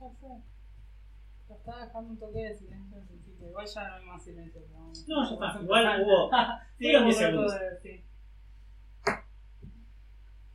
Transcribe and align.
Ya 0.00 0.08
sé. 0.18 0.42
Lo 1.48 1.56
estaba 1.56 1.84
dejando 1.84 2.10
un 2.10 2.18
toque 2.18 2.38
de 2.38 2.54
silencio 2.54 3.00
principio. 3.06 3.48
Igual 3.48 3.66
ya 3.66 3.88
no 3.88 3.94
hay 3.96 4.04
más 4.06 4.22
silencio. 4.22 4.60
No, 4.72 4.92
ya 5.28 5.34
está. 5.34 5.60
Igual 5.62 6.02
hubo. 6.02 6.30
Sí, 6.78 6.84
Fueron 6.84 7.02
un 7.02 7.08
10 7.10 7.20
momento 7.32 7.48
segundos. 7.48 7.60
de- 7.60 7.80
sí. 7.80 8.04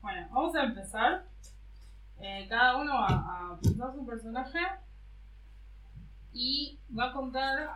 Bueno, 0.02 0.28
vamos 0.32 0.56
a 0.56 0.64
empezar. 0.64 1.26
Eh, 2.20 2.48
cada 2.48 2.78
uno 2.78 2.94
va 2.94 3.08
a 3.52 3.58
presentar 3.60 3.94
su 3.94 4.06
personaje 4.06 4.60
y 6.32 6.80
va 6.98 7.10
a 7.10 7.14
contar 7.14 7.70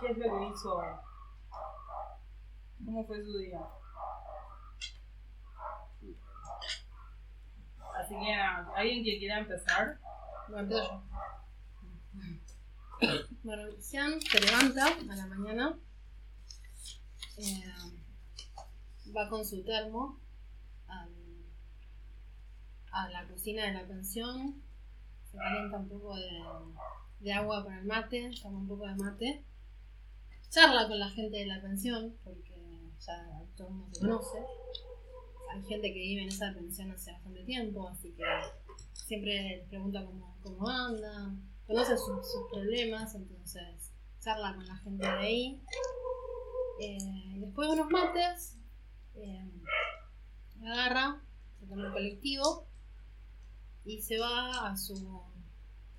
qué 0.00 0.08
es 0.12 0.18
lo 0.18 0.24
que 0.38 0.46
hizo. 0.48 0.82
¿Cómo 2.84 3.06
fue 3.06 3.22
su 3.24 3.38
día? 3.38 3.60
Así 7.98 8.14
que 8.18 8.34
alguien 8.34 9.04
que 9.04 9.18
quiera 9.18 9.38
empezar. 9.38 9.98
Bueno, 13.42 13.62
empiezo 13.68 14.20
se 14.20 14.40
levanta 14.40 14.86
a 14.86 15.16
la 15.16 15.26
mañana, 15.26 15.78
eh, 17.38 17.64
va 19.16 19.28
con 19.28 19.44
su 19.44 19.64
termo 19.64 20.20
al- 20.86 21.10
a 22.92 23.08
la 23.08 23.26
cocina 23.26 23.64
de 23.66 23.72
la 23.72 23.86
pensión, 23.86 24.62
se 25.30 25.36
calienta 25.38 25.78
un 25.78 25.88
poco 25.88 26.16
de, 26.16 26.30
de 27.20 27.32
agua 27.32 27.64
para 27.64 27.78
el 27.80 27.86
mate, 27.86 28.30
toma 28.40 28.58
un 28.58 28.68
poco 28.68 28.86
de 28.86 28.94
mate, 28.94 29.44
charla 30.50 30.86
con 30.86 30.98
la 31.00 31.08
gente 31.10 31.38
de 31.38 31.46
la 31.46 31.60
pensión, 31.60 32.16
porque 32.22 32.54
ya 33.00 33.42
todo 33.56 33.68
el 33.68 33.74
mundo 33.74 33.94
se 33.94 34.00
conoce. 34.00 34.38
Hay 35.52 35.62
gente 35.64 35.88
que 35.92 35.98
vive 35.98 36.22
en 36.22 36.28
esa 36.28 36.52
pensión 36.54 36.90
hace 36.92 37.12
bastante 37.12 37.42
tiempo, 37.44 37.88
así 37.88 38.12
que 38.12 38.22
siempre 39.12 39.66
pregunta 39.68 40.06
cómo, 40.06 40.38
cómo 40.42 40.66
andan, 40.66 41.46
conoce 41.66 41.98
sus, 41.98 42.26
problemas, 42.50 43.14
entonces 43.14 43.92
charla 44.20 44.54
con 44.54 44.66
la 44.66 44.76
gente 44.76 45.06
de 45.06 45.12
ahí. 45.12 45.62
Eh, 46.80 47.36
después 47.36 47.68
de 47.68 47.74
unos 47.74 47.90
mates, 47.90 48.56
eh, 49.16 49.50
agarra, 50.62 51.20
se 51.60 51.66
toma 51.66 51.88
el 51.88 51.92
colectivo 51.92 52.66
y 53.84 54.00
se 54.00 54.18
va 54.18 54.70
a 54.70 54.78
su, 54.78 55.20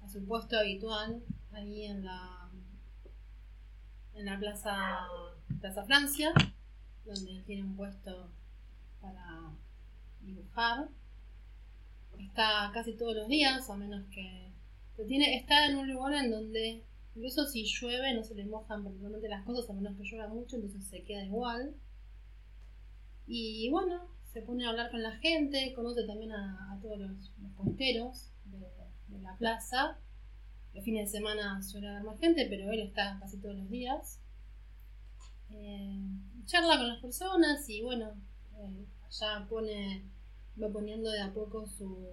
a 0.02 0.10
su 0.10 0.26
puesto 0.26 0.58
habitual 0.58 1.22
ahí 1.52 1.86
en 1.86 2.04
la, 2.04 2.50
en 4.16 4.26
la 4.26 4.40
plaza, 4.40 4.76
plaza 5.62 5.84
Francia, 5.86 6.34
donde 7.06 7.44
tiene 7.46 7.62
un 7.62 7.76
puesto 7.76 8.32
para 9.00 9.52
dibujar 10.22 10.90
está 12.20 12.72
casi 12.74 12.94
todos 12.94 13.16
los 13.16 13.28
días, 13.28 13.70
a 13.70 13.76
menos 13.76 14.06
que 14.10 14.54
pero 14.96 15.08
tiene, 15.08 15.36
está 15.36 15.68
en 15.68 15.78
un 15.78 15.92
lugar 15.92 16.14
en 16.14 16.32
donde 16.32 16.84
incluso 17.16 17.46
si 17.46 17.66
llueve 17.66 18.14
no 18.14 18.24
se 18.24 18.36
le 18.36 18.46
mojan 18.46 18.84
particularmente 18.84 19.28
las 19.28 19.46
cosas, 19.46 19.70
a 19.70 19.74
menos 19.74 19.98
que 19.98 20.04
llueva 20.04 20.28
mucho, 20.28 20.56
entonces 20.56 20.86
se 20.86 21.04
queda 21.04 21.24
igual. 21.24 21.76
Y 23.26 23.70
bueno, 23.70 24.08
se 24.32 24.42
pone 24.42 24.66
a 24.66 24.70
hablar 24.70 24.92
con 24.92 25.02
la 25.02 25.18
gente, 25.18 25.74
conoce 25.76 26.06
también 26.06 26.32
a, 26.32 26.78
todos 26.82 27.00
los, 27.00 27.32
los 27.42 27.52
puesteros 27.54 28.32
de, 28.46 29.20
la 29.22 29.36
plaza. 29.38 29.98
Los 30.74 30.84
fines 30.84 31.12
de 31.12 31.20
semana 31.20 31.62
suele 31.62 31.88
haber 31.88 32.04
más 32.04 32.20
gente, 32.20 32.48
pero 32.50 32.72
él 32.72 32.82
está 32.82 33.18
casi 33.20 33.38
todos 33.40 33.56
los 33.56 33.70
días. 33.70 34.20
Eh, 35.52 36.02
charla 36.46 36.78
con 36.78 36.88
las 36.88 37.00
personas 37.00 37.70
y 37.70 37.82
bueno, 37.84 38.12
eh, 38.58 38.86
ya 39.12 39.46
pone 39.48 40.04
va 40.62 40.70
poniendo 40.70 41.10
de 41.10 41.22
a 41.22 41.34
poco 41.34 41.68
su, 41.68 42.08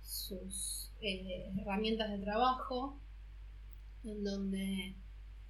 sus 0.00 0.90
eh, 1.00 1.52
herramientas 1.58 2.10
de 2.10 2.18
trabajo, 2.18 2.98
en 4.04 4.22
donde 4.24 4.94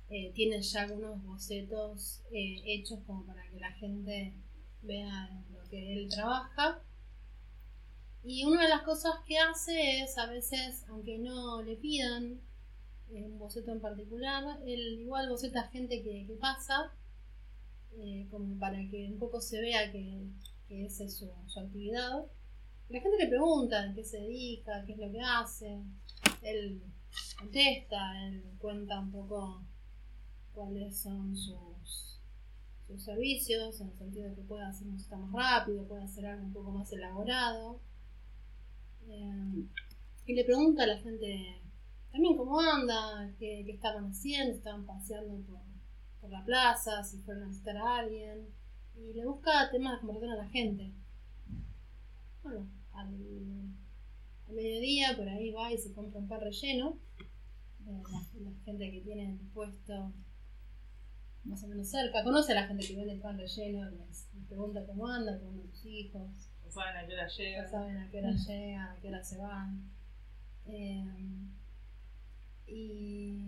eh, 0.08 0.32
tiene 0.34 0.60
ya 0.62 0.82
algunos 0.82 1.22
bocetos 1.24 2.22
eh, 2.30 2.62
hechos 2.66 3.00
como 3.06 3.26
para 3.26 3.48
que 3.50 3.60
la 3.60 3.72
gente 3.72 4.34
vea 4.82 5.44
lo 5.52 5.68
que 5.68 5.92
él 5.94 6.08
trabaja. 6.08 6.80
Y 8.24 8.44
una 8.44 8.62
de 8.62 8.68
las 8.68 8.82
cosas 8.82 9.14
que 9.26 9.38
hace 9.38 10.02
es 10.02 10.16
a 10.16 10.26
veces, 10.26 10.84
aunque 10.88 11.18
no 11.18 11.60
le 11.62 11.76
pidan 11.76 12.40
un 13.10 13.38
boceto 13.38 13.72
en 13.72 13.80
particular, 13.80 14.60
él 14.64 15.00
igual 15.00 15.28
boceta 15.28 15.64
gente 15.64 16.02
que, 16.02 16.24
que 16.26 16.34
pasa, 16.34 16.92
como 18.30 18.58
para 18.58 18.78
que 18.88 19.08
un 19.10 19.18
poco 19.18 19.40
se 19.40 19.60
vea 19.60 19.90
que, 19.92 20.28
que 20.72 20.86
esa 20.86 21.04
es 21.04 21.16
su, 21.18 21.30
su 21.46 21.60
actividad. 21.60 22.24
La 22.88 23.00
gente 23.00 23.18
le 23.18 23.28
pregunta 23.28 23.84
en 23.84 23.94
qué 23.94 24.04
se 24.04 24.18
dedica, 24.18 24.84
qué 24.86 24.92
es 24.92 24.98
lo 24.98 25.12
que 25.12 25.20
hace. 25.20 25.82
Él 26.42 26.82
contesta, 27.38 28.26
él 28.26 28.42
cuenta 28.58 29.00
un 29.00 29.12
poco 29.12 29.62
cuáles 30.54 30.96
son 30.96 31.36
sus, 31.36 32.20
sus 32.86 33.02
servicios, 33.02 33.80
en 33.80 33.88
el 33.88 33.98
sentido 33.98 34.28
de 34.30 34.34
que 34.34 34.42
puede 34.42 34.64
hacer 34.64 34.86
música 34.86 35.16
más 35.16 35.32
rápido, 35.32 35.86
puede 35.86 36.04
hacer 36.04 36.26
algo 36.26 36.46
un 36.46 36.52
poco 36.52 36.70
más 36.70 36.90
elaborado. 36.92 37.80
Eh, 39.08 39.64
y 40.26 40.34
le 40.34 40.44
pregunta 40.44 40.84
a 40.84 40.86
la 40.86 40.98
gente 40.98 41.60
también 42.10 42.36
cómo 42.36 42.60
anda, 42.60 43.30
qué, 43.38 43.62
qué 43.66 43.72
estaban 43.72 44.06
haciendo, 44.06 44.54
estaban 44.54 44.86
paseando 44.86 45.34
por, 45.46 45.60
por 46.20 46.30
la 46.30 46.44
plaza, 46.44 47.02
si 47.04 47.18
fueron 47.18 47.44
a 47.44 47.48
visitar 47.48 47.76
a 47.76 47.98
alguien 47.98 48.61
y 48.96 49.12
le 49.14 49.24
busca 49.26 49.70
temas 49.70 49.94
de 49.94 49.98
conversación 50.06 50.32
a 50.32 50.42
la 50.44 50.48
gente. 50.50 50.92
Bueno, 52.42 52.66
al, 52.92 53.06
al 54.48 54.54
mediodía 54.54 55.16
por 55.16 55.28
ahí 55.28 55.50
va 55.50 55.72
y 55.72 55.78
se 55.78 55.92
compra 55.92 56.20
un 56.20 56.28
pan 56.28 56.40
relleno. 56.40 56.98
La, 57.84 57.92
la 57.92 58.52
gente 58.64 58.90
que 58.90 59.00
tiene 59.00 59.32
el 59.32 59.38
puesto 59.52 60.12
más 61.44 61.62
o 61.64 61.66
menos 61.66 61.88
cerca, 61.88 62.22
conoce 62.22 62.52
a 62.52 62.54
la 62.54 62.66
gente 62.68 62.86
que 62.86 62.94
vende 62.94 63.16
pan 63.16 63.36
relleno, 63.36 63.90
les, 63.90 64.28
les 64.34 64.46
pregunta 64.46 64.86
cómo 64.86 65.08
anda, 65.08 65.36
cómo 65.40 65.50
andan 65.50 65.68
sus 65.72 65.86
hijos, 65.86 66.30
No 66.64 66.70
saben 66.70 66.96
a 66.96 67.06
qué 67.06 67.14
hora 67.14 67.26
ya 67.28 67.36
llega. 67.44 67.68
saben 67.68 67.96
a 67.96 68.10
qué 68.10 68.18
hora 68.18 68.30
llegan, 68.46 68.88
a 68.88 68.96
qué 69.00 69.08
hora 69.08 69.24
se 69.24 69.38
van. 69.38 69.90
Eh, 70.66 71.48
y 72.68 73.44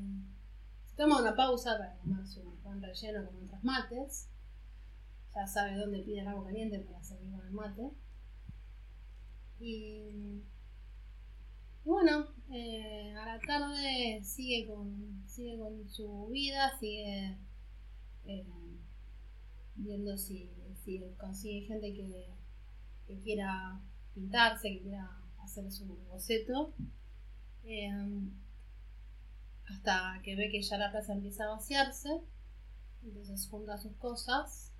se 0.86 0.96
toma 0.96 1.20
una 1.20 1.36
pausa 1.36 1.78
para 1.78 1.94
tomar 1.98 2.26
su 2.26 2.42
pan 2.64 2.82
relleno 2.82 3.24
con 3.26 3.44
otros 3.44 3.62
mates. 3.62 4.28
Ya 5.34 5.46
sabe 5.46 5.76
dónde 5.76 5.98
pide 6.00 6.20
el 6.20 6.28
agua 6.28 6.44
caliente 6.44 6.78
para 6.78 7.02
servir 7.02 7.32
con 7.32 7.44
el 7.44 7.52
mate. 7.52 7.90
Y, 9.58 10.42
bueno, 11.84 12.26
eh, 12.50 13.14
a 13.16 13.26
la 13.26 13.40
tarde 13.40 14.22
sigue 14.22 14.66
con, 14.68 15.24
sigue 15.26 15.58
con 15.58 15.88
su 15.88 16.28
vida, 16.28 16.78
sigue 16.78 17.36
eh, 18.26 18.46
viendo 19.74 20.16
si, 20.16 20.50
si 20.84 21.02
consigue 21.18 21.66
gente 21.66 21.92
que, 21.92 22.28
que 23.06 23.18
quiera 23.20 23.80
pintarse, 24.14 24.70
que 24.70 24.82
quiera 24.82 25.20
hacer 25.42 25.70
su 25.72 25.86
boceto. 25.86 26.74
Eh, 27.64 27.90
hasta 29.66 30.20
que 30.22 30.36
ve 30.36 30.50
que 30.50 30.62
ya 30.62 30.78
la 30.78 30.92
plaza 30.92 31.12
empieza 31.12 31.44
a 31.44 31.56
vaciarse. 31.56 32.20
Entonces 33.02 33.48
junta 33.48 33.78
sus 33.78 33.96
cosas 33.96 34.73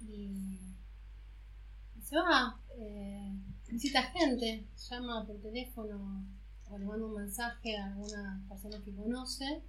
y, 0.00 0.74
se 2.02 2.16
va. 2.16 2.60
Eh, 2.78 3.32
visita 3.68 4.02
gente, 4.02 4.66
llama 4.88 5.26
por 5.26 5.40
teléfono 5.40 6.24
o 6.70 6.78
le 6.78 6.84
manda 6.84 7.06
un 7.06 7.14
mensaje 7.14 7.76
a 7.76 7.86
algunas 7.86 8.48
personas 8.48 8.82
que 8.82 8.94
conoce 8.94 9.62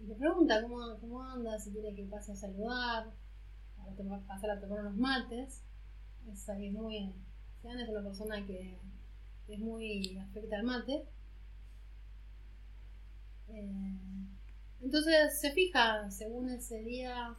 y 0.00 0.06
le 0.06 0.14
pregunta 0.14 0.62
cómo, 0.62 0.98
cómo 1.00 1.22
anda, 1.22 1.58
si 1.58 1.72
quiere 1.72 1.94
que 1.94 2.04
pase 2.04 2.32
a 2.32 2.36
saludar, 2.36 3.12
a 3.78 4.26
pasar 4.26 4.50
a 4.50 4.60
tomar 4.60 4.80
unos 4.80 4.96
mates. 4.96 5.62
Es 6.32 6.48
alguien 6.48 6.74
muy. 6.74 7.14
Sean 7.60 7.78
es 7.78 7.88
una 7.88 8.02
persona 8.02 8.44
que 8.46 8.78
es 9.48 9.58
muy 9.58 10.18
afecta 10.18 10.56
al 10.56 10.64
mate. 10.64 11.04
Eh, 13.48 13.98
entonces 14.80 15.40
se 15.40 15.50
fija, 15.52 16.10
según 16.10 16.48
ese 16.48 16.80
día, 16.82 17.36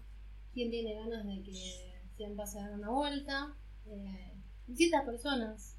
quién 0.54 0.70
tiene 0.70 0.96
ganas 0.96 1.26
de 1.26 1.42
que 1.42 1.91
Pase 2.30 2.60
a 2.60 2.70
dar 2.70 2.74
una 2.78 2.90
vuelta. 2.92 3.56
Eh, 3.88 4.34
visita 4.68 5.04
personas. 5.04 5.76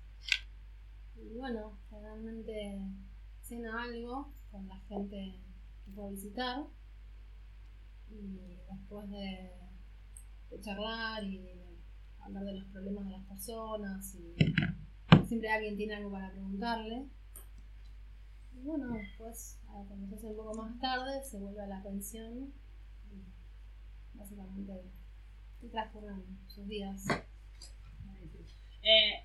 Y 1.17 1.39
bueno, 1.39 1.79
generalmente 1.89 2.81
cena 3.41 3.85
algo 3.85 4.33
con 4.51 4.67
la 4.67 4.77
gente 4.81 5.41
que 5.85 5.91
puede 5.93 6.11
visitar. 6.11 6.65
Y 8.11 8.59
después 8.69 9.09
de, 9.11 9.53
charlar 10.61 11.25
y 11.25 11.49
hablar 12.21 12.45
de 12.45 12.55
los 12.55 12.67
problemas 12.67 13.07
de 13.07 13.13
las 13.13 13.25
personas 13.25 14.15
y 14.15 14.35
siempre 15.27 15.51
alguien 15.51 15.77
tiene 15.77 15.95
algo 15.95 16.11
para 16.11 16.31
preguntarle. 16.31 17.07
Y 18.55 18.61
bueno, 18.63 18.93
después, 18.93 19.59
cuando 19.65 20.09
se 20.09 20.17
hace 20.17 20.27
un 20.27 20.37
poco 20.37 20.55
más 20.55 20.79
tarde, 20.81 21.23
se 21.25 21.39
vuelve 21.39 21.63
a 21.63 21.67
la 21.67 21.83
pensión 21.83 22.53
y 23.11 24.19
básicamente 24.19 24.93
transcurren 25.71 26.25
sus 26.49 26.67
días. 26.69 27.07
Eh, 28.83 29.25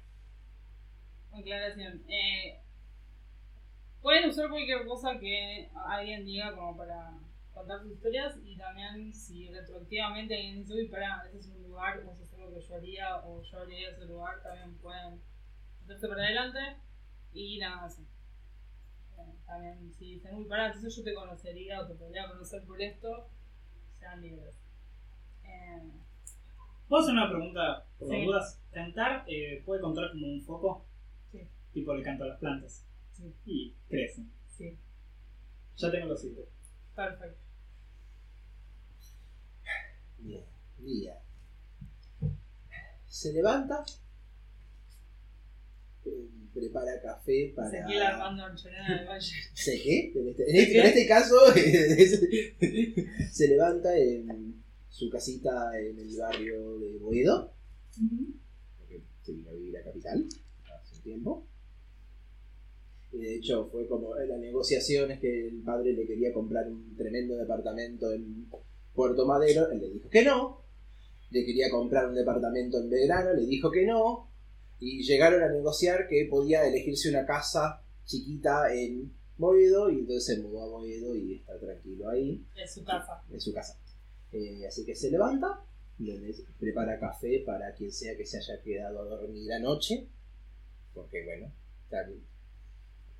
Pueden 4.01 4.29
usar 4.29 4.49
cualquier 4.49 4.85
cosa 4.85 5.19
que 5.19 5.69
alguien 5.85 6.23
diga 6.23 6.55
como 6.55 6.77
para 6.77 7.11
contar 7.53 7.81
sus 7.81 7.91
historias 7.91 8.37
y 8.45 8.55
también 8.55 9.13
si 9.13 9.49
retroactivamente 9.49 10.35
alguien 10.35 10.59
dice, 10.59 10.73
uy, 10.75 10.87
pará, 10.87 11.23
ese 11.27 11.39
es 11.39 11.47
un 11.47 11.63
lugar, 11.63 11.99
o 12.05 12.11
eso 12.13 12.23
es 12.23 12.33
algo 12.33 12.53
que 12.53 12.61
yo 12.61 12.75
haría, 12.75 13.17
o 13.25 13.41
yo 13.41 13.59
haría 13.59 13.89
ese 13.89 14.05
lugar, 14.05 14.41
también 14.41 14.77
pueden 14.77 15.21
hacerse 15.83 16.07
para 16.07 16.23
adelante 16.23 16.59
y 17.33 17.57
nada 17.57 17.81
más. 17.81 17.99
Eh, 17.99 18.05
También 19.45 19.91
si 19.93 20.13
dicen, 20.13 20.35
uy, 20.35 20.45
pará, 20.45 20.67
entonces 20.67 20.95
yo 20.95 21.03
te 21.03 21.13
conocería 21.13 21.81
o 21.81 21.87
te 21.87 21.95
podría 21.95 22.29
conocer 22.29 22.63
por 22.63 22.81
esto, 22.81 23.29
sean 23.99 24.21
libres. 24.21 24.55
Eh, 25.43 25.91
¿Puedo 26.87 27.03
hacer 27.03 27.13
una 27.13 27.29
pregunta 27.29 27.85
por 27.99 28.07
las 28.09 28.17
Sí. 28.19 28.25
dudas? 28.25 28.61
¿Cantar 28.71 29.25
eh, 29.27 29.61
puede 29.65 29.81
contar 29.81 30.11
como 30.11 30.27
un 30.27 30.41
foco? 30.41 30.85
Sí. 31.31 31.39
Tipo 31.73 31.93
le 31.93 32.03
canto 32.03 32.23
a 32.23 32.27
las 32.27 32.39
plantas. 32.39 32.85
Sí. 33.13 33.33
Y 33.45 33.75
crecen. 33.89 34.31
sí, 34.57 34.77
Ya 35.77 35.91
tengo 35.91 36.07
los 36.07 36.23
hitos. 36.23 36.45
perfecto. 36.95 37.39
Bien, 40.19 40.43
día. 40.77 41.19
Se 43.07 43.31
levanta, 43.33 43.83
eh, 46.05 46.27
prepara 46.53 47.01
café 47.01 47.53
para. 47.55 47.67
Ezequiel 47.69 48.01
Armando 48.03 48.43
Anchorena 48.45 48.97
del 48.97 49.07
Valle. 49.07 49.33
¿Sé 49.53 49.81
qué? 49.83 50.11
En 50.15 50.27
este, 50.29 50.43
en 50.49 50.55
este- 50.61 50.79
en 50.79 50.85
este 50.85 51.07
caso, 51.07 51.35
se 53.31 53.47
levanta 53.47 53.95
en 53.97 54.63
su 54.89 55.09
casita 55.09 55.77
en 55.79 55.99
el 55.99 56.17
barrio 56.17 56.79
de 56.79 56.97
Boedo, 56.97 57.53
porque 58.77 59.01
se 59.23 59.33
vino 59.33 59.49
a 59.49 59.53
vivir 59.53 59.77
a 59.77 59.83
Capital 59.83 60.25
hace 60.81 60.95
un 60.95 61.01
tiempo. 61.01 61.45
Y 63.11 63.17
de 63.19 63.35
hecho 63.35 63.67
fue 63.71 63.87
como 63.87 64.17
en 64.17 64.29
las 64.29 64.39
negociaciones 64.39 65.19
que 65.19 65.47
el 65.47 65.61
padre 65.63 65.93
le 65.93 66.05
quería 66.05 66.33
comprar 66.33 66.67
un 66.67 66.95
tremendo 66.95 67.35
departamento 67.35 68.11
en 68.11 68.49
Puerto 68.93 69.25
Madero, 69.25 69.69
él 69.71 69.79
le 69.79 69.89
dijo 69.91 70.09
que 70.09 70.23
no. 70.23 70.61
Le 71.29 71.45
quería 71.45 71.69
comprar 71.69 72.07
un 72.07 72.15
departamento 72.15 72.79
en 72.79 72.89
Belgrano, 72.89 73.33
le 73.33 73.45
dijo 73.45 73.69
que 73.71 73.85
no. 73.85 74.29
Y 74.79 75.03
llegaron 75.03 75.41
a 75.41 75.49
negociar 75.49 76.07
que 76.07 76.27
podía 76.29 76.67
elegirse 76.67 77.09
una 77.09 77.25
casa 77.25 77.81
chiquita 78.05 78.73
en 78.73 79.11
Boedo 79.37 79.89
y 79.89 79.99
entonces 79.99 80.25
se 80.25 80.41
mudó 80.41 80.63
a 80.63 80.67
Boedo 80.67 81.15
y 81.15 81.35
está 81.35 81.59
tranquilo 81.59 82.09
ahí 82.09 82.43
Es 82.55 82.73
su 82.73 82.83
casa. 82.83 83.21
en 83.29 83.39
su 83.39 83.53
casa. 83.53 83.77
Eh, 84.37 84.67
así 84.67 84.85
que 84.85 84.93
se 84.95 85.09
levanta, 85.09 85.63
le- 85.99 86.33
prepara 86.59 86.99
café 86.99 87.43
para 87.45 87.73
quien 87.73 87.91
sea 87.91 88.15
que 88.15 88.25
se 88.25 88.37
haya 88.37 88.61
quedado 88.61 89.01
a 89.01 89.05
dormir 89.05 89.51
anoche, 89.53 90.07
porque 90.93 91.23
bueno, 91.25 91.51
está 91.85 92.03
bien. 92.03 92.23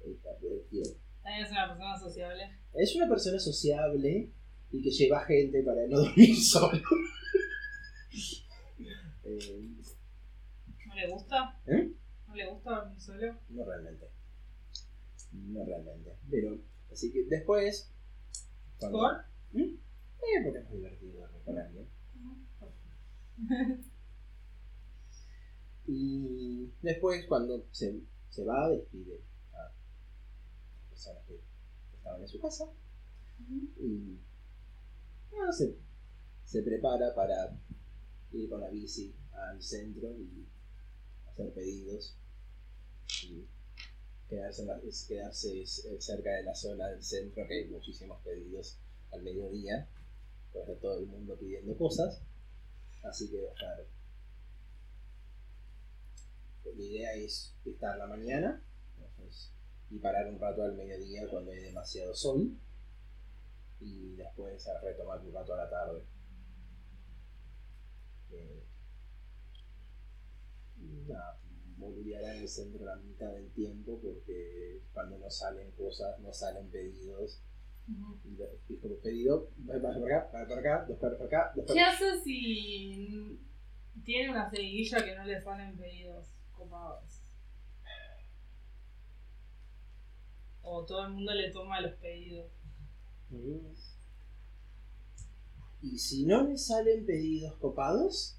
Está 0.06 0.30
bien. 0.40 0.94
También 1.24 1.46
es 1.46 1.52
una 1.52 1.68
persona 1.68 1.98
sociable. 2.00 2.44
Es 2.74 2.96
una 2.96 3.08
persona 3.10 3.40
sociable 3.40 4.32
y 4.72 4.82
que 4.82 4.92
lleva 4.92 5.26
gente 5.26 5.64
para 5.64 5.88
no 5.88 6.00
dormir 6.02 6.36
solo. 6.38 6.82
Eh, 9.24 9.72
¿No 10.88 10.96
le 10.96 11.08
gusta? 11.12 11.60
¿Eh? 11.68 11.92
¿No 12.28 12.36
le 12.36 12.50
gusta 12.50 12.70
dormir 12.72 13.00
solo? 13.00 13.40
no 13.50 13.66
realmente. 13.66 14.06
No 15.34 15.66
realmente. 15.66 16.16
Pero, 16.30 16.58
así 16.92 17.12
que 17.12 17.24
después. 17.26 17.92
cuando- 18.80 19.00
¿Por? 19.00 19.26
¿Mm? 19.54 19.76
Eh, 20.22 20.44
porque 20.44 20.60
es 20.60 20.72
divertido 20.72 21.28
con 21.46 21.58
alguien. 21.58 21.88
Y 25.88 26.70
después, 26.84 27.26
cuando 27.28 27.66
se, 27.72 28.02
se 28.30 28.44
va, 28.44 28.70
despide 28.70 29.22
a 29.54 29.64
las 29.64 29.74
personas 30.90 31.24
que 31.28 31.40
estaban 31.96 32.22
en 32.22 32.28
su 32.28 32.40
casa. 32.40 32.66
Y 33.80 34.20
bueno, 35.32 35.52
se, 35.54 35.76
se 36.46 36.62
prepara 36.64 37.14
para 37.16 37.58
ir 38.34 38.50
con 38.50 38.62
la 38.62 38.70
bici 38.70 39.14
al 39.34 39.62
centro 39.62 40.10
y 40.18 40.48
hacer 41.28 41.54
pedidos. 41.54 42.16
Y 43.24 43.46
quedarse, 44.30 44.64
en 44.64 44.68
la- 44.70 44.82
quedarse 45.08 45.66
cerca 46.00 46.32
de 46.32 46.44
la 46.44 46.56
zona 46.56 46.88
del 46.90 47.04
centro, 47.04 47.48
que 47.48 47.56
hay 47.56 47.70
muchísimos 47.70 48.22
pedidos 48.24 48.78
al 49.12 49.24
mediodía. 49.24 49.88
Pues 50.54 50.80
todo 50.80 51.00
el 51.00 51.08
mundo 51.08 51.38
pidiendo 51.38 51.78
cosas. 51.78 52.22
Así 53.04 53.30
que 53.30 53.42
va 53.42 53.50
a 53.50 53.54
estar 53.54 53.98
mi 56.78 56.86
idea 56.86 57.14
es 57.16 57.56
estar 57.66 57.98
la 57.98 58.08
mañana 58.08 58.62
y 59.90 60.00
parar 60.00 60.28
un 60.28 60.40
rato 60.40 60.64
al 60.64 60.76
mediodía 60.76 61.28
cuando 61.30 61.52
hay 61.52 61.62
demasiado 61.62 62.14
sol 62.14 62.52
y 63.80 64.16
después 64.16 64.66
retomar 64.84 65.20
un 65.22 65.34
rato 65.34 65.54
a 65.54 65.58
la 65.58 65.70
tarde. 65.70 66.04
Eh, 68.32 68.64
nada, 71.08 71.40
boludeará 71.78 72.36
en 72.36 72.42
el 72.42 72.50
centro 72.50 72.86
la 72.86 72.98
mitad 72.98 73.32
del 73.32 73.52
tiempo 73.54 74.00
porque 74.02 74.84
cuando 74.94 75.18
no 75.18 75.30
salen 75.30 75.72
cosas, 75.72 76.20
no 76.20 76.34
salen 76.34 76.70
pedidos. 76.70 77.42
Y 77.88 78.76
como 78.78 78.96
pedido, 78.98 79.50
va 79.60 79.82
para 79.82 79.96
acá, 79.96 80.32
va 80.34 80.48
para 80.48 80.60
acá, 80.60 80.86
dos 80.88 80.98
para 80.98 81.26
acá, 81.26 81.54
dos 81.56 81.66
¿Qué 81.68 81.74
para 81.74 81.92
hace 81.92 82.22
si 82.22 83.40
tiene 84.04 84.32
una 84.32 84.50
seguidilla 84.50 85.06
que 85.06 85.16
no 85.16 85.24
le 85.24 85.42
salen 85.42 85.78
pedidos 85.78 86.28
copados? 86.52 87.22
O 90.62 90.86
todo 90.86 91.06
el 91.06 91.14
mundo 91.14 91.34
le 91.34 91.50
toma 91.52 91.80
los 91.80 91.94
pedidos. 91.94 92.52
Y 95.82 95.98
si 95.98 96.26
no 96.26 96.44
le 96.44 96.58
salen 96.58 97.06
pedidos 97.06 97.56
copados, 97.56 98.38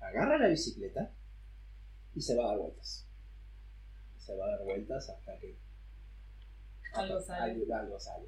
agarra 0.00 0.38
la 0.38 0.48
bicicleta 0.48 1.12
y 2.16 2.20
se 2.20 2.34
va 2.34 2.44
a 2.44 2.48
dar 2.48 2.58
vueltas. 2.58 3.06
Se 4.16 4.34
va 4.34 4.46
a 4.46 4.50
dar 4.56 4.64
vueltas 4.64 5.08
hasta 5.08 5.38
que 5.38 5.56
Algo 6.94 7.20
sale. 7.20 7.52
algo, 7.72 8.00
sale. 8.00 8.26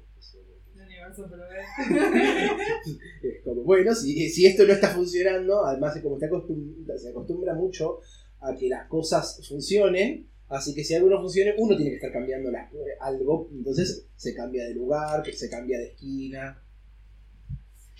El 0.75 0.81
universo. 0.81 1.29
Es 3.23 3.43
como, 3.43 3.63
bueno, 3.63 3.93
si, 3.93 4.29
si 4.29 4.45
esto 4.45 4.65
no 4.65 4.73
está 4.73 4.89
funcionando, 4.89 5.65
además 5.65 5.99
como 6.01 6.15
está 6.15 6.27
acostum- 6.27 6.85
se 6.97 7.09
acostumbra 7.09 7.53
mucho 7.53 7.99
a 8.39 8.55
que 8.55 8.67
las 8.69 8.87
cosas 8.87 9.45
funcionen, 9.47 10.27
así 10.47 10.73
que 10.73 10.83
si 10.83 10.95
algo 10.95 11.09
no 11.09 11.19
funciona, 11.21 11.51
uno 11.57 11.75
tiene 11.75 11.91
que 11.91 11.97
estar 11.97 12.11
cambiando 12.11 12.49
las- 12.51 12.71
algo, 13.01 13.49
entonces 13.51 14.07
se 14.15 14.33
cambia 14.33 14.65
de 14.65 14.73
lugar, 14.73 15.23
se 15.33 15.49
cambia 15.49 15.77
de 15.79 15.87
esquina, 15.87 16.63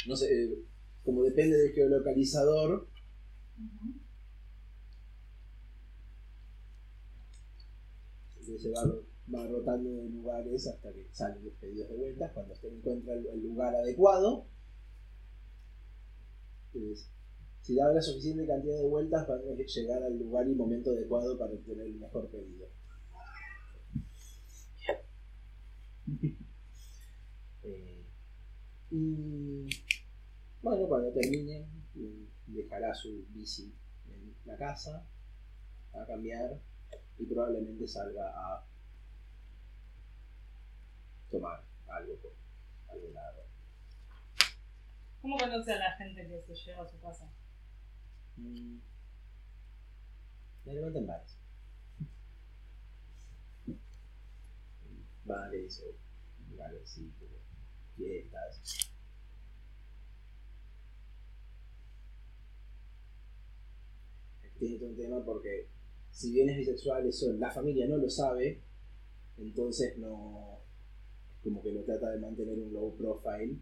no 0.07 0.15
sé, 0.15 0.25
eh, 0.45 0.49
como 1.03 1.23
depende 1.23 1.57
del 1.57 1.73
geolocalizador, 1.73 2.87
se 8.57 8.69
va, 8.69 8.83
va 9.33 9.47
rotando 9.47 9.89
de 9.89 10.09
lugares 10.09 10.67
hasta 10.67 10.91
que 10.93 11.07
salen 11.11 11.43
los 11.43 11.53
pedidos 11.55 11.89
de 11.89 11.95
vueltas, 11.95 12.31
cuando 12.33 12.55
se 12.55 12.67
encuentra 12.67 13.13
el, 13.13 13.41
lugar 13.41 13.75
adecuado, 13.75 14.45
si 17.61 17.75
da 17.75 17.93
la 17.93 18.01
suficiente 18.01 18.47
cantidad 18.47 18.77
de 18.77 18.87
vueltas, 18.87 19.27
van 19.27 19.39
a 19.39 19.55
llegar 19.55 20.03
al 20.03 20.17
lugar 20.17 20.47
y 20.47 20.55
momento 20.55 20.91
adecuado 20.91 21.37
para 21.37 21.53
obtener 21.53 21.87
el 21.87 21.95
mejor 21.95 22.29
pedido. 22.29 22.67
Eh, 27.63 28.03
y 28.89 29.69
bueno, 30.63 30.87
cuando 30.87 31.11
termine, 31.11 31.67
dejará 32.47 32.93
su 32.93 33.23
bici 33.29 33.71
en 34.07 34.35
la 34.45 34.57
casa 34.57 35.07
a 35.93 36.05
cambiar 36.05 36.59
y 37.19 37.25
probablemente 37.25 37.87
salga 37.87 38.29
a 38.29 38.65
tomar 41.31 41.63
algo 41.87 42.15
por 42.17 42.33
algún 42.89 43.13
lado. 43.13 43.45
¿Cómo 45.21 45.37
conoce 45.37 45.73
a 45.73 45.79
la 45.79 45.91
gente 45.97 46.27
que 46.27 46.41
se 46.41 46.55
lleva 46.55 46.83
a 46.83 46.87
su 46.87 46.99
casa? 46.99 47.31
Mm. 48.37 48.79
Generalmente 50.63 50.99
en 50.99 51.07
bares. 51.07 51.37
Bares 55.23 55.83
o 55.83 56.49
lugares 56.49 56.81
así, 56.83 57.13
como 57.19 57.37
fiestas. 57.95 58.91
Tiene 64.59 64.77
todo 64.77 64.89
un 64.89 64.97
tema 64.97 65.25
porque 65.25 65.69
si 66.11 66.31
bien 66.33 66.49
es 66.49 66.57
bisexual, 66.57 67.07
eso 67.07 67.33
la 67.33 67.49
familia 67.49 67.87
no 67.87 67.97
lo 67.97 68.09
sabe, 68.09 68.61
entonces 69.37 69.97
no 69.97 70.60
como 71.43 71.61
que 71.61 71.71
lo 71.71 71.83
trata 71.83 72.11
de 72.11 72.19
mantener 72.19 72.57
un 72.59 72.73
low 72.73 72.95
profile, 72.95 73.57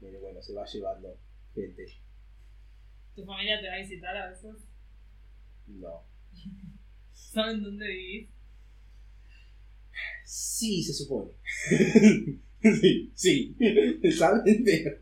pero 0.00 0.20
bueno, 0.20 0.40
se 0.42 0.54
va 0.54 0.64
llevando 0.64 1.18
gente. 1.54 1.86
¿Tu 3.14 3.24
familia 3.24 3.60
te 3.60 3.68
va 3.68 3.74
a 3.74 3.78
visitar 3.78 4.16
a 4.16 4.30
veces? 4.30 4.56
No. 5.66 6.04
¿Saben 7.12 7.62
dónde 7.62 7.86
vivís? 7.86 8.30
Sí, 10.24 10.82
se 10.82 10.92
supone. 10.92 11.32
sí, 12.80 13.12
sí. 13.14 13.56
¿Saben? 14.16 14.64
Pero, 14.64 14.98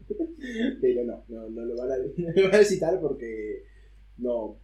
pero 0.80 1.04
no, 1.04 1.24
no, 1.28 1.48
no 1.50 1.64
lo 1.64 1.76
van 1.76 1.92
a, 1.92 1.96
no 1.96 2.32
lo 2.34 2.42
van 2.44 2.54
a 2.54 2.58
visitar 2.58 3.00
porque 3.00 3.64
no. 4.18 4.58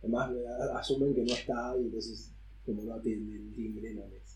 Además, 0.00 0.30
asumen 0.74 1.14
que 1.14 1.22
no 1.22 1.34
está 1.34 1.74
y 1.78 1.84
entonces, 1.84 2.32
como 2.64 2.84
no 2.84 2.94
atienden 2.94 3.48
el 3.48 3.54
timbre, 3.54 3.94
no 3.94 4.06
les. 4.08 4.27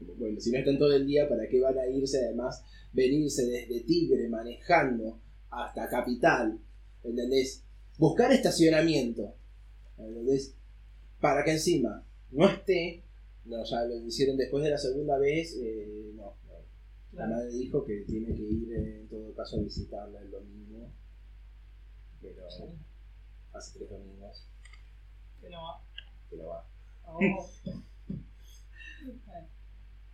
Bueno, 0.00 0.40
si 0.40 0.50
no 0.50 0.58
están 0.58 0.78
todo 0.78 0.94
el 0.94 1.06
día, 1.06 1.28
¿para 1.28 1.46
qué 1.48 1.60
van 1.60 1.78
a 1.78 1.86
irse? 1.86 2.24
Además, 2.24 2.64
venirse 2.92 3.44
desde 3.46 3.80
Tigre 3.82 4.28
manejando 4.28 5.20
hasta 5.50 5.88
Capital, 5.88 6.58
¿entendés? 7.04 7.64
Buscar 7.98 8.32
estacionamiento, 8.32 9.34
¿entendés? 9.98 10.54
Para 11.20 11.44
que 11.44 11.52
encima 11.52 12.04
no 12.30 12.48
esté, 12.48 13.02
no, 13.44 13.62
ya 13.64 13.84
lo 13.84 13.96
hicieron 14.06 14.36
después 14.36 14.62
de 14.64 14.70
la 14.70 14.78
segunda 14.78 15.18
vez, 15.18 15.56
eh, 15.60 16.12
no, 16.14 16.22
no. 16.46 16.54
La 17.12 17.26
Claro. 17.26 17.30
madre 17.32 17.52
dijo 17.52 17.84
que 17.84 18.00
tiene 18.06 18.34
que 18.34 18.42
ir 18.42 18.72
eh, 18.72 19.00
en 19.00 19.08
todo 19.08 19.34
caso 19.34 19.58
a 19.58 19.62
visitarla 19.62 20.20
el 20.22 20.30
domingo, 20.30 20.88
pero 22.22 22.46
hace 23.52 23.78
tres 23.78 23.90
domingos 23.90 24.46
Que 25.40 25.50
no 25.50 25.62
va. 25.62 25.82
que 26.30 26.36
no 26.36 26.46
va. 26.46 26.66
Oh. 27.06 27.50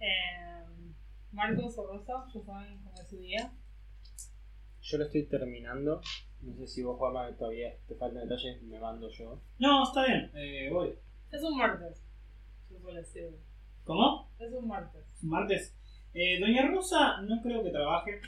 Bueno. 0.06 0.86
Em, 0.86 0.94
Marcos 1.32 1.78
o 1.78 1.86
Rosa, 1.86 2.25
ya 2.32 2.40
saben 2.42 2.78
cómo 2.82 2.94
es 2.94 3.08
su 3.08 3.18
día. 3.18 3.52
Yo 4.80 4.98
lo 4.98 5.04
estoy 5.04 5.26
terminando. 5.26 6.00
No 6.42 6.54
sé 6.54 6.66
si 6.66 6.82
vos, 6.82 6.96
Juanma, 6.98 7.36
todavía 7.36 7.76
te 7.88 7.96
faltan 7.96 8.28
detalles, 8.28 8.62
me 8.62 8.78
mando 8.78 9.08
yo. 9.10 9.42
No, 9.58 9.82
está 9.82 10.06
bien, 10.06 10.30
eh, 10.34 10.70
voy. 10.72 10.94
Es 11.32 11.42
un 11.42 11.56
martes. 11.58 12.02
Decir. 12.94 13.36
¿Cómo? 13.84 14.30
Es 14.38 14.52
un 14.52 14.68
martes. 14.68 15.04
Martes. 15.22 15.76
Eh, 16.14 16.38
Doña 16.38 16.68
Rosa 16.68 17.20
no 17.22 17.42
creo 17.42 17.64
que 17.64 17.70
trabaje. 17.70 18.20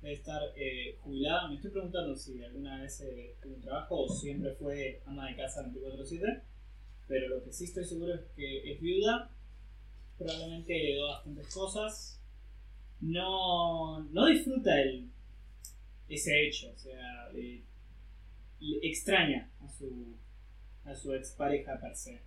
Debe 0.00 0.14
estar 0.14 0.40
eh, 0.56 0.96
jubilada. 1.00 1.48
Me 1.48 1.56
estoy 1.56 1.72
preguntando 1.72 2.14
si 2.14 2.42
alguna 2.44 2.80
vez 2.80 3.00
eh, 3.00 3.36
tuvo 3.42 3.54
un 3.54 3.60
trabajo 3.60 4.04
o 4.04 4.08
siempre 4.08 4.54
fue 4.54 5.02
ama 5.04 5.26
de 5.28 5.36
casa 5.36 5.66
24-7. 5.66 6.42
Pero 7.08 7.28
lo 7.28 7.42
que 7.42 7.52
sí 7.52 7.64
estoy 7.64 7.84
seguro 7.84 8.14
es 8.14 8.20
que 8.36 8.72
es 8.72 8.80
viuda. 8.80 9.32
Probablemente 10.18 10.76
heredó 10.76 11.08
bastantes 11.08 11.54
cosas. 11.54 12.20
No, 13.00 14.02
no 14.04 14.26
disfruta 14.26 14.80
el, 14.80 15.08
ese 16.08 16.46
hecho. 16.46 16.70
O 16.74 16.78
sea, 16.78 17.30
eh, 17.34 17.62
le 18.60 18.88
extraña 18.88 19.50
a 19.60 19.68
su, 19.68 20.16
a 20.84 20.94
su 20.94 21.14
expareja 21.14 21.78
per 21.80 21.94
se. 21.94 22.20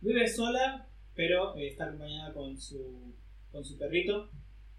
Vive 0.00 0.26
sola, 0.26 0.88
pero 1.14 1.54
eh, 1.56 1.68
está 1.68 1.84
acompañada 1.84 2.32
con 2.32 2.58
su, 2.58 3.14
con 3.52 3.64
su 3.64 3.76
perrito, 3.76 4.30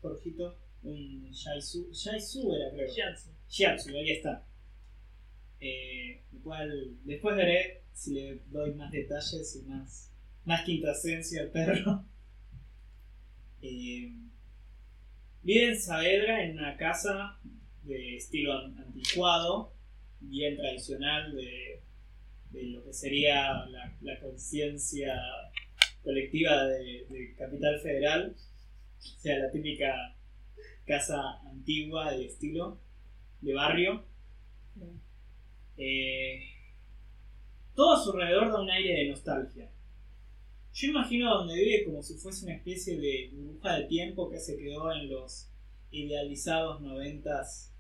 Jorgito, 0.01 0.57
un 0.83 1.29
Shih 1.31 1.59
Tzu 1.59 2.53
era 2.55 2.71
creo. 2.71 2.87
Shiatsu. 2.87 3.29
Shiatsu, 3.47 3.89
ahí 3.89 4.11
está. 4.11 4.43
Eh, 5.59 6.23
el 6.33 6.39
cual 6.41 6.97
después 7.03 7.35
veré 7.35 7.83
si 7.93 8.13
le 8.13 8.39
doy 8.47 8.73
más 8.73 8.91
detalles 8.91 9.55
y 9.55 9.69
más, 9.69 10.10
más 10.45 10.63
quintasencia 10.63 11.41
al 11.41 11.49
perro. 11.51 12.05
Eh, 13.63 14.11
vive 15.43 15.67
en 15.69 15.79
Saavedra 15.79 16.43
en 16.43 16.57
una 16.57 16.75
casa 16.77 17.37
de 17.83 18.17
estilo 18.17 18.57
an- 18.57 18.75
anticuado, 18.79 19.71
bien 20.19 20.57
tradicional 20.57 21.35
de, 21.35 21.83
de 22.49 22.63
lo 22.71 22.83
que 22.83 22.91
sería 22.91 23.53
la, 23.67 23.95
la 24.01 24.19
conciencia 24.19 25.13
colectiva 26.03 26.63
de, 26.65 27.05
de 27.07 27.35
Capital 27.37 27.79
Federal, 27.81 28.35
o 28.35 29.19
sea, 29.19 29.37
la 29.37 29.51
típica 29.51 30.15
casa 30.87 31.39
antigua 31.47 32.13
de 32.13 32.25
estilo 32.25 32.79
de 33.41 33.53
barrio. 33.53 34.03
Eh, 35.77 36.41
todo 37.75 37.93
a 37.93 38.03
su 38.03 38.11
alrededor 38.11 38.51
da 38.51 38.61
un 38.61 38.69
aire 38.71 39.03
de 39.03 39.09
nostalgia. 39.09 39.69
Yo 40.73 40.87
imagino 40.89 41.29
donde 41.37 41.55
vive 41.55 41.83
como 41.85 42.01
si 42.01 42.15
fuese 42.15 42.45
una 42.45 42.55
especie 42.55 42.97
de 42.99 43.29
burbuja 43.33 43.75
de 43.77 43.85
tiempo 43.85 44.29
que 44.29 44.39
se 44.39 44.57
quedó 44.57 44.91
en 44.93 45.09
los 45.09 45.49
idealizados 45.91 46.81
noventas. 46.81 47.73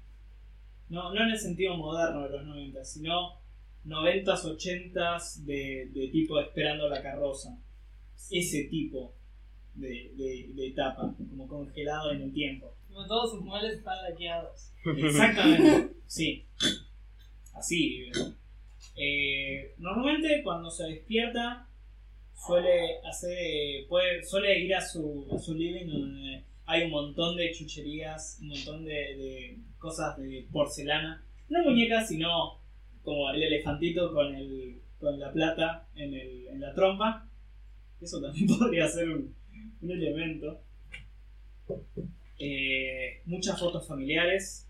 No, 0.89 1.13
no 1.13 1.23
en 1.23 1.29
el 1.31 1.39
sentido 1.39 1.77
moderno 1.77 2.23
de 2.23 2.29
los 2.37 2.45
noventas, 2.45 2.91
sino 2.91 3.39
noventas, 3.85 4.43
ochentas 4.45 5.45
de, 5.45 5.89
de 5.93 6.07
tipo 6.09 6.39
esperando 6.39 6.89
la 6.89 7.01
carroza. 7.01 7.57
Ese 8.29 8.65
tipo 8.65 9.13
de, 9.75 10.11
de- 10.17 10.49
de 10.53 10.67
etapa, 10.67 11.15
como 11.29 11.47
congelado 11.47 12.11
en 12.11 12.23
el 12.23 12.33
tiempo. 12.33 12.75
Como 12.89 13.07
todos 13.07 13.31
sus 13.31 13.41
muebles 13.41 13.77
están 13.77 14.03
laqueados. 14.03 14.71
Exactamente, 14.97 15.93
sí. 16.07 16.45
Así 17.53 17.89
vive. 17.89 18.11
Eh, 18.97 19.73
normalmente 19.77 20.41
cuando 20.43 20.69
se 20.69 20.83
despierta 20.85 21.67
suele 22.45 22.99
hacer, 23.07 23.87
puede, 23.87 24.23
suele 24.23 24.59
ir 24.59 24.75
a 24.75 24.81
su, 24.81 25.27
a 25.33 25.37
su 25.37 25.53
living 25.53 25.87
donde 25.87 26.43
hay 26.65 26.83
un 26.83 26.91
montón 26.91 27.35
de 27.35 27.51
chucherías, 27.51 28.39
un 28.41 28.49
montón 28.49 28.85
de, 28.85 28.93
de 28.93 29.57
cosas 29.77 30.17
de 30.17 30.47
porcelana. 30.51 31.23
No 31.49 31.63
muñecas, 31.63 32.07
sino 32.07 32.59
como 33.03 33.29
el 33.31 33.43
elefantito 33.43 34.13
con, 34.13 34.33
el, 34.33 34.81
con 34.99 35.19
la 35.19 35.31
plata 35.31 35.87
en, 35.95 36.13
el, 36.13 36.47
en 36.47 36.59
la 36.61 36.73
trompa. 36.73 37.27
Eso 37.99 38.21
también 38.21 38.47
podría 38.59 38.87
ser 38.87 39.09
un, 39.09 39.35
un 39.81 39.91
elemento. 39.91 40.61
Eh, 42.39 43.21
muchas 43.25 43.59
fotos 43.59 43.87
familiares 43.87 44.67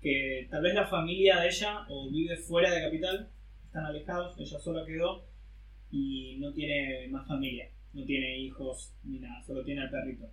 que 0.00 0.48
tal 0.50 0.62
vez 0.62 0.74
la 0.74 0.86
familia 0.86 1.40
de 1.40 1.48
ella 1.48 1.86
o 1.88 2.10
vive 2.10 2.36
fuera 2.36 2.74
de 2.74 2.82
capital, 2.82 3.30
están 3.64 3.86
alejados, 3.86 4.38
ella 4.38 4.58
sola 4.58 4.84
quedó 4.84 5.24
y 5.90 6.36
no 6.38 6.52
tiene 6.52 7.08
más 7.08 7.26
familia, 7.26 7.70
no 7.92 8.04
tiene 8.04 8.38
hijos 8.38 8.94
ni 9.04 9.18
nada, 9.18 9.42
solo 9.44 9.64
tiene 9.64 9.82
al 9.82 9.90
perrito. 9.90 10.28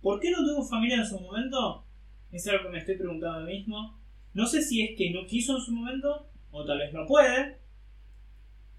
¿Por 0.00 0.20
qué 0.20 0.30
no 0.30 0.44
tuvo 0.44 0.64
familia 0.64 0.96
en 0.96 1.06
su 1.06 1.18
momento? 1.18 1.84
Es 2.30 2.46
algo 2.48 2.64
que 2.64 2.70
me 2.70 2.78
estoy 2.78 2.96
preguntando 2.96 3.38
a 3.38 3.44
mí 3.44 3.58
mismo. 3.58 3.98
No 4.34 4.46
sé 4.46 4.62
si 4.62 4.82
es 4.82 4.96
que 4.96 5.10
no 5.10 5.26
quiso 5.26 5.56
en 5.56 5.62
su 5.62 5.72
momento 5.72 6.28
o 6.50 6.64
tal 6.64 6.78
vez 6.78 6.92
no 6.92 7.06
puede, 7.06 7.56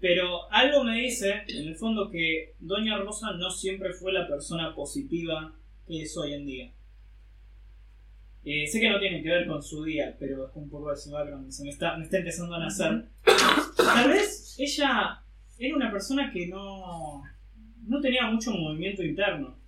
pero 0.00 0.50
algo 0.52 0.84
me 0.84 1.00
dice, 1.00 1.42
en 1.48 1.68
el 1.68 1.76
fondo, 1.76 2.10
que 2.10 2.54
Doña 2.60 2.98
Rosa 2.98 3.32
no 3.32 3.50
siempre 3.50 3.92
fue 3.92 4.12
la 4.12 4.28
persona 4.28 4.74
positiva 4.74 5.54
que 5.86 6.02
es 6.02 6.16
hoy 6.16 6.34
en 6.34 6.46
día. 6.46 6.72
Eh, 8.44 8.66
sé 8.66 8.80
que 8.80 8.88
no 8.88 9.00
tiene 9.00 9.22
que 9.22 9.28
ver 9.28 9.46
con 9.46 9.62
su 9.62 9.82
día, 9.84 10.16
pero 10.18 10.48
es 10.48 10.54
un 10.54 10.70
poco 10.70 10.90
de 10.90 10.96
su 10.96 11.10
background, 11.10 11.50
se 11.50 11.64
me 11.64 11.70
está, 11.70 11.96
me 11.96 12.04
está 12.04 12.18
empezando 12.18 12.54
a 12.54 12.60
nacer. 12.60 13.06
Tal 13.76 14.08
vez 14.08 14.56
ella 14.58 15.22
era 15.58 15.76
una 15.76 15.90
persona 15.90 16.30
que 16.32 16.46
no, 16.46 17.22
no 17.86 18.00
tenía 18.00 18.30
mucho 18.30 18.52
movimiento 18.52 19.02
interno. 19.02 19.58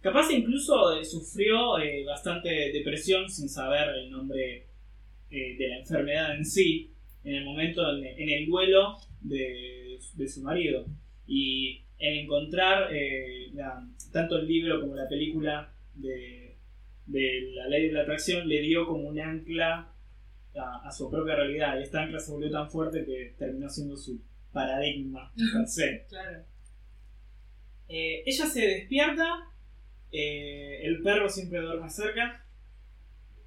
Capaz 0.00 0.30
incluso 0.30 0.96
eh, 0.96 1.04
sufrió 1.04 1.78
eh, 1.78 2.04
bastante 2.04 2.48
depresión 2.72 3.28
sin 3.28 3.48
saber 3.48 3.88
el 3.96 4.10
nombre 4.10 4.66
eh, 5.30 5.56
de 5.58 5.68
la 5.68 5.78
enfermedad 5.78 6.36
en 6.36 6.44
sí, 6.44 6.92
en 7.24 7.36
el 7.36 7.44
momento, 7.44 7.82
en, 7.96 8.28
el 8.28 8.46
duelo 8.46 8.98
de, 9.20 9.98
de 10.14 10.28
su 10.28 10.42
marido. 10.42 10.86
Y 11.26 11.82
en 11.98 12.24
encontrar 12.24 12.88
tanto 14.12 14.38
el 14.38 14.46
libro 14.46 14.80
como 14.80 14.94
la 14.94 15.08
película 15.08 15.72
de, 15.94 16.56
de 17.06 17.50
la 17.54 17.66
ley 17.66 17.88
de 17.88 17.92
la 17.94 18.02
atracción 18.02 18.46
le 18.46 18.60
dio 18.60 18.86
como 18.86 19.08
un 19.08 19.18
ancla 19.18 19.92
a 20.54 20.92
su 20.92 21.10
propia 21.10 21.34
realidad. 21.34 21.80
Y 21.80 21.82
esta 21.82 22.02
ancla 22.02 22.20
se 22.20 22.30
volvió 22.30 22.50
tan 22.50 22.70
fuerte 22.70 23.04
que 23.04 23.34
terminó 23.36 23.68
siendo 23.68 23.96
su 23.96 24.22
paradigma 24.56 25.30
per 25.34 25.68
se. 25.68 26.06
Claro. 26.08 26.44
Eh, 27.88 28.22
ella 28.24 28.46
se 28.46 28.60
despierta, 28.60 29.26
eh, 30.10 30.80
el 30.82 31.02
perro 31.02 31.28
siempre 31.28 31.60
duerme 31.60 31.90
cerca. 31.90 32.42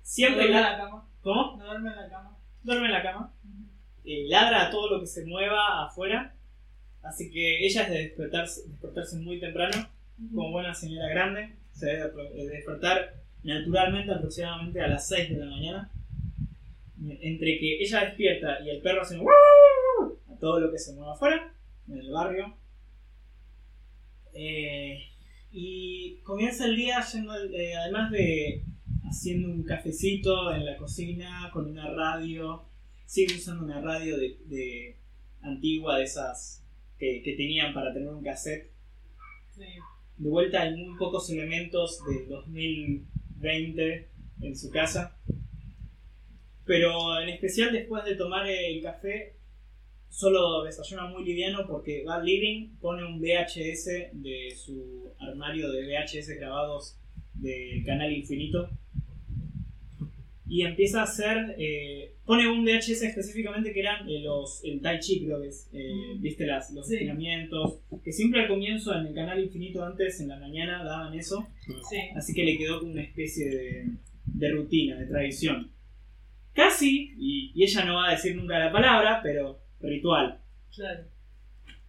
Siempre 0.04 0.44
duerme 0.44 0.58
en 0.58 0.63
la... 0.63 0.78
cama. 0.78 1.10
¿Cómo? 1.22 1.58
No 1.58 1.66
duerme 1.66 1.89
en 1.89 1.96
la 1.96 2.10
cama. 2.10 2.38
Duerme 2.63 2.86
en 2.86 2.92
la 2.92 3.04
cama. 3.04 3.34
Eh, 4.06 4.25
ladra 4.28 4.68
a 4.68 4.72
todo 4.72 4.89
lo 4.92 5.00
que 5.00 5.08
se 5.08 5.25
mueva 5.25 5.86
afuera. 5.86 6.36
Así 7.01 7.32
que 7.32 7.66
ella 7.66 7.84
es 7.84 7.89
de 7.89 7.98
despertarse, 8.04 8.62
despertarse 8.68 9.18
muy 9.18 9.39
temprano, 9.39 9.89
como 10.36 10.51
buena 10.51 10.74
señora 10.74 11.10
grande. 11.10 11.56
Se 11.72 11.88
debe 11.88 12.12
despertar 12.51 13.16
naturalmente 13.44 14.12
aproximadamente 14.12 14.82
a 14.82 14.88
las 14.88 15.08
6 15.08 15.30
de 15.30 15.38
la 15.38 15.46
mañana. 15.46 15.92
Entre 17.22 17.58
que 17.58 17.82
ella 17.82 18.06
despierta 18.06 18.60
y 18.62 18.70
el 18.70 18.82
perro 18.82 19.01
hace 19.01 19.18
todo 20.39 20.60
lo 20.60 20.72
que 20.72 20.79
se 20.79 20.93
mueva 20.93 21.13
afuera, 21.13 21.53
en 21.88 21.98
el 21.98 22.12
barrio. 22.12 22.55
Eh, 24.34 25.00
y 25.51 26.17
comienza 26.24 26.65
el 26.65 26.75
día 26.75 27.03
yendo, 27.12 27.36
eh, 27.36 27.75
además 27.75 28.12
de 28.12 28.63
haciendo 29.10 29.50
un 29.50 29.63
cafecito 29.63 30.53
en 30.53 30.65
la 30.65 30.77
cocina 30.77 31.50
con 31.51 31.69
una 31.69 31.89
radio, 31.91 32.63
sigue 33.05 33.36
usando 33.36 33.65
una 33.65 33.81
radio 33.81 34.17
de, 34.17 34.38
de, 34.46 34.96
antigua 35.41 35.98
de 35.98 36.03
esas 36.03 36.63
que, 36.98 37.22
que 37.24 37.34
tenían 37.34 37.74
para 37.74 37.93
tener 37.93 38.10
un 38.10 38.24
cassette. 38.24 38.72
Sí. 39.55 39.63
De 40.17 40.29
vuelta 40.29 40.62
hay 40.62 40.75
muy 40.75 40.98
pocos 40.98 41.29
elementos 41.29 42.03
del 42.05 42.27
2020 42.27 44.10
en 44.41 44.58
su 44.58 44.69
casa. 44.69 45.17
Pero 46.65 47.19
en 47.19 47.29
especial 47.29 47.72
después 47.72 48.05
de 48.05 48.15
tomar 48.15 48.48
el 48.48 48.84
café, 48.84 49.38
solo 50.10 50.63
desayuna 50.63 51.06
muy 51.06 51.24
liviano 51.24 51.66
porque 51.68 52.04
al 52.08 52.25
living, 52.25 52.70
pone 52.82 53.06
un 53.06 53.20
VHS 53.22 53.86
de 54.13 54.54
su 54.56 55.12
armario 55.20 55.72
de 55.72 55.86
VHS 55.88 56.30
grabados 56.39 56.98
del 57.36 57.86
canal 57.86 58.12
infinito. 58.12 58.70
Y 60.51 60.63
empieza 60.63 61.01
a 61.01 61.04
hacer 61.04 61.56
eh, 61.60 62.16
pone 62.25 62.48
un 62.48 62.66
VHS 62.66 63.04
específicamente 63.04 63.72
que 63.72 63.82
eran 63.82 64.10
eh, 64.10 64.20
los 64.22 64.63
el 64.63 64.82
Tai 64.82 65.00
Chi 65.00 65.24
creo 65.24 65.39
que 65.42 65.48
es 65.50 65.70
eh, 65.74 66.16
viste 66.18 66.48
las, 66.48 66.72
los 66.72 66.88
Sí. 66.88 66.96
estiramientos 66.96 67.82
que 68.04 68.12
siempre 68.12 68.42
al 68.42 68.48
comienzo 68.48 68.96
en 68.96 69.06
el 69.08 69.13
canal 69.13 69.39
infinito 69.39 69.84
antes 69.86 70.20
en 70.22 70.30
la 70.30 70.39
mañana 70.39 70.84
daban 70.84 71.13
eso. 71.13 71.48
Sí. 71.88 71.98
así 72.16 72.34
que 72.34 72.44
le 72.46 72.58
quedó 72.58 72.80
como 72.80 72.94
una 72.94 73.04
especie 73.04 73.48
de, 73.48 73.86
de 74.25 74.50
rutina 74.51 74.96
de 74.98 75.06
tradición. 75.06 75.70
Casi 76.54 77.13
y, 77.20 77.51
y 77.54 77.63
ella 77.63 77.86
no 77.86 77.96
va 77.96 78.08
a 78.10 78.12
decir 78.13 78.36
nunca 78.36 78.58
la 78.58 78.72
palabra 78.72 79.20
pero 79.22 79.59
ritual 79.81 80.41
Claro. 80.75 81.03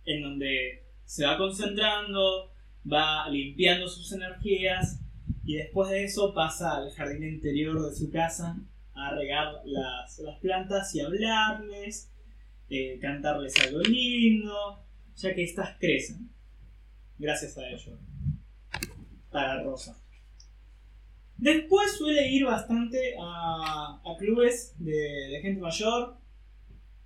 en 0.05 0.23
donde 0.23 0.85
se 1.05 1.25
va 1.27 1.37
concentrando, 1.37 2.53
va 2.91 3.29
limpiando 3.29 3.89
sus 3.89 4.13
energías 4.13 5.01
y 5.45 5.57
después 5.57 5.91
de 5.91 6.05
eso 6.05 6.33
pasa 6.35 6.77
al 6.77 6.91
jardín 6.93 7.25
interior 7.25 7.81
de 7.89 7.95
su 7.95 8.11
casa 8.11 8.57
a 8.95 9.15
regar 9.15 9.55
las, 9.65 10.19
las 10.21 10.39
plantas 10.41 10.95
y 10.95 11.01
hablarles, 11.01 12.13
eh, 12.69 12.99
cantarles 13.01 13.59
algo 13.61 13.81
lindo, 13.81 14.85
ya 15.17 15.35
que 15.35 15.43
estas 15.45 15.77
crecen. 15.79 16.31
Gracias 17.19 17.57
a 17.59 17.69
ello. 17.69 17.99
Para 19.31 19.63
Rosa. 19.63 19.97
Después 21.37 21.97
suele 21.97 22.29
ir 22.29 22.45
bastante 22.45 23.15
a, 23.19 24.01
a 24.05 24.17
clubes 24.19 24.75
de, 24.79 24.93
de 24.93 25.41
gente 25.41 25.61
mayor, 25.61 26.17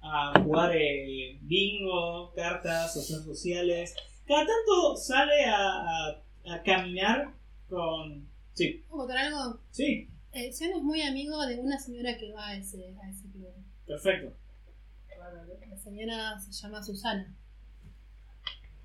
a 0.06 0.38
jugar 0.42 0.72
eh, 0.76 1.38
bingo, 1.42 2.32
cartas, 2.34 2.96
hacer 2.96 3.20
sociales. 3.22 3.94
Cada 4.26 4.40
tanto 4.46 4.96
sale 4.96 5.44
a, 5.46 5.56
a- 5.80 6.22
a 6.54 6.62
caminar 6.62 7.32
con... 7.68 8.28
Sí, 8.52 8.84
¿Puedo 8.88 9.06
contar 9.06 9.18
algo? 9.26 9.60
sí, 9.70 10.08
Eh, 10.32 10.52
Sean 10.52 10.72
es 10.72 10.82
muy 10.82 11.00
amigo 11.02 11.44
de 11.46 11.58
una 11.58 11.78
señora 11.78 12.16
que 12.18 12.32
va 12.32 12.48
a 12.48 12.56
ese, 12.56 12.94
a 13.02 13.08
ese 13.10 13.28
club. 13.32 13.48
perfecto. 13.86 14.32
La 15.70 15.76
señora 15.78 16.38
se 16.38 16.52
llama 16.52 16.82
Susana. 16.82 17.34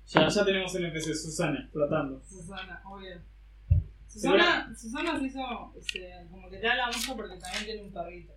Ya, 0.08 0.26
ya 0.28 0.44
tenemos 0.44 0.74
el 0.74 0.86
NPC, 0.86 1.14
Susana, 1.14 1.68
flotando. 1.72 2.20
Susana, 2.28 2.82
obvio. 2.84 3.20
Susana, 4.08 4.74
Susana 4.76 5.18
se 5.20 5.26
hizo, 5.26 5.74
este, 5.78 6.26
como 6.30 6.50
que 6.50 6.56
te 6.58 6.68
habla 6.68 6.86
mucho 6.88 7.14
porque 7.14 7.36
también 7.36 7.64
tiene 7.64 7.82
un 7.82 7.92
perrito. 7.92 8.32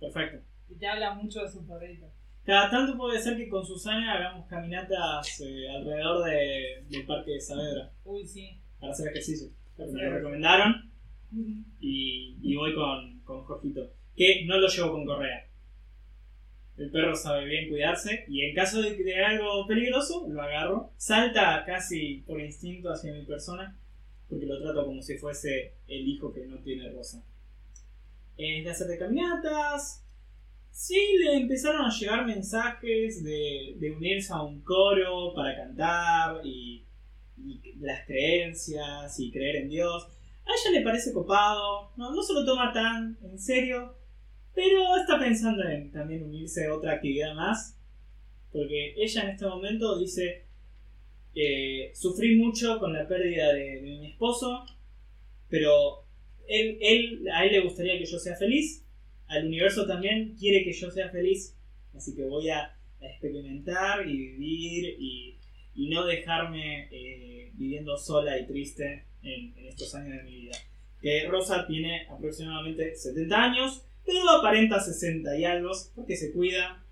Perfecto. 0.00 0.44
Y 0.70 0.76
te 0.76 0.86
habla 0.86 1.14
mucho 1.14 1.40
de 1.42 1.48
su 1.50 1.66
perrito. 1.66 2.06
Cada 2.44 2.70
tanto 2.70 2.96
puede 2.96 3.20
ser 3.20 3.36
que 3.36 3.48
con 3.48 3.64
Susana 3.64 4.14
hagamos 4.14 4.46
caminatas 4.46 5.40
eh, 5.40 5.68
alrededor 5.68 6.24
de- 6.24 6.84
del 6.88 7.04
parque 7.06 7.32
de 7.32 7.40
Saavedra 7.40 7.92
Uy, 8.04 8.26
sí. 8.26 8.58
para 8.80 8.92
hacer 8.92 9.08
ejercicio. 9.08 9.48
Me 9.76 9.86
lo 10.02 10.10
recomendaron 10.14 10.90
y, 11.80 12.36
y 12.42 12.56
voy 12.56 12.74
con, 12.74 13.20
con 13.20 13.44
Jorgito. 13.44 13.90
Que 14.16 14.44
no 14.46 14.58
lo 14.58 14.66
llevo 14.68 14.92
con 14.92 15.04
correa. 15.06 15.44
El 16.78 16.90
perro 16.90 17.14
sabe 17.14 17.44
bien 17.44 17.68
cuidarse 17.68 18.24
y 18.28 18.42
en 18.42 18.54
caso 18.54 18.80
de, 18.80 18.96
de 18.96 19.24
algo 19.24 19.66
peligroso 19.66 20.26
lo 20.28 20.40
agarro. 20.42 20.92
Salta 20.96 21.64
casi 21.66 22.22
por 22.26 22.40
instinto 22.40 22.90
hacia 22.90 23.12
mi 23.12 23.24
persona 23.24 23.76
porque 24.28 24.46
lo 24.46 24.60
trato 24.62 24.84
como 24.86 25.02
si 25.02 25.16
fuese 25.18 25.74
el 25.86 26.06
hijo 26.08 26.32
que 26.32 26.46
no 26.46 26.56
tiene 26.58 26.90
rosa. 26.90 27.22
Es 28.36 28.64
de 28.64 28.70
hacer 28.70 28.86
de 28.86 28.98
caminatas. 28.98 30.04
Sí, 30.78 30.94
le 31.18 31.34
empezaron 31.34 31.84
a 31.84 31.90
llegar 31.90 32.24
mensajes 32.24 33.24
de, 33.24 33.74
de 33.80 33.90
unirse 33.90 34.32
a 34.32 34.42
un 34.42 34.60
coro 34.60 35.34
para 35.34 35.56
cantar 35.56 36.40
y, 36.46 36.84
y 37.36 37.74
las 37.80 38.06
creencias 38.06 39.18
y 39.18 39.32
creer 39.32 39.56
en 39.56 39.70
Dios. 39.70 40.04
A 40.46 40.52
ella 40.52 40.78
le 40.78 40.84
parece 40.84 41.12
copado, 41.12 41.90
no, 41.96 42.14
no 42.14 42.22
se 42.22 42.32
lo 42.32 42.44
toma 42.44 42.72
tan 42.72 43.18
en 43.24 43.40
serio, 43.40 43.96
pero 44.54 44.96
está 44.96 45.18
pensando 45.18 45.64
en 45.64 45.90
también 45.90 46.22
unirse 46.22 46.66
a 46.66 46.74
otra 46.76 46.92
actividad 46.92 47.34
más, 47.34 47.76
porque 48.52 48.94
ella 48.98 49.22
en 49.24 49.30
este 49.30 49.46
momento 49.46 49.98
dice, 49.98 50.44
eh, 51.34 51.90
sufrí 51.92 52.36
mucho 52.36 52.78
con 52.78 52.92
la 52.92 53.08
pérdida 53.08 53.52
de, 53.52 53.80
de 53.80 53.82
mi 53.82 54.06
esposo, 54.12 54.64
pero 55.48 56.04
él, 56.46 56.78
él, 56.80 57.28
a 57.34 57.44
él 57.44 57.52
le 57.52 57.60
gustaría 57.62 57.98
que 57.98 58.06
yo 58.06 58.20
sea 58.20 58.36
feliz, 58.36 58.84
al 59.28 59.46
universo 59.46 59.86
también 59.86 60.34
quiere 60.38 60.64
que 60.64 60.72
yo 60.72 60.90
sea 60.90 61.10
feliz, 61.10 61.56
así 61.94 62.14
que 62.14 62.24
voy 62.24 62.50
a, 62.50 62.74
experimentar 63.00 64.08
y 64.08 64.16
vivir 64.16 64.96
y, 64.98 65.34
no 65.88 66.04
dejarme 66.04 66.88
eh, 66.90 67.52
viviendo 67.54 67.96
sola 67.96 68.36
y 68.36 68.44
triste 68.46 69.04
en, 69.22 69.56
en 69.56 69.66
estos 69.66 69.94
años 69.94 70.16
de 70.16 70.22
mi 70.24 70.34
vida. 70.40 70.56
Que 71.00 71.28
Rosa 71.28 71.64
tiene 71.68 72.08
aproximadamente 72.10 72.96
70 72.96 73.36
años, 73.36 73.84
pero 74.04 74.28
aparenta 74.28 74.80
60 74.80 75.38
y 75.38 75.44
algo, 75.44 75.70
porque 75.94 76.16
se 76.16 76.32
cuida 76.32 76.84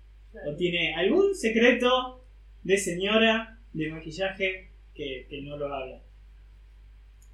o 0.45 0.55
tiene 0.55 0.95
algún 0.95 1.35
secreto 1.35 2.23
de 2.63 2.77
señora 2.77 3.59
de 3.73 3.89
maquillaje 3.89 4.69
que, 4.93 5.27
que 5.29 5.41
no 5.41 5.57
lo 5.57 5.73
habla. 5.73 6.01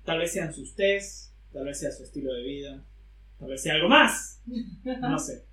Tal 0.06 0.20
vez 0.20 0.32
sean 0.32 0.54
sus 0.54 0.76
test, 0.76 1.34
tal 1.52 1.66
vez 1.66 1.80
sea 1.80 1.92
su 1.92 2.04
estilo 2.04 2.34
de 2.34 2.44
vida, 2.44 2.84
tal 3.44 3.52
vez 3.52 3.62
sea 3.62 3.74
algo 3.76 3.90
más, 3.90 4.42
no 5.02 5.20
sé. 5.20 5.44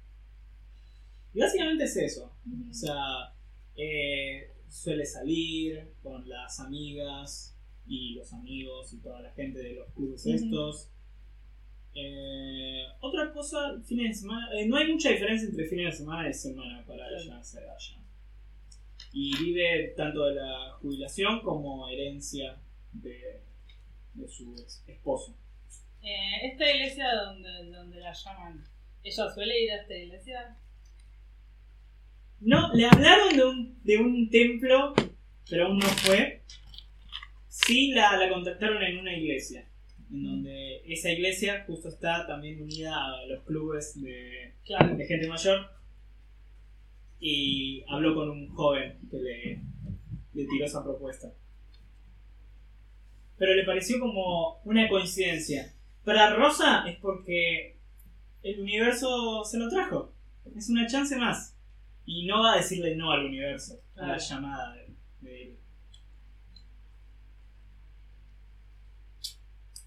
Y 1.34 1.40
básicamente 1.40 1.84
es 1.84 1.96
eso. 1.96 2.32
O 2.70 2.72
sea, 2.74 3.34
eh, 3.76 4.52
suele 4.68 5.04
salir 5.04 5.92
con 6.02 6.28
las 6.28 6.60
amigas 6.60 7.56
y 7.86 8.14
los 8.14 8.32
amigos 8.32 8.92
y 8.92 8.98
toda 8.98 9.20
la 9.20 9.30
gente 9.32 9.58
de 9.60 9.74
los 9.74 9.92
clubes 9.92 10.24
estos. 10.26 10.88
Eh, 11.94 12.84
otra 13.00 13.32
cosa, 13.32 13.80
fines 13.84 14.08
de 14.08 14.14
semana. 14.22 14.48
eh, 14.54 14.66
no 14.66 14.76
hay 14.76 14.92
mucha 14.92 15.10
diferencia 15.10 15.48
entre 15.48 15.66
fines 15.66 15.86
de 15.92 15.98
semana 15.98 16.28
y 16.30 16.34
semana 16.34 16.84
para 16.86 17.08
Claro. 17.08 17.16
ella, 17.20 17.40
esa 17.40 17.60
edad 17.60 17.76
ya. 17.78 17.96
Y 19.12 19.36
vive 19.42 19.94
tanto 19.96 20.24
de 20.26 20.36
la 20.36 20.72
jubilación 20.80 21.40
como 21.42 21.88
herencia 21.88 22.56
de, 22.92 23.40
de 24.14 24.28
su 24.28 24.54
esposo. 24.86 25.34
Eh, 26.02 26.46
esta 26.52 26.70
iglesia 26.70 27.06
donde, 27.14 27.70
donde 27.70 28.00
la 28.00 28.12
llaman, 28.12 28.64
¿ella 29.04 29.30
suele 29.30 29.62
ir 29.62 29.70
a 29.72 29.76
esta 29.82 29.94
iglesia? 29.94 30.56
No, 32.40 32.72
le 32.74 32.86
hablaron 32.86 33.36
de 33.36 33.44
un, 33.44 33.82
de 33.84 33.98
un 33.98 34.30
templo, 34.30 34.94
pero 35.48 35.66
aún 35.66 35.78
no 35.78 35.86
fue. 35.88 36.42
Sí 37.48 37.92
la, 37.92 38.16
la 38.16 38.30
contactaron 38.32 38.82
en 38.82 38.98
una 38.98 39.14
iglesia, 39.14 39.68
en 40.10 40.24
donde 40.24 40.82
esa 40.86 41.10
iglesia 41.10 41.64
justo 41.66 41.88
está 41.88 42.26
también 42.26 42.62
unida 42.62 42.94
a 42.96 43.26
los 43.26 43.44
clubes 43.44 44.00
de, 44.00 44.54
Claro. 44.64 44.96
de 44.96 45.04
gente 45.06 45.28
mayor. 45.28 45.68
Y 47.22 47.84
habló 47.88 48.14
con 48.14 48.30
un 48.30 48.48
joven 48.48 48.98
que 49.10 49.18
le, 49.18 49.60
le 50.32 50.46
tiró 50.46 50.64
esa 50.64 50.82
propuesta. 50.82 51.30
Pero 53.36 53.54
le 53.54 53.64
pareció 53.64 54.00
como 54.00 54.60
una 54.64 54.88
coincidencia. 54.88 55.74
Para 56.04 56.34
Rosa 56.34 56.84
es 56.88 56.98
porque 56.98 57.76
el 58.42 58.60
universo 58.60 59.44
se 59.44 59.58
lo 59.58 59.68
trajo. 59.68 60.12
Es 60.56 60.68
una 60.70 60.86
chance 60.86 61.16
más. 61.16 61.56
Y 62.06 62.26
no 62.26 62.42
va 62.42 62.54
a 62.54 62.56
decirle 62.56 62.96
no 62.96 63.12
al 63.12 63.26
universo, 63.26 63.80
a 63.96 64.06
la 64.06 64.16
llamada 64.18 64.74
de, 64.74 64.88
de 65.20 65.42
él. 65.42 65.56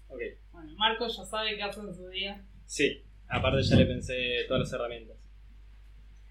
Ok. 0.08 0.20
Bueno, 0.52 0.72
Marco 0.76 1.06
ya 1.08 1.24
sabe 1.24 1.56
qué 1.56 1.62
hace 1.62 1.80
en 1.80 1.94
su 1.94 2.08
día. 2.08 2.42
Sí, 2.66 3.02
aparte 3.28 3.62
ya 3.62 3.76
le 3.76 3.86
pensé 3.86 4.44
todas 4.46 4.60
las 4.60 4.72
herramientas. 4.72 5.16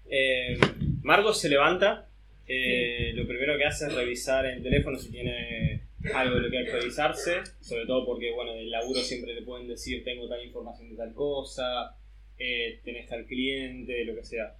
Eh, 0.06 0.58
Margot 1.02 1.34
se 1.34 1.48
levanta. 1.48 2.08
eh, 2.46 3.12
Lo 3.14 3.26
primero 3.26 3.56
que 3.56 3.64
hace 3.66 3.86
es 3.86 3.94
revisar 3.94 4.46
el 4.46 4.62
teléfono 4.62 4.98
si 4.98 5.10
tiene 5.10 5.83
algo 6.12 6.36
de 6.36 6.42
lo 6.42 6.50
que 6.50 6.58
actualizarse. 6.58 7.42
Sobre 7.60 7.86
todo 7.86 8.04
porque, 8.04 8.32
bueno, 8.32 8.52
del 8.52 8.70
laburo 8.70 9.00
siempre 9.00 9.34
le 9.34 9.42
pueden 9.42 9.68
decir: 9.68 10.04
Tengo 10.04 10.28
tal 10.28 10.44
información 10.44 10.90
de 10.90 10.96
tal 10.96 11.14
cosa, 11.14 11.96
eh, 12.38 12.80
tenés 12.84 13.08
tal 13.08 13.24
cliente, 13.26 14.04
lo 14.04 14.14
que 14.14 14.24
sea. 14.24 14.56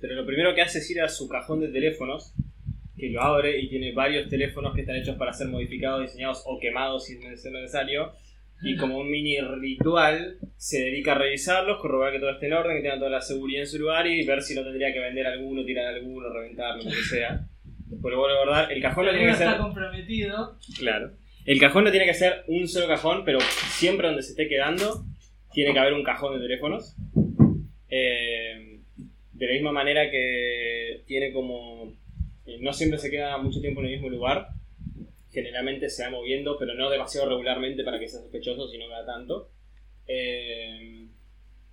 Pero 0.00 0.14
lo 0.14 0.26
primero 0.26 0.54
que 0.54 0.62
hace 0.62 0.78
es 0.78 0.90
ir 0.90 1.00
a 1.00 1.08
su 1.08 1.28
cajón 1.28 1.60
de 1.60 1.68
teléfonos, 1.68 2.34
que 2.96 3.10
lo 3.10 3.22
abre 3.22 3.58
y 3.60 3.68
tiene 3.68 3.92
varios 3.92 4.28
teléfonos 4.28 4.74
que 4.74 4.82
están 4.82 4.96
hechos 4.96 5.16
para 5.16 5.32
ser 5.32 5.48
modificados, 5.48 6.02
diseñados 6.02 6.42
o 6.46 6.58
quemados 6.58 7.06
si 7.06 7.14
es 7.14 7.44
necesario. 7.44 8.12
y 8.62 8.76
como 8.76 8.98
un 8.98 9.10
mini 9.10 9.38
ritual 9.40 10.38
se 10.56 10.78
dedica 10.80 11.12
a 11.12 11.18
revisarlos, 11.18 11.80
corroborar 11.80 12.12
que 12.12 12.20
todo 12.20 12.30
esté 12.30 12.46
en 12.46 12.54
orden, 12.54 12.76
que 12.76 12.82
tenga 12.82 12.98
toda 12.98 13.10
la 13.10 13.20
seguridad 13.20 13.62
en 13.62 13.66
su 13.66 13.78
lugar 13.78 14.06
y 14.06 14.24
ver 14.24 14.42
si 14.42 14.54
no 14.54 14.62
tendría 14.62 14.92
que 14.92 15.00
vender 15.00 15.26
alguno, 15.26 15.64
tirar 15.64 15.86
alguno, 15.86 16.32
reventarlo, 16.32 16.84
lo 16.84 16.90
que 16.90 16.96
sea. 16.96 17.46
Después 17.86 18.12
lo 18.12 18.20
vuelvo 18.20 18.36
a 18.38 18.44
guardar. 18.44 18.72
El 18.72 18.82
cajón 18.82 19.06
no 19.06 19.12
tiene 19.12 19.26
que 19.26 19.36
ser... 19.36 19.48
está 19.48 19.58
comprometido. 19.58 20.58
Claro. 20.78 21.12
El 21.44 21.60
cajón 21.60 21.84
no 21.84 21.90
tiene 21.90 22.06
que 22.06 22.14
ser 22.14 22.44
un 22.48 22.66
solo 22.68 22.88
cajón, 22.88 23.24
pero 23.24 23.38
siempre 23.40 24.06
donde 24.06 24.22
se 24.22 24.30
esté 24.30 24.48
quedando 24.48 25.04
tiene 25.52 25.72
que 25.72 25.78
haber 25.78 25.92
un 25.92 26.02
cajón 26.02 26.34
de 26.34 26.40
teléfonos. 26.40 26.96
Eh, 27.88 28.80
de 29.32 29.46
la 29.46 29.52
misma 29.52 29.72
manera 29.72 30.10
que 30.10 31.02
tiene 31.06 31.32
como... 31.32 31.92
eh, 32.46 32.58
no 32.60 32.72
siempre 32.72 32.98
se 32.98 33.10
queda 33.10 33.36
mucho 33.38 33.60
tiempo 33.60 33.80
en 33.80 33.86
el 33.86 33.92
mismo 33.92 34.08
lugar. 34.08 34.48
Generalmente 35.30 35.90
se 35.90 36.04
va 36.04 36.10
moviendo, 36.10 36.56
pero 36.58 36.74
no 36.74 36.90
demasiado 36.90 37.28
regularmente 37.28 37.84
para 37.84 37.98
que 37.98 38.08
sea 38.08 38.20
sospechoso, 38.20 38.68
sino 38.68 38.88
cada 38.88 39.04
tanto. 39.04 39.50
Eh, 40.06 41.08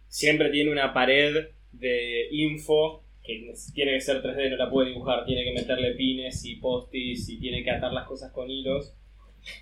siempre 0.07 0.49
tiene 0.49 0.71
una 0.71 0.93
pared 0.93 1.47
de 1.71 2.27
info 2.31 3.00
que 3.23 3.53
tiene 3.73 3.93
que 3.93 4.01
ser 4.01 4.21
3D, 4.21 4.49
no 4.51 4.57
la 4.57 4.69
puede 4.69 4.89
dibujar, 4.89 5.25
tiene 5.25 5.43
que 5.43 5.53
meterle 5.53 5.93
pines 5.93 6.43
y 6.45 6.55
postis 6.55 7.29
y 7.29 7.39
tiene 7.39 7.63
que 7.63 7.71
atar 7.71 7.93
las 7.93 8.07
cosas 8.07 8.31
con 8.31 8.49
hilos. 8.49 8.95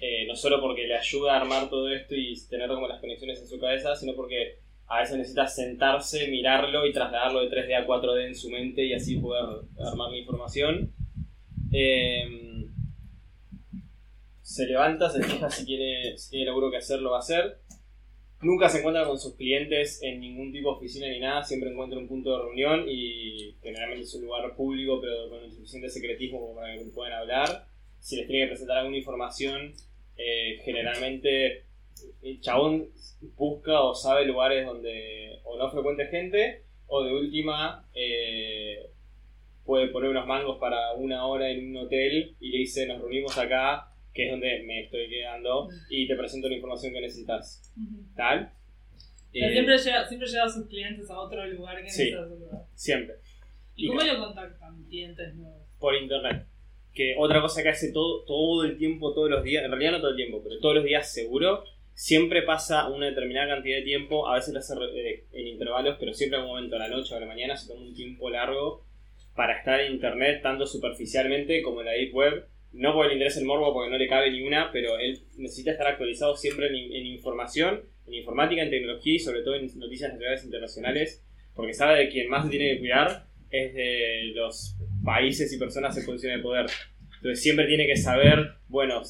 Eh, 0.01 0.25
no 0.27 0.35
solo 0.35 0.59
porque 0.59 0.87
le 0.87 0.97
ayuda 0.97 1.33
a 1.33 1.41
armar 1.41 1.69
todo 1.69 1.89
esto 1.89 2.15
y 2.15 2.35
tener 2.49 2.67
como 2.69 2.87
las 2.87 2.99
conexiones 2.99 3.39
en 3.39 3.47
su 3.47 3.59
cabeza, 3.59 3.95
sino 3.95 4.13
porque 4.15 4.59
a 4.87 4.99
veces 4.99 5.17
necesita 5.17 5.47
sentarse, 5.47 6.27
mirarlo 6.29 6.85
y 6.85 6.91
trasladarlo 6.91 7.41
de 7.41 7.49
3D 7.49 7.75
a 7.75 7.87
4D 7.87 8.27
en 8.27 8.35
su 8.35 8.49
mente 8.49 8.85
y 8.85 8.93
así 8.93 9.17
poder 9.17 9.45
armar 9.79 10.11
la 10.11 10.17
información. 10.17 10.91
Eh, 11.71 12.27
se 14.41 14.65
levanta, 14.65 15.09
se 15.09 15.21
fija 15.21 15.49
si 15.49 15.63
tiene, 15.63 16.17
si 16.17 16.31
tiene 16.31 16.47
laburo 16.47 16.71
que 16.71 16.77
hacer, 16.77 17.01
lo 17.01 17.11
va 17.11 17.17
a 17.17 17.19
hacer. 17.19 17.59
Nunca 18.41 18.69
se 18.69 18.79
encuentra 18.79 19.05
con 19.05 19.19
sus 19.19 19.35
clientes 19.35 20.01
en 20.01 20.21
ningún 20.21 20.53
tipo 20.53 20.69
de 20.69 20.77
oficina 20.77 21.09
ni 21.09 21.19
nada, 21.19 21.43
siempre 21.43 21.71
encuentra 21.71 21.99
un 21.99 22.07
punto 22.07 22.31
de 22.31 22.43
reunión 22.43 22.85
y 22.87 23.53
generalmente 23.61 24.03
es 24.03 24.15
un 24.15 24.25
lugar 24.25 24.55
público 24.55 25.01
pero 25.01 25.29
con 25.29 25.43
el 25.43 25.51
suficiente 25.51 25.89
secretismo 25.89 26.39
como 26.39 26.55
para 26.55 26.73
que 26.77 26.85
puedan 26.85 27.13
hablar. 27.13 27.65
Si 27.99 28.15
les 28.15 28.27
tiene 28.27 28.45
que 28.45 28.51
presentar 28.51 28.77
alguna 28.77 28.97
información, 28.97 29.73
eh, 30.15 30.57
generalmente 30.63 31.65
el 32.21 32.39
chabón 32.39 32.87
busca 33.35 33.81
o 33.81 33.93
sabe 33.93 34.25
lugares 34.25 34.65
donde 34.65 35.39
o 35.43 35.57
no 35.57 35.69
frecuente 35.69 36.05
gente 36.07 36.63
o 36.87 37.03
de 37.03 37.13
última 37.13 37.85
eh, 37.93 38.89
puede 39.65 39.89
poner 39.89 40.11
unos 40.11 40.25
mangos 40.25 40.57
para 40.59 40.93
una 40.93 41.25
hora 41.25 41.49
en 41.49 41.71
un 41.71 41.77
hotel 41.83 42.37
y 42.39 42.51
le 42.51 42.57
dice 42.59 42.87
nos 42.87 42.99
reunimos 42.99 43.37
acá 43.37 43.88
que 44.13 44.25
es 44.25 44.31
donde 44.31 44.63
me 44.65 44.81
estoy 44.83 45.07
quedando 45.09 45.69
y 45.89 46.07
te 46.07 46.15
presento 46.15 46.49
la 46.49 46.55
información 46.55 46.93
que 46.93 47.01
necesitas 47.01 47.73
tal 48.15 48.51
Pero 49.31 49.45
Eh, 49.47 49.51
siempre, 49.51 49.77
lleva, 49.77 50.07
siempre 50.07 50.27
lleva 50.27 50.45
a 50.45 50.49
sus 50.49 50.67
clientes 50.67 51.09
a 51.09 51.19
otro 51.19 51.45
lugar 51.47 51.81
que 51.83 51.89
Sí. 51.89 52.13
otro 52.13 52.35
lugar. 52.35 52.61
siempre 52.73 53.15
¿Y 53.75 53.87
cómo 53.87 54.01
lo 54.01 54.19
contactan 54.19 54.83
clientes 54.85 55.35
nuevos? 55.35 55.63
por 55.79 55.95
internet. 55.95 56.45
Que 56.93 57.15
otra 57.17 57.39
cosa 57.41 57.63
que 57.63 57.69
hace 57.69 57.93
todo, 57.93 58.25
todo 58.25 58.65
el 58.65 58.77
tiempo, 58.77 59.13
todos 59.13 59.29
los 59.29 59.43
días, 59.43 59.63
en 59.63 59.71
realidad 59.71 59.91
no 59.93 59.99
todo 60.01 60.09
el 60.09 60.17
tiempo, 60.17 60.41
pero 60.43 60.59
todos 60.59 60.75
los 60.75 60.83
días 60.83 61.09
seguro, 61.13 61.63
siempre 61.93 62.41
pasa 62.41 62.89
una 62.89 63.05
determinada 63.05 63.55
cantidad 63.55 63.77
de 63.77 63.83
tiempo, 63.83 64.27
a 64.27 64.35
veces 64.35 64.53
lo 64.53 64.59
hace 64.59 64.73
eh, 64.95 65.23
en 65.31 65.47
intervalos, 65.47 65.95
pero 65.99 66.13
siempre 66.13 66.39
en 66.39 66.45
un 66.45 66.49
momento 66.51 66.75
a 66.75 66.79
la 66.79 66.89
noche 66.89 67.13
o 67.13 67.17
a 67.17 67.19
la 67.21 67.25
mañana 67.27 67.55
se 67.55 67.67
toma 67.69 67.81
un 67.85 67.93
tiempo 67.95 68.29
largo 68.29 68.83
para 69.35 69.57
estar 69.57 69.79
en 69.79 69.93
internet, 69.93 70.41
tanto 70.41 70.65
superficialmente 70.65 71.61
como 71.61 71.79
en 71.81 71.85
la 71.85 71.93
deep 71.93 72.13
web. 72.13 72.45
No 72.71 72.93
porque 72.93 73.09
le 73.09 73.13
interese 73.15 73.39
el 73.39 73.45
morbo, 73.45 73.73
porque 73.73 73.89
no 73.91 73.97
le 73.97 74.07
cabe 74.07 74.29
ni 74.31 74.41
una, 74.43 74.71
pero 74.71 74.97
él 74.99 75.19
necesita 75.37 75.71
estar 75.71 75.87
actualizado 75.87 76.35
siempre 76.35 76.67
en, 76.67 76.75
en 76.75 77.05
información, 77.07 77.81
en 78.07 78.13
informática, 78.13 78.61
en 78.61 78.69
tecnología 78.69 79.15
y 79.15 79.19
sobre 79.19 79.41
todo 79.41 79.55
en 79.55 79.67
noticias 79.79 80.11
nacionales 80.11 80.41
e 80.43 80.45
internacionales, 80.45 81.25
porque 81.55 81.73
sabe 81.73 81.97
de 81.99 82.09
quien 82.09 82.29
más 82.29 82.45
se 82.45 82.51
tiene 82.51 82.73
que 82.73 82.79
cuidar 82.79 83.25
es 83.49 83.73
de 83.73 84.31
los 84.35 84.75
países 85.03 85.51
y 85.51 85.57
personas 85.57 85.97
en 85.97 86.05
posición 86.05 86.35
de 86.37 86.43
poder. 86.43 86.67
Entonces 87.15 87.41
siempre 87.41 87.65
tiene 87.65 87.87
que 87.87 87.97
saber, 87.97 88.53
bueno, 88.67 89.01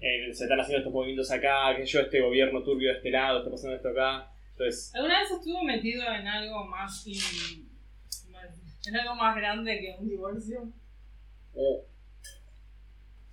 eh, 0.00 0.32
se 0.32 0.44
están 0.44 0.60
haciendo 0.60 0.78
estos 0.78 0.92
movimientos 0.92 1.30
acá, 1.32 1.74
que 1.76 1.84
yo, 1.84 2.00
este 2.00 2.20
gobierno 2.20 2.62
turbio 2.62 2.90
de 2.90 2.96
este 2.98 3.10
lado, 3.10 3.38
está 3.38 3.50
pasando 3.50 3.76
esto 3.76 3.88
acá. 3.88 4.28
Entonces, 4.52 4.94
¿Alguna 4.94 5.20
vez 5.20 5.30
estuvo 5.32 5.62
metido 5.64 6.02
en 6.12 6.26
algo 6.28 6.64
más 6.66 7.04
in- 7.06 7.68
en 8.86 8.96
algo 8.96 9.14
más 9.16 9.36
grande 9.36 9.78
que 9.80 9.94
un 10.00 10.08
divorcio? 10.08 10.72
o 11.54 11.84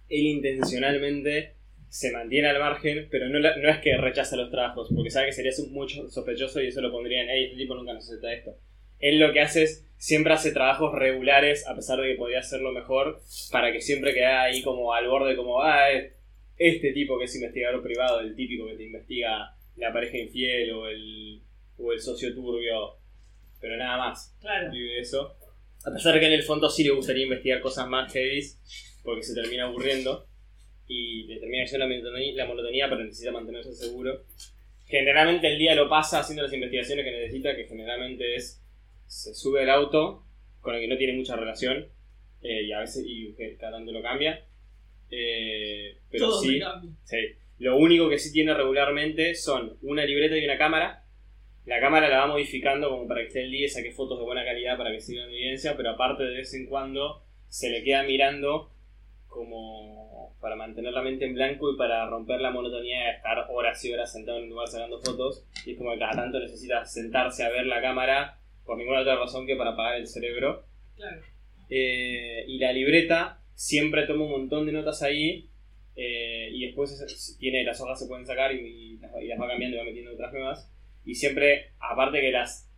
él 0.09 0.25
intencionalmente 0.25 1.53
se 1.89 2.11
mantiene 2.11 2.47
al 2.49 2.59
margen, 2.59 3.07
pero 3.09 3.29
no, 3.29 3.39
la- 3.39 3.57
no 3.57 3.69
es 3.69 3.79
que 3.79 3.97
rechaza 3.97 4.35
los 4.35 4.51
trabajos, 4.51 4.89
porque 4.95 5.09
sabe 5.09 5.27
que 5.27 5.31
sería 5.33 5.51
mucho 5.71 6.07
sospechoso 6.09 6.61
y 6.61 6.67
eso 6.67 6.81
lo 6.81 6.91
pondría 6.91 7.23
en, 7.23 7.29
hey, 7.29 7.45
este 7.45 7.57
tipo 7.57 7.75
nunca 7.75 7.93
nos 7.93 8.05
acepta 8.07 8.31
esto. 8.33 8.55
Él 8.99 9.17
lo 9.19 9.33
que 9.33 9.39
hace 9.41 9.63
es, 9.63 9.85
siempre 9.97 10.33
hace 10.33 10.51
trabajos 10.51 10.93
regulares, 10.93 11.67
a 11.67 11.75
pesar 11.75 11.99
de 11.99 12.09
que 12.09 12.15
podría 12.15 12.39
hacerlo 12.39 12.71
mejor, 12.71 13.19
para 13.51 13.71
que 13.71 13.81
siempre 13.81 14.13
quede 14.13 14.25
ahí 14.27 14.61
como 14.61 14.93
al 14.93 15.07
borde, 15.07 15.35
como, 15.35 15.61
ah, 15.61 15.89
es- 15.91 16.13
este 16.57 16.91
tipo 16.91 17.17
que 17.17 17.25
es 17.25 17.35
investigador 17.35 17.81
privado, 17.81 18.19
el 18.19 18.35
típico 18.35 18.67
que 18.67 18.75
te 18.75 18.83
investiga 18.83 19.55
la 19.77 19.93
pareja 19.93 20.17
infiel 20.17 20.71
o 20.73 20.87
el, 20.89 21.41
o 21.77 21.91
el 21.93 21.99
socio 22.01 22.35
turbio, 22.35 22.97
pero 23.61 23.77
nada 23.77 23.97
más 23.97 24.35
Claro. 24.41 24.69
vive 24.71 24.99
eso. 24.99 25.35
A 25.85 25.91
pesar 25.93 26.13
de 26.13 26.19
que 26.19 26.25
en 26.27 26.33
el 26.33 26.43
fondo 26.43 26.69
sí 26.69 26.83
le 26.83 26.89
gustaría 26.91 27.23
investigar 27.23 27.61
cosas 27.61 27.87
más 27.87 28.11
heavy, 28.11 28.41
porque 29.03 29.23
se 29.23 29.33
termina 29.33 29.65
aburriendo 29.65 30.27
y 30.87 31.23
le 31.23 31.39
termina 31.39 31.65
yendo 31.65 31.85
la 31.85 31.87
monotonía, 31.87 32.35
la 32.35 32.45
monotonía, 32.45 32.89
pero 32.89 33.03
necesita 33.03 33.31
mantenerse 33.31 33.73
seguro. 33.73 34.25
Generalmente 34.85 35.47
el 35.47 35.59
día 35.59 35.75
lo 35.75 35.87
pasa 35.87 36.19
haciendo 36.19 36.41
las 36.43 36.53
investigaciones 36.53 37.05
que 37.05 37.11
necesita, 37.11 37.55
que 37.55 37.65
generalmente 37.65 38.35
es 38.35 38.61
se 39.05 39.33
sube 39.33 39.63
al 39.63 39.69
auto 39.71 40.23
con 40.61 40.75
el 40.75 40.81
que 40.81 40.87
no 40.87 40.97
tiene 40.97 41.13
mucha 41.13 41.35
relación 41.35 41.87
eh, 42.41 42.63
y 42.63 42.71
a 42.71 42.79
veces 42.79 43.03
y 43.05 43.33
cada 43.59 43.77
tanto 43.77 43.91
lo 43.91 44.01
cambia. 44.01 44.43
Eh, 45.11 45.97
pero 46.09 46.29
Todo 46.29 46.41
sí. 46.41 46.61
Sí. 47.03 47.17
Lo 47.59 47.77
único 47.77 48.09
que 48.09 48.17
sí 48.17 48.31
tiene 48.31 48.53
regularmente 48.53 49.35
son 49.35 49.77
una 49.81 50.05
libreta 50.05 50.37
y 50.37 50.45
una 50.45 50.57
cámara. 50.57 51.03
La 51.65 51.79
cámara 51.79 52.07
la 52.07 52.19
va 52.19 52.27
modificando 52.27 52.89
como 52.89 53.07
para 53.07 53.21
que 53.21 53.27
esté 53.27 53.43
el 53.43 53.51
día 53.51 53.65
y 53.65 53.69
saque 53.69 53.91
fotos 53.91 54.17
de 54.17 54.25
buena 54.25 54.45
calidad 54.45 54.77
para 54.77 54.91
que 54.91 55.01
siga 55.01 55.23
en 55.23 55.29
evidencia, 55.29 55.75
pero 55.75 55.91
aparte 55.91 56.23
de 56.23 56.37
vez 56.37 56.53
en 56.53 56.67
cuando 56.67 57.23
se 57.47 57.69
le 57.69 57.83
queda 57.83 58.03
mirando 58.03 58.71
como 59.29 60.35
para 60.41 60.55
mantener 60.55 60.91
la 60.93 61.01
mente 61.01 61.25
en 61.25 61.33
blanco 61.35 61.71
y 61.71 61.77
para 61.77 62.05
romper 62.09 62.41
la 62.41 62.51
monotonía 62.51 63.05
de 63.05 63.11
estar 63.11 63.45
horas 63.49 63.83
y 63.85 63.93
horas 63.93 64.11
sentado 64.11 64.37
en 64.39 64.45
un 64.45 64.49
lugar 64.49 64.67
sacando 64.67 64.99
fotos. 64.99 65.45
Y 65.65 65.71
es 65.71 65.77
como 65.77 65.91
que 65.93 65.99
cada 65.99 66.11
tanto 66.13 66.39
necesita 66.39 66.83
sentarse 66.85 67.43
a 67.43 67.49
ver 67.49 67.65
la 67.65 67.81
cámara 67.81 68.39
por 68.65 68.77
ninguna 68.77 69.01
otra 69.01 69.15
razón 69.15 69.45
que 69.47 69.55
para 69.55 69.71
apagar 69.71 69.97
el 69.97 70.07
cerebro. 70.07 70.65
Claro. 70.95 71.21
Eh, 71.69 72.45
y 72.47 72.57
la 72.57 72.73
libreta 72.73 73.41
siempre 73.53 74.05
toma 74.07 74.25
un 74.25 74.31
montón 74.31 74.65
de 74.65 74.71
notas 74.71 75.03
ahí 75.03 75.49
eh, 75.95 76.49
y 76.51 76.65
después 76.65 76.91
es- 77.01 77.37
tiene 77.39 77.63
las 77.63 77.79
hojas 77.81 77.99
se 77.99 78.07
pueden 78.07 78.25
sacar 78.25 78.53
y, 78.53 78.59
y 78.59 78.97
las, 78.97 79.11
y 79.21 79.27
las 79.27 79.39
va 79.39 79.47
cambiando 79.47 79.75
y 79.75 79.79
va 79.79 79.85
metiendo 79.85 80.13
otras 80.13 80.33
nuevas 80.33 80.71
y 81.05 81.13
siempre 81.15 81.73
aparte 81.79 82.21
que 82.21 82.31
las 82.31 82.69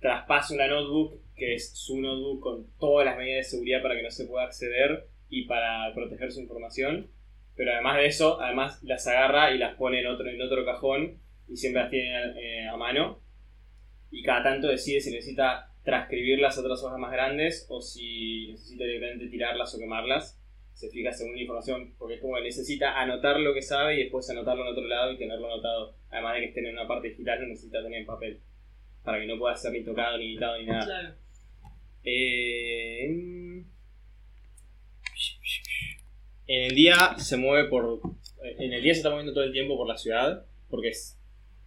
traspase 0.00 0.54
una 0.54 0.66
notebook 0.66 1.20
que 1.36 1.54
es 1.54 1.72
su 1.76 2.00
notebook 2.00 2.40
con 2.40 2.66
todas 2.78 3.06
las 3.06 3.16
medidas 3.16 3.46
de 3.46 3.50
seguridad 3.50 3.82
para 3.82 3.94
que 3.96 4.02
no 4.02 4.10
se 4.10 4.26
pueda 4.26 4.44
acceder 4.44 5.06
y 5.30 5.46
para 5.46 5.94
proteger 5.94 6.30
su 6.32 6.40
información 6.40 7.08
pero 7.56 7.72
además 7.72 7.96
de 7.96 8.06
eso 8.06 8.40
además 8.40 8.82
las 8.82 9.06
agarra 9.06 9.52
y 9.52 9.58
las 9.58 9.76
pone 9.76 10.00
en 10.00 10.06
otro 10.06 10.28
en 10.28 10.42
otro 10.42 10.64
cajón 10.64 11.18
y 11.48 11.56
siempre 11.56 11.82
las 11.82 11.90
tiene 11.90 12.10
eh, 12.36 12.68
a 12.68 12.76
mano 12.76 13.20
y 14.10 14.22
cada 14.22 14.42
tanto 14.42 14.68
decide 14.68 15.00
si 15.00 15.10
necesita 15.10 15.70
transcribir 15.84 16.38
las 16.40 16.58
otras 16.58 16.82
hojas 16.82 16.98
más 16.98 17.12
grandes 17.12 17.66
o 17.68 17.80
si 17.80 18.48
necesita 18.52 18.84
directamente 18.84 19.28
tirarlas 19.28 19.74
o 19.74 19.78
quemarlas. 19.78 20.36
Se 20.74 20.88
fija 20.88 21.12
según 21.12 21.34
la 21.34 21.42
información, 21.42 21.94
porque 21.98 22.14
es 22.14 22.20
como 22.20 22.36
que 22.36 22.42
necesita 22.42 23.00
anotar 23.00 23.38
lo 23.38 23.52
que 23.52 23.62
sabe 23.62 23.96
y 23.96 24.04
después 24.04 24.28
anotarlo 24.30 24.62
en 24.62 24.72
otro 24.72 24.86
lado 24.86 25.12
y 25.12 25.18
tenerlo 25.18 25.52
anotado. 25.52 25.94
Además 26.10 26.34
de 26.34 26.40
que 26.40 26.46
estén 26.46 26.66
en 26.66 26.72
una 26.74 26.88
parte 26.88 27.08
digital, 27.08 27.40
no 27.40 27.48
necesita 27.48 27.82
tener 27.82 28.00
en 28.00 28.06
papel. 28.06 28.40
Para 29.04 29.20
que 29.20 29.26
no 29.26 29.38
pueda 29.38 29.56
ser 29.56 29.72
ni 29.72 29.84
tocado, 29.84 30.16
ni 30.16 30.32
editado, 30.32 30.58
ni 30.58 30.66
nada. 30.66 30.84
Claro. 30.84 31.14
Eh, 32.04 33.62
en 36.50 36.64
el 36.64 36.74
día 36.74 37.14
se 37.16 37.36
mueve 37.36 37.68
por. 37.68 38.00
En 38.42 38.72
el 38.72 38.82
día 38.82 38.92
se 38.92 38.98
está 38.98 39.10
moviendo 39.10 39.32
todo 39.32 39.44
el 39.44 39.52
tiempo 39.52 39.76
por 39.76 39.86
la 39.86 39.96
ciudad, 39.96 40.44
porque 40.68 40.88
es. 40.88 41.16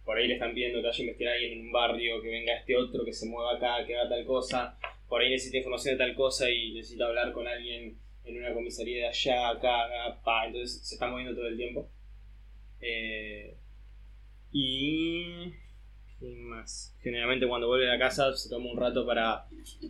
Por 0.04 0.18
ahí 0.18 0.28
le 0.28 0.34
están 0.34 0.52
pidiendo 0.52 0.80
que 0.80 0.88
vaya 0.88 0.98
a 0.98 1.00
investigar 1.00 1.32
a 1.32 1.36
alguien 1.36 1.52
en 1.52 1.66
un 1.66 1.72
barrio, 1.72 2.20
que 2.20 2.28
venga 2.28 2.54
este 2.54 2.76
otro, 2.76 3.02
que 3.02 3.14
se 3.14 3.26
mueva 3.26 3.54
acá, 3.56 3.86
que 3.86 3.96
haga 3.96 4.10
tal 4.10 4.26
cosa. 4.26 4.78
Por 5.08 5.22
ahí 5.22 5.30
necesita 5.30 5.56
información 5.56 5.96
de 5.96 6.04
tal 6.04 6.14
cosa 6.14 6.50
y 6.50 6.74
necesita 6.74 7.06
hablar 7.06 7.32
con 7.32 7.48
alguien 7.48 7.96
en 8.24 8.36
una 8.36 8.52
comisaría 8.52 8.98
de 8.98 9.06
allá, 9.06 9.48
acá, 9.48 9.86
acá, 9.86 10.20
pa. 10.22 10.46
Entonces 10.46 10.86
se 10.86 10.96
está 10.96 11.08
moviendo 11.08 11.34
todo 11.34 11.46
el 11.46 11.56
tiempo. 11.56 11.88
Eh, 12.82 13.56
y. 14.52 15.54
¿Qué 16.24 16.36
más? 16.36 16.96
Generalmente 17.02 17.46
cuando 17.46 17.66
vuelve 17.68 17.92
a 17.92 17.98
casa 17.98 18.34
se 18.34 18.48
toma 18.48 18.70
un 18.70 18.78
rato 18.78 19.04
para 19.06 19.44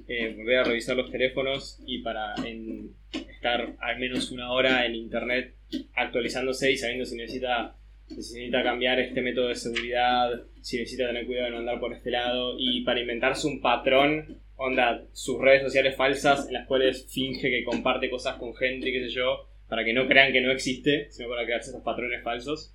eh, 0.09 0.35
volver 0.37 0.59
a 0.59 0.65
revisar 0.65 0.97
los 0.97 1.09
teléfonos 1.11 1.81
y 1.87 1.99
para 1.99 2.35
en- 2.45 2.91
estar 3.13 3.77
al 3.79 3.99
menos 4.01 4.33
una 4.33 4.51
hora 4.51 4.85
en 4.85 4.97
internet 4.97 5.55
actualizándose 5.95 6.73
y 6.73 6.77
sabiendo 6.77 7.05
si 7.05 7.17
necesita 7.17 7.77
si 8.09 8.17
necesita 8.17 8.65
cambiar 8.65 8.99
este 8.99 9.23
método 9.23 9.49
de 9.49 9.55
seguridad, 9.55 10.43
si 10.61 10.79
necesita 10.79 11.07
tener 11.07 11.25
cuidado 11.25 11.47
de 11.47 11.51
no 11.53 11.59
andar 11.59 11.79
por 11.81 11.93
este 11.93 12.11
lado, 12.11 12.57
y 12.59 12.83
para 12.83 13.01
inventarse 13.01 13.47
un 13.47 13.63
patrón, 13.63 14.41
onda, 14.57 15.07
sus 15.13 15.41
redes 15.41 15.63
sociales 15.63 15.97
falsas 15.97 16.49
en 16.49 16.53
las 16.53 16.67
cuales 16.67 17.07
finge 17.11 17.49
que 17.49 17.65
comparte 17.65 18.11
cosas 18.11 18.37
con 18.37 18.55
gente, 18.57 18.93
qué 18.93 19.01
sé 19.05 19.09
yo, 19.09 19.49
para 19.69 19.85
que 19.85 19.95
no 19.95 20.07
crean 20.07 20.33
que 20.33 20.43
no 20.43 20.51
existe, 20.53 21.11
sino 21.13 21.31
para 21.31 21.45
crearse 21.47 21.71
esos 21.71 21.83
patrones 21.83 22.23
falsos. 22.23 22.75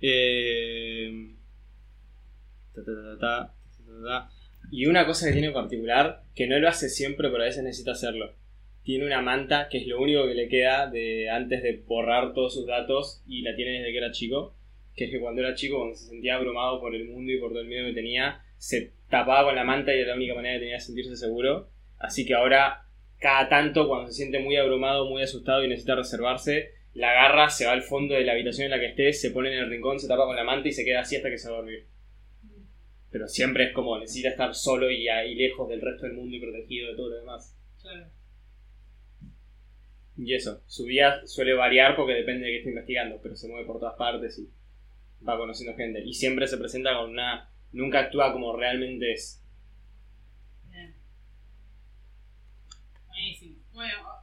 Eh, 0.00 1.34
Y 4.70 4.86
una 4.86 5.06
cosa 5.06 5.26
que 5.26 5.32
tiene 5.32 5.48
en 5.48 5.52
particular, 5.52 6.22
que 6.34 6.46
no 6.46 6.58
lo 6.58 6.68
hace 6.68 6.88
siempre, 6.88 7.28
pero 7.30 7.42
a 7.42 7.46
veces 7.46 7.64
necesita 7.64 7.92
hacerlo. 7.92 8.34
Tiene 8.82 9.06
una 9.06 9.20
manta 9.20 9.68
que 9.68 9.78
es 9.78 9.86
lo 9.86 10.00
único 10.00 10.26
que 10.26 10.34
le 10.34 10.48
queda 10.48 10.88
de 10.88 11.28
antes 11.28 11.62
de 11.62 11.82
borrar 11.86 12.32
todos 12.32 12.54
sus 12.54 12.66
datos 12.66 13.22
y 13.26 13.42
la 13.42 13.54
tiene 13.54 13.78
desde 13.78 13.92
que 13.92 13.98
era 13.98 14.12
chico. 14.12 14.54
Que 14.94 15.04
es 15.04 15.10
que 15.10 15.20
cuando 15.20 15.40
era 15.42 15.54
chico, 15.54 15.78
cuando 15.78 15.96
se 15.96 16.08
sentía 16.08 16.36
abrumado 16.36 16.80
por 16.80 16.94
el 16.94 17.08
mundo 17.08 17.32
y 17.32 17.38
por 17.38 17.50
todo 17.50 17.60
el 17.60 17.68
miedo 17.68 17.86
que 17.86 17.94
tenía, 17.94 18.42
se 18.58 18.92
tapaba 19.08 19.44
con 19.44 19.56
la 19.56 19.64
manta 19.64 19.94
y 19.94 20.00
era 20.00 20.10
la 20.10 20.16
única 20.16 20.34
manera 20.34 20.54
que 20.54 20.60
tenía 20.60 20.74
de 20.76 20.80
sentirse 20.80 21.16
seguro. 21.16 21.68
Así 21.98 22.24
que 22.24 22.34
ahora, 22.34 22.84
cada 23.18 23.48
tanto, 23.48 23.88
cuando 23.88 24.08
se 24.08 24.14
siente 24.14 24.38
muy 24.38 24.56
abrumado, 24.56 25.08
muy 25.08 25.22
asustado 25.22 25.64
y 25.64 25.68
necesita 25.68 25.94
reservarse, 25.94 26.70
la 26.94 27.10
agarra, 27.10 27.50
se 27.50 27.66
va 27.66 27.72
al 27.72 27.82
fondo 27.82 28.14
de 28.14 28.24
la 28.24 28.32
habitación 28.32 28.66
en 28.66 28.70
la 28.70 28.80
que 28.80 28.86
esté, 28.86 29.12
se 29.12 29.30
pone 29.30 29.52
en 29.52 29.58
el 29.58 29.70
rincón, 29.70 30.00
se 30.00 30.08
tapa 30.08 30.24
con 30.24 30.36
la 30.36 30.44
manta 30.44 30.68
y 30.68 30.72
se 30.72 30.84
queda 30.84 31.00
así 31.00 31.16
hasta 31.16 31.30
que 31.30 31.38
se 31.38 31.48
va 31.48 31.56
a 31.56 31.58
dormir. 31.58 31.86
Pero 33.10 33.26
siempre 33.28 33.64
es 33.64 33.72
como 33.72 33.98
necesita 33.98 34.28
estar 34.28 34.54
solo 34.54 34.90
y, 34.90 35.08
ahí 35.08 35.34
lejos 35.34 35.68
del 35.68 35.80
resto 35.80 36.06
del 36.06 36.14
mundo 36.14 36.36
y 36.36 36.40
protegido 36.40 36.90
de 36.90 36.96
todo 36.96 37.10
lo 37.10 37.16
demás. 37.16 37.56
Claro. 37.80 38.06
Y 40.16 40.34
eso, 40.34 40.62
su 40.66 40.84
vida 40.84 41.26
suele 41.26 41.54
variar 41.54 41.96
porque 41.96 42.12
depende 42.12 42.46
de 42.46 42.52
qué 42.52 42.58
esté 42.58 42.70
investigando, 42.70 43.20
pero 43.22 43.34
se 43.36 43.48
mueve 43.48 43.66
por 43.66 43.80
todas 43.80 43.96
partes 43.96 44.38
y 44.38 44.50
va 45.26 45.38
conociendo 45.38 45.76
gente. 45.76 46.02
Y 46.04 46.12
siempre 46.12 46.46
se 46.46 46.58
presenta 46.58 46.94
con 46.94 47.10
una... 47.10 47.50
Nunca 47.72 48.00
actúa 48.00 48.32
como 48.32 48.56
realmente 48.56 49.12
es. 49.12 49.42
Bien. 50.68 50.94
Buenísimo. 53.06 53.56
Bueno. 53.72 54.20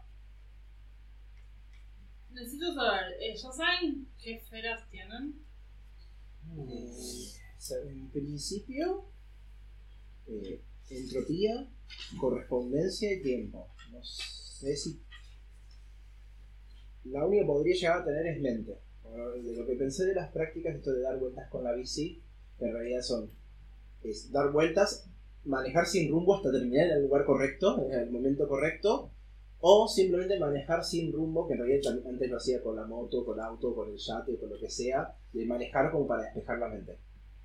Necesito 2.31 2.73
saber, 2.73 3.13
eh, 3.19 3.35
¿ya 3.35 3.51
saben 3.51 4.07
qué 4.21 4.33
esferas 4.35 4.87
tienen? 4.91 5.33
Sea, 6.55 7.36
en 7.71 8.09
principio, 8.09 9.05
eh, 10.27 10.61
entropía, 10.89 11.69
correspondencia 12.19 13.13
y 13.13 13.21
tiempo. 13.21 13.67
No 13.91 14.03
sé 14.03 14.75
si. 14.75 15.01
La 17.05 17.25
única 17.25 17.43
que 17.43 17.47
podría 17.47 17.75
llegar 17.75 18.01
a 18.01 18.05
tener 18.05 18.27
es 18.27 18.41
mente. 18.41 18.79
De 19.43 19.55
lo 19.55 19.65
que 19.65 19.75
pensé 19.75 20.05
de 20.05 20.15
las 20.15 20.31
prácticas, 20.31 20.75
esto 20.75 20.91
de 20.91 21.01
dar 21.01 21.17
vueltas 21.17 21.49
con 21.49 21.63
la 21.63 21.73
bici, 21.73 22.21
en 22.59 22.73
realidad 22.73 23.01
son 23.01 23.31
es 24.03 24.31
dar 24.31 24.51
vueltas, 24.51 25.09
manejar 25.43 25.85
sin 25.85 26.11
rumbo 26.11 26.35
hasta 26.35 26.51
terminar 26.51 26.87
en 26.87 26.97
el 26.97 27.03
lugar 27.03 27.25
correcto, 27.25 27.85
en 27.89 27.99
el 27.99 28.11
momento 28.11 28.47
correcto, 28.47 29.11
o 29.59 29.87
simplemente 29.87 30.39
manejar 30.39 30.83
sin 30.83 31.11
rumbo, 31.11 31.47
que 31.47 31.53
en 31.53 31.59
realidad 31.59 31.99
antes 32.07 32.29
lo 32.29 32.37
hacía 32.37 32.61
con 32.61 32.75
la 32.75 32.85
moto, 32.85 33.25
con 33.25 33.39
el 33.39 33.45
auto, 33.45 33.73
con 33.73 33.89
el 33.89 33.97
yate, 33.97 34.37
con 34.37 34.49
lo 34.49 34.59
que 34.59 34.69
sea, 34.69 35.15
de 35.33 35.45
manejar 35.45 35.91
como 35.91 36.07
para 36.07 36.23
despejar 36.23 36.59
la 36.59 36.69
mente. 36.69 36.99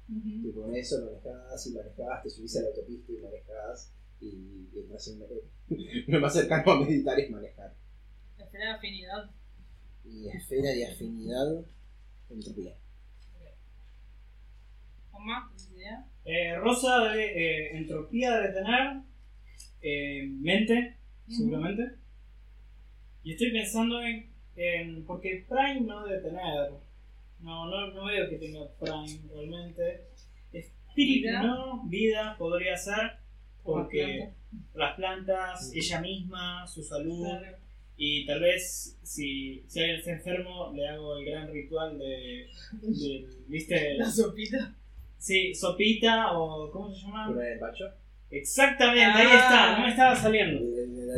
Y 0.08 0.52
con 0.52 0.74
eso 0.74 0.96
manejás 1.04 1.66
y 1.66 1.72
manejás, 1.74 2.22
te 2.22 2.30
subís 2.30 2.56
a 2.56 2.62
la 2.62 2.68
autopista 2.68 3.12
y 3.12 3.16
manejás, 3.16 3.92
y, 4.20 4.68
y 4.72 4.78
entras 4.80 5.08
en 5.08 5.20
lo 6.08 6.20
más 6.20 6.32
cercano 6.34 6.72
a 6.72 6.80
meditar 6.80 7.18
es 7.18 7.30
manejar. 7.30 7.74
Esfera 8.38 8.64
de 8.64 8.70
afinidad. 8.72 9.30
Y 10.04 10.28
esfera 10.28 10.70
de 10.70 10.86
afinidad, 10.86 11.64
entropía. 12.28 12.76
¿Oma? 15.12 15.48
¿Tienes 15.54 15.72
idea? 15.72 16.06
Eh, 16.24 16.56
Rosa 16.58 16.98
debe, 17.10 17.24
eh, 17.26 17.76
entropía 17.76 18.36
debe 18.36 18.52
tener, 18.54 19.02
eh, 19.82 20.26
mente, 20.28 20.96
seguramente. 21.28 21.96
Y 23.22 23.32
estoy 23.32 23.52
pensando 23.52 24.00
en, 24.02 24.32
en- 24.56 25.04
porque 25.04 25.46
Prime 25.48 25.82
no 25.82 26.04
debe 26.06 26.22
tener, 26.22 26.72
no, 27.42 27.66
no, 27.66 27.88
no 27.88 28.04
veo 28.06 28.28
que 28.28 28.36
tenga 28.38 28.60
Prime 28.80 29.20
realmente. 29.34 30.06
Espíritu, 30.52 31.28
Vida. 31.28 31.42
¿no? 31.42 31.82
Vida 31.86 32.36
podría 32.38 32.76
ser, 32.76 33.12
porque 33.62 34.30
las 34.74 34.94
plantas, 34.96 35.72
ella 35.74 36.00
misma, 36.00 36.66
su 36.66 36.82
salud. 36.82 37.24
Claro. 37.26 37.56
Y 37.96 38.26
tal 38.26 38.40
vez 38.40 38.98
si, 39.02 39.62
si 39.68 39.78
alguien 39.80 39.98
está 39.98 40.12
enfermo, 40.12 40.72
le 40.74 40.88
hago 40.88 41.16
el 41.18 41.24
gran 41.24 41.52
ritual 41.52 41.98
de, 41.98 42.46
de- 42.82 43.26
¿viste? 43.46 43.94
La 43.98 44.10
sopita. 44.10 44.74
Sí, 45.18 45.54
sopita 45.54 46.32
o 46.36 46.70
¿cómo 46.72 46.92
se 46.92 47.02
llama? 47.02 47.32
Exactamente, 48.30 49.04
ahí 49.04 49.26
Ah. 49.30 49.34
está, 49.36 49.78
no 49.78 49.84
me 49.84 49.90
estaba 49.90 50.16
saliendo. 50.16 50.60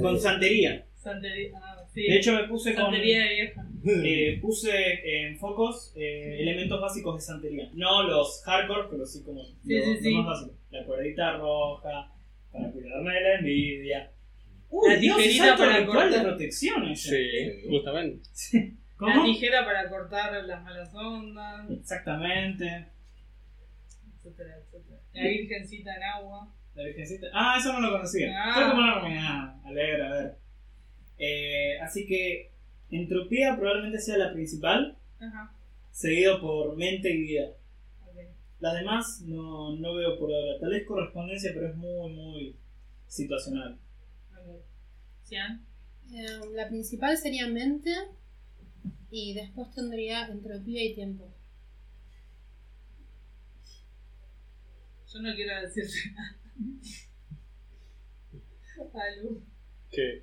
Con 0.03 0.21
santería. 0.21 0.85
Santería. 0.97 1.51
Ah, 1.63 1.74
sí. 1.95 2.03
De 2.03 2.17
hecho 2.17 2.33
me 2.35 2.45
puse 2.49 2.75
con 2.75 2.85
Santería 2.85 3.19
de 3.25 3.35
vieja. 3.35 3.67
eh, 4.05 4.39
puse 4.41 5.27
en 5.27 5.39
focos 5.39 5.93
eh, 5.97 6.39
elementos 6.41 6.81
básicos 6.81 7.15
de 7.17 7.21
santería. 7.21 7.71
No 7.75 8.03
los 8.03 8.43
hardcore, 8.45 8.89
pero 8.91 9.07
sí 9.07 9.23
como 9.23 9.45
Sí, 9.45 9.55
lo, 9.79 9.85
sí, 9.85 9.91
lo 9.95 10.01
sí. 10.01 10.15
más 10.15 10.27
básico. 10.27 10.55
La 10.71 10.85
cuerdita 10.85 11.37
roja, 11.37 12.11
para 12.53 12.71
cuidarme 12.73 13.15
de 13.15 13.21
la 13.21 13.35
envidia. 13.39 14.11
Uy, 14.71 14.93
La 14.95 14.99
tijerita 15.01 15.57
para 15.57 15.79
ritual 15.79 16.09
de 16.11 16.17
cortar. 16.17 16.23
protección 16.27 16.89
ese. 16.89 17.31
Sí, 17.63 17.69
justamente. 17.69 18.29
¿Cómo? 18.97 19.15
La 19.17 19.25
tijera 19.25 19.65
para 19.65 19.89
cortar 19.89 20.45
las 20.45 20.63
malas 20.65 20.95
ondas, 20.95 21.71
Exactamente. 21.71 22.87
etcétera, 24.19 24.57
etcétera. 24.59 24.99
La 25.13 25.29
virgencita 25.29 25.95
en 25.97 26.03
agua. 26.03 26.49
La 26.75 26.85
Virgencita. 26.85 27.29
Ah, 27.33 27.57
eso 27.59 27.73
no 27.73 27.81
lo 27.81 27.93
conocía. 27.93 28.33
Ah. 28.37 28.55
Tengo 28.57 28.71
que 28.71 28.75
ponerme. 28.77 29.19
Ah, 29.21 29.61
alegre, 29.65 30.03
a 30.07 30.11
ver. 30.11 30.37
Eh, 31.19 31.79
así 31.81 32.07
que 32.07 32.51
entropía 32.91 33.57
probablemente 33.57 34.01
sea 34.01 34.17
la 34.19 34.33
principal, 34.33 34.97
Ajá. 35.21 35.53
seguido 35.93 36.41
por 36.41 36.77
mente 36.77 37.11
y 37.11 37.23
vida. 37.23 37.51
Las 38.61 38.75
demás 38.75 39.21
no, 39.27 39.77
no 39.77 39.95
veo 39.95 40.19
por 40.19 40.33
ahora. 40.33 40.59
Tal 40.59 40.71
vez 40.71 40.87
correspondencia, 40.87 41.51
pero 41.53 41.69
es 41.69 41.77
muy, 41.77 42.13
muy 42.13 42.57
situacional. 43.09 43.79
ok. 44.33 44.63
Cian. 45.25 45.65
Eh, 46.13 46.41
la 46.55 46.69
principal 46.69 47.17
sería 47.19 47.47
mente 47.49 47.91
y 49.11 49.35
después 49.35 49.71
tendría 49.75 50.27
entropía 50.29 50.83
y 50.85 50.95
tiempo. 50.95 51.31
Yo 55.13 55.21
no 55.21 55.35
quiero 55.35 55.61
decirte 55.63 56.13
nada. 56.15 56.37
Salud. 58.93 59.43
¿Qué? 59.95 60.23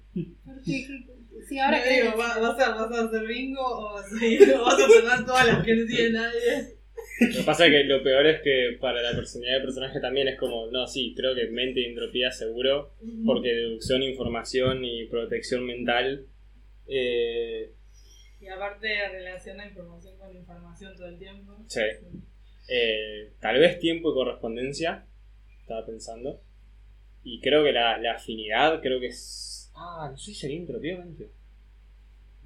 Si 1.48 1.58
ahora 1.60 1.78
No 1.78 1.84
querés 1.84 2.04
digo, 2.04 2.18
¿va- 2.18 2.40
¿vas, 2.40 2.60
a, 2.60 2.70
¿vas 2.76 2.92
a 2.92 3.06
hacer 3.06 3.28
bingo 3.28 3.62
o 3.62 3.94
vas 3.94 4.06
a, 4.14 4.26
ir, 4.26 4.54
o 4.54 4.64
vas 4.64 4.80
a 4.80 4.88
sonar 4.88 5.26
todas 5.26 5.48
las 5.48 5.66
que 5.66 5.76
no 5.76 5.86
tiene 5.88 6.12
nadie? 6.12 6.76
Lo 7.20 7.34
que 7.38 7.44
pasa 7.44 7.66
es 7.66 7.72
que 7.72 7.84
lo 7.86 8.04
peor 8.04 8.26
es 8.28 8.42
que 8.42 8.78
para 8.80 9.02
la 9.02 9.12
personalidad 9.16 9.56
del 9.56 9.64
personaje 9.64 10.00
también 10.00 10.28
es 10.28 10.38
como, 10.40 10.68
no, 10.68 10.88
sí, 10.88 11.14
creo 11.16 11.36
que 11.36 11.48
mente 11.48 11.82
y 11.82 11.86
entropía 11.86 12.32
seguro, 12.32 12.94
porque 13.26 13.50
deducción, 13.50 14.04
información 14.04 14.84
y 14.86 15.06
protección 15.06 15.66
mental. 15.66 16.26
eh, 16.88 17.72
Y 18.40 18.48
aparte 18.48 18.88
relaciona 19.10 19.66
información 19.68 20.18
con 20.18 20.36
información 20.36 20.96
todo 20.96 21.08
el 21.08 21.18
tiempo. 21.20 21.54
Sí. 21.68 21.82
eh, 22.70 23.32
tal 23.40 23.60
vez 23.60 23.80
tiempo 23.80 24.12
y 24.12 24.14
correspondencia, 24.16 25.06
estaba 25.62 25.86
pensando. 25.86 26.42
Y 27.24 27.40
creo 27.42 27.64
que 27.64 27.72
la, 27.72 27.98
la 28.00 28.14
afinidad, 28.14 28.82
creo 28.82 29.00
que 29.00 29.08
es. 29.08 29.61
Ah, 29.84 30.08
no 30.12 30.17
sé 30.17 30.26
si 30.26 30.36
sería 30.36 30.60
entropía 30.60 30.96
o 30.96 31.00
mente. 31.00 31.32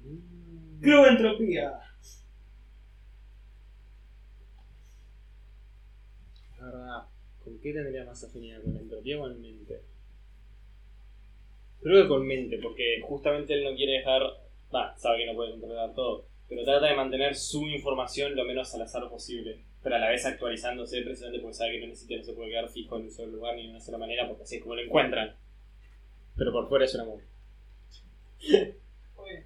Mm. 0.02 0.80
Que 0.80 0.90
entropía. 0.90 1.70
La 6.58 6.64
verdad, 6.64 7.02
¿con 7.44 7.58
qué 7.60 7.74
tendría 7.74 8.04
más 8.06 8.24
afinidad? 8.24 8.62
¿Con 8.62 8.72
la 8.72 8.80
entropía 8.80 9.18
o 9.18 9.20
con 9.20 9.40
mente? 9.40 9.82
Creo 11.82 12.02
que 12.02 12.08
con 12.08 12.26
mente, 12.26 12.58
porque 12.62 13.00
justamente 13.02 13.52
él 13.52 13.64
no 13.64 13.76
quiere 13.76 13.98
dejar. 13.98 14.22
Va, 14.74 14.96
sabe 14.96 15.18
que 15.18 15.26
no 15.26 15.34
puede 15.34 15.52
controlar 15.52 15.94
todo, 15.94 16.26
pero 16.48 16.64
trata 16.64 16.86
de 16.86 16.96
mantener 16.96 17.34
su 17.36 17.68
información 17.68 18.34
lo 18.34 18.44
menos 18.44 18.74
al 18.74 18.82
azar 18.82 19.08
posible, 19.10 19.62
pero 19.82 19.96
a 19.96 19.98
la 19.98 20.08
vez 20.08 20.24
actualizándose 20.24 21.02
precisamente 21.02 21.40
porque 21.40 21.54
sabe 21.54 21.72
que 21.72 21.80
no 21.80 21.86
necesita, 21.88 22.16
no 22.16 22.24
se 22.24 22.32
puede 22.32 22.50
quedar 22.50 22.68
fijo 22.70 22.96
en 22.96 23.02
un 23.02 23.10
solo 23.10 23.32
lugar 23.32 23.56
ni 23.56 23.64
de 23.64 23.70
una 23.70 23.80
sola 23.80 23.98
manera, 23.98 24.26
porque 24.26 24.44
así 24.44 24.56
es 24.56 24.62
como 24.62 24.74
lo 24.74 24.82
encuentran. 24.82 25.36
Pero 26.36 26.52
por 26.52 26.68
fuera 26.68 26.84
es 26.84 26.94
un 26.94 27.00
amor. 27.00 27.22
Obvio. 29.16 29.44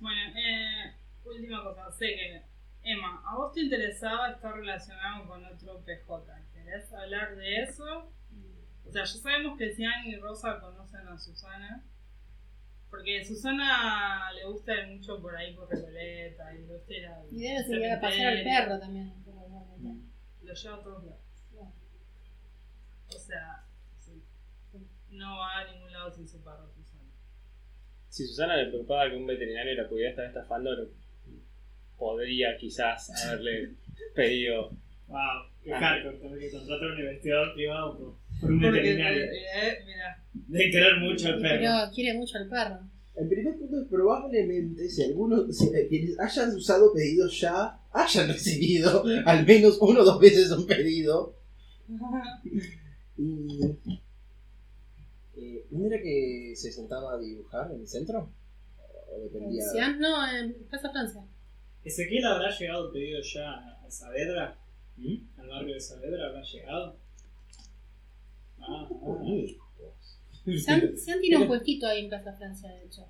Bueno, 0.00 0.20
eh, 0.36 0.94
última 1.24 1.62
cosa, 1.62 1.90
sé 1.92 2.06
que 2.06 2.42
Emma, 2.82 3.22
¿a 3.26 3.36
vos 3.36 3.52
te 3.54 3.62
interesaba 3.62 4.32
estar 4.32 4.54
relacionado 4.54 5.26
con 5.26 5.42
otro 5.46 5.82
PJ? 5.84 6.34
Que 6.52 6.64
¿Querés 6.64 6.92
hablar 6.92 7.36
de 7.36 7.62
eso? 7.62 8.12
O 8.84 8.92
sea, 8.92 9.04
ya 9.04 9.18
sabemos 9.18 9.56
que 9.56 9.74
Cian 9.74 10.04
y 10.06 10.16
Rosa 10.16 10.60
conocen 10.60 11.08
a 11.08 11.18
Susana. 11.18 11.82
Porque 12.94 13.24
Susana 13.24 14.30
le 14.32 14.44
gusta 14.44 14.72
ir 14.72 14.86
mucho 14.86 15.20
por 15.20 15.34
ahí 15.36 15.52
por 15.52 15.68
Recoleta 15.68 16.54
y 16.54 16.58
le 16.58 16.66
gusta 16.66 16.94
ir 16.94 17.06
al 17.06 17.26
Y 17.28 17.40
debe 17.40 17.64
ser 17.64 17.90
a 17.90 18.00
pasear 18.00 18.36
al 18.36 18.44
perro 18.44 18.78
también. 18.78 19.12
Lo 20.42 20.54
lleva 20.54 20.76
a 20.76 20.82
todos 20.82 21.04
lados. 21.04 21.20
O 23.08 23.18
sea, 23.18 23.64
sí. 23.98 24.22
no 25.10 25.38
va 25.38 25.58
a 25.58 25.72
ningún 25.72 25.92
lado 25.92 26.12
sin 26.12 26.28
su 26.28 26.40
perro, 26.44 26.70
Susana. 26.72 27.10
Si 28.08 28.26
Susana 28.28 28.56
le 28.58 28.66
preocupaba 28.66 29.10
que 29.10 29.16
un 29.16 29.26
veterinario 29.26 29.74
la 29.74 29.88
pudiera 29.88 30.10
estar 30.10 30.26
estafando, 30.26 30.70
podría 31.98 32.56
quizás 32.56 33.10
haberle 33.26 33.70
pedido. 34.14 34.70
Wow, 35.08 35.50
qué 35.64 35.72
hardcore 35.72 36.18
tener 36.18 36.38
que 36.38 36.50
contratar 36.52 36.90
a 36.90 36.92
un 36.92 37.00
investigador 37.00 37.54
privado 37.54 37.98
por, 37.98 38.40
por 38.40 38.52
un 38.52 38.60
veterinario. 38.60 39.24
eh, 39.24 39.82
mira, 39.84 40.23
De 40.34 40.70
querer 40.70 40.98
mucho 41.00 41.28
al 41.28 41.40
perro. 41.40 41.60
Pero 41.60 41.94
quiere 41.94 42.18
mucho 42.18 42.38
al 42.38 42.48
perro. 42.48 42.80
El 43.16 43.28
primer 43.28 43.56
punto 43.56 43.80
es 43.80 43.88
probablemente 43.88 44.88
si 44.88 45.04
algunos, 45.04 45.56
si 45.56 45.70
quienes 45.88 46.18
hayan 46.18 46.54
usado 46.56 46.92
pedidos 46.92 47.40
ya, 47.40 47.78
hayan 47.92 48.28
recibido 48.28 49.04
al 49.24 49.46
menos 49.46 49.78
uno 49.80 50.00
o 50.00 50.04
dos 50.04 50.20
veces 50.20 50.50
un 50.50 50.66
pedido. 50.66 51.36
Y. 53.16 53.60
Eh, 55.36 55.66
¿No 55.70 55.86
era 55.86 56.02
que 56.02 56.52
se 56.56 56.72
sentaba 56.72 57.14
a 57.14 57.18
dibujar 57.18 57.70
en 57.70 57.80
el 57.80 57.86
centro? 57.86 58.28
¿O 59.08 59.20
dependía? 59.20 59.62
Cian, 59.70 60.00
no, 60.00 60.28
en 60.28 60.52
Casa 60.68 60.90
Francia. 60.90 61.22
¿Ezequiel 61.84 62.24
habrá 62.24 62.50
llegado 62.50 62.92
pedido 62.92 63.20
ya 63.22 63.52
a 63.52 63.90
Saavedra? 63.90 64.58
¿Mm? 64.96 65.16
¿Al 65.38 65.48
barrio 65.48 65.74
de 65.74 65.80
Saavedra 65.80 66.26
habrá 66.26 66.42
llegado? 66.42 66.96
Ah, 68.58 68.88
Oh, 68.90 69.20
ah. 69.22 69.63
Cian, 70.46 70.96
Cian 70.98 71.20
tiene 71.20 71.38
un 71.38 71.46
puestito 71.48 71.86
ahí 71.86 72.04
en 72.04 72.10
Casa 72.10 72.32
Francia, 72.34 72.70
de 72.70 72.84
hecho. 72.84 73.06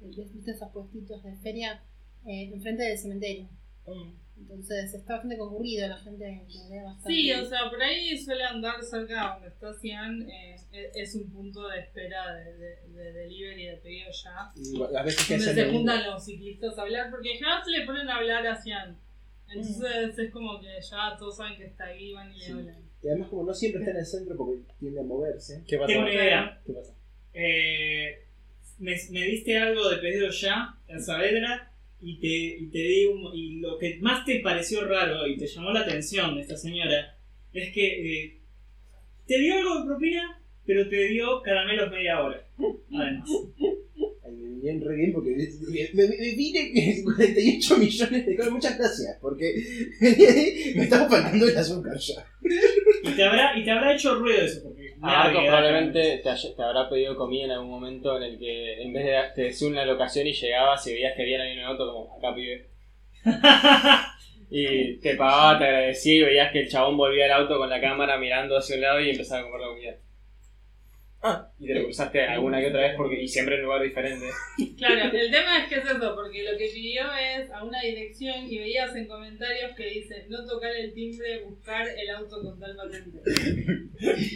¿Viste 0.00 0.50
esos 0.50 0.68
puestitos 0.72 1.22
de 1.22 1.36
feria 1.36 1.80
eh, 2.26 2.50
enfrente 2.52 2.82
del 2.82 2.98
cementerio? 2.98 3.48
Entonces 4.36 4.92
está 4.94 5.14
bastante 5.14 5.38
concurrido, 5.38 5.86
la 5.86 5.96
gente 5.98 6.24
bastante. 6.84 7.08
Sí, 7.14 7.32
o 7.32 7.44
sea, 7.46 7.70
por 7.70 7.80
ahí 7.80 8.18
suele 8.18 8.42
andar 8.44 8.82
cerca 8.82 9.14
de 9.14 9.28
donde 9.34 9.48
está 9.48 9.72
Cian. 9.74 10.22
eh, 10.28 10.54
es- 10.54 10.66
es 10.94 11.14
un 11.14 11.30
punto 11.30 11.68
de 11.68 11.78
espera 11.80 12.34
de, 12.34 12.56
de, 12.56 12.76
de 12.88 13.12
delivery 13.12 13.66
de 13.66 13.76
pedido 13.76 14.10
ya. 14.10 14.52
Y 14.56 14.78
Las 14.92 15.04
veces 15.04 15.26
que 15.28 15.36
Donde 15.36 15.54
se 15.54 15.60
el- 15.62 15.70
juntan 15.70 16.04
los 16.10 16.24
ciclistas 16.24 16.76
a 16.78 16.82
hablar, 16.82 17.10
porque 17.10 17.38
se 17.38 17.70
le 17.70 17.84
ponen 17.86 18.08
a 18.08 18.16
hablar 18.16 18.44
a 18.46 18.60
Cian. 18.60 18.98
Entonces 19.48 20.18
es 20.18 20.30
como 20.32 20.58
que 20.60 20.80
ya 20.80 21.16
todos 21.18 21.36
saben 21.36 21.56
que 21.58 21.66
está 21.66 21.84
ahí, 21.84 22.12
van 22.12 22.32
y 22.34 22.38
le 22.38 22.44
Sí. 22.46 22.52
hablan. 22.52 22.82
Y 23.02 23.08
además, 23.08 23.28
como 23.30 23.44
no 23.44 23.52
siempre 23.54 23.80
está 23.80 23.90
en 23.92 23.98
el 23.98 24.06
centro 24.06 24.36
porque 24.36 24.60
tiende 24.78 25.00
a 25.00 25.04
moverse. 25.04 25.62
¿Qué 25.66 25.76
pasó? 25.76 25.86
Tengo 25.88 26.02
una 26.02 26.14
idea. 26.14 26.60
¿Qué 26.64 26.72
pasó? 26.72 26.94
Eh, 27.34 28.18
me, 28.78 28.94
me 29.10 29.24
diste 29.26 29.58
algo 29.58 29.88
de 29.90 29.96
pedido 29.98 30.28
ya 30.30 30.76
en 30.88 31.02
Saavedra 31.02 31.72
y 32.00 32.18
te, 32.20 32.26
y 32.28 32.66
te 32.68 32.78
di 32.78 33.06
un- 33.06 33.34
y 33.34 33.60
lo 33.60 33.78
que 33.78 33.98
más 34.00 34.24
te 34.24 34.40
pareció 34.40 34.84
raro 34.86 35.26
y 35.26 35.36
te 35.36 35.46
llamó 35.46 35.72
la 35.72 35.80
atención 35.80 36.34
de 36.36 36.42
esta 36.42 36.56
señora 36.56 37.16
es 37.52 37.72
que 37.72 38.24
eh, 38.24 38.38
te 39.26 39.38
dio 39.38 39.54
algo 39.56 39.80
de 39.80 39.86
propina, 39.86 40.40
pero 40.66 40.88
te 40.88 41.08
dio 41.08 41.42
caramelos 41.42 41.90
media 41.90 42.20
hora. 42.22 42.46
Además. 42.92 43.28
Ay, 44.24 44.32
me 44.36 44.48
vinieron 44.48 44.80
re 44.82 44.96
bien 44.96 45.12
porque 45.12 45.30
me, 45.30 45.88
me- 45.94 46.08
me 46.08 46.30
vine 46.34 47.02
48 47.04 47.78
millones 47.78 48.26
de 48.26 48.36
cosas. 48.36 48.52
Muchas 48.52 48.78
gracias, 48.78 49.18
porque 49.20 49.54
me 50.76 50.82
estaba 50.84 51.08
faltando 51.08 51.46
el 51.48 51.56
azúcar 51.56 51.96
ya. 51.98 52.26
Y 53.02 53.10
te 53.16 53.24
habrá, 53.24 53.58
y 53.58 53.64
te 53.64 53.70
habrá 53.70 53.94
hecho 53.94 54.14
ruido 54.14 54.42
eso, 54.42 54.62
porque 54.62 54.92
Ah, 55.04 55.26
da 55.26 55.32
probablemente 55.32 56.18
te, 56.18 56.54
te 56.54 56.62
habrá 56.62 56.88
pedido 56.88 57.16
comida 57.16 57.44
en 57.46 57.50
algún 57.50 57.70
momento 57.70 58.16
en 58.16 58.22
el 58.22 58.38
que 58.38 58.82
en 58.82 58.92
vez 58.92 59.04
de 59.04 59.20
te 59.34 59.42
decía 59.42 59.66
una 59.66 59.84
locación 59.84 60.28
y 60.28 60.32
llegabas 60.32 60.86
y 60.86 60.94
veías 60.94 61.16
que 61.16 61.22
había 61.22 61.40
alguien 61.40 61.58
en 61.58 61.64
el 61.64 61.70
auto 61.70 61.92
como 61.92 62.16
acá 62.16 62.32
pibe. 62.32 62.68
y 64.50 65.00
te 65.00 65.16
pagaba, 65.16 65.58
te 65.58 65.64
agradecía 65.64 66.14
y 66.14 66.22
veías 66.22 66.52
que 66.52 66.60
el 66.60 66.68
chabón 66.68 66.96
volvía 66.96 67.24
al 67.24 67.42
auto 67.42 67.58
con 67.58 67.68
la 67.68 67.80
cámara 67.80 68.16
mirando 68.16 68.56
hacia 68.56 68.76
un 68.76 68.82
lado 68.82 69.00
y 69.00 69.10
empezaba 69.10 69.40
a 69.40 69.44
comer 69.44 69.60
la 69.60 69.66
comida. 69.66 69.96
Ah. 71.22 71.48
Y 71.58 71.66
te 71.68 71.74
lo 71.74 71.84
cruzaste 71.84 72.20
alguna 72.24 72.60
que 72.60 72.66
otra 72.68 72.80
vez 72.80 72.94
porque 72.96 73.22
y 73.22 73.28
siempre 73.28 73.54
en 73.54 73.60
un 73.60 73.66
lugar 73.66 73.82
diferente. 73.82 74.26
Claro, 74.76 75.16
el 75.16 75.30
tema 75.30 75.58
es 75.62 75.68
que 75.68 75.76
es 75.76 75.84
eso, 75.84 76.14
porque 76.16 76.42
lo 76.42 76.58
que 76.58 76.68
pidió 76.74 77.02
es 77.14 77.48
a 77.52 77.62
una 77.62 77.80
dirección 77.80 78.50
y 78.50 78.58
veías 78.58 78.94
en 78.96 79.06
comentarios 79.06 79.76
que 79.76 79.86
dice 79.86 80.26
no 80.28 80.44
tocar 80.44 80.74
el 80.74 80.92
timbre, 80.92 81.44
buscar 81.44 81.86
el 81.88 82.10
auto 82.10 82.42
con 82.42 82.58
tal 82.58 82.74
patente. 82.76 83.20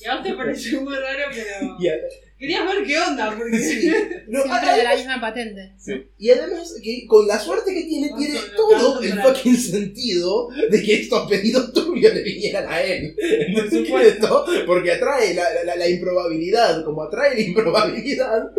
Y 0.00 0.06
a 0.06 0.14
vos 0.16 0.24
te 0.24 0.32
pareció 0.34 0.80
muy 0.82 0.94
raro, 0.96 1.30
pero 1.32 1.76
Y, 1.80 1.88
a- 1.88 1.94
querías 2.42 2.66
ver 2.66 2.84
qué 2.84 2.98
onda, 2.98 3.34
porque 3.38 3.58
sí. 3.68 3.92
No, 4.28 4.42
Siempre 4.42 4.70
a- 4.70 4.76
de 4.76 4.82
la 4.84 4.96
misma 4.96 5.20
patente. 5.20 5.72
y 6.18 6.30
además, 6.30 6.74
que 6.82 7.06
con 7.06 7.26
la 7.26 7.38
suerte 7.38 7.72
que 7.72 7.84
tiene, 7.84 8.10
tiene 8.18 8.38
todo 8.56 9.00
el 9.00 9.12
fucking 9.20 9.56
sentido 9.56 10.48
de 10.70 10.82
que 10.82 10.94
estos 10.94 11.28
pedidos 11.30 11.72
turbios 11.72 12.12
le 12.14 12.22
vinieran 12.22 12.66
a 12.68 12.82
él. 12.82 13.14
Por 13.54 13.64
¿Entiendes 13.64 14.14
esto? 14.14 14.44
Porque 14.66 14.92
atrae 14.92 15.34
la, 15.34 15.44
la- 15.54 15.64
la- 15.64 15.76
la 15.76 15.88
improbabilidad, 15.88 16.84
como 16.84 17.02
atrae 17.02 17.34
la 17.34 17.40
improbabilidad. 17.40 18.50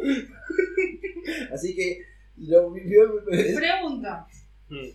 Así 1.54 1.76
que. 1.76 2.00
Lo, 2.38 2.74
yo- 2.76 3.24
Pregunta. 3.56 4.26
Mm. 4.70 4.88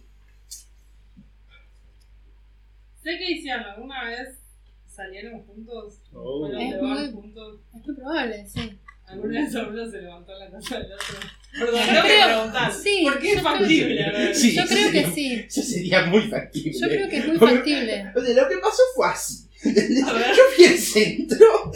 Sé 3.03 3.16
que 3.18 3.31
hicieron 3.33 3.64
alguna 3.64 4.05
vez 4.07 4.38
salieron 4.98 5.42
juntos, 5.44 6.00
Oh. 6.12 6.40
fueron 6.40 6.61
Es 6.61 6.74
de 6.74 6.80
bar 6.80 6.98
muy- 6.98 7.12
juntos. 7.12 7.61
Es 7.74 7.87
muy 7.87 7.94
probable, 7.96 8.46
sí. 8.52 8.78
¿Alguna 9.06 9.40
vez 9.40 9.54
uno 9.54 9.90
se 9.90 10.02
levantó 10.02 10.32
en 10.34 10.38
la 10.40 10.50
casa 10.50 10.78
del 10.80 10.92
otro? 10.92 11.16
Perdón, 11.58 11.80
Yo 11.80 12.02
que 12.02 12.08
creo- 12.08 12.26
preguntar. 12.26 12.72
sí, 12.72 13.00
¿Por 13.04 13.18
qué 13.20 13.32
es 13.32 13.42
factible? 13.42 14.04
A 14.04 14.12
ver. 14.12 14.34
Sí, 14.34 14.54
Yo 14.54 14.66
creo 14.66 14.90
que 14.92 15.06
sí. 15.14 15.44
Eso 15.48 15.62
sería 15.62 16.06
muy 16.06 16.22
factible. 16.28 16.72
Yo 16.78 16.88
creo 16.88 17.08
que 17.08 17.16
es 17.16 17.26
muy 17.28 17.38
Porque- 17.38 17.54
factible. 17.54 18.04
O 18.14 18.20
sea, 18.20 18.42
lo 18.42 18.48
que 18.50 18.56
pasó 18.58 18.82
fue 18.94 19.06
así. 19.08 19.48
A 19.64 20.12
ver. 20.12 20.26
Yo 20.37 20.42
fui 20.54 20.64
al 20.66 20.78
centro. 20.78 21.72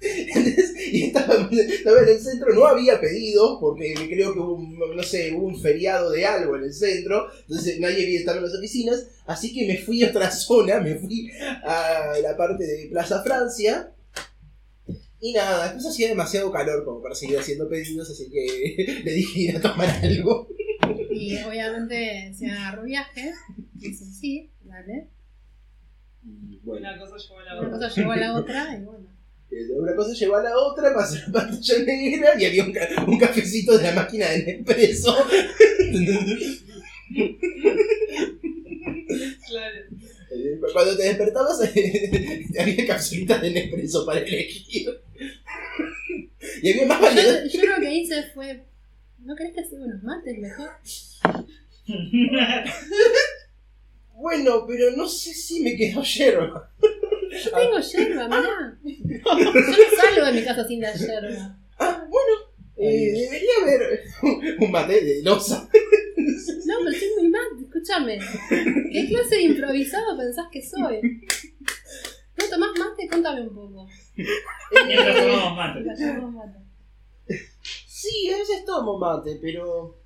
Y 0.00 1.04
estaba, 1.04 1.48
estaba 1.52 2.00
en 2.02 2.08
el 2.08 2.20
centro, 2.20 2.54
no 2.54 2.66
había 2.66 3.00
pedido 3.00 3.58
porque 3.60 3.94
creo 3.94 4.32
que 4.32 4.38
hubo 4.40 4.54
un, 4.54 4.78
no 4.78 5.02
sé, 5.02 5.32
hubo 5.32 5.46
un 5.46 5.60
feriado 5.60 6.10
de 6.10 6.24
algo 6.26 6.56
en 6.56 6.64
el 6.64 6.72
centro, 6.74 7.26
entonces 7.42 7.78
nadie 7.80 8.04
había 8.04 8.18
estado 8.18 8.38
en 8.38 8.44
las 8.44 8.54
oficinas, 8.54 9.06
así 9.26 9.52
que 9.54 9.66
me 9.66 9.78
fui 9.78 10.02
a 10.04 10.08
otra 10.10 10.30
zona, 10.32 10.80
me 10.80 10.96
fui 10.96 11.30
a 11.64 12.14
la 12.22 12.36
parte 12.36 12.64
de 12.64 12.88
Plaza 12.90 13.22
Francia. 13.22 13.92
Y 15.18 15.32
nada, 15.32 15.64
después 15.64 15.86
hacía 15.86 16.08
demasiado 16.08 16.52
calor 16.52 16.84
como 16.84 17.02
para 17.02 17.14
seguir 17.14 17.38
haciendo 17.38 17.68
pedidos, 17.68 18.10
así 18.10 18.30
que 18.30 19.00
le 19.04 19.12
dije 19.12 19.40
ir 19.40 19.56
a 19.56 19.60
tomar 19.60 19.88
algo. 20.02 20.46
Y 21.10 21.36
obviamente 21.42 22.34
se 22.34 22.50
agarró 22.50 22.84
viaje. 22.84 23.32
Dice, 23.72 24.04
sí, 24.04 24.50
dale. 24.62 25.08
Y 26.22 26.60
bueno, 26.62 26.86
Una 26.90 26.98
cosa 26.98 27.16
llevó 27.16 27.40
a 27.40 27.44
la 27.44 27.58
Una 27.60 27.68
otra. 27.68 27.88
cosa 27.88 28.00
llevó 28.00 28.12
a 28.12 28.16
la 28.16 28.34
otra 28.36 28.76
y 28.78 28.84
bueno. 28.84 29.15
Eh, 29.50 29.68
Una 29.74 29.94
cosa 29.94 30.12
llevó 30.14 30.36
a 30.36 30.42
la 30.42 30.56
otra, 30.58 30.92
pasó 30.94 31.14
la 31.26 31.32
pantalla 31.32 31.78
negra 31.84 32.34
y 32.40 32.44
había 32.46 32.64
un, 32.64 32.72
ca- 32.72 33.04
un 33.06 33.18
cafecito 33.18 33.76
de 33.78 33.84
la 33.84 33.92
máquina 33.92 34.28
de 34.30 34.42
Nespresso. 34.44 35.16
Claro. 39.48 39.76
Eh, 40.30 40.60
Cuando 40.72 40.96
te 40.96 41.02
despertabas 41.04 41.60
había 42.60 42.86
capsulitas 42.86 43.40
de 43.42 43.50
Nespresso 43.52 44.04
para 44.04 44.20
elegir. 44.20 44.88
Y 46.62 46.70
había 46.72 46.86
más 46.86 47.00
variedad. 47.00 47.44
Yo, 47.44 47.60
yo 47.60 47.66
lo 47.66 47.80
que 47.80 47.94
hice 47.94 48.22
fue. 48.34 48.64
¿No 49.24 49.34
querés 49.36 49.54
que 49.54 49.60
haga 49.60 49.84
unos 49.84 50.02
mates 50.02 50.38
mejor? 50.38 50.70
Bueno, 54.18 54.64
pero 54.66 54.92
no 54.96 55.06
sé 55.06 55.34
si 55.34 55.60
me 55.62 55.76
quedó 55.76 56.02
yerba. 56.02 56.72
Yo 57.44 57.50
tengo 57.52 57.78
yerba, 57.80 58.28
mirá. 58.28 58.78
Yo 58.84 59.34
no 59.52 59.52
salgo 59.96 60.26
de 60.26 60.32
mi 60.32 60.44
casa 60.44 60.66
sin 60.66 60.80
la 60.80 60.92
yerba. 60.94 61.58
Ah, 61.78 62.04
bueno. 62.08 62.34
eh, 62.76 63.12
debería 63.12 63.50
haber 63.62 64.02
un 64.60 64.70
mate 64.70 65.00
de 65.04 65.22
losa. 65.22 65.68
No, 66.66 66.74
pero 66.84 66.98
soy 66.98 67.08
muy 67.20 67.28
mate, 67.28 67.64
escúchame. 67.64 68.18
¿Qué 68.92 69.06
clase 69.08 69.36
de 69.36 69.42
improvisado 69.42 70.16
pensás 70.18 70.46
que 70.50 70.60
soy? 70.60 71.00
¿No 72.38 72.44
tomás 72.50 72.70
mate? 72.76 73.08
Contame 73.08 73.42
un 73.42 73.54
poco. 73.54 73.86
Mientras 74.86 75.16
tomamos 75.16 75.56
mate. 75.56 75.80
Mientras 75.80 75.98
tomamos 76.00 76.34
mate. 76.34 76.58
Sí, 77.86 78.30
a 78.34 78.38
veces 78.38 78.64
tomo 78.64 78.98
mate, 78.98 79.38
pero 79.40 79.96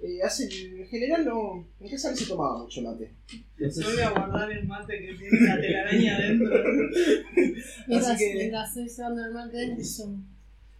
eh, 0.00 0.22
hace, 0.22 0.44
en 0.44 0.86
general 0.88 1.24
no. 1.24 1.66
En 1.80 1.88
casa 1.90 2.10
no 2.10 2.16
se 2.16 2.26
tomaba 2.26 2.58
mucho 2.62 2.82
mate. 2.82 3.10
Entonces- 3.58 3.84
Yo 3.84 3.92
voy 3.92 4.00
a 4.02 4.10
guardar 4.10 4.50
el 4.52 4.66
mate 4.66 4.98
que 4.98 5.14
tiene 5.14 5.40
la 5.48 5.60
telaraña 5.60 6.16
adentro. 6.16 6.64
Mientras, 7.88 8.18
que- 8.18 8.46
estoy 8.48 8.88
llevando 8.88 9.24
el 9.26 9.32
mate, 9.32 9.72
eso. 9.78 10.14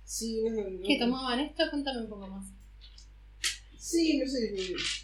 Sí, 0.05 0.43
no, 0.51 0.69
no- 0.71 0.87
¿Qué 0.87 0.99
tomaban 0.99 1.41
esto? 1.41 1.62
Contame 1.71 2.01
un 2.03 2.09
poco 2.09 2.27
más. 2.29 2.47
Sí, 3.79 4.19
no 4.19 4.27
sé, 4.27 4.55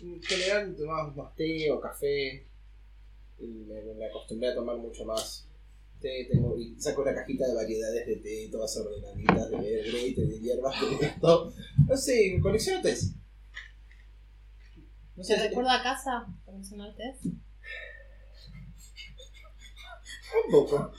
en 0.03 0.23
general 0.23 0.75
tomábamos 0.77 1.17
más 1.17 1.35
té 1.37 1.71
o 1.71 1.81
café. 1.81 2.47
y 3.39 3.47
me, 3.47 3.81
me 3.95 4.07
acostumbré 4.07 4.49
a 4.49 4.55
tomar 4.55 4.77
mucho 4.77 5.05
más 5.05 5.47
té. 6.01 6.27
Tengo, 6.31 6.59
y 6.59 6.75
saco 6.79 7.03
una 7.03 7.15
cajita 7.15 7.47
de 7.47 7.55
variedades 7.55 8.07
de 8.07 8.17
té, 8.17 8.49
todas 8.51 8.77
ordenaditas, 8.79 9.51
de 9.51 9.57
verde, 9.57 10.27
de 10.27 10.41
hierbas, 10.41 10.75
de 11.01 11.07
esto. 11.07 11.53
No 11.89 11.97
sé, 11.97 12.39
colecciono 12.43 12.83
tés. 12.83 13.13
No 15.21 15.27
¿Te 15.27 15.37
sé, 15.37 15.49
recuerda 15.49 15.75
a 15.75 15.83
casa 15.83 16.27
coleccionar 16.47 16.95
test? 16.97 17.27
un 20.47 20.51
poco. 20.51 20.93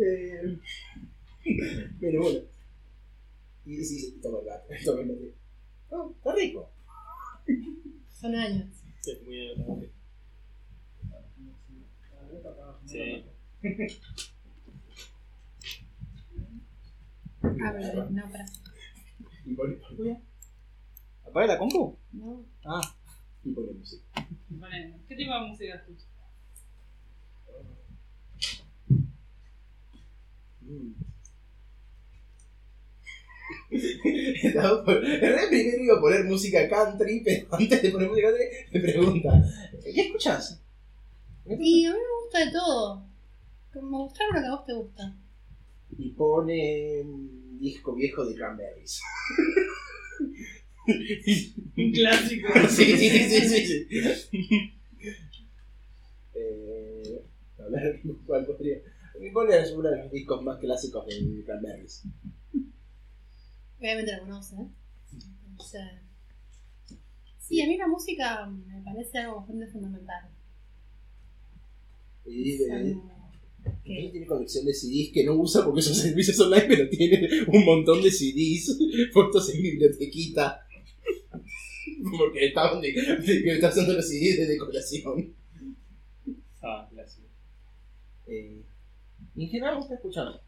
Eh, 0.00 0.58
pero 2.00 2.22
bueno. 2.22 2.40
Y 3.64 3.76
sí, 3.84 4.00
sí, 4.00 4.20
toma 4.20 4.40
el 4.40 4.46
gato, 4.46 4.66
toma 4.84 5.02
el 5.02 5.06
mate. 5.06 5.34
Oh, 5.90 6.12
está 6.16 6.34
rico. 6.34 6.68
Son 8.10 8.34
años. 8.34 8.74
Sí, 9.02 9.12
muy 9.24 9.50
agradable. 9.50 9.92
Sí. 12.86 13.24
Ah, 17.62 17.72
pero 17.72 18.10
no, 18.10 18.30
para. 18.32 18.46
¿Apaga 21.26 21.46
la 21.52 21.58
compu? 21.58 21.82
No. 22.12 22.30
Ah, 22.64 22.80
y 23.44 23.52
pone 23.54 23.72
música. 23.72 24.04
Bueno, 24.48 24.96
¿Qué 25.08 25.14
tipo 25.16 25.32
de 25.34 25.40
música 25.48 25.74
escuchas? 25.74 26.08
Por- 34.84 35.04
en 35.04 35.20
realidad 35.20 35.48
primero 35.48 35.82
iba 35.82 35.96
a 35.96 36.00
poner 36.00 36.24
música 36.24 36.68
country, 36.68 37.22
pero 37.24 37.46
antes 37.54 37.82
de 37.82 37.90
poner 37.90 38.08
música 38.08 38.28
country 38.28 38.46
me 38.72 38.80
pregunta, 38.80 39.42
¿qué 39.82 40.00
escuchas? 40.02 40.60
Y 41.46 41.52
a 41.86 41.92
mí 41.92 41.98
me 41.98 42.22
gusta 42.24 42.44
de 42.44 42.52
todo. 42.52 43.02
Como 43.72 43.98
mostrar 44.04 44.28
lo 44.34 44.40
que 44.40 44.46
a 44.46 44.50
vos 44.50 44.66
te 44.66 44.74
gusta. 44.74 45.14
Y 45.98 46.10
pone 46.10 47.02
un 47.02 47.58
disco 47.60 47.94
viejo 47.94 48.24
de 48.24 48.34
Cranberries. 48.34 49.00
Un 51.76 51.92
clásico. 51.92 52.48
sí, 52.68 52.84
sí, 52.96 53.10
sí, 53.10 53.40
sí, 53.40 53.66
sí. 53.66 54.72
Eh, 56.34 57.22
a 57.58 57.68
ver, 57.68 58.00
¿cuál 58.26 58.46
podría? 58.46 58.78
Me 59.20 59.30
pone 59.30 59.54
uno 59.72 59.90
de 59.90 59.98
los 59.98 60.12
discos 60.12 60.42
más 60.42 60.58
clásicos 60.58 61.06
de 61.06 61.44
Cranberries. 61.44 62.02
Obviamente 63.78 64.12
lo 64.16 64.20
conoce. 64.20 64.56
¿eh? 64.56 64.68
Sí, 67.40 67.62
a 67.62 67.66
mí 67.66 67.76
la 67.76 67.86
música 67.86 68.46
me 68.46 68.82
parece 68.82 69.18
algo 69.18 69.36
bastante 69.36 69.66
fundamental. 69.68 70.28
Y 72.26 72.54
Es 72.54 72.60
eh, 72.62 72.96
tiene 73.84 74.26
colección 74.26 74.64
de 74.64 74.74
CDs 74.74 75.12
que 75.12 75.24
no 75.24 75.34
usa 75.34 75.64
porque 75.64 75.82
son 75.82 75.94
servicios 75.94 76.38
online, 76.40 76.66
pero 76.68 76.88
tiene 76.88 77.28
un 77.46 77.64
montón 77.64 78.02
de 78.02 78.10
CDs 78.10 78.76
puestos 79.12 79.54
en 79.54 79.62
bibliotequita. 79.62 80.65
Porque 82.18 82.46
estaban 82.46 82.80
de, 82.80 82.88
de- 82.92 83.42
que 83.42 83.52
está 83.54 83.68
usando 83.68 83.94
los 83.94 84.08
CDs 84.08 84.38
de 84.38 84.46
decoración. 84.46 85.34
Ah, 86.62 86.86
clásico. 86.90 87.26
Eh, 88.26 88.62
y 89.34 89.44
en 89.44 89.50
general, 89.50 89.76
¿qué 89.76 89.82
está 89.82 89.94
escuchando? 89.96 90.40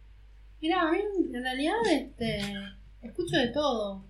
Mira, 0.61 0.82
a 0.82 0.92
mí 0.92 0.99
en 1.32 1.42
realidad 1.42 1.76
este, 1.90 2.40
escucho 3.03 3.36
de 3.36 3.49
todo. 3.49 4.05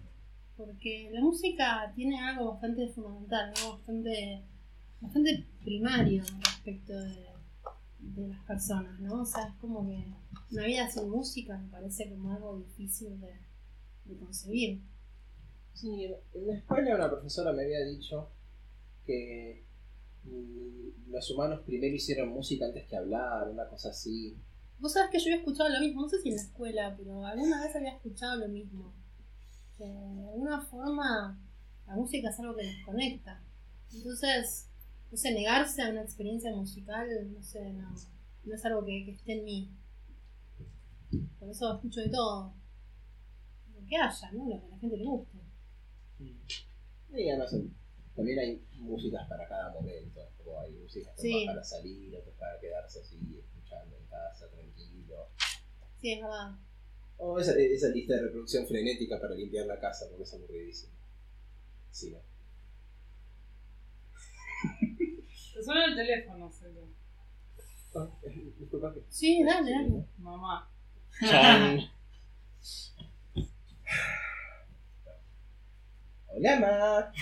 Porque 0.57 1.11
la 1.13 1.21
música 1.21 1.93
tiene 1.97 2.21
algo 2.21 2.53
bastante 2.53 2.89
fundamental, 2.89 3.53
algo 3.57 3.75
bastante, 3.79 4.43
bastante 5.01 5.47
primario 5.65 6.23
respecto 6.45 6.95
de, 7.01 7.27
de 8.01 8.29
las 8.29 8.41
personas, 8.45 8.99
¿no? 9.01 9.23
O 9.23 9.27
sea, 9.27 9.47
es 9.49 9.55
como 9.61 9.87
que 9.89 10.05
una 10.53 10.65
vida 10.67 10.91
sin 10.91 11.11
música 11.11 11.59
me 11.59 11.69
parece 11.71 12.11
como 12.11 12.33
algo 12.33 12.59
difícil 12.59 13.21
de, 13.21 13.35
de 14.07 14.17
concebir. 14.19 14.81
Sí, 15.79 16.07
en, 16.35 16.47
la 16.47 16.57
escuela 16.57 16.97
una 16.97 17.09
profesora 17.09 17.53
me 17.53 17.63
había 17.63 17.85
dicho 17.85 18.31
que 19.07 19.65
mm, 20.25 21.13
los 21.13 21.31
humanos 21.31 21.61
primero 21.65 21.95
hicieron 21.95 22.31
música 22.31 22.67
antes 22.67 22.85
que 22.89 22.97
hablar, 22.97 23.49
una 23.49 23.69
cosa 23.69 23.91
así. 23.91 24.37
Vos 24.81 24.93
sabés 24.93 25.11
que 25.11 25.19
yo 25.21 25.27
había 25.27 25.37
escuchado 25.37 25.69
lo 25.69 25.79
mismo, 25.79 26.03
no 26.03 26.09
sé 26.09 26.21
si 26.21 26.31
en 26.31 26.37
la 26.37 26.43
escuela, 26.43 26.95
pero 26.97 27.25
alguna 27.25 27.63
vez 27.63 27.77
había 27.77 27.95
escuchado 27.95 28.37
lo 28.41 28.49
mismo. 28.49 28.93
Que 29.77 29.85
de 29.85 30.29
alguna 30.31 30.61
forma 30.63 31.39
la 31.87 31.95
música 31.95 32.29
es 32.29 32.41
algo 32.41 32.57
que 32.57 32.65
nos 32.65 32.85
conecta. 32.85 33.41
Entonces, 33.93 34.69
no 35.13 35.17
sé, 35.17 35.33
negarse 35.33 35.81
a 35.83 35.91
una 35.91 36.03
experiencia 36.03 36.53
musical, 36.55 37.09
no 37.33 37.43
sé, 37.43 37.73
no, 37.73 37.95
no 38.45 38.55
es 38.55 38.65
algo 38.65 38.85
que, 38.85 39.05
que 39.05 39.13
esté 39.13 39.39
en 39.39 39.45
mí. 39.45 39.71
Por 41.39 41.49
eso 41.49 41.73
escucho 41.73 42.01
de 42.01 42.09
todo. 42.09 42.53
Lo 43.75 43.87
que 43.87 43.97
haya, 43.97 44.33
¿no? 44.33 44.49
Lo 44.49 44.61
que 44.61 44.67
a 44.67 44.71
la 44.71 44.79
gente 44.79 44.97
le 44.97 45.05
guste. 45.05 45.38
Y 46.21 47.29
además, 47.31 47.55
también 48.15 48.39
hay 48.39 48.63
músicas 48.79 49.29
para 49.29 49.49
cada 49.49 49.73
momento. 49.73 50.21
Como 50.37 50.61
hay 50.61 50.73
músicas 50.73 51.15
Sí. 51.21 51.45
para 51.47 51.63
salir, 51.65 52.15
otras 52.17 52.35
para 52.37 52.59
quedarse 52.61 53.01
así, 53.01 53.19
escuchando 53.39 53.97
en 53.97 54.05
casa, 54.07 54.49
tranquilo. 54.51 55.29
Sí, 56.01 56.13
es 56.13 56.21
verdad. 56.23 56.53
O 57.17 57.39
esa, 57.39 57.53
esa 57.59 57.89
lista 57.89 58.15
de 58.15 58.23
reproducción 58.23 58.67
frenética 58.67 59.21
para 59.21 59.35
limpiar 59.35 59.67
la 59.67 59.81
casa, 59.81 60.07
porque 60.09 60.23
es 60.25 60.35
aburridísimo. 60.35 60.93
Sí, 61.91 62.11
¿no? 62.13 62.21
Te 65.55 65.63
suena 65.65 65.87
el 65.87 65.97
teléfono, 65.97 66.51
Celo. 66.53 66.89
Ah, 67.95 68.09
disculpa 68.59 68.95
que. 68.95 69.03
Sí, 69.09 69.43
dale, 69.45 69.71
dale. 69.73 70.05
Mamá. 70.19 70.71
Hola, 76.39 76.61
ma. 76.61 77.13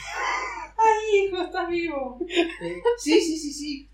Ay, 0.77 1.25
hijo, 1.25 1.43
estás 1.43 1.71
vivo. 1.71 2.19
Eh, 2.29 2.83
sí, 2.99 3.19
sí, 3.19 3.39
sí, 3.39 3.51
sí. 3.51 3.89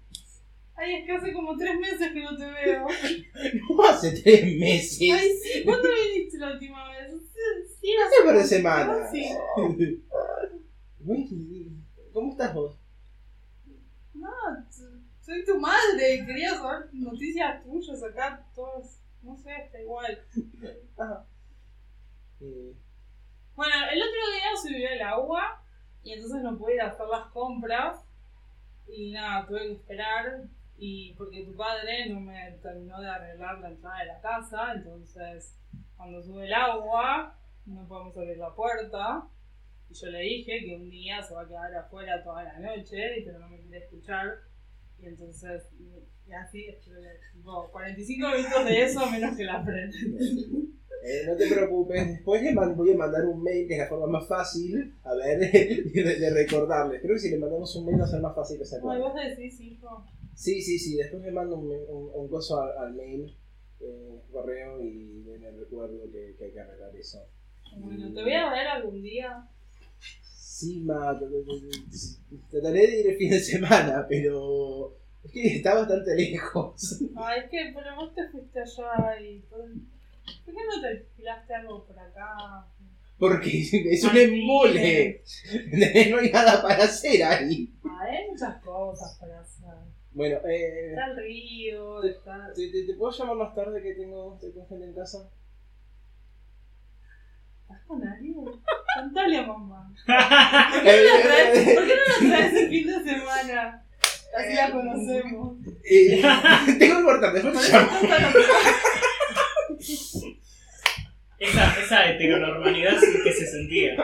Ay, 0.74 0.96
es 0.96 1.06
que 1.06 1.12
hace 1.12 1.32
como 1.32 1.56
tres 1.56 1.78
meses 1.78 2.10
que 2.12 2.24
no 2.24 2.36
te 2.36 2.44
veo. 2.44 2.88
No 3.70 3.84
hace 3.84 4.20
tres 4.20 4.58
meses. 4.58 5.00
Ay, 5.12 5.30
sí. 5.40 5.62
¿Cuándo 5.64 5.88
viniste 5.88 6.38
la 6.38 6.54
última 6.54 6.88
vez? 6.90 7.12
Sí, 7.80 7.94
Hace 8.04 8.20
un 8.20 8.26
par 8.26 8.36
de 8.36 8.44
semanas. 8.44 9.10
Sí. 9.12 9.30
¿Cómo 12.12 12.32
estás 12.32 12.52
vos? 12.52 12.76
No, 14.14 14.28
soy 15.20 15.44
tu 15.44 15.56
madre. 15.56 16.24
Quería 16.26 16.56
saber 16.56 16.88
noticias 16.94 17.62
tuyas 17.62 18.02
acá. 18.02 18.44
Todos. 18.56 18.98
No 19.22 19.36
sé, 19.36 19.54
está 19.54 19.80
igual. 19.80 20.20
Ah. 20.98 21.24
Eh, 22.40 22.74
Bueno, 23.54 23.74
el 23.92 24.00
otro 24.00 24.20
día 24.32 24.56
subió 24.62 24.90
el 24.90 25.02
agua 25.02 25.62
y 26.02 26.12
entonces 26.12 26.42
no 26.42 26.56
pude 26.56 26.74
ir 26.74 26.80
a 26.80 26.88
hacer 26.88 27.06
las 27.06 27.26
compras 27.28 28.04
y 28.88 29.12
nada, 29.12 29.46
tuve 29.46 29.66
que 29.66 29.72
esperar 29.72 30.44
y 30.76 31.14
porque 31.14 31.44
tu 31.44 31.54
padre 31.54 32.08
no 32.08 32.20
me 32.20 32.58
terminó 32.62 33.00
de 33.00 33.08
arreglar 33.08 33.60
la 33.60 33.68
entrada 33.68 33.98
de 34.00 34.06
la 34.06 34.20
casa, 34.20 34.72
entonces 34.74 35.58
cuando 35.96 36.22
sube 36.22 36.46
el 36.46 36.54
agua 36.54 37.38
no 37.66 37.86
podemos 37.86 38.16
abrir 38.16 38.38
la 38.38 38.54
puerta 38.54 39.28
y 39.90 39.94
yo 39.94 40.06
le 40.08 40.20
dije 40.20 40.60
que 40.64 40.76
un 40.76 40.88
día 40.88 41.22
se 41.22 41.34
va 41.34 41.42
a 41.42 41.48
quedar 41.48 41.74
afuera 41.74 42.22
toda 42.24 42.42
la 42.44 42.58
noche 42.58 43.18
y 43.18 43.24
pero 43.24 43.38
no 43.38 43.48
me 43.48 43.60
quiere 43.60 43.84
escuchar 43.84 44.28
y 44.98 45.06
entonces 45.06 45.68
y 46.26 46.32
así 46.32 46.66
tipo 47.34 47.70
45 47.70 48.28
minutos 48.28 48.64
de 48.64 48.82
eso 48.82 49.06
menos 49.10 49.36
que 49.36 49.44
la 49.44 49.62
frente. 49.62 49.98
eh, 51.04 51.22
no 51.26 51.36
te 51.36 51.48
preocupes, 51.48 52.08
después 52.08 52.42
le 52.42 52.54
voy 52.54 52.92
a 52.92 52.96
mandar 52.96 53.26
un 53.26 53.42
mail, 53.42 53.66
que 53.66 53.74
es 53.74 53.78
la 53.80 53.88
forma 53.88 54.06
más 54.06 54.26
fácil, 54.28 54.94
a 55.02 55.14
ver, 55.14 55.38
de, 55.52 56.16
de 56.20 56.30
recordarle. 56.30 57.00
Creo 57.00 57.14
que 57.14 57.20
si 57.20 57.30
le 57.30 57.38
mandamos 57.38 57.74
un 57.76 57.86
mail 57.86 58.00
va 58.00 58.04
a 58.04 58.08
ser 58.08 58.20
más 58.20 58.34
fácil 58.34 58.58
que 58.58 58.64
se 58.64 58.76
acuerde. 58.76 59.00
vos 59.00 59.14
decís, 59.14 59.60
hijo. 59.60 60.04
Sí, 60.34 60.62
sí, 60.62 60.78
sí, 60.78 60.96
después 60.96 61.22
le 61.22 61.30
mando 61.32 61.56
un, 61.56 61.70
un, 61.70 62.10
un 62.14 62.28
coso 62.28 62.60
al, 62.60 62.76
al 62.78 62.94
mail, 62.94 63.36
eh, 63.80 64.20
correo, 64.30 64.80
y 64.82 65.24
le 65.24 65.50
recuerdo 65.50 66.10
que, 66.10 66.34
que 66.38 66.44
hay 66.44 66.52
que 66.52 66.60
arreglar 66.60 66.94
eso. 66.96 67.18
Bueno, 67.78 68.12
te 68.12 68.22
voy 68.22 68.34
a 68.34 68.50
ver 68.50 68.66
algún 68.66 69.02
día. 69.02 69.48
Sí, 70.22 70.80
ma, 70.80 71.18
trataré 72.50 72.86
de 72.86 73.00
ir 73.00 73.06
el 73.10 73.16
fin 73.16 73.30
de 73.30 73.40
semana, 73.40 74.06
pero 74.08 74.96
es 75.24 75.32
que 75.32 75.56
está 75.56 75.74
bastante 75.74 76.14
lejos. 76.14 77.00
Ay, 77.16 77.40
es 77.44 77.50
que, 77.50 77.72
pero 77.74 77.96
vos 77.96 78.14
te 78.14 78.28
fuiste 78.28 78.60
allá 78.60 79.20
y 79.20 79.40
todo. 79.50 79.64
¿Por 80.44 80.54
qué 80.54 80.60
no 80.64 80.80
te 80.80 80.88
alquilaste 80.88 81.54
algo 81.54 81.86
por 81.86 81.98
acá? 81.98 82.66
Porque 83.18 83.50
es 83.90 84.04
un 84.04 84.16
embole. 84.16 85.22
No 86.10 86.18
hay 86.18 86.30
nada 86.30 86.60
para 86.62 86.84
hacer 86.84 87.22
ahí. 87.22 87.72
Ah, 87.84 88.00
hay 88.02 88.28
muchas 88.30 88.60
cosas 88.62 89.16
para 89.20 89.40
hacer. 89.40 89.68
Bueno, 90.12 90.36
eh, 90.46 90.90
Está 90.90 91.06
el 91.06 91.16
río, 91.16 92.02
está. 92.02 92.52
¿te, 92.54 92.68
te, 92.70 92.82
te 92.84 92.94
puedo 92.94 93.12
llamar 93.12 93.36
más 93.36 93.54
tarde 93.54 93.82
que 93.82 93.94
tengo, 93.94 94.38
con 94.38 94.68
gente 94.68 94.84
en 94.84 94.94
casa? 94.94 95.30
¿Estás 97.62 97.82
con 97.86 98.06
alguien? 98.06 98.44
Contale 98.94 99.38
a 99.38 99.46
mamá. 99.46 99.90
¿Por 100.06 100.82
qué 100.82 100.96
no 101.08 101.16
la 101.16 101.22
traes, 101.22 101.64
¿por 101.74 101.86
qué 101.86 101.94
no 101.94 102.28
la 102.28 102.36
traes 102.36 102.54
el 102.54 102.68
fin 102.68 102.86
de 102.88 103.04
semana? 103.04 103.86
Así 104.36 104.54
la 104.54 104.70
conocemos. 104.70 105.56
Eh, 105.84 106.22
tengo 106.78 106.96
que 106.98 107.02
cortar, 107.04 107.32
después 107.34 107.66
te 107.66 107.72
llamo. 107.72 107.90
Esa, 111.38 111.80
esa 111.80 112.10
heteronormalidad 112.10 112.98
sí 113.00 113.18
que 113.24 113.32
se 113.32 113.46
sentía. 113.46 113.94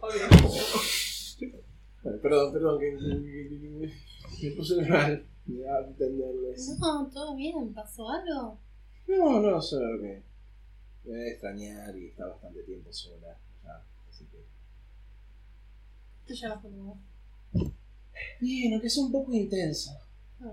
Obvio. 0.00 0.26
Bueno, 2.02 2.18
perdón, 2.20 2.52
perdón, 2.52 2.78
que, 2.80 2.90
que- 2.90 3.48
que- 3.48 4.38
que 4.40 4.50
me 4.50 4.56
puse 4.56 4.82
mal. 4.82 5.24
Me 5.46 5.60
da 5.60 5.76
a 5.78 5.86
entenderles. 5.86 6.78
No, 6.80 7.06
todo 7.12 7.36
bien, 7.36 7.72
¿pasó 7.74 8.08
algo? 8.10 8.58
No, 9.06 9.40
no, 9.40 9.60
solo 9.62 10.00
que 10.00 10.22
me 11.04 11.10
voy 11.16 11.20
a 11.20 11.30
extrañar 11.32 11.96
y 11.96 12.06
está 12.08 12.26
bastante 12.26 12.62
tiempo 12.62 12.92
sola. 12.92 13.36
Ya, 13.62 13.82
así 14.10 14.24
que. 14.26 14.38
Tú 16.26 16.34
ya 16.34 16.48
vas 16.54 16.62
con 16.62 16.86
vos. 16.86 16.98
Bien, 18.40 18.72
aunque 18.72 18.86
es 18.88 18.96
un 18.96 19.12
poco 19.12 19.32
intenso. 19.34 19.90
Ah. 20.40 20.52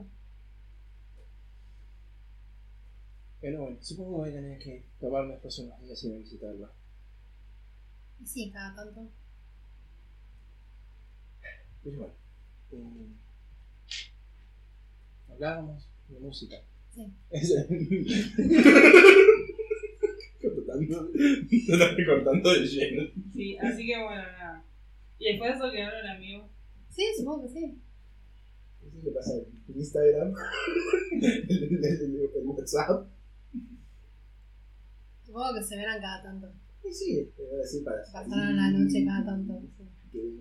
Pero 3.42 3.62
bueno, 3.62 3.78
supongo 3.82 4.12
que 4.12 4.18
voy 4.18 4.30
a 4.30 4.34
tener 4.42 4.60
que 4.60 4.84
tomarme 5.00 5.34
después 5.34 5.58
unos 5.60 5.82
días 5.82 6.04
y 6.04 6.08
ir 6.08 6.14
a 6.14 6.18
visitarla. 6.18 6.72
Sí, 8.24 8.52
cada 8.52 8.76
tanto. 8.76 9.10
Pero 11.84 11.98
bueno. 11.98 12.14
eh, 12.72 13.08
hablábamos 15.32 15.88
de 16.08 16.20
música. 16.20 16.58
Sí. 16.94 17.12
Cortando, 20.42 21.10
cortando 22.08 22.50
de 22.54 22.66
lleno. 22.66 23.04
Sí, 23.34 23.58
así 23.58 23.86
que 23.86 23.98
bueno, 24.04 24.22
nada. 24.22 24.64
Y 25.20 25.26
después 25.32 25.52
de 25.52 25.58
eso 25.58 25.72
quedaron 25.72 26.08
amigos. 26.08 26.50
Sí, 26.90 27.04
supongo 27.18 27.44
que 27.44 27.50
sí. 27.50 27.78
Eso 28.86 28.98
le 29.04 29.12
pasa 29.12 29.32
en 29.36 29.80
Instagram, 29.80 30.34
el 31.22 32.32
WhatsApp. 32.46 33.08
Supongo 35.32 35.54
que 35.56 35.64
se 35.64 35.78
verán 35.78 36.02
cada 36.02 36.22
tanto. 36.24 36.48
Y 36.84 36.92
sí, 36.94 37.32
te 37.38 37.44
voy 37.44 37.56
a 37.56 37.62
decir 37.62 37.84
para 37.86 38.02
Pasarán 38.12 38.58
la 38.58 38.70
noche 38.72 39.06
cada 39.06 39.26
tanto. 39.26 39.62
sí. 40.12 40.40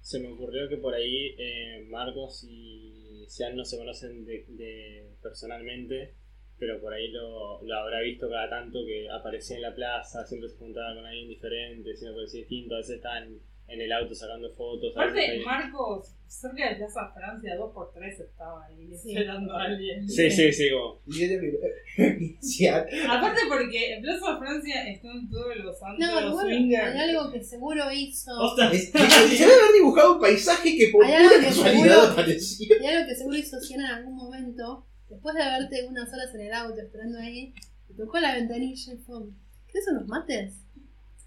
Se 0.00 0.20
me 0.20 0.28
ocurrió 0.32 0.68
que 0.68 0.78
por 0.78 0.94
ahí 0.94 1.34
eh, 1.36 1.84
Marcos 1.90 2.44
y 2.48 3.24
Sean 3.28 3.56
no 3.56 3.64
se 3.64 3.76
conocen 3.76 4.24
de, 4.24 4.46
de- 4.48 5.10
personalmente, 5.20 6.14
pero 6.58 6.80
por 6.80 6.94
ahí 6.94 7.08
lo, 7.10 7.60
lo 7.62 7.74
habrá 7.76 8.00
visto 8.00 8.30
cada 8.30 8.48
tanto 8.48 8.78
que 8.86 9.06
aparecía 9.10 9.56
en 9.56 9.62
la 9.62 9.74
plaza, 9.74 10.24
siempre 10.24 10.48
se 10.48 10.56
juntaba 10.56 10.94
con 10.94 11.04
alguien 11.04 11.28
diferente, 11.28 11.94
siempre 11.96 12.20
parecía 12.20 12.40
distinto, 12.40 12.74
a 12.74 12.78
veces 12.78 12.96
estaban 12.96 13.38
en 13.68 13.80
el 13.80 13.92
auto 13.92 14.14
sacando 14.14 14.50
fotos. 14.54 14.92
Aparte, 14.96 15.40
Marcos, 15.44 16.14
cerca 16.26 16.70
de 16.70 16.76
Plaza 16.76 17.12
Francia, 17.14 17.56
2x3 17.56 18.20
estaba 18.24 18.64
ahí 18.66 18.88
Sí. 18.96 19.10
esperando 19.12 19.52
a 19.54 19.64
alguien. 19.64 20.08
Sí, 20.08 20.30
sí, 20.30 20.52
sí, 20.52 20.70
como... 20.70 21.00
Aparte 23.08 23.40
porque 23.48 23.94
en 23.94 24.02
Plaza 24.02 24.38
Francia 24.38 24.88
están 24.88 25.28
todos 25.28 25.56
los 25.56 25.76
No, 25.98 26.06
antros 26.06 26.30
igual 26.30 26.46
swingers. 26.46 26.94
hay 26.94 27.10
algo 27.10 27.32
que 27.32 27.42
seguro 27.42 27.90
hizo. 27.92 28.30
Ostras, 28.38 28.72
Se 28.76 28.92
debe 28.92 29.52
haber 29.52 29.72
dibujado 29.74 30.14
un 30.14 30.20
paisaje 30.20 30.76
que 30.76 30.88
por 30.92 31.04
Hay 31.04 31.24
pura 31.24 31.40
casualidad 31.42 31.82
seguro- 31.84 32.02
aparecía. 32.12 32.76
Hay 32.80 32.86
algo 32.86 33.08
que 33.08 33.14
seguro 33.16 33.36
hizo 33.36 33.60
Siena 33.60 33.88
en 33.88 33.94
algún 33.96 34.14
momento. 34.16 34.86
Después 35.08 35.34
de 35.34 35.42
verte 35.44 35.86
unas 35.88 36.12
horas 36.12 36.34
en 36.34 36.40
el 36.42 36.52
auto 36.52 36.80
esperando 36.80 37.18
ahí, 37.18 37.52
te 37.88 37.94
tocó 37.94 38.18
la 38.20 38.34
ventanilla 38.34 38.92
y 38.92 38.96
fue. 38.98 39.20
¿Querés 39.68 39.88
unos 39.92 40.06
mates? 40.08 40.62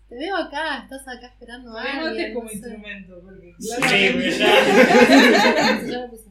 Te 0.10 0.16
veo 0.16 0.36
acá, 0.36 0.84
estás 0.84 1.07
acá 1.07 1.28
esperando 1.28 1.78
a 1.78 1.82
Además 1.84 2.07
alguien. 2.07 2.28
es 2.28 2.34
como 2.34 2.45
no 2.45 2.49
sé. 2.49 2.55
instrumento, 2.57 3.22
porque 3.22 3.53
Sí, 3.60 3.70
porque 4.12 4.32
ya. 4.32 5.86
Ya 5.88 5.99
lo 6.01 6.10
puse. 6.10 6.30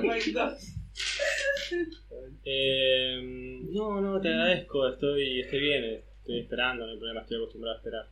Perfecto. 0.00 0.56
Eh, 2.44 3.60
no, 3.70 4.00
no, 4.00 4.20
te 4.20 4.28
agradezco, 4.28 4.88
estoy, 4.88 5.40
estoy 5.42 5.60
bien, 5.60 5.84
estoy 6.20 6.40
esperando, 6.40 6.86
no 6.86 6.92
hay 6.92 6.98
problema, 6.98 7.20
estoy 7.20 7.36
acostumbrado 7.36 7.76
a 7.76 7.78
esperar. 7.78 8.06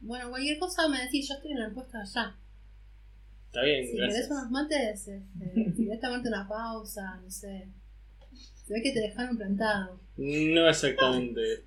Bueno, 0.00 0.30
cualquier 0.30 0.58
cosa 0.58 0.88
me 0.88 1.02
decís, 1.02 1.28
yo 1.28 1.34
estoy 1.34 1.52
en 1.52 1.58
el 1.58 1.72
puesto 1.72 1.98
allá. 1.98 2.34
Está 3.46 3.62
bien, 3.62 3.86
Si 3.86 3.96
gracias. 3.96 4.14
querés 4.26 4.30
unos 4.30 4.50
mates, 4.50 5.08
este, 5.08 5.72
si 5.76 5.84
querés 5.84 6.00
tomarte 6.00 6.28
una 6.28 6.48
pausa, 6.48 7.16
no 7.22 7.30
sé. 7.30 7.68
Se 8.66 8.72
ve 8.74 8.82
que 8.82 8.92
te 8.92 9.00
dejaron 9.00 9.36
plantado. 9.36 10.00
No 10.16 10.68
exactamente. 10.68 11.64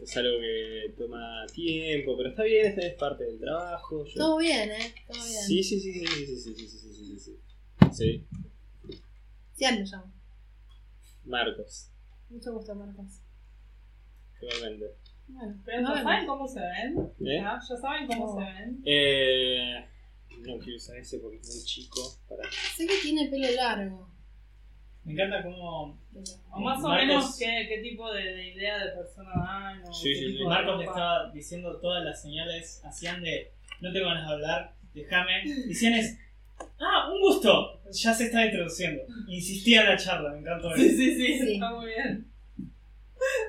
Es 0.00 0.16
algo 0.16 0.38
que 0.40 0.94
toma 0.96 1.44
tiempo, 1.52 2.16
pero 2.16 2.28
está 2.30 2.44
bien, 2.44 2.66
esta 2.66 2.86
es 2.86 2.94
parte 2.94 3.24
del 3.24 3.38
trabajo. 3.40 4.04
yo- 4.04 4.14
Todo 4.14 4.38
bien, 4.38 4.70
¿eh? 4.70 4.94
Todo 5.08 5.24
bien. 5.24 5.42
Sí, 5.42 5.62
sí, 5.62 5.80
sí, 5.80 5.92
sí, 5.92 6.06
sí, 6.06 6.26
sí, 6.26 6.54
sí, 6.54 6.54
sí, 6.54 6.68
sí, 6.68 6.94
sí, 6.94 7.18
sí. 7.18 7.40
Sí, 7.92 8.26
Cian 9.54 9.80
lo 9.80 9.84
llamo. 9.86 10.12
Marcos, 11.24 11.90
Mucho 12.28 12.52
gusto, 12.52 12.74
Marcos. 12.74 13.20
igualmente. 14.40 14.86
Bueno, 15.28 15.60
Pero 15.64 15.82
¿ya 15.82 15.88
vemos. 15.88 16.02
saben 16.04 16.26
cómo 16.26 16.48
se 16.48 16.60
ven? 16.60 16.98
¿Eh? 17.26 17.38
¿Ya? 17.40 17.58
¿Ya 17.68 17.76
saben 17.76 18.06
cómo 18.06 18.26
No. 18.26 18.34
se 18.34 18.52
ven? 18.52 18.82
Eh, 18.84 19.86
no 20.38 20.58
quiero 20.58 20.76
usar 20.76 20.96
ese 20.98 21.18
porque 21.18 21.38
es 21.38 21.48
muy 21.54 21.64
chico. 21.64 22.00
Para... 22.28 22.42
Sé 22.76 22.86
que 22.86 22.94
tiene 23.02 23.28
pelo 23.28 23.50
largo. 23.52 24.08
Me 25.06 25.12
encanta 25.12 25.40
cómo 25.42 25.96
O 26.50 26.60
más 26.60 26.82
o 26.82 26.88
Marcos- 26.88 27.06
menos 27.06 27.38
qué, 27.38 27.66
qué 27.68 27.78
tipo 27.80 28.12
de, 28.12 28.22
de 28.24 28.48
idea 28.54 28.76
de 28.84 28.90
persona 28.90 29.30
dan. 29.36 29.82
O 29.88 29.92
Sí, 29.94 30.14
sí, 30.14 30.38
Marcos 30.44 30.78
le 30.78 30.84
estaba 30.84 31.30
diciendo 31.30 31.78
todas 31.80 32.04
las 32.04 32.20
señales 32.20 32.82
hacían 32.84 33.22
de 33.22 33.52
no 33.80 33.92
tengo 33.92 34.06
ganas 34.06 34.26
de 34.26 34.32
hablar, 34.34 34.72
déjame. 34.94 35.44
Dicen 35.68 35.94
es, 35.94 36.18
ah, 36.80 37.08
un 37.12 37.20
gusto. 37.20 37.80
Ya 37.92 38.12
se 38.12 38.24
está 38.24 38.44
introduciendo. 38.46 39.02
Insistía 39.28 39.82
en 39.82 39.88
la 39.90 39.96
charla, 39.96 40.30
me 40.32 40.38
encantó 40.40 40.74
Sí, 40.74 40.88
sí, 40.90 41.14
sí, 41.14 41.38
Sí. 41.38 41.52
está 41.54 41.72
muy 41.72 41.86
bien. 41.86 42.26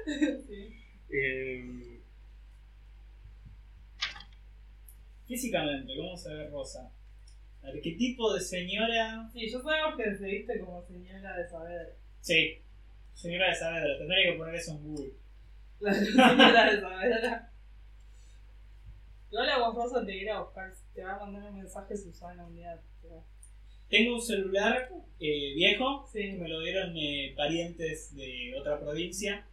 sí. 0.48 0.74
Eh, 1.10 2.00
Físicamente, 5.28 5.94
¿cómo 5.98 6.16
se 6.16 6.34
ve 6.34 6.48
Rosa? 6.50 6.90
A 7.68 7.72
ver, 7.72 7.82
¿Qué 7.82 7.92
tipo 7.94 8.34
de 8.34 8.40
señora? 8.40 9.30
sí, 9.34 9.50
yo 9.52 9.60
sabemos 9.62 9.96
que 9.98 10.16
se 10.16 10.26
viste 10.26 10.60
como 10.60 10.82
señora 10.86 11.36
de 11.38 11.48
saber. 11.50 11.96
Sí, 12.22 12.60
señora 13.14 13.50
de 13.50 13.56
Saavedra, 13.56 13.98
tendría 13.98 14.32
que 14.32 14.38
poner 14.38 14.56
eso 14.56 14.72
en 14.72 14.84
Google. 14.84 15.12
La 15.80 15.94
señora 15.94 16.72
de 16.74 16.82
saber. 16.82 17.42
Igual 19.32 19.50
a 19.50 19.60
vos, 19.60 19.76
Rosa, 19.76 20.06
te 20.06 20.16
irá 20.16 20.38
a 20.38 20.42
buscar. 20.44 20.72
Te 20.94 21.04
va 21.04 21.16
a 21.16 21.20
mandar 21.26 21.52
un 21.52 21.58
mensaje 21.58 21.98
Susana 21.98 22.46
un 22.46 22.56
día. 22.56 22.80
pero- 23.02 23.24
Tengo 23.90 24.16
un 24.16 24.22
celular 24.22 24.90
eh, 25.20 25.54
viejo, 25.56 26.08
Sí. 26.12 26.20
que 26.22 26.34
me 26.38 26.48
lo 26.48 26.62
dieron 26.62 26.96
eh, 26.96 27.34
parientes 27.36 28.16
de 28.16 28.54
otra 28.60 28.80
provincia, 28.80 29.46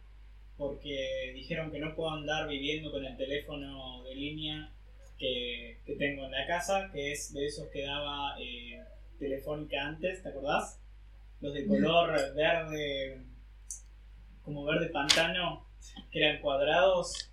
porque 0.57 1.31
dijeron 1.33 1.71
que 1.71 1.79
no 1.79 1.95
puedo 1.95 2.11
andar 2.11 2.47
viviendo 2.47 2.91
con 2.91 3.03
el 3.05 3.17
teléfono 3.17 4.03
de 4.03 4.15
línea 4.15 4.71
que, 5.17 5.79
que 5.85 5.95
tengo 5.95 6.25
en 6.25 6.31
la 6.31 6.45
casa, 6.47 6.89
que 6.91 7.11
es 7.11 7.33
de 7.33 7.45
esos 7.45 7.67
que 7.69 7.83
daba 7.85 8.35
eh, 8.39 8.83
Telefónica 9.19 9.81
antes, 9.87 10.21
¿te 10.23 10.29
acordás? 10.29 10.79
Los 11.41 11.53
de 11.53 11.65
color 11.67 12.11
verde, 12.35 13.23
como 14.43 14.65
verde 14.65 14.87
pantano, 14.89 15.67
que 16.11 16.19
eran 16.23 16.41
cuadrados, 16.41 17.31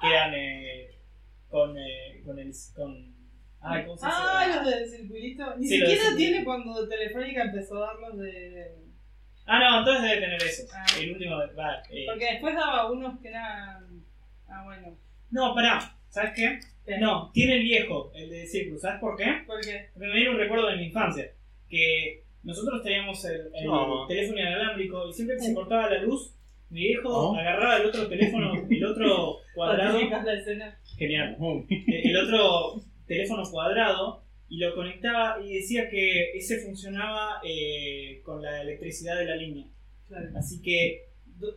que 0.00 0.08
eran 0.08 0.34
eh, 0.34 0.98
con, 1.48 1.76
eh, 1.78 2.22
con 2.24 2.38
el... 2.38 2.52
Con, 2.74 3.14
ay, 3.60 3.84
¿cómo 3.84 3.96
se 3.96 4.06
dice? 4.06 4.18
Ah, 4.20 4.46
los 4.56 4.66
del 4.70 4.88
circulito. 4.88 5.56
Ni 5.56 5.66
Sí, 5.66 5.78
siquiera 5.78 6.16
tiene 6.16 6.44
cuando 6.44 6.88
Telefónica 6.88 7.42
empezó 7.42 7.82
a 7.82 7.86
darlos 7.88 8.18
de. 8.18 8.86
Ah, 9.46 9.58
no, 9.60 9.78
entonces 9.78 10.02
debe 10.02 10.20
tener 10.20 10.42
esos. 10.42 10.68
Ah. 10.74 10.84
El 11.00 11.12
último, 11.12 11.36
va, 11.58 11.82
eh, 11.90 12.04
Porque 12.06 12.32
después 12.32 12.54
daba 12.54 12.90
unos 12.90 13.18
que 13.20 13.28
eran. 13.28 14.04
Ah, 14.48 14.62
bueno. 14.64 14.96
No, 15.30 15.54
pará, 15.54 15.96
¿sabes 16.08 16.32
qué? 16.34 16.60
No, 17.00 17.30
tiene 17.32 17.54
el 17.56 17.62
viejo, 17.62 18.12
el 18.14 18.30
de 18.30 18.46
Circus, 18.46 18.80
¿sabes 18.80 19.00
por 19.00 19.16
qué? 19.16 19.24
Porque. 19.46 19.88
Porque 19.92 20.08
me 20.08 20.14
viene 20.14 20.30
un 20.30 20.38
recuerdo 20.38 20.68
de 20.68 20.76
mi 20.76 20.84
infancia. 20.86 21.30
Que 21.68 22.22
nosotros 22.44 22.82
teníamos 22.82 23.24
el, 23.24 23.50
el 23.54 23.64
No. 23.66 24.06
teléfono 24.06 24.38
inalámbrico 24.38 25.08
y 25.08 25.12
siempre 25.12 25.36
que 25.36 25.42
se 25.42 25.54
cortaba 25.54 25.90
la 25.90 26.02
luz, 26.02 26.32
mi 26.70 26.80
viejo 26.80 27.08
¿No? 27.32 27.38
agarraba 27.38 27.78
el 27.78 27.86
otro 27.86 28.06
teléfono, 28.08 28.52
el 28.70 28.84
otro 28.84 29.38
cuadrado, 29.54 29.92
Participás 29.92 30.24
la 30.24 30.34
escena. 30.34 30.78
genial, 30.96 31.36
el 31.68 32.16
otro 32.16 32.82
teléfono 33.06 33.42
cuadrado 33.50 34.22
y 34.48 34.58
lo 34.58 34.74
conectaba 34.76 35.38
y 35.44 35.54
decía 35.54 35.88
que 35.90 36.30
ese 36.36 36.58
funcionaba 36.60 37.40
eh, 37.44 38.20
con 38.24 38.40
la 38.42 38.62
electricidad 38.62 39.16
de 39.16 39.24
la 39.24 39.36
línea. 39.36 39.66
Claro. 40.08 40.28
Así 40.36 40.62
que 40.62 41.05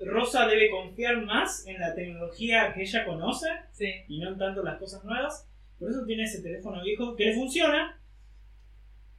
Rosa 0.06 0.48
debe 0.48 0.70
confiar 0.70 1.24
más 1.26 1.66
en 1.68 1.80
la 1.80 1.94
tecnología 1.96 2.74
que 2.74 2.82
ella 2.82 3.06
conoce 3.06 3.48
Sí. 3.72 3.92
y 4.08 4.20
no 4.20 4.30
en 4.30 4.38
tanto 4.38 4.64
las 4.64 4.78
cosas 4.78 5.04
nuevas. 5.04 5.48
Por 5.80 5.90
eso 5.90 6.06
tiene 6.06 6.24
ese 6.24 6.42
teléfono 6.42 6.84
viejo 6.84 7.16
que 7.16 7.26
le 7.26 7.36
funciona, 7.36 8.00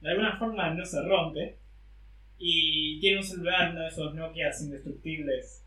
de 0.01 0.09
alguna 0.09 0.37
forma 0.37 0.73
no 0.73 0.85
se 0.85 1.01
rompe, 1.01 1.57
y 2.37 2.99
tiene 2.99 3.17
un 3.17 3.23
celular, 3.23 3.71
uno 3.71 3.81
de 3.81 3.87
esos 3.87 4.13
Nokia 4.15 4.51
indestructibles. 4.61 5.63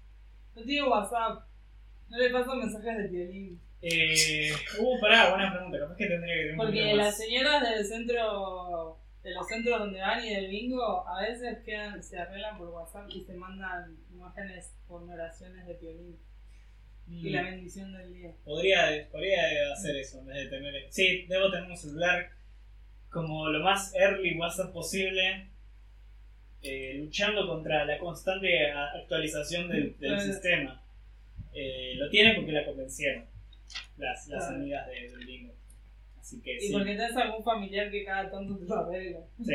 No 0.54 0.62
tiene 0.62 0.88
WhatsApp. 0.88 1.44
No 2.08 2.18
le 2.18 2.30
paso 2.30 2.54
mensajes 2.54 2.98
de 2.98 3.08
violín. 3.08 3.60
Eh, 3.80 4.50
uh, 4.78 5.00
pará, 5.00 5.30
buena 5.30 5.52
pregunta. 5.52 5.78
Capaz 5.78 5.96
que 5.96 6.06
tendría 6.06 6.34
que 6.34 6.40
tener 6.40 6.52
un 6.52 6.56
Porque 6.58 6.94
las 6.94 7.16
señoras 7.16 7.62
del 7.62 7.84
centro, 7.84 8.98
de 9.24 9.30
los 9.32 9.48
centros 9.48 9.78
donde 9.80 10.00
van 10.00 10.24
y 10.24 10.34
del 10.34 10.48
bingo, 10.48 11.08
a 11.08 11.20
veces 11.22 11.58
quedan, 11.64 12.02
se 12.02 12.18
arreglan 12.18 12.58
por 12.58 12.68
WhatsApp 12.68 13.08
y 13.10 13.24
se 13.24 13.34
mandan 13.34 13.96
imágenes 14.12 14.72
con 14.86 15.08
oraciones 15.10 15.66
de 15.66 15.74
violín 15.74 16.18
y 17.08 17.30
la 17.30 17.42
Mm, 17.42 17.44
bendición 17.46 17.92
del 17.92 18.12
día. 18.14 18.32
podría, 18.44 19.08
podría 19.10 19.72
hacer 19.72 19.96
eso 19.96 20.20
en 20.20 20.26
vez 20.26 20.36
de 20.36 20.46
tener. 20.56 20.86
Sí, 20.90 21.26
debo 21.28 21.50
tener 21.50 21.70
un 21.70 21.76
celular 21.76 22.30
como 23.10 23.48
lo 23.48 23.60
más 23.64 23.94
early 23.94 24.36
WhatsApp 24.38 24.72
posible. 24.72 25.48
eh, 26.66 26.94
luchando 26.94 27.46
contra 27.46 27.84
la 27.84 27.98
constante 27.98 28.70
actualización 28.70 29.68
del, 29.68 29.94
sistema. 30.18 30.82
Eh, 31.52 31.92
lo 31.96 32.08
tiene 32.08 32.34
porque 32.34 32.52
la 32.52 32.64
convencieron 32.64 33.26
las, 33.98 34.26
las 34.28 34.44
Claro. 34.46 34.56
amigas 34.56 34.86
de- 34.86 35.10
del 35.10 35.26
bingo. 35.26 35.52
Así 36.24 36.40
que 36.40 36.56
Y 36.56 36.60
sí. 36.60 36.72
porque 36.72 36.92
tenés 36.96 37.14
algún 37.16 37.44
familiar 37.44 37.90
que 37.90 38.02
cada 38.02 38.30
tanto 38.30 38.56
te 38.56 38.64
lo 38.64 38.74
arregla. 38.78 39.18
Sí. 39.44 39.52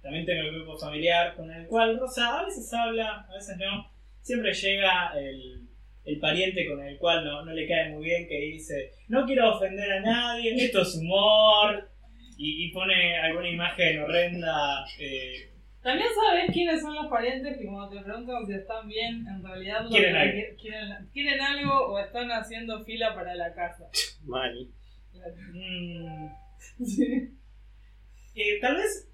También 0.00 0.24
tengo 0.24 0.40
el 0.48 0.54
grupo 0.54 0.78
familiar 0.78 1.34
con 1.36 1.50
el 1.52 1.66
cual 1.66 1.98
Rosa 1.98 2.40
a 2.40 2.44
veces 2.46 2.72
habla, 2.72 3.26
a 3.28 3.34
veces 3.34 3.58
no. 3.58 3.90
Siempre 4.22 4.54
llega 4.54 5.12
el, 5.18 5.68
el 6.06 6.18
pariente 6.20 6.66
con 6.66 6.82
el 6.82 6.96
cual 6.96 7.22
no, 7.26 7.44
no 7.44 7.52
le 7.52 7.68
cae 7.68 7.90
muy 7.90 8.04
bien 8.04 8.26
que 8.26 8.38
dice, 8.38 8.92
no 9.08 9.26
quiero 9.26 9.56
ofender 9.56 9.92
a 9.92 10.00
nadie, 10.00 10.54
esto 10.56 10.80
es 10.80 10.96
humor. 10.96 11.90
Y, 12.38 12.64
y 12.64 12.72
pone 12.72 13.18
alguna 13.18 13.48
imagen 13.50 14.00
horrenda. 14.02 14.86
eh, 14.98 15.50
También 15.82 16.08
sabes 16.14 16.50
quiénes 16.50 16.80
son 16.80 16.94
los 16.94 17.06
parientes 17.08 17.58
que 17.58 17.66
cuando 17.66 17.90
te 17.94 18.02
preguntan 18.02 18.46
si 18.46 18.54
están 18.54 18.88
bien, 18.88 19.26
en 19.28 19.44
realidad 19.44 19.82
lo 19.84 19.90
Quieren 19.90 20.12
que 20.14 20.18
algo. 20.18 20.32
qui- 20.38 20.60
quieren, 20.62 21.08
quieren 21.12 21.40
algo 21.42 21.86
o 21.92 21.98
están 21.98 22.30
haciendo 22.32 22.82
fila 22.84 23.14
para 23.14 23.34
la 23.34 23.52
casa. 23.54 23.84
Mani. 24.24 24.70
Mm, 25.52 26.28
Sí. 26.84 27.30
eh, 28.34 28.60
tal 28.60 28.76
vez 28.76 29.08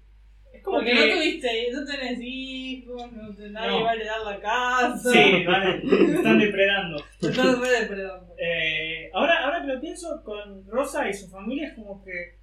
es 0.53 0.63
como 0.63 0.77
Porque 0.77 0.91
que... 0.91 1.07
no 1.07 1.13
tuviste, 1.15 1.71
no 1.71 1.85
tenés 1.85 2.19
hijos, 2.21 3.11
no 3.13 3.33
te, 3.35 3.49
nadie 3.49 3.67
No. 3.69 3.83
va 3.83 3.91
a 3.91 3.93
heredar 3.93 4.21
la 4.21 4.39
casa. 4.39 5.11
Sí, 5.11 5.45
vale, 5.45 5.81
están 6.15 6.39
depredando. 6.39 7.03
Te 7.19 7.31
re 7.31 7.79
depredando. 7.81 8.33
Eh, 8.37 9.09
ahora, 9.13 9.45
ahora 9.45 9.61
que 9.61 9.73
lo 9.73 9.79
pienso, 9.81 10.21
con 10.23 10.65
Rosa 10.67 11.07
y 11.09 11.13
su 11.13 11.29
familia 11.29 11.67
es 11.69 11.73
como 11.75 12.03
que 12.03 12.39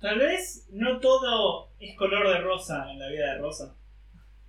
tal 0.00 0.18
vez 0.18 0.66
no 0.70 0.98
todo 1.00 1.70
es 1.80 1.96
color 1.96 2.28
de 2.28 2.38
rosa 2.40 2.90
en 2.90 2.98
la 2.98 3.08
vida 3.08 3.34
de 3.34 3.38
Rosa. 3.38 3.74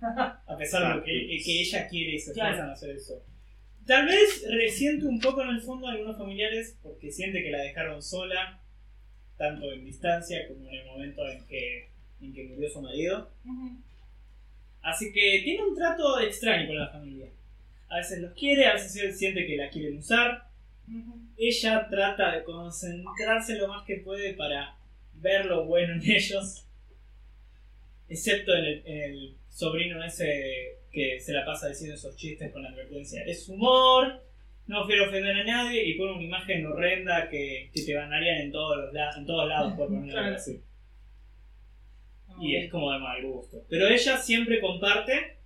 A 0.00 0.56
pesar 0.56 0.96
de 0.96 1.02
que, 1.04 1.42
que 1.44 1.60
ella 1.60 1.86
quiere 1.88 2.14
y 2.14 2.18
se 2.18 2.32
Claro. 2.32 2.62
a 2.62 2.72
hacer 2.72 2.90
eso. 2.96 3.22
Tal 3.90 4.06
vez 4.06 4.44
resiente 4.48 5.04
un 5.04 5.18
poco 5.18 5.42
en 5.42 5.48
el 5.48 5.60
fondo 5.60 5.88
a 5.88 5.90
algunos 5.90 6.16
familiares 6.16 6.78
porque 6.80 7.10
siente 7.10 7.42
que 7.42 7.50
la 7.50 7.58
dejaron 7.58 8.00
sola, 8.00 8.60
tanto 9.36 9.72
en 9.72 9.84
distancia 9.84 10.46
como 10.46 10.68
en 10.68 10.76
el 10.76 10.86
momento 10.86 11.28
en 11.28 11.44
que, 11.48 11.88
en 12.22 12.32
que 12.32 12.44
murió 12.44 12.70
su 12.70 12.82
marido. 12.82 13.28
Así 14.80 15.12
que 15.12 15.40
tiene 15.42 15.64
un 15.64 15.74
trato 15.74 16.20
extraño 16.20 16.68
con 16.68 16.78
la 16.78 16.86
familia. 16.86 17.30
A 17.88 17.96
veces 17.96 18.20
los 18.20 18.32
quiere, 18.34 18.66
a 18.66 18.74
veces 18.74 19.18
siente 19.18 19.44
que 19.44 19.56
la 19.56 19.68
quieren 19.68 19.98
usar. 19.98 20.44
Ella 21.36 21.88
trata 21.90 22.36
de 22.36 22.44
concentrarse 22.44 23.56
lo 23.56 23.66
más 23.66 23.84
que 23.84 23.96
puede 23.96 24.34
para 24.34 24.76
ver 25.14 25.46
lo 25.46 25.64
bueno 25.64 25.94
en 25.94 26.08
ellos. 26.08 26.64
Excepto 28.08 28.54
en 28.54 28.64
el, 28.64 28.82
en 28.86 29.02
el 29.02 29.34
sobrino 29.50 30.02
ese 30.04 30.78
que 30.90 31.20
se 31.20 31.32
la 31.32 31.44
pasa 31.44 31.68
diciendo 31.68 31.94
esos 31.96 32.16
chistes 32.16 32.50
con 32.52 32.62
la 32.62 32.70
advertencia. 32.70 33.22
Es 33.24 33.48
humor, 33.48 34.22
no 34.66 34.86
quiero 34.86 35.06
ofender 35.08 35.36
a 35.36 35.44
nadie 35.44 35.84
y 35.84 35.94
pone 35.98 36.12
una 36.14 36.22
imagen 36.22 36.66
horrenda 36.66 37.28
que, 37.28 37.70
que 37.74 37.82
te 37.84 37.92
ganarían 37.92 38.40
en 38.40 38.52
todos, 38.52 38.76
los 38.78 38.92
la- 38.92 39.12
en 39.16 39.26
todos 39.26 39.48
lados 39.48 39.74
por 39.74 39.88
ponerlo 39.88 40.12
Claro. 40.12 40.34
así. 40.36 40.60
Y 42.40 42.56
es 42.56 42.70
como 42.70 42.90
de 42.92 42.98
mal 42.98 43.22
gusto. 43.24 43.64
Pero 43.68 43.86
ella 43.88 44.16
siempre 44.16 44.60
comparte, 44.60 45.36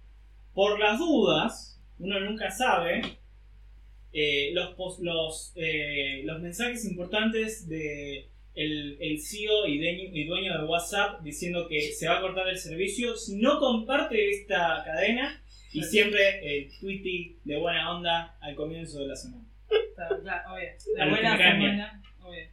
por 0.52 0.78
las 0.78 0.98
dudas, 0.98 1.80
uno 1.98 2.20
nunca 2.20 2.50
sabe, 2.50 3.02
eh, 4.12 4.52
los, 4.52 5.00
los, 5.00 5.52
eh, 5.56 6.22
los 6.24 6.40
mensajes 6.40 6.84
importantes 6.84 7.68
de 7.68 8.28
el, 8.54 8.96
el 9.00 9.20
CEO 9.20 9.66
y 9.66 9.78
dueño, 9.78 10.10
y 10.12 10.24
dueño 10.26 10.58
de 10.58 10.64
WhatsApp 10.64 11.22
diciendo 11.22 11.66
que 11.68 11.92
se 11.92 12.08
va 12.08 12.18
a 12.18 12.20
cortar 12.20 12.48
el 12.48 12.58
servicio 12.58 13.16
si 13.16 13.36
no 13.36 13.58
comparte 13.58 14.30
esta 14.30 14.82
cadena 14.84 15.42
y 15.72 15.82
siempre 15.82 16.40
el 16.42 16.70
tweety 16.78 17.38
de 17.44 17.56
buena 17.56 17.96
onda 17.96 18.36
al 18.40 18.54
comienzo 18.54 19.00
de 19.00 19.08
la 19.08 19.16
semana. 19.16 19.44
Claro, 19.96 20.20
claro, 20.22 20.54
obvio. 20.54 20.68
De 20.96 21.10
buena 21.10 21.36
semana, 21.36 22.02
obvio. 22.22 22.48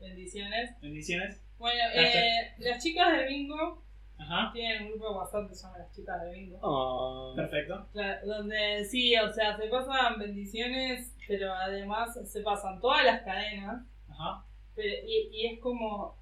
Bendiciones. 0.00 0.80
¿Bendiciones? 0.80 1.42
Bueno, 1.58 1.80
eh, 1.94 2.52
las 2.58 2.82
chicas 2.82 3.16
de 3.16 3.26
bingo 3.26 3.84
Ajá, 4.20 4.50
tienen 4.52 4.82
un 4.82 4.90
grupo 4.90 5.08
de 5.08 5.16
WhatsApp 5.16 5.48
que 5.48 5.54
se 5.54 5.62
llama 5.62 5.78
Las 5.78 5.92
Chicas 5.92 6.22
de 6.22 6.32
Bingo. 6.32 6.60
Ah, 6.62 7.32
perfecto. 7.36 7.86
Claro, 7.92 8.26
donde 8.26 8.84
sí, 8.84 9.16
o 9.16 9.32
sea, 9.32 9.56
se 9.56 9.66
pasan 9.68 10.18
bendiciones, 10.18 11.14
pero 11.26 11.52
además 11.54 12.18
se 12.30 12.40
pasan 12.42 12.80
todas 12.80 13.04
las 13.04 13.22
cadenas. 13.22 13.82
Ajá. 14.08 14.44
Pero, 14.80 15.06
y, 15.06 15.28
y 15.32 15.46
es 15.46 15.60
como 15.60 16.16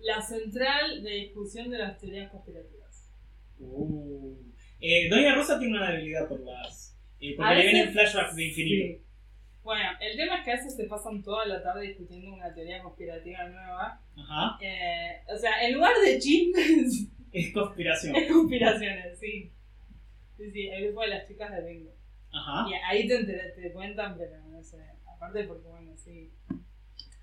la 0.00 0.20
central 0.22 1.02
de 1.02 1.10
discusión 1.10 1.70
de 1.70 1.78
las 1.78 1.98
teorías 1.98 2.30
conspirativas. 2.30 3.10
Uh. 3.58 4.34
Eh, 4.80 5.08
Doña 5.08 5.34
Rosa 5.34 5.58
tiene 5.58 5.76
una 5.78 5.90
debilidad 5.92 6.28
por 6.28 6.40
las. 6.40 6.96
eh, 7.20 7.34
porque 7.36 7.50
A 7.50 7.54
le 7.54 7.58
veces- 7.60 7.72
vienen 7.72 7.92
flashbacks 7.92 8.36
de 8.36 8.44
infinito. 8.48 8.98
Sí. 8.98 9.00
Bueno, 9.62 9.88
el 10.00 10.16
tema 10.16 10.38
es 10.38 10.44
que 10.44 10.50
a 10.50 10.56
veces 10.56 10.76
se 10.76 10.84
pasan 10.84 11.22
toda 11.22 11.46
la 11.46 11.62
tarde 11.62 11.86
discutiendo 11.88 12.34
una 12.34 12.52
teoría 12.52 12.82
conspirativa 12.82 13.48
nueva. 13.48 14.00
Ajá. 14.16 14.58
Eh, 14.62 15.22
o 15.34 15.38
sea, 15.38 15.66
en 15.66 15.74
lugar 15.74 15.92
de 16.04 16.18
chismes, 16.18 17.08
Es 17.32 17.52
conspiración. 17.52 18.14
es 18.14 18.30
conspiraciones, 18.30 19.18
sí. 19.18 19.50
Sí, 20.36 20.50
sí, 20.50 20.68
el 20.68 20.86
grupo 20.86 21.00
de 21.02 21.08
las 21.08 21.26
chicas 21.26 21.50
de 21.50 21.64
bingo. 21.72 21.90
Ajá. 22.32 22.68
Y 22.68 22.74
ahí 22.74 23.08
te, 23.08 23.24
te 23.24 23.72
cuentan, 23.72 24.16
pero 24.18 24.36
no 24.48 24.62
sé. 24.62 24.78
Aparte 25.06 25.44
porque, 25.44 25.66
bueno, 25.68 25.96
sí. 25.96 26.30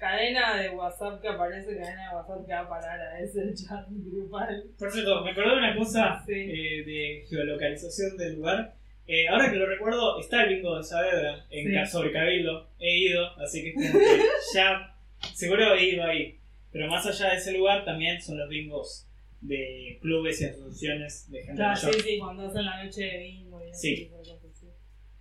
Cadena 0.01 0.57
de 0.59 0.69
WhatsApp 0.71 1.21
que 1.21 1.27
aparece, 1.27 1.77
cadena 1.77 2.09
de 2.09 2.15
WhatsApp 2.15 2.45
que 2.47 2.53
va 2.53 2.59
a 2.61 2.69
parar 2.69 2.99
a 2.99 3.19
ese 3.19 3.53
chat 3.53 3.85
grupal. 3.87 4.63
Por 4.79 4.91
cierto, 4.91 5.21
me 5.23 5.29
acordé 5.29 5.49
de 5.51 5.57
una 5.57 5.75
cosa 5.77 6.23
Sí. 6.25 6.33
eh, 6.33 6.83
de 6.83 7.25
geolocalización 7.29 8.17
del 8.17 8.33
lugar. 8.37 8.73
Eh, 9.05 9.27
ahora 9.27 9.51
que 9.51 9.57
lo 9.57 9.67
recuerdo, 9.67 10.19
está 10.19 10.43
el 10.43 10.55
bingo 10.55 10.75
de 10.75 10.83
Saavedra 10.83 11.45
en 11.51 11.67
Sí. 11.67 11.73
Ca- 11.75 11.85
sobre 11.85 12.11
Cabildo. 12.11 12.67
He 12.79 12.97
ido, 12.97 13.27
así 13.39 13.61
que 13.61 13.69
es 13.69 13.75
como 13.75 13.99
que 13.99 14.05
ya 14.55 14.95
seguro 15.35 15.75
he 15.75 15.83
ido 15.85 16.03
ahí. 16.03 16.39
Pero 16.71 16.87
más 16.87 17.05
allá 17.05 17.29
de 17.29 17.37
ese 17.37 17.51
lugar 17.51 17.85
también 17.85 18.19
son 18.19 18.39
los 18.39 18.49
bingos 18.49 19.07
de 19.41 19.99
clubes 20.01 20.41
y 20.41 20.45
asociaciones 20.45 21.29
de 21.31 21.39
gente 21.43 21.57
Claro, 21.57 21.73
mayor. 21.79 21.93
sí, 21.93 22.01
sí, 22.01 22.17
cuando 22.19 22.47
hacen 22.47 22.65
la 22.65 22.83
noche 22.83 23.03
de 23.03 23.17
bingo 23.19 23.63
y 23.63 23.69
ese 23.69 23.79
Sí. 23.79 23.95
tipo 23.97 24.17
de 24.17 24.23
cosas, 24.23 24.39
sí. 24.40 24.40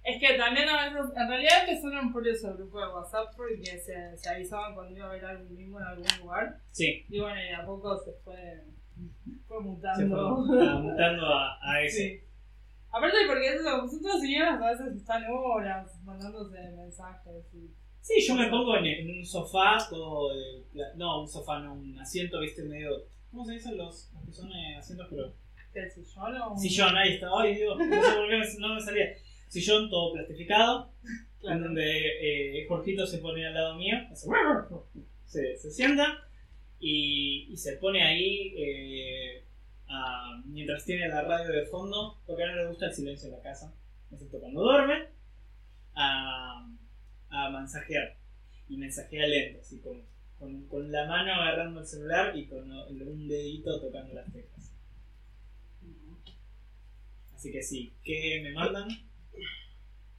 Es 0.03 0.19
que 0.19 0.35
también 0.39 0.69
a 0.69 0.85
veces, 0.89 1.13
en 1.15 1.29
realidad 1.29 1.69
empezaron 1.69 2.13
por 2.13 2.27
ese 2.27 2.51
grupo 2.53 2.81
de 2.81 2.89
WhatsApp 2.89 3.29
porque 3.37 3.65
se, 3.65 4.17
se 4.17 4.29
avisaban 4.31 4.75
cuando 4.75 4.97
iba 4.97 5.07
a 5.07 5.11
haber 5.11 5.25
algún 5.25 5.57
bingo 5.57 5.79
en 5.79 5.85
algún 5.87 6.07
lugar. 6.21 6.57
Sí, 6.71 7.05
Y 7.09 7.21
bueno, 7.21 7.37
y 7.43 7.53
a 7.53 7.65
poco 7.67 7.99
se 7.99 8.13
fue, 8.25 8.65
fue 9.47 9.59
se 9.59 9.63
mutando. 9.69 10.47
fue 10.47 10.75
mutando 10.81 11.27
a, 11.27 11.59
a 11.63 11.83
eso. 11.83 11.97
Sí. 11.99 12.21
Aparte 12.93 13.17
porque 13.29 13.55
eso, 13.55 13.63
nosotros 13.77 14.21
señoras 14.21 14.61
a 14.61 14.71
veces 14.71 14.97
están 14.97 15.23
horas 15.31 16.03
mandándose 16.03 16.59
mensajes 16.77 17.45
y... 17.55 17.71
Sí, 18.01 18.15
yo 18.27 18.35
me 18.35 18.49
pongo 18.49 18.77
en, 18.79 18.87
en 18.87 19.19
un 19.19 19.25
sofá, 19.27 19.77
todo. 19.91 20.35
de 20.35 20.65
no, 20.97 21.21
un 21.21 21.29
sofá, 21.29 21.59
no, 21.61 21.75
un 21.75 21.97
asiento, 22.01 22.41
viste, 22.41 22.63
medio. 22.63 22.91
¿Cómo 23.31 23.45
se 23.45 23.53
dicen 23.53 23.77
los, 23.77 24.11
los 24.15 24.25
que 24.25 24.33
son 24.33 24.51
eh, 24.51 24.77
asientos? 24.79 25.07
Pero. 25.11 25.33
¿Qué 25.73 25.89
sillón 25.91 26.35
o...? 26.41 26.57
Sillón, 26.59 26.97
ahí 26.97 27.13
está. 27.13 27.29
Ay, 27.39 27.55
Dios, 27.57 27.77
no 27.77 27.85
sé 27.85 28.17
por 28.17 28.29
qué 28.29 28.39
me- 28.39 28.59
no 28.59 28.75
me 28.75 28.81
salía. 28.81 29.05
Sillón 29.51 29.91
todo 29.91 30.13
plastificado, 30.13 30.93
en 31.43 31.61
donde 31.61 32.61
eh, 32.63 32.67
Jorgito 32.69 33.05
se 33.07 33.19
pone 33.19 33.45
al 33.47 33.55
lado 33.55 33.77
mío, 33.77 33.97
hace 34.11 34.29
se, 35.27 35.59
se 35.59 35.71
sienta 35.71 36.27
y, 36.79 37.49
y 37.51 37.57
se 37.57 37.77
pone 37.77 38.03
ahí 38.05 38.55
eh, 38.57 39.45
mientras 40.47 40.85
tiene 40.85 41.09
la 41.09 41.23
radio 41.23 41.53
de 41.53 41.67
fondo, 41.67 42.21
porque 42.27 42.45
a 42.45 42.47
él 42.47 42.53
no 42.53 42.63
le 42.63 42.69
gusta 42.69 42.87
el 42.87 42.95
silencio 42.95 43.29
en 43.29 43.37
la 43.37 43.43
casa, 43.43 43.75
excepto 44.13 44.39
cuando 44.39 44.63
duerme, 44.63 45.09
a, 45.95 46.71
a 47.29 47.51
mensajear. 47.51 48.17
Y 48.69 48.77
mensajea 48.77 49.27
lento, 49.27 49.59
así 49.61 49.81
como 49.81 50.01
con, 50.39 50.69
con 50.69 50.93
la 50.93 51.05
mano 51.07 51.33
agarrando 51.35 51.81
el 51.81 51.87
celular 51.87 52.37
y 52.37 52.47
con 52.47 52.71
un 52.71 53.29
dedito 53.29 53.81
tocando 53.81 54.15
las 54.15 54.33
teclas. 54.33 54.73
Así 57.35 57.51
que 57.51 57.65
sí, 57.65 57.93
¿qué 58.05 58.41
me 58.45 58.53
mandan? 58.53 58.89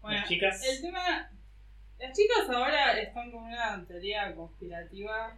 Bueno, 0.02 0.20
las 0.20 0.28
chicas. 0.28 0.64
el 0.64 0.82
tema... 0.82 1.32
Las 2.00 2.18
chicas 2.18 2.50
ahora 2.50 3.00
están 3.00 3.32
con 3.32 3.44
una 3.44 3.86
teoría 3.86 4.34
conspirativa 4.36 5.38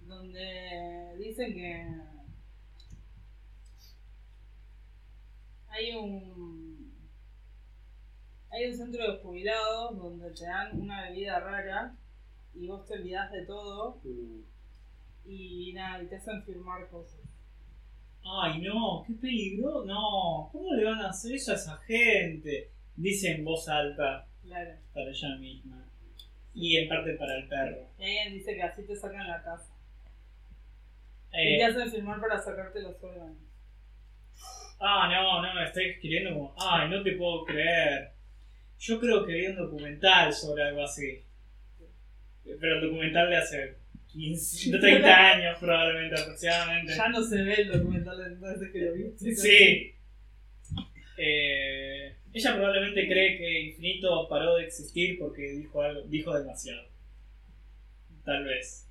donde 0.00 1.14
dicen 1.18 1.54
que 1.54 1.86
hay 5.68 5.94
un 5.94 6.92
hay 8.50 8.64
hay 8.64 8.70
un 8.70 8.76
centro 8.76 9.12
de 9.12 9.18
jubilados 9.18 9.96
donde 9.96 10.30
te 10.32 10.44
dan 10.44 10.80
una 10.80 11.02
bebida 11.02 11.38
rara 11.38 11.96
y 12.54 12.66
vos 12.66 12.84
te 12.86 12.94
olvidás 12.94 13.30
de 13.30 13.46
todo 13.46 14.00
Mm. 14.02 14.40
y 15.28 15.72
nada, 15.72 16.02
y 16.02 16.06
te 16.06 16.16
hacen 16.16 16.42
firmar 16.44 16.88
cosas. 16.88 17.20
Ay, 18.22 18.60
no, 18.60 19.04
qué 19.06 19.14
peligro. 19.14 19.84
No, 19.84 20.48
¿cómo 20.52 20.72
le 20.74 20.84
van 20.84 21.00
a 21.00 21.10
hacer 21.10 21.34
eso 21.34 21.52
a 21.52 21.56
esa 21.56 21.76
gente? 21.78 22.70
Dice 22.96 23.32
en 23.32 23.44
voz 23.44 23.68
alta 23.68 24.26
Claro. 24.42 24.70
para 24.94 25.10
ella 25.10 25.36
misma. 25.36 25.84
Y 26.54 26.76
en 26.78 26.88
parte 26.88 27.12
para 27.14 27.36
el 27.36 27.48
perro. 27.48 27.88
Y 27.98 28.04
alguien 28.04 28.34
dice 28.34 28.54
que 28.54 28.62
así 28.62 28.82
te 28.86 28.96
sacan 28.96 29.26
la 29.26 29.42
casa. 29.42 29.72
y 31.32 31.54
Eh, 31.54 31.58
te 31.58 31.64
hacen 31.64 31.90
firmar 31.90 32.20
para 32.20 32.40
sacarte 32.40 32.80
los 32.80 33.02
órganos. 33.02 33.36
ah, 34.80 35.08
no, 35.10 35.42
no, 35.42 35.54
me 35.54 35.64
estoy 35.64 35.86
escribiendo 35.90 36.32
como, 36.34 36.54
ay, 36.58 36.88
no 36.88 37.02
te 37.02 37.12
puedo 37.12 37.44
creer. 37.44 38.12
Yo 38.78 38.98
creo 39.00 39.24
que 39.26 39.32
vi 39.32 39.46
un 39.46 39.56
documental 39.56 40.32
sobre 40.32 40.62
algo 40.64 40.82
así. 40.84 41.22
Pero 42.44 42.76
el 42.76 42.80
documental 42.82 43.28
de 43.28 43.36
hace 43.36 43.76
15, 44.08 44.78
30 44.78 45.30
años 45.32 45.58
probablemente 45.58 46.20
aproximadamente. 46.20 46.94
Ya 46.96 47.08
no 47.08 47.22
se 47.22 47.42
ve 47.42 47.54
el 47.54 47.72
documental 47.72 48.18
de 48.18 48.26
entonces 48.26 48.70
que 48.72 48.78
lo 48.80 48.92
viste. 48.94 49.34
Sí. 49.36 49.92
Eh, 51.18 52.15
ella 52.36 52.54
probablemente 52.54 53.08
cree 53.08 53.38
que 53.38 53.60
Infinito 53.62 54.28
paró 54.28 54.56
de 54.56 54.64
existir 54.64 55.18
porque 55.18 55.42
dijo 55.52 55.80
algo, 55.80 56.02
dijo 56.02 56.38
demasiado. 56.38 56.82
Tal 58.24 58.44
vez. 58.44 58.86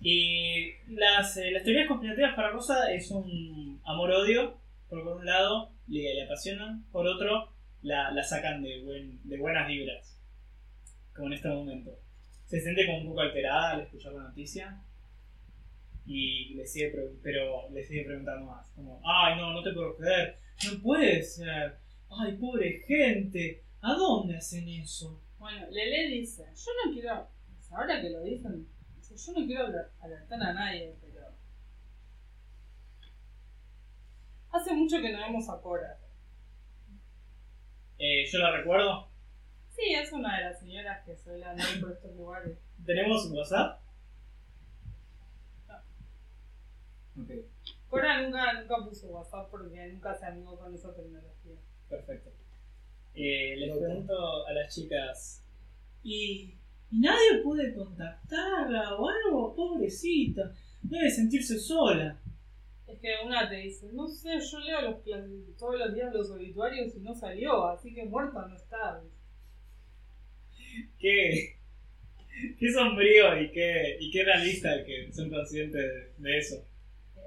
Y 0.00 0.72
las, 0.88 1.36
eh, 1.36 1.50
las 1.52 1.62
teorías 1.62 1.86
conspirativas 1.86 2.34
para 2.34 2.50
Rosa 2.50 2.92
es 2.92 3.10
un 3.10 3.80
amor-odio, 3.84 4.58
porque 4.88 5.04
por 5.04 5.16
un 5.18 5.26
lado 5.26 5.72
le, 5.86 6.14
le 6.14 6.24
apasionan, 6.24 6.84
por 6.90 7.06
otro 7.06 7.52
la, 7.82 8.10
la 8.10 8.22
sacan 8.24 8.62
de, 8.62 8.82
buen, 8.82 9.20
de 9.22 9.38
buenas 9.38 9.68
vibras, 9.68 10.18
como 11.14 11.28
en 11.28 11.34
este 11.34 11.48
momento. 11.48 11.96
Se 12.46 12.60
siente 12.60 12.86
como 12.86 12.98
un 12.98 13.06
poco 13.08 13.20
alterada 13.20 13.72
al 13.72 13.82
escuchar 13.82 14.14
la 14.14 14.22
noticia 14.22 14.82
y 16.06 16.54
le 16.54 16.66
sigue, 16.66 16.92
pero 17.22 17.68
le 17.70 17.84
sigue 17.84 18.04
preguntando 18.04 18.46
más, 18.46 18.68
como, 18.74 19.00
ay 19.04 19.36
no, 19.36 19.52
no 19.52 19.62
te 19.62 19.72
puedo 19.72 19.96
creer, 19.96 20.38
no 20.64 20.82
puede 20.82 21.22
ser, 21.22 21.76
ay 22.10 22.36
pobre 22.36 22.84
gente, 22.86 23.62
¿a 23.80 23.94
dónde 23.94 24.36
hacen 24.36 24.68
eso? 24.68 25.20
Bueno, 25.38 25.66
Lele 25.70 26.08
dice, 26.08 26.44
yo 26.54 26.70
no 26.84 26.92
quiero, 26.92 27.28
ahora 27.70 28.00
que 28.00 28.10
lo 28.10 28.22
dicen, 28.22 28.66
dice, 28.96 29.16
yo 29.16 29.40
no 29.40 29.46
quiero 29.46 29.66
aler- 29.66 29.90
alertar 30.00 30.42
a 30.42 30.52
nadie, 30.52 30.96
pero... 31.00 31.18
Hace 34.50 34.72
mucho 34.74 35.00
que 35.00 35.12
no 35.12 35.18
vemos 35.18 35.48
a 35.48 35.60
Cora. 35.60 35.98
Eh, 37.98 38.24
yo 38.30 38.38
la 38.38 38.50
recuerdo, 38.56 39.08
Sí, 39.70 39.92
es 39.94 40.10
una 40.12 40.36
de 40.38 40.44
las 40.44 40.58
señoras 40.58 41.04
que 41.04 41.16
suele 41.16 41.44
andar 41.44 41.66
por 41.80 41.92
estos 41.92 42.12
lugares. 42.16 42.58
¿tenemos 42.84 43.26
un 43.26 43.36
WhatsApp? 43.36 43.80
Ok. 47.20 47.30
Cora 47.88 48.22
nunca, 48.22 48.52
nunca 48.54 48.76
puso 48.84 49.06
WhatsApp 49.08 49.48
porque 49.50 49.86
nunca 49.92 50.14
se 50.18 50.26
amigó 50.26 50.58
con 50.58 50.74
esa 50.74 50.92
tecnología. 50.94 51.56
Perfecto. 51.88 52.30
Eh, 53.14 53.56
les 53.56 53.76
pregunto 53.76 54.46
a 54.46 54.52
las 54.52 54.74
chicas, 54.74 55.42
¿y, 56.04 56.54
y 56.90 57.00
nadie 57.00 57.42
puede 57.42 57.74
contactarla 57.74 58.94
o 58.96 59.08
algo? 59.08 59.54
Pobrecita, 59.56 60.52
debe 60.82 61.10
sentirse 61.10 61.58
sola. 61.58 62.20
Es 62.86 62.98
que 63.00 63.08
una 63.24 63.48
te 63.48 63.56
dice, 63.56 63.90
no 63.92 64.08
sé, 64.08 64.38
yo 64.40 64.60
leo 64.60 64.80
los, 64.82 64.96
todos 65.58 65.78
los 65.78 65.94
días 65.94 66.12
los 66.12 66.30
obituarios 66.30 66.94
y 66.96 67.00
no 67.00 67.14
salió, 67.14 67.66
así 67.66 67.92
que 67.94 68.04
muerta 68.04 68.46
no 68.46 68.56
está. 68.56 69.02
Qué, 70.98 71.56
qué 72.58 72.72
sombrío 72.72 73.40
y 73.42 73.50
qué, 73.50 73.96
y 74.00 74.10
qué 74.10 74.24
realista 74.24 74.84
que 74.84 75.12
son 75.12 75.28
conscientes 75.30 75.82
de, 75.82 76.12
de 76.30 76.38
eso. 76.38 76.64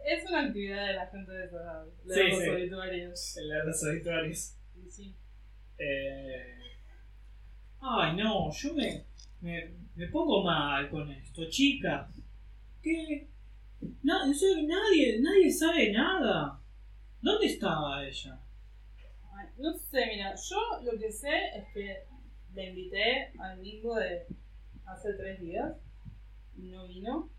Es 0.05 0.25
una 0.29 0.41
actividad 0.47 0.87
de 0.87 0.93
la 0.93 1.07
gente 1.07 1.31
de 1.31 1.45
esa 1.45 1.55
edad, 1.57 1.85
Sí, 2.07 2.29
los 2.29 2.39
sí. 2.43 2.49
obituarios. 2.49 3.37
En 3.37 3.65
los 3.67 3.83
obituarios. 3.83 4.55
Y 4.75 4.89
sí. 4.89 5.15
Eh, 5.77 6.57
ay, 7.81 8.15
no, 8.15 8.51
yo 8.51 8.73
me, 8.73 9.05
me, 9.41 9.71
me 9.95 10.07
pongo 10.07 10.43
mal 10.43 10.89
con 10.89 11.09
esto, 11.11 11.49
chicas. 11.49 12.09
¿Qué? 12.81 13.27
Na- 14.03 14.25
en 14.25 14.33
serio, 14.35 14.67
nadie, 14.67 15.19
nadie 15.21 15.51
sabe 15.51 15.91
nada. 15.91 16.59
¿Dónde 17.21 17.47
estaba 17.47 18.03
ella? 18.05 18.39
Ay, 19.35 19.47
No 19.57 19.73
sé, 19.77 20.05
mira, 20.07 20.33
yo 20.35 20.57
lo 20.83 20.99
que 20.99 21.11
sé 21.11 21.29
es 21.55 21.65
que 21.73 22.03
la 22.53 22.63
invité 22.63 23.31
al 23.39 23.59
bingo 23.59 23.95
de 23.95 24.25
hace 24.85 25.13
tres 25.13 25.39
días 25.39 25.73
y 26.57 26.69
no 26.69 26.87
vino. 26.87 27.29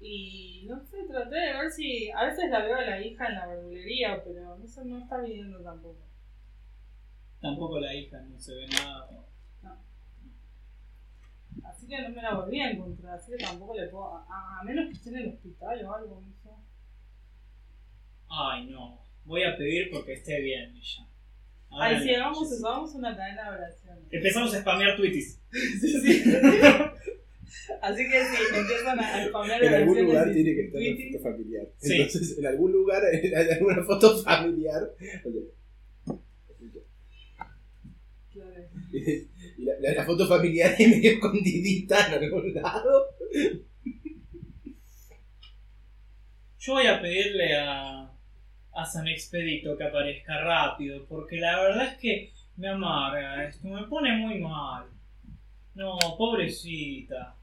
Y 0.00 0.66
no 0.68 0.84
sé, 0.84 1.04
traté 1.08 1.36
de 1.36 1.52
ver 1.54 1.70
si. 1.70 2.10
A 2.10 2.26
veces 2.26 2.50
la 2.50 2.64
veo 2.64 2.76
a 2.76 2.82
la 2.82 3.00
hija 3.00 3.26
en 3.26 3.34
la 3.34 3.46
verdulería, 3.46 4.22
pero 4.22 4.56
no 4.58 4.66
sé, 4.66 4.84
no 4.84 4.98
está 4.98 5.20
viniendo 5.20 5.62
tampoco. 5.62 6.00
Tampoco 7.40 7.78
la 7.78 7.94
hija, 7.94 8.20
no 8.20 8.38
se 8.38 8.54
ve 8.54 8.66
nada. 8.68 9.08
Así 11.64 11.86
que 11.86 12.02
no 12.02 12.10
me 12.10 12.22
la 12.22 12.34
volví 12.34 12.60
a 12.60 12.70
encontrar, 12.70 13.14
así 13.14 13.32
que 13.32 13.44
tampoco 13.44 13.74
le 13.76 13.88
puedo. 13.88 14.14
A, 14.14 14.60
a 14.60 14.64
menos 14.64 14.86
que 14.86 14.92
esté 14.92 15.10
en 15.10 15.16
el 15.16 15.28
hospital 15.28 15.84
o 15.84 15.94
algo, 15.94 16.20
no 16.20 16.32
sé. 16.42 16.50
Ay, 18.28 18.66
no. 18.66 19.00
Voy 19.24 19.42
a 19.44 19.56
pedir 19.56 19.90
porque 19.90 20.14
esté 20.14 20.40
bien 20.40 20.76
ella. 20.76 21.06
Ay, 21.70 22.00
sí, 22.00 22.12
no. 22.12 22.26
hagamos 22.26 22.52
eso, 22.52 22.68
hagamos 22.68 22.94
una 22.94 23.16
cadena 23.16 23.50
de 23.50 23.56
oraciones. 23.56 24.04
Empezamos 24.10 24.54
a 24.54 24.60
spamear 24.60 24.96
tweetis. 24.96 25.40
Así 27.82 28.02
que 28.08 28.24
sí, 28.24 28.36
empiezan 28.54 28.98
a 29.00 29.24
spamear 29.26 29.64
En 29.64 29.74
algún 29.74 29.98
lugar 30.02 30.32
tiene 30.32 30.54
que 30.54 30.60
estar 30.66 30.80
la 30.80 30.96
foto 31.12 31.22
familiar. 31.22 31.66
Sí. 31.78 31.92
Entonces, 31.94 32.38
en 32.38 32.46
algún 32.46 32.72
lugar 32.72 33.02
hay 33.12 33.48
alguna 33.50 33.82
foto 33.84 34.22
familiar. 34.22 34.82
Claro. 38.32 38.62
Y 39.56 39.64
la, 39.64 39.72
la- 39.80 39.94
la 39.94 40.04
foto 40.04 40.26
familiar 40.26 40.74
es 40.78 40.88
medio 40.88 41.12
escondidita 41.12 42.06
en 42.08 42.24
algún 42.24 42.54
lado. 42.54 43.06
Yo 46.58 46.72
voy 46.72 46.86
a 46.86 47.00
pedirle 47.00 47.54
a, 47.56 48.10
a 48.72 48.84
San 48.86 49.06
Expedito 49.08 49.76
que 49.76 49.84
aparezca 49.84 50.40
rápido, 50.42 51.06
porque 51.06 51.36
la 51.36 51.60
verdad 51.62 51.92
es 51.92 51.98
que 51.98 52.32
me 52.56 52.68
amarga 52.68 53.46
esto, 53.48 53.68
me 53.68 53.86
pone 53.86 54.16
muy 54.16 54.38
mal. 54.40 54.86
No, 55.74 55.98
pobrecita. 56.16 57.36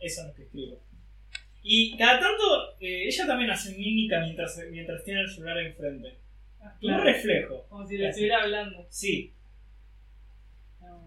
Eso 0.00 0.20
es 0.22 0.26
lo 0.28 0.34
que 0.34 0.42
escribo. 0.42 0.80
Y 1.62 1.96
cada 1.96 2.20
tanto, 2.20 2.72
eh, 2.80 3.04
ella 3.06 3.26
también 3.26 3.50
hace 3.50 3.74
mímica 3.76 4.20
mientras, 4.20 4.60
mientras 4.70 5.02
tiene 5.04 5.20
el 5.22 5.30
celular 5.30 5.58
enfrente. 5.58 6.18
Ah, 6.60 6.76
Un 6.82 7.00
reflejo. 7.02 7.64
Como 7.68 7.86
si 7.86 7.96
le 7.96 8.08
estuviera 8.08 8.42
hablando. 8.42 8.86
Sí. 8.90 9.32
Ah. 10.82 10.98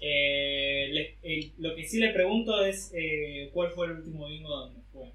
Eh, 0.00 0.88
le- 0.92 1.18
eh, 1.22 1.52
lo 1.58 1.74
que 1.74 1.84
sí 1.84 1.98
le 1.98 2.12
pregunto 2.12 2.64
es 2.64 2.92
eh, 2.94 3.50
cuál 3.52 3.70
fue 3.70 3.86
el 3.86 3.92
último 3.92 4.26
bingo 4.28 4.48
donde 4.50 4.80
fue. 4.92 5.12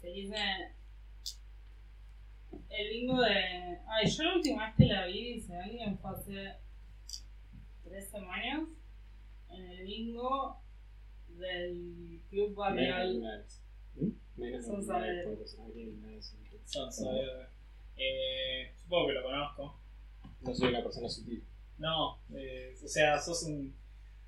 Se 0.00 0.08
dice. 0.08 0.36
El 2.70 2.88
bingo 2.90 3.20
de. 3.22 3.78
Ay, 3.88 4.10
yo 4.10 4.22
la 4.24 4.34
última 4.36 4.66
vez 4.66 4.74
que 4.76 4.84
la 4.86 5.06
vi, 5.06 5.34
dice 5.34 5.56
alguien, 5.56 5.98
fue 5.98 6.10
hace 6.10 6.54
tres 7.88 8.10
semanas. 8.10 8.68
En 9.50 9.64
el 9.70 9.84
bingo 9.84 10.60
del 11.28 12.20
Club 12.30 12.54
Barrial. 12.54 13.20
Eh, 17.96 18.72
supongo 18.76 19.06
que 19.08 19.12
lo 19.14 19.22
conozco. 19.22 19.80
No 20.42 20.54
soy 20.54 20.68
una 20.68 20.82
persona 20.82 21.08
sutil. 21.08 21.44
No, 21.78 22.18
eh, 22.34 22.74
o 22.82 22.88
sea, 22.88 23.18
sos 23.20 23.42
un. 23.44 23.74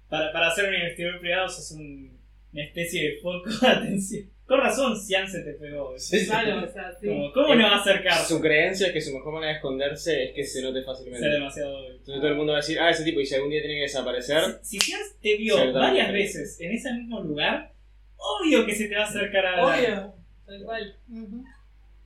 Para, 0.09 0.33
para 0.33 0.55
ser 0.55 0.69
un 0.69 0.75
investigador 0.75 1.21
privado, 1.21 1.49
sos 1.49 1.71
un- 1.73 2.18
una 2.53 2.65
especie 2.65 3.11
de 3.11 3.17
foco 3.19 3.49
de 3.51 3.67
atención. 3.69 4.31
Con 4.47 4.61
razón, 4.61 4.97
Cian 4.99 5.29
se 5.29 5.43
te 5.43 5.53
pegó. 5.55 5.95
Claro, 6.27 6.65
o 6.65 6.73
sea, 6.73 6.91
sí. 6.99 7.07
Como, 7.07 7.31
¿Cómo 7.33 7.55
no 7.55 7.65
va 7.65 7.77
a 7.77 7.81
acercar? 7.81 8.15
Su 8.25 8.41
creencia 8.41 8.87
es 8.87 8.93
que 8.95 9.01
su 9.03 9.13
mejor 9.13 9.35
manera 9.35 9.51
de 9.53 9.57
esconderse 9.59 10.25
es 10.25 10.33
que 10.33 10.43
se 10.45 10.63
note 10.63 10.79
Ser 10.79 10.85
fácilmente. 10.87 11.29
demasiado 11.29 11.79
obvio. 11.79 11.91
Entonces 11.91 12.15
todo 12.21 12.29
el 12.29 12.37
mundo 12.37 12.53
va 12.53 12.59
a 12.59 12.63
decir, 12.63 12.79
ah, 12.81 12.89
ese 12.91 13.05
tipo, 13.05 13.21
y 13.21 13.27
si 13.27 13.35
algún 13.35 13.51
día 13.51 13.61
tiene 13.61 13.75
que 13.77 13.83
desaparecer, 13.83 14.59
Si, 14.63 14.81
si 14.81 14.93
te 15.21 15.37
vio 15.37 15.73
varias 15.75 16.11
veces 16.13 16.59
en 16.63 16.73
ese 16.73 16.93
mismo 16.95 17.21
lugar, 17.21 17.75
obvio 18.17 18.65
que 18.65 18.75
se 18.75 18.89
te 18.89 18.95
va 18.97 19.03
a 19.03 19.07
acercar 19.07 19.45
a 19.45 19.57
la. 19.57 19.67
Obvio, 19.67 20.15
tal 20.47 20.63
cual. 20.65 20.97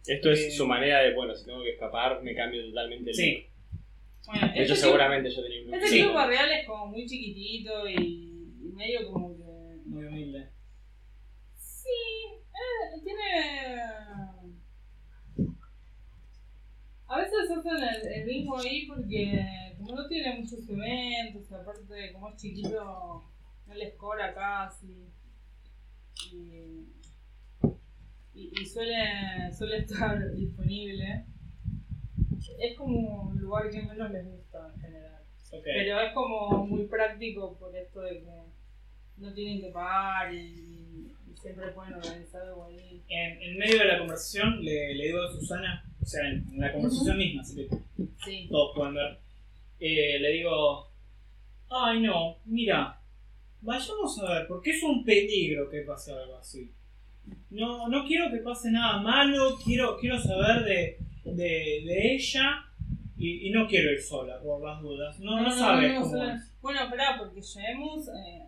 Esto 0.04 0.30
Eh, 0.30 0.32
es 0.32 0.56
su 0.56 0.66
manera 0.66 0.98
de, 1.00 1.14
bueno, 1.14 1.32
si 1.36 1.46
tengo 1.46 1.62
que 1.62 1.70
escapar, 1.70 2.20
me 2.24 2.34
cambio 2.34 2.60
totalmente 2.66 3.10
el 3.10 3.16
Sí, 3.16 3.46
Bueno, 4.26 4.52
De 4.52 4.62
hecho, 4.64 4.72
este 4.74 4.84
seguramente 4.86 5.30
yo 5.30 5.42
tenía 5.44 5.62
un 5.62 5.74
este 5.74 5.86
Sí. 5.88 6.00
club 6.02 6.14
barrial 6.14 6.50
es 6.50 6.66
como 6.66 6.86
muy 6.88 7.06
chiquitito 7.06 7.88
y 7.88 8.48
medio 8.74 9.06
como 9.12 9.36
que. 9.36 9.42
muy 9.86 10.06
humilde. 10.06 10.48
Sí, 11.56 11.88
eh, 12.52 12.91
tiene. 13.02 14.52
A 17.08 17.18
veces 17.18 17.50
hacen 17.50 17.76
el, 17.76 18.12
el 18.12 18.24
bingo 18.24 18.58
ahí 18.58 18.86
porque 18.86 19.74
como 19.78 19.94
no 19.94 20.08
tiene 20.08 20.38
muchos 20.38 20.68
eventos, 20.68 21.52
aparte 21.52 22.12
como 22.12 22.28
es 22.30 22.36
chiquito, 22.36 23.24
no 23.66 23.74
les 23.74 23.94
cobra 23.96 24.34
casi. 24.34 25.08
Y, 26.32 26.86
y, 28.34 28.52
y 28.60 28.66
suele, 28.66 29.52
suele 29.52 29.78
estar 29.78 30.32
disponible. 30.32 31.26
Es 32.58 32.76
como 32.76 33.28
un 33.28 33.38
lugar 33.40 33.70
que 33.70 33.82
menos 33.82 34.10
les 34.10 34.26
gusta 34.26 34.72
en 34.74 34.80
general. 34.80 35.22
Pero 35.64 36.00
es 36.00 36.12
como 36.14 36.66
muy 36.66 36.86
práctico 36.86 37.58
por 37.58 37.76
esto 37.76 38.00
de 38.00 38.22
que 38.22 38.51
no 39.18 39.32
tienen 39.32 39.60
que 39.60 39.68
pagar 39.68 40.32
y, 40.34 40.38
y 41.30 41.36
siempre 41.40 41.68
pueden 41.68 41.94
organizar 41.94 42.42
algo 42.42 42.64
ahí. 42.66 43.02
En, 43.08 43.42
en 43.42 43.58
medio 43.58 43.78
de 43.78 43.84
la 43.86 43.98
conversación 43.98 44.64
le, 44.64 44.94
le 44.94 45.04
digo 45.06 45.22
a 45.22 45.32
Susana, 45.32 45.84
o 46.00 46.04
sea, 46.04 46.28
en, 46.28 46.46
en 46.52 46.60
la 46.60 46.72
conversación 46.72 47.18
misma, 47.18 47.42
así 47.42 47.56
que 47.56 47.68
Sí. 48.24 48.46
todos 48.50 48.74
pueden 48.76 48.94
ver. 48.94 49.18
Eh, 49.80 50.18
le 50.20 50.30
digo, 50.32 50.88
ay 51.70 52.00
no, 52.00 52.36
mira, 52.44 53.00
vayamos 53.60 54.18
a 54.20 54.32
ver, 54.34 54.46
porque 54.46 54.70
es 54.70 54.82
un 54.82 55.04
peligro 55.04 55.68
que 55.68 55.80
pase 55.82 56.12
algo 56.12 56.36
así. 56.36 56.72
No, 57.50 57.88
no 57.88 58.04
quiero 58.06 58.30
que 58.30 58.38
pase 58.38 58.70
nada 58.70 59.00
malo, 59.00 59.56
quiero, 59.64 59.96
quiero 59.98 60.18
saber 60.20 60.64
de, 60.64 60.98
de, 61.24 61.82
de 61.84 62.14
ella 62.14 62.64
y, 63.16 63.48
y 63.48 63.50
no 63.50 63.66
quiero 63.68 63.92
ir 63.92 64.00
sola, 64.00 64.40
por 64.40 64.62
las 64.64 64.80
dudas. 64.82 65.18
No, 65.20 65.40
no, 65.40 65.50
sabes 65.50 66.00
cómo 66.00 66.24
es. 66.24 66.42
Bueno, 66.60 66.82
esperá, 66.84 67.16
porque 67.18 67.40
llevemos 67.40 68.08
eh, 68.08 68.42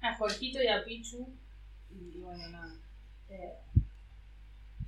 a 0.00 0.14
Jorgito 0.16 0.62
y 0.62 0.66
a 0.68 0.84
Pichu. 0.84 1.28
Y, 1.90 2.16
y 2.16 2.20
bueno, 2.20 2.48
nada. 2.48 2.74
Eh, 3.30 3.54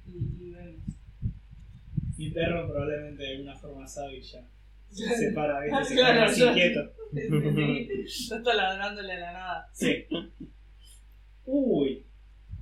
y, 0.06 0.44
y 0.46 0.50
vemos. 0.50 0.80
Mi 2.16 2.30
perro 2.30 2.68
probablemente 2.68 3.22
de 3.22 3.42
una 3.42 3.56
forma 3.56 3.86
sabia 3.86 4.20
ya 4.20 4.42
se 5.12 5.30
para, 5.32 5.61
¿viste? 5.61 5.84
se 5.84 5.94
Claro, 5.94 6.14
pone 6.14 6.26
más 6.26 6.36
yo- 6.36 6.48
inquieto. 6.48 6.92
Sí, 7.12 8.06
sí. 8.08 8.28
Ya 8.28 8.36
está 8.36 8.54
ladrándole 8.54 9.12
a 9.14 9.18
la 9.20 9.32
nada. 9.32 9.68
Sí. 9.72 10.06
Uy, 11.46 12.04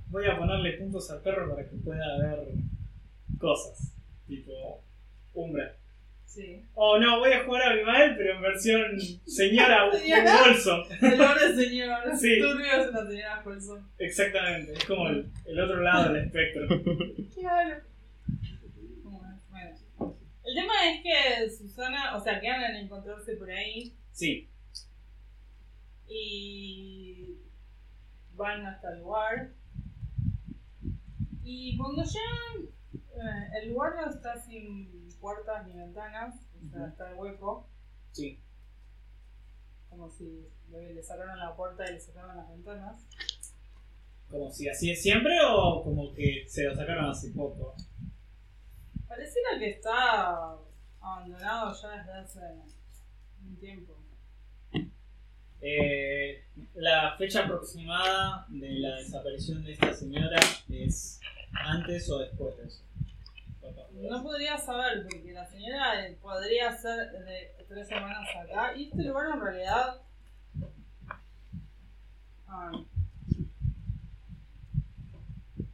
voy 0.07 0.25
a 0.27 0.37
ponerle 0.37 0.73
puntos 0.77 1.09
al 1.11 1.21
perro 1.21 1.49
para 1.53 1.67
que 1.69 1.75
pueda 1.77 2.17
ver 2.19 2.47
cosas, 3.37 3.93
tipo 4.27 4.83
Umbra. 5.33 5.75
Sí. 6.29 6.63
Oh 6.75 6.99
no, 6.99 7.17
voy 7.19 7.31
a 7.33 7.43
jugar 7.43 7.63
a 7.63 7.71
Abimael, 7.71 8.15
pero 8.15 8.35
en 8.35 8.41
versión 8.41 8.99
señora 9.25 9.91
Señora. 9.97 10.41
Bolso. 10.45 10.83
El 11.01 11.17
pobre 11.17 11.55
señor. 11.55 12.17
Sí. 12.17 12.39
Turbio 12.39 12.65
es 12.71 12.89
una 12.89 13.07
señora 13.07 13.41
Colson. 13.43 13.89
Exactamente, 13.97 14.73
es 14.73 14.85
como 14.85 15.09
el, 15.09 15.27
el 15.47 15.59
otro 15.59 15.81
lado 15.81 16.13
del 16.13 16.25
espectro. 16.25 16.67
Claro. 17.33 17.81
Bueno. 19.49 20.15
El 20.45 20.55
tema 20.55 20.73
es 20.91 21.01
que 21.01 21.49
Susana, 21.49 22.15
o 22.15 22.23
sea, 22.23 22.39
quedan 22.39 22.63
en 22.63 22.75
encontrarse 22.85 23.35
por 23.35 23.49
ahí 23.49 23.95
Sí, 24.11 24.49
y 26.07 27.37
van 28.33 28.65
hasta 28.65 28.93
el 28.93 28.99
lugar. 28.99 29.51
Y 31.43 31.77
cuando 31.77 32.03
llegan, 32.03 32.69
eh, 32.93 33.49
el 33.61 33.69
lugar 33.69 33.95
no 33.95 34.09
está 34.09 34.39
sin 34.39 35.08
puertas 35.19 35.65
ni 35.67 35.73
ventanas, 35.73 36.35
o 36.35 36.69
sea, 36.69 36.79
Ujú. 36.81 36.87
está 36.89 37.15
hueco, 37.15 37.69
sí. 38.11 38.39
como 39.89 40.09
si 40.09 40.47
le 40.69 40.93
le 40.93 41.03
sacaron 41.03 41.37
la 41.39 41.55
puerta 41.55 41.89
y 41.89 41.93
le 41.93 41.99
sacaron 41.99 42.37
las 42.37 42.49
ventanas. 42.49 43.01
Como 44.29 44.51
si 44.51 44.69
así 44.69 44.91
es 44.91 45.01
siempre 45.01 45.33
o 45.49 45.83
como 45.83 46.13
que 46.13 46.45
se 46.47 46.63
lo 46.65 46.75
sacaron 46.75 47.05
hace 47.09 47.31
poco. 47.31 47.75
Pareciera 49.07 49.57
que 49.57 49.71
está 49.71 50.55
abandonado 51.01 51.73
ya 51.81 51.89
desde 51.97 52.13
hace 52.13 52.39
un 53.43 53.55
tiempo. 53.59 53.95
Eh, 55.61 56.45
la 56.75 57.15
fecha 57.17 57.43
aproximada 57.45 58.45
de 58.49 58.69
la 58.79 58.95
desaparición 58.97 59.63
de 59.63 59.73
esta 59.73 59.93
señora 59.93 60.39
es 60.69 61.19
antes 61.51 62.09
o 62.11 62.19
después 62.19 62.55
de 62.57 62.63
eso. 62.65 62.83
No 64.09 64.23
podría 64.23 64.57
saber, 64.57 65.03
porque 65.03 65.31
la 65.33 65.45
señora 65.45 66.05
eh, 66.07 66.17
podría 66.21 66.71
ser 66.75 67.11
de 67.11 67.55
tres 67.67 67.87
semanas 67.87 68.27
acá. 68.43 68.75
Y 68.75 68.89
este 68.89 69.03
lugar 69.03 69.27
en 69.33 69.41
realidad. 69.41 70.01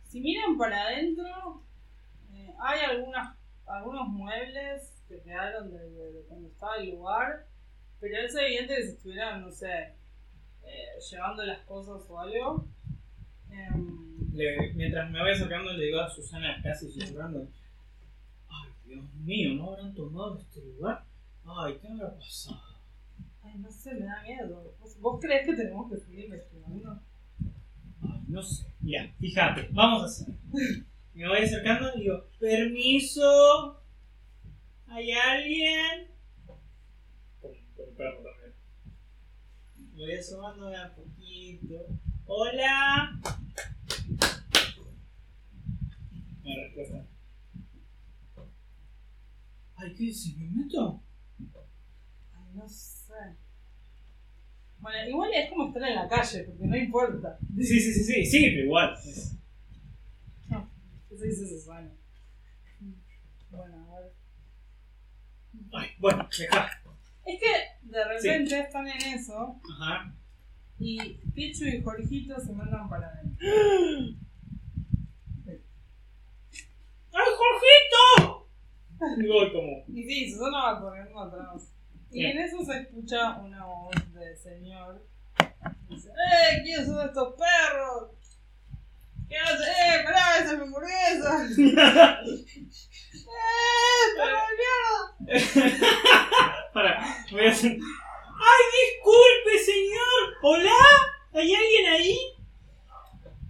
Si 0.07 0.21
miran 0.21 0.57
para 0.57 0.83
adentro, 0.87 1.61
eh, 2.33 2.53
hay 2.59 2.79
algunas, 2.81 3.37
algunos 3.65 4.07
muebles 4.07 5.03
que 5.07 5.21
quedaron 5.21 5.71
de, 5.71 5.89
de- 5.89 6.23
cuando 6.27 6.47
estaba 6.47 6.77
el 6.77 6.91
lugar. 6.91 7.45
Pero 7.99 8.17
es 8.17 8.35
evidente 8.35 8.75
que 8.75 8.83
si 8.83 8.89
estuvieran, 8.89 9.41
no 9.41 9.51
sé, 9.51 9.93
eh, 10.63 10.87
llevando 11.11 11.43
las 11.43 11.59
cosas 11.61 12.01
o 12.09 12.19
algo. 12.19 12.65
em, 13.51 14.15
mientras 14.75 15.09
me 15.11 15.21
voy 15.21 15.31
acercando 15.31 15.71
le 15.73 15.85
digo 15.85 15.99
a 16.01 16.09
Susana 16.09 16.59
casi 16.61 16.91
susurrando 16.91 17.47
Dios 18.85 19.13
mío, 19.15 19.55
¿no 19.55 19.71
habrán 19.71 19.93
tomado 19.93 20.37
este 20.37 20.61
lugar? 20.63 21.05
Ay, 21.43 21.77
¿qué 21.81 21.87
habrá 21.87 22.15
pasado? 22.15 22.61
Ay, 23.41 23.57
no 23.57 23.71
sé, 23.71 23.93
me 23.95 24.05
da 24.05 24.21
miedo. 24.23 24.75
¿Vos, 24.79 24.99
vos 24.99 25.19
crees 25.21 25.45
que 25.45 25.55
tenemos 25.55 25.91
que 25.91 25.97
seguir 25.97 26.25
investigando? 26.25 27.01
Ay, 28.01 28.21
no 28.27 28.41
sé. 28.41 28.65
Mira, 28.79 29.11
fíjate, 29.19 29.69
vamos 29.71 30.03
a 30.03 30.05
hacer. 30.05 30.35
Me 31.13 31.27
voy 31.27 31.37
acercando 31.39 31.95
y 31.95 32.01
digo, 32.01 32.27
permiso. 32.39 33.81
¿Hay 34.87 35.11
alguien? 35.11 36.11
Con, 37.41 37.51
perro 37.95 38.21
también. 38.21 38.53
Voy 39.95 40.13
asomándome 40.13 40.75
a 40.75 40.93
poquito. 40.93 41.87
Hola. 42.25 43.19
Me 46.43 46.55
respuesta. 46.55 47.14
Ay, 49.85 49.93
¿qué 49.93 50.11
si 50.13 50.35
me 50.35 50.49
meto? 50.63 51.01
Ay, 52.33 52.53
no 52.53 52.67
sé. 52.67 53.13
Bueno, 54.79 55.09
igual 55.09 55.31
es 55.33 55.49
como 55.49 55.67
estar 55.67 55.83
en 55.83 55.95
la 55.95 56.07
calle, 56.07 56.43
porque 56.43 56.65
no 56.65 56.75
importa. 56.75 57.37
Sí, 57.57 57.63
sí, 57.63 57.79
sí, 57.93 58.03
sí, 58.03 58.25
sí, 58.25 58.49
pero 58.51 58.65
igual. 58.65 58.93
es- 58.93 59.31
Eso 61.11 61.23
dice 61.23 61.47
Susana. 61.47 61.91
Bueno, 63.51 63.95
a 63.95 63.99
ver. 64.01 64.13
Ay, 65.73 65.87
bueno, 65.99 66.27
deja. 66.37 66.69
Es 67.25 67.39
que 67.39 67.87
de 67.89 68.03
repente 68.03 68.59
están 68.59 68.87
en 68.87 69.01
eso 69.17 69.59
Ajá. 69.79 70.13
y 70.77 70.97
Pichu 71.33 71.65
y 71.65 71.81
Jorgito 71.81 72.39
se 72.39 72.51
mandan 72.53 72.89
para 72.89 73.07
adentro. 73.07 73.47
¡Ay, 77.17 77.31
Jorgito! 77.37 77.84
Voy 79.27 79.51
como. 79.51 79.83
Y 79.87 80.03
sí, 80.03 80.31
Susana 80.31 80.73
va 80.73 80.81
corriendo 80.81 81.19
atrás. 81.19 81.71
Y 82.11 82.19
Bien. 82.19 82.37
en 82.37 82.43
eso 82.45 82.63
se 82.63 82.79
escucha 82.79 83.37
una 83.39 83.65
voz 83.65 83.95
de 84.13 84.35
señor. 84.37 85.05
Dice, 85.89 86.09
¡Eh! 86.09 86.61
¿Quiénes 86.63 86.87
son 86.87 87.05
estos 87.05 87.33
perros? 87.35 88.11
¿Qué 89.27 89.37
hace? 89.37 89.63
¡Eh! 89.63 90.03
¡Pará! 90.03 90.37
¡Esa 90.37 90.51
es 90.51 90.57
mi 90.57 90.63
hamburguesa! 90.63 91.45
¡Eh! 93.25 94.05
¡Para 94.17 94.43
mierda! 94.57 95.55
Para, 96.73 96.91
voy 97.31 97.45
a 97.45 97.49
hacer. 97.51 97.71
¡Ay, 97.71 98.63
disculpe, 98.75 99.57
señor! 99.65 100.19
¿Hola? 100.43 100.81
¿Hay 101.33 101.53
alguien 101.53 101.85
ahí? 101.87 102.17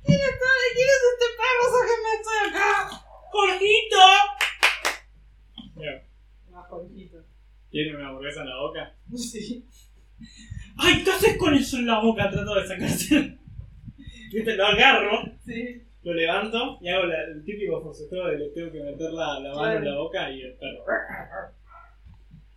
¿Quién, 0.06 0.20
está, 0.20 0.50
¿Quién 0.76 0.90
es 0.90 1.02
este 1.14 1.28
perro? 1.38 1.64
¡Sáquenme 1.72 2.12
estoy 2.16 2.40
acá! 2.50 2.70
¡Jorgito! 3.32 4.06
Mira, 5.76 6.04
Ah, 6.54 6.66
Jorgito. 6.70 7.18
¿Tiene 7.70 7.96
una 7.98 8.08
hamburguesa 8.10 8.42
en 8.42 8.50
la 8.50 8.58
boca? 8.58 8.96
Sí. 9.18 9.66
¡Ay, 10.78 11.04
qué 11.04 11.12
haces 11.12 11.38
con 11.38 11.54
eso 11.54 11.78
en 11.78 11.88
la 11.88 12.00
boca! 12.00 12.30
Trato 12.30 12.56
de 12.56 12.68
sacarse. 12.68 13.38
¿Viste? 14.32 14.56
Lo 14.56 14.66
agarro, 14.66 15.24
Sí. 15.46 15.82
lo 16.04 16.14
levanto 16.14 16.78
y 16.82 16.90
hago 16.90 17.06
la- 17.06 17.24
el 17.24 17.44
típico 17.44 17.82
forcejeo 17.82 18.28
de 18.28 18.38
le 18.40 18.50
tengo 18.50 18.72
que 18.72 18.82
meter 18.84 19.12
la, 19.12 19.40
la 19.40 19.54
mano 19.54 19.78
en 19.80 19.86
la 19.86 19.98
boca 19.98 20.30
y 20.32 20.42
el 20.42 20.54
perro. 20.54 20.84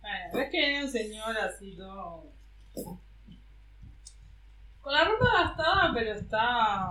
Bueno, 0.01 0.25
ves 0.33 0.49
que 0.51 0.57
viene 0.57 0.83
un 0.85 0.89
señor 0.91 1.37
así 1.37 1.75
todo. 1.75 2.31
Con 4.81 4.93
la 4.93 5.03
ropa 5.03 5.25
gastada, 5.43 5.91
pero 5.93 6.13
está. 6.13 6.89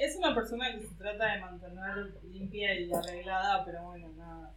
Es 0.00 0.16
una 0.16 0.34
persona 0.34 0.72
que 0.72 0.80
se 0.86 0.94
trata 0.94 1.32
de 1.34 1.40
mantener 1.40 2.14
limpia 2.30 2.78
y 2.78 2.92
arreglada, 2.92 3.64
pero 3.64 3.82
bueno, 3.84 4.08
nada. 4.16 4.52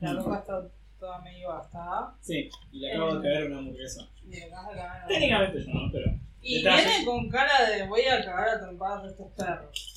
La 0.00 0.12
ropa 0.14 0.38
está 0.38 0.68
toda 0.98 1.20
medio 1.22 1.48
gastada. 1.50 2.14
Sí, 2.20 2.48
y 2.72 2.78
le 2.80 2.92
acabo 2.92 3.16
de 3.18 3.22
caer 3.28 3.46
una 3.46 3.58
hamburguesa. 3.58 4.08
Y 4.24 4.28
le 4.30 4.44
acabas 4.44 4.68
de 4.70 4.76
cagar 4.76 4.96
en 4.96 5.02
la 5.02 5.06
Técnicamente 5.08 5.64
yo 5.64 5.72
no, 5.72 5.92
pero. 5.92 6.10
Y 6.42 6.56
Detalles. 6.62 6.86
viene 6.86 7.04
con 7.04 7.28
cara 7.28 7.70
de 7.70 7.86
voy 7.88 8.02
a 8.02 8.24
cagar 8.24 8.48
a 8.48 8.60
trompadas 8.60 9.04
a 9.04 9.06
estos 9.08 9.32
perros. 9.32 9.92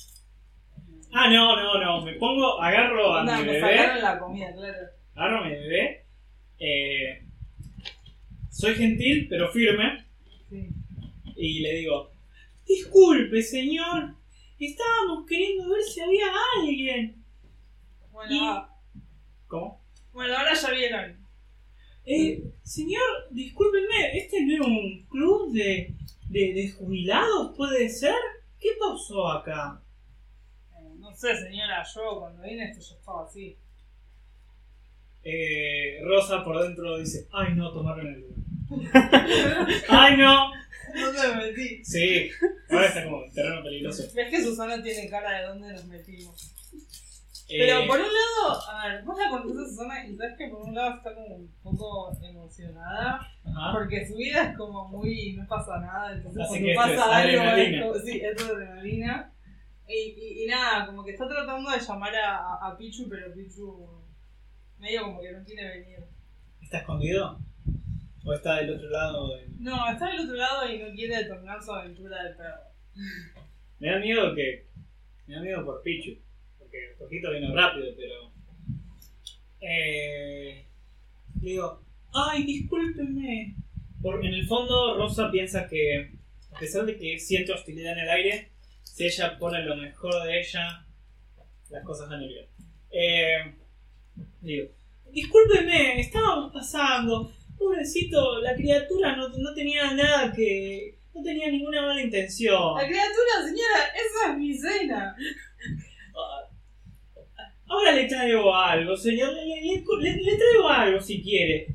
Ah, 1.12 1.28
no, 1.28 1.56
no, 1.56 1.80
no. 1.80 2.04
Me 2.04 2.14
pongo, 2.14 2.60
agarro 2.60 3.14
a 3.14 3.20
Onda, 3.20 3.38
mi 3.38 3.44
bebé. 3.46 3.60
sacaron 3.60 4.02
la 4.02 4.18
comida, 4.18 4.52
claro. 4.54 4.78
Agarro 5.16 5.38
a 5.38 5.44
mi 5.44 5.50
bebé. 5.50 6.04
eh, 6.58 7.24
soy 8.50 8.74
gentil, 8.74 9.26
pero 9.28 9.50
firme. 9.50 10.04
Sí. 10.48 10.68
Y 11.36 11.60
le 11.60 11.74
digo: 11.76 12.10
Disculpe, 12.66 13.42
señor. 13.42 14.14
Estábamos 14.60 15.26
queriendo 15.26 15.68
ver 15.70 15.82
si 15.82 16.00
había 16.00 16.26
alguien. 16.60 17.24
Bueno, 18.12 18.32
Y- 18.32 18.40
va. 18.40 18.76
¿Cómo? 19.48 19.80
bueno, 20.12 20.36
ahora 20.36 20.54
ya 20.54 20.70
vieron. 20.70 21.26
Eh, 22.04 22.42
señor, 22.62 23.02
discúlpenme, 23.30 24.16
¿este 24.18 24.44
no 24.44 24.54
es 24.54 24.60
un 24.60 25.06
club 25.08 25.52
de, 25.52 25.94
de, 26.28 26.52
de 26.54 26.70
jubilados? 26.72 27.56
¿Puede 27.56 27.88
ser? 27.88 28.14
¿Qué 28.58 28.68
pasó 28.78 29.28
acá? 29.28 29.80
Eh, 30.78 30.88
no 30.98 31.14
sé, 31.14 31.36
señora, 31.36 31.84
yo 31.94 32.18
cuando 32.20 32.42
vine 32.42 32.70
esto 32.70 32.80
ya 32.84 32.94
estaba 32.96 33.24
así. 33.24 33.56
Eh, 35.22 36.00
Rosa 36.04 36.42
por 36.44 36.62
dentro 36.62 36.98
dice, 36.98 37.28
ay 37.32 37.54
no, 37.54 37.72
tomaron 37.72 38.06
el 38.06 38.20
lugar. 38.20 38.40
ay 39.88 40.16
no. 40.16 40.52
No 40.94 41.10
te 41.12 41.36
metí. 41.36 41.84
Sí, 41.84 42.30
ahora 42.70 42.86
está 42.86 43.04
como 43.04 43.24
en 43.24 43.32
terreno 43.32 43.62
peligroso. 43.62 44.04
Ves 44.14 44.30
que 44.30 44.42
Susana 44.42 44.82
tiene 44.82 45.08
cara 45.08 45.40
de 45.40 45.46
dónde 45.48 45.72
nos 45.72 45.84
metimos. 45.86 46.54
Eh, 47.52 47.56
Pero 47.58 47.84
por 47.88 47.98
un 47.98 48.06
lado, 48.06 48.60
a 48.70 48.86
ver, 48.88 49.02
vos 49.02 49.18
la 49.18 49.28
conoces 49.28 49.58
a 49.58 49.68
Susana 49.70 50.06
y 50.06 50.16
sabes 50.16 50.38
que 50.38 50.48
por 50.48 50.62
un 50.62 50.72
lado 50.74 50.96
está 50.98 51.12
como 51.14 51.34
un 51.34 51.52
poco 51.62 52.12
emocionada. 52.22 53.16
ajá. 53.44 53.72
Porque 53.72 54.06
su 54.06 54.16
vida 54.16 54.50
es 54.50 54.56
como 54.56 54.86
muy. 54.88 55.32
no 55.32 55.46
pasa 55.48 55.80
nada. 55.80 56.12
Entonces 56.12 56.42
Así 56.42 56.60
cuando 56.74 56.74
pasa 56.80 56.94
es 56.94 57.00
algo. 57.00 57.42
adrenalina. 57.42 57.76
Es 57.78 57.82
como, 57.84 57.94
sí, 58.04 58.20
es 58.22 58.42
adrenalina. 58.44 59.32
Y, 59.88 59.94
y, 60.16 60.44
y 60.44 60.46
nada, 60.46 60.86
como 60.86 61.04
que 61.04 61.10
está 61.10 61.26
tratando 61.26 61.68
de 61.70 61.80
llamar 61.80 62.14
a, 62.14 62.36
a, 62.38 62.68
a 62.68 62.76
Pichu, 62.78 63.08
pero 63.08 63.34
Pichu. 63.34 64.00
medio 64.78 65.02
como 65.02 65.20
que 65.20 65.32
no 65.32 65.44
quiere 65.44 65.68
venir. 65.80 65.98
¿Está 66.62 66.78
escondido? 66.78 67.36
¿O 68.30 68.34
está 68.34 68.58
del 68.58 68.70
otro 68.70 68.88
lado? 68.90 69.34
del- 69.36 69.60
No, 69.60 69.90
está 69.90 70.08
del 70.08 70.20
otro 70.20 70.36
lado 70.36 70.72
y 70.72 70.78
no 70.78 70.94
quiere 70.94 71.24
tornar 71.24 71.60
su 71.60 71.72
aventura 71.72 72.22
del 72.22 72.36
perro. 72.36 72.60
Me 73.80 73.90
da 73.90 73.98
miedo 73.98 74.34
que... 74.36 74.68
Me 75.26 75.34
da 75.34 75.40
miedo 75.40 75.64
por 75.64 75.82
Pichu. 75.82 76.16
Porque 76.56 76.94
Tojito 76.96 77.32
vino 77.32 77.52
rápido, 77.52 77.86
pero... 77.96 78.32
Eh... 79.60 80.64
Digo, 81.34 81.82
ay, 82.14 82.44
discúlpenme. 82.44 83.56
Por, 84.00 84.24
en 84.24 84.32
el 84.32 84.46
fondo, 84.46 84.96
Rosa 84.96 85.28
piensa 85.32 85.66
que, 85.68 86.12
a 86.54 86.58
pesar 86.60 86.86
de 86.86 86.96
que 86.96 87.18
siente 87.18 87.52
hostilidad 87.52 87.94
en 87.94 87.98
el 88.04 88.10
aire, 88.10 88.52
si 88.84 89.06
ella 89.06 89.36
pone 89.40 89.64
lo 89.64 89.74
mejor 89.74 90.22
de 90.24 90.38
ella, 90.40 90.86
las 91.70 91.84
cosas 91.84 92.08
van 92.08 92.20
a 92.20 92.24
ir 92.24 92.28
bien. 92.30 92.46
Eh, 92.92 93.54
digo, 94.40 94.68
discúlpeme, 95.10 95.98
estábamos 96.00 96.52
pasando. 96.52 97.32
Pobrecito, 97.60 98.40
la 98.40 98.54
criatura 98.54 99.14
no, 99.16 99.28
no 99.28 99.54
tenía 99.54 99.92
nada 99.92 100.32
que. 100.32 100.96
No 101.14 101.22
tenía 101.22 101.50
ninguna 101.50 101.82
mala 101.82 102.00
intención. 102.00 102.74
La 102.76 102.86
criatura, 102.86 103.44
señora, 103.44 103.84
esa 103.94 104.32
es 104.32 104.38
mi 104.38 104.54
cena. 104.56 105.14
Ahora 107.68 107.92
le 107.92 108.06
traigo 108.06 108.54
algo, 108.54 108.96
señor. 108.96 109.32
Le, 109.34 109.44
le- 109.44 109.60
le- 110.00 110.22
le 110.22 110.36
traigo 110.36 110.68
algo 110.68 111.00
si 111.02 111.22
quiere. 111.22 111.66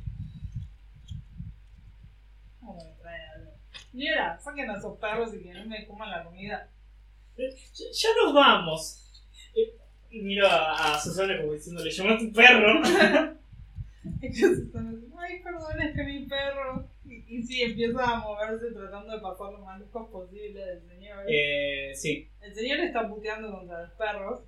Señora, 3.92 4.38
saquen 4.44 4.70
a 4.70 4.78
esos 4.78 4.98
perros 4.98 5.34
y 5.36 5.44
que 5.44 5.54
no 5.54 5.66
me 5.68 5.86
coman 5.86 6.10
la 6.12 6.24
comida. 6.24 6.68
Ya, 7.38 7.46
ya 7.94 8.10
nos 8.24 8.34
vamos. 8.34 9.24
Eh, 9.56 9.74
y 10.10 10.22
miro 10.22 10.48
a, 10.48 10.96
a 10.96 11.00
Susana 11.00 11.40
como 11.40 11.54
diciéndole, 11.54 11.92
llama 11.92 12.16
a 12.16 12.18
tu 12.18 12.32
perro. 12.34 12.82
Que 14.22 14.34
Susana 14.34 14.92
dice, 14.92 15.08
ay, 15.18 15.42
perdón, 15.44 15.82
es 15.82 15.96
que 15.96 16.04
mi 16.04 16.26
perro. 16.26 16.88
Y, 17.06 17.38
y 17.38 17.44
sí, 17.44 17.62
empieza 17.62 18.04
a 18.04 18.20
moverse 18.20 18.72
tratando 18.72 19.14
de 19.14 19.22
pasar 19.22 19.52
lo 19.54 19.60
más 19.60 19.80
lejos 19.80 20.10
posible 20.10 20.66
del 20.66 20.82
señor. 20.88 21.26
eh, 21.28 21.92
sí. 21.96 22.30
El 22.42 22.54
señor 22.54 22.80
está 22.80 23.08
puteando 23.08 23.52
contra 23.52 23.82
los 23.84 23.92
perros. 23.94 24.44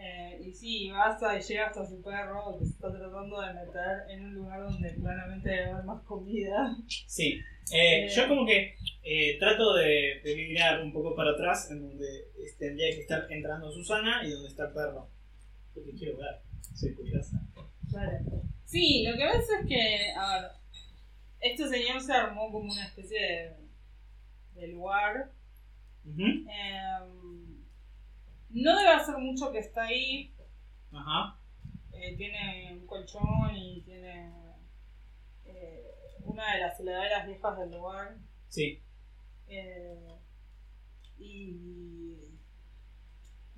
Eh, 0.00 0.40
y 0.44 0.52
sí, 0.52 0.90
va 0.90 1.06
hasta 1.06 1.36
y 1.36 1.40
llega 1.40 1.66
hasta 1.66 1.84
su 1.84 2.00
perro 2.02 2.56
que 2.58 2.66
se 2.66 2.70
está 2.72 2.90
tratando 2.92 3.40
de 3.40 3.52
meter 3.54 4.10
en 4.10 4.26
un 4.26 4.34
lugar 4.34 4.62
donde 4.62 4.94
claramente 4.94 5.48
debe 5.48 5.70
haber 5.70 5.84
más 5.84 6.02
comida. 6.04 6.76
Sí. 6.86 7.40
Eh, 7.72 8.08
yo 8.08 8.28
como 8.28 8.46
que 8.46 8.74
trato 9.38 9.74
de, 9.74 10.20
de 10.24 10.36
mirar 10.36 10.82
un 10.82 10.92
poco 10.92 11.14
para 11.14 11.32
atrás, 11.32 11.70
en 11.70 11.82
donde 11.82 12.06
tendría 12.58 12.94
que 12.94 13.00
estar 13.00 13.30
entrando 13.30 13.70
Susana 13.72 14.22
y 14.24 14.30
donde 14.30 14.48
está 14.48 14.68
el 14.68 14.74
perro. 14.74 15.08
Porque 15.74 15.92
quiero 15.92 16.16
ver. 16.18 16.40
Soy 16.74 16.94
curiosa. 16.94 17.40
Vale. 17.90 18.20
Sí, 18.68 19.02
lo 19.02 19.16
que 19.16 19.24
ves 19.24 19.48
es 19.48 19.66
que, 19.66 20.12
a 20.14 20.40
ver, 20.40 20.50
este 21.40 21.66
señor 21.68 22.02
se 22.02 22.12
armó 22.12 22.52
como 22.52 22.70
una 22.70 22.84
especie 22.84 23.18
de, 23.18 24.60
de 24.60 24.68
lugar. 24.68 25.32
Em, 26.04 27.64
no 28.50 28.78
debe 28.78 28.90
hacer 28.90 29.16
mucho 29.16 29.50
que 29.50 29.60
está 29.60 29.84
ahí. 29.84 30.34
Ajá. 30.92 31.40
Eh, 31.92 32.14
tiene 32.18 32.74
un 32.74 32.86
colchón 32.86 33.56
y 33.56 33.80
tiene 33.86 34.30
eh, 35.46 35.94
una 36.24 36.52
de 36.52 36.60
las 36.60 36.78
heladeras 36.78 37.26
viejas 37.26 37.58
del 37.58 37.70
lugar. 37.70 38.18
Sí. 38.48 38.82
Eh, 39.48 40.14
y, 41.18 42.27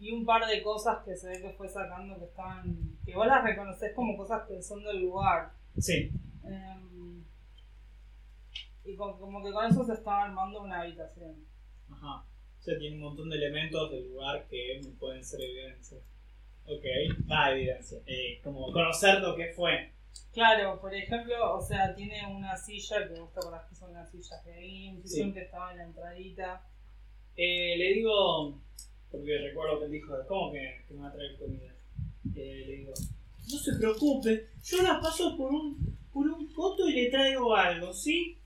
y 0.00 0.10
un 0.12 0.24
par 0.24 0.46
de 0.46 0.62
cosas 0.62 1.04
que 1.04 1.14
se 1.16 1.28
ve 1.28 1.40
que 1.42 1.50
fue 1.50 1.68
sacando 1.68 2.18
que 2.18 2.24
estaban. 2.24 2.98
que 3.04 3.14
vos 3.14 3.26
las 3.26 3.42
reconoces 3.44 3.92
como 3.94 4.16
cosas 4.16 4.46
que 4.48 4.62
son 4.62 4.82
del 4.84 5.00
lugar. 5.02 5.52
Sí. 5.78 6.10
Em, 6.44 7.24
y 8.84 8.96
con- 8.96 9.18
como 9.18 9.42
que 9.44 9.52
con 9.52 9.64
eso 9.66 9.84
se 9.84 9.92
estaba 9.94 10.24
armando 10.24 10.62
una 10.62 10.80
habitación. 10.82 11.36
Ajá. 11.90 12.24
O 12.58 12.62
sea, 12.62 12.78
tiene 12.78 12.96
un 12.96 13.02
montón 13.02 13.30
de 13.30 13.36
elementos 13.36 13.90
del 13.90 14.08
lugar 14.08 14.46
que 14.48 14.80
me 14.84 14.90
pueden 14.92 15.24
ser 15.24 15.40
evidencia. 15.42 15.98
Ok. 16.66 16.84
Va, 17.30 17.50
evidencia. 17.52 17.98
Eh, 18.06 18.40
como 18.44 18.70
conocer 18.72 19.20
lo 19.20 19.34
que 19.34 19.52
fue. 19.54 19.92
Claro, 20.32 20.80
por 20.80 20.94
ejemplo, 20.94 21.56
o 21.56 21.60
sea, 21.62 21.94
tiene 21.94 22.26
una 22.26 22.56
silla 22.56 23.08
que 23.08 23.18
vos 23.18 23.32
te 23.32 23.40
acordás 23.40 23.68
que 23.68 23.74
son 23.74 23.92
las 23.92 24.10
sillas 24.10 24.44
de 24.44 24.52
ahí, 24.54 24.88
un 24.90 25.06
sillón 25.06 25.28
Sí. 25.28 25.34
que 25.34 25.42
estaba 25.42 25.72
en 25.72 25.78
la 25.78 25.84
entradita. 25.84 26.66
Eh, 27.36 27.76
le 27.78 27.94
digo, 27.94 28.60
porque 29.10 29.38
recuerdo 29.38 29.78
que 29.80 29.84
él 29.86 29.92
dijo, 29.92 30.14
¿cómo 30.28 30.52
que, 30.52 30.84
me 30.90 31.00
va 31.00 31.08
a 31.08 31.12
traer 31.12 31.36
comida? 31.36 31.72
Eh, 32.36 32.64
le 32.66 32.72
digo, 32.76 32.92
no 32.94 33.58
se 33.58 33.74
preocupe, 33.78 34.46
yo 34.64 34.82
la 34.82 35.00
paso 35.00 35.36
por 35.36 35.50
un, 35.52 35.76
por 36.12 36.26
un 36.26 36.52
coto 36.52 36.88
y 36.88 36.92
le 36.92 37.10
traigo 37.10 37.54
algo, 37.54 37.92
¿sí? 37.92 38.36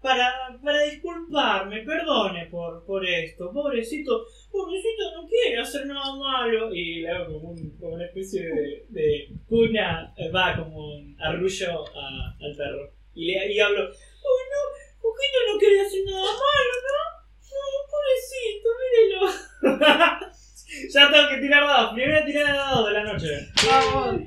Para, 0.00 0.30
para 0.62 0.82
disculparme, 0.82 1.80
perdone 1.82 2.46
por, 2.46 2.84
por 2.84 3.04
esto, 3.04 3.50
pobrecito, 3.52 4.24
pobrecito 4.52 5.02
no 5.16 5.26
quiere 5.26 5.58
hacer 5.60 5.86
nada 5.86 6.14
malo. 6.14 6.72
Y 6.72 7.00
le 7.00 7.08
hago 7.10 7.32
como, 7.40 7.50
un- 7.50 7.70
como 7.78 7.94
una 7.94 8.04
especie 8.06 8.42
de, 8.88 9.28
cuna, 9.48 10.14
eh, 10.16 10.30
va, 10.30 10.56
como 10.56 10.94
un 10.94 11.16
arrullo 11.20 11.84
al 11.96 12.56
perro. 12.56 12.92
Y, 13.14 13.26
le, 13.26 13.52
y 13.52 13.58
hablo, 13.58 13.82
oh 13.84 14.40
no, 14.52 15.00
Juquito 15.00 15.38
no 15.52 15.58
quiere 15.58 15.80
hacer 15.80 16.04
nada 16.04 16.22
malo, 16.22 16.74
¿no? 16.86 17.15
No, 17.56 17.66
pobrecito, 17.90 18.68
mírelo. 18.82 20.26
ya 20.92 21.10
tengo 21.10 21.28
que 21.30 21.38
tirar 21.38 21.66
dados. 21.66 21.94
Primera 21.94 22.24
tirada 22.24 22.52
de 22.52 22.58
dados 22.58 22.86
de 22.86 22.92
la 22.92 23.04
noche. 23.04 23.48
Vamos. 23.66 24.22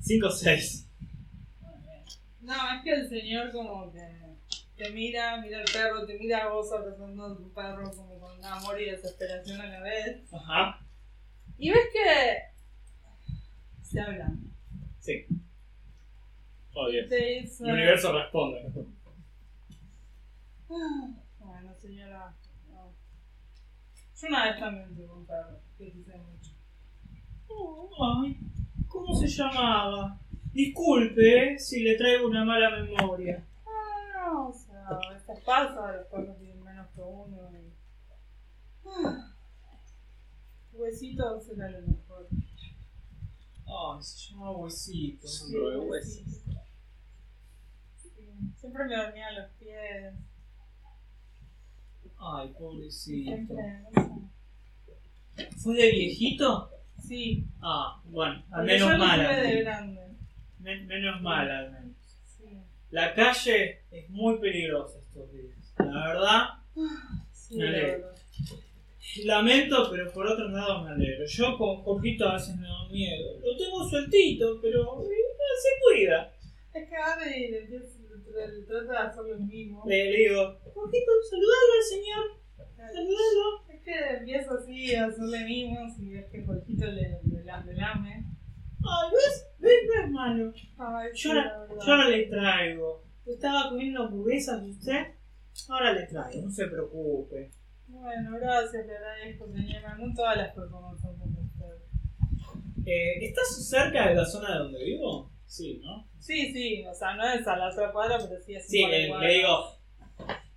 5 0.00 0.26
o 0.26 0.30
6. 0.30 0.90
No, 2.40 2.52
es 2.52 2.82
que 2.84 2.90
el 2.90 3.08
señor 3.08 3.50
como 3.52 3.90
que 3.90 4.00
te 4.76 4.90
mira, 4.90 5.40
mira 5.40 5.60
al 5.60 5.64
perro, 5.64 6.04
te 6.04 6.18
mira 6.18 6.44
a 6.44 6.48
vos 6.48 6.70
abrazando 6.72 7.24
a 7.24 7.36
tu 7.36 7.52
perro 7.52 7.90
como 7.90 8.18
con 8.18 8.44
amor 8.44 8.80
y 8.80 8.90
desesperación 8.90 9.60
a 9.60 9.66
la 9.66 9.80
vez. 9.80 10.32
Ajá. 10.32 10.80
Y 11.56 11.70
ves 11.70 11.86
que 11.92 12.38
se 13.82 14.00
hablan. 14.00 14.40
Sí. 15.00 15.26
Oh, 16.74 16.88
dice, 16.88 17.64
El 17.64 17.72
universo 17.72 18.12
responde. 18.12 18.68
Bueno, 20.66 21.74
señora. 21.80 22.34
No. 24.24 24.28
Yo 24.28 24.28
una 24.28 24.44
vez 24.44 24.60
también 24.60 24.94
tuve 24.94 25.12
un 25.12 25.26
perro 25.26 25.58
que 25.78 25.92
quise 25.92 26.16
mucho. 26.16 26.52
Oh, 27.48 27.90
ay, 28.22 28.38
¿cómo 28.88 29.14
se 29.14 29.28
llamaba? 29.28 30.18
Disculpe 30.52 31.54
eh, 31.54 31.58
si 31.58 31.82
le 31.82 31.96
traigo 31.96 32.28
una 32.28 32.44
mala 32.44 32.70
memoria. 32.70 33.44
Ah, 33.66 34.12
no, 34.14 34.48
o 34.48 34.52
sea, 34.52 34.86
a 34.86 35.12
veces 35.12 35.40
pasa, 35.44 35.92
los 35.92 36.06
perros 36.06 36.38
tienen 36.38 36.62
menos 36.62 36.88
que 36.94 37.00
uno. 37.00 37.50
Y... 37.52 37.72
Ah. 38.86 39.34
Huesito 40.72 41.40
será 41.40 41.70
lo 41.70 41.86
mejor. 41.86 42.28
Ay, 43.66 44.02
se 44.02 44.30
llamaba 44.30 44.56
Huesito. 44.58 45.26
Sí, 45.26 45.56
Huesito. 45.56 46.30
Sí, 47.96 48.10
Siempre 48.56 48.84
me 48.86 48.96
dormía 48.96 49.28
a 49.28 49.32
los 49.32 49.50
pies. 49.52 50.14
Ay, 52.26 52.48
pobrecito. 52.58 53.54
¿Fue 55.62 55.74
de 55.76 55.90
viejito? 55.90 56.70
Sí. 57.06 57.44
Ah, 57.60 58.00
bueno, 58.04 58.42
al 58.50 58.64
menos 58.64 58.90
yo 58.92 58.98
mal. 58.98 59.20
de 59.20 59.26
menos. 59.42 59.60
grande. 59.64 60.00
Men- 60.60 60.86
menos 60.86 61.20
mal, 61.22 61.50
al 61.50 61.72
menos. 61.72 61.96
Sí. 62.38 62.44
La 62.90 63.12
calle 63.14 63.80
es 63.90 64.08
muy 64.10 64.38
peligrosa 64.38 64.98
estos 64.98 65.30
días. 65.32 65.54
La 65.78 66.08
verdad, 66.08 66.42
Sí, 67.32 67.56
Me 67.56 67.68
alegro. 67.68 68.08
lamento, 69.24 69.88
pero 69.90 70.10
por 70.12 70.26
otro 70.26 70.48
lado 70.48 70.82
me 70.82 70.90
alegro. 70.92 71.26
Yo 71.26 71.58
con 71.58 71.82
Jorgito 71.82 72.28
a 72.28 72.34
veces 72.34 72.56
me 72.56 72.66
da 72.66 72.88
miedo. 72.90 73.38
Lo 73.44 73.56
tengo 73.56 73.88
sueltito, 73.88 74.58
pero 74.62 75.02
eh, 75.02 75.06
se 75.62 75.68
cuida. 75.84 76.32
Es 76.72 76.88
que 76.88 76.96
ahora 76.96 77.26
le 77.26 77.66
trata 78.66 78.92
de 78.92 78.98
hacer 79.08 79.24
lo 79.24 79.38
mismo. 79.38 79.82
Le, 79.86 80.16
digo, 80.16 80.58
Jorgito, 80.74 81.12
saludalo 81.30 81.72
al 81.78 81.84
señor. 81.88 82.24
Saludalo. 82.76 83.68
Es 83.68 83.82
que 83.82 84.16
empieza 84.18 84.54
así 84.54 84.94
a 84.94 85.06
hacerle 85.06 85.44
mimos 85.44 85.98
y 85.98 86.10
ves 86.10 86.26
que 86.30 86.44
Jorgito 86.44 86.86
le, 86.86 87.20
le, 87.24 87.44
la- 87.44 87.64
le 87.64 87.74
lame. 87.74 88.24
Ay, 88.86 89.10
¿ves? 89.12 89.46
¿Ves? 89.58 89.78
No 89.86 90.04
es 90.04 90.10
malo. 90.10 90.52
Ay, 90.78 91.08
Yo 91.14 91.30
sí, 91.30 91.34
la 91.34 91.66
yo 91.68 91.92
ahora 91.92 92.08
le 92.08 92.26
traigo. 92.26 93.02
Estaba 93.26 93.70
comiendo 93.70 94.02
hamburguesas 94.02 94.62
usted. 94.62 95.06
Ahora 95.68 95.92
le 95.92 96.06
traigo, 96.06 96.42
no 96.42 96.50
se 96.50 96.66
preocupe. 96.66 97.50
Bueno, 97.86 98.36
gracias, 98.38 98.86
le 98.86 98.96
agradezco, 98.96 99.46
señora. 99.52 99.96
No 99.96 100.12
todas 100.14 100.36
las 100.36 100.54
personas 100.54 101.00
son 101.00 101.18
como 101.18 101.40
usted. 101.40 102.84
Eh, 102.86 103.24
¿Estás 103.24 103.66
cerca 103.68 104.08
de 104.08 104.14
la 104.16 104.24
zona 104.26 104.52
de 104.52 104.58
donde 104.58 104.84
vivo? 104.84 105.30
Sí, 105.46 105.80
¿no? 105.82 106.06
Sí, 106.24 106.52
sí, 106.54 106.84
o 106.86 106.94
sea, 106.94 107.14
no 107.16 107.22
es 107.28 107.46
a 107.46 107.54
la 107.56 107.68
otra 107.68 107.92
cuadra, 107.92 108.16
pero 108.18 108.40
sí 108.40 108.54
es 108.54 108.66
Sí, 108.66 108.82
le, 108.86 109.08
le 109.18 109.34
digo. 109.34 109.76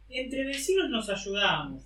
Entre 0.09 0.45
vecinos 0.45 0.89
nos 0.89 1.09
ayudamos. 1.09 1.83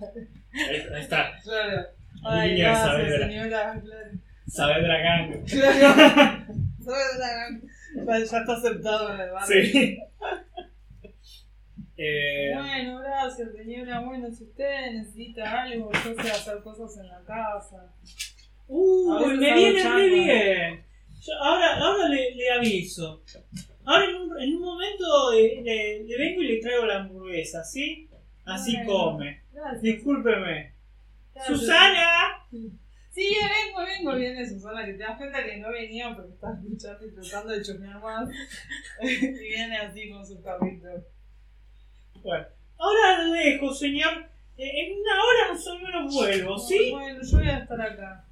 Ahí, 0.00 0.76
ahí 0.94 1.00
está. 1.00 1.32
Claro. 1.42 1.86
Ay, 2.24 2.50
niño 2.52 2.58
de 2.58 2.62
gracias, 2.70 2.86
Saavedra. 2.86 3.26
señora. 3.26 3.80
Claro. 3.82 4.10
Saavedra 4.46 4.98
Gang. 5.00 5.44
Claro. 5.46 5.78
Saavedra. 6.84 7.60
Vale, 8.06 8.24
Ya 8.26 8.38
está 8.38 8.52
aceptado 8.52 9.14
en 9.14 9.20
el 9.20 9.30
barrio. 9.32 9.64
Sí. 9.64 9.98
Eh, 12.02 12.52
Bueno, 12.54 12.98
gracias, 13.00 13.52
señora. 13.52 14.00
Bueno, 14.00 14.30
si 14.32 14.44
usted 14.44 14.92
necesita 14.92 15.62
algo, 15.64 15.90
yo 15.92 16.14
sé 16.22 16.30
hacer 16.30 16.62
cosas 16.62 16.96
en 16.96 17.08
la 17.08 17.22
casa. 17.26 17.76
A 17.76 17.92
uy, 18.68 19.36
veces 19.36 19.38
me 19.38 19.50
hago 19.50 19.96
viene 19.98 20.08
bien. 20.24 20.84
Yo 21.20 21.34
ahora 21.42 21.76
ahora 21.76 22.08
le, 22.08 22.34
le 22.34 22.50
aviso. 22.50 23.22
Ahora 23.84 24.04
en 24.04 24.14
un, 24.16 24.40
en 24.40 24.54
un 24.56 24.62
momento 24.62 25.32
eh, 25.32 25.60
le, 25.62 26.04
le 26.04 26.18
vengo 26.18 26.42
y 26.42 26.48
le 26.48 26.60
traigo 26.60 26.86
la 26.86 27.00
hamburguesa, 27.00 27.62
¿sí? 27.64 28.08
Así 28.44 28.74
Bueno. 28.84 28.90
come. 29.12 29.42
Gracias. 29.52 29.82
Discúlpeme. 29.82 30.74
Gracias. 31.34 31.58
¡Susana! 31.58 32.46
Sí, 33.12 33.28
vengo, 33.34 33.80
vengo, 33.84 34.14
viene 34.16 34.48
Susana, 34.48 34.84
que 34.86 34.92
te 34.92 34.98
das 34.98 35.18
cuenta 35.18 35.44
que 35.44 35.56
no 35.58 35.70
venía 35.70 36.14
porque 36.14 36.32
estaba 36.32 36.54
escuchando 36.54 37.06
y 37.06 37.10
tratando 37.14 37.52
de 37.52 37.62
chusmear 37.62 38.00
más. 38.00 38.28
y 39.02 39.28
viene 39.30 39.76
así 39.78 40.08
con 40.10 40.24
su 40.26 40.40
carrito. 40.42 40.88
Bueno, 42.22 42.46
ahora 42.78 43.24
lo 43.24 43.32
dejo, 43.32 43.74
señor. 43.74 44.26
Eh, 44.56 44.70
en 44.86 44.92
una 45.00 45.12
hora 45.24 45.52
más 45.52 45.66
o 45.66 45.78
menos 45.78 46.14
vuelvo, 46.14 46.58
¿sí? 46.58 46.90
Bueno, 46.92 47.20
yo 47.22 47.38
voy 47.38 47.48
a 47.48 47.58
estar 47.58 47.80
acá. 47.80 48.24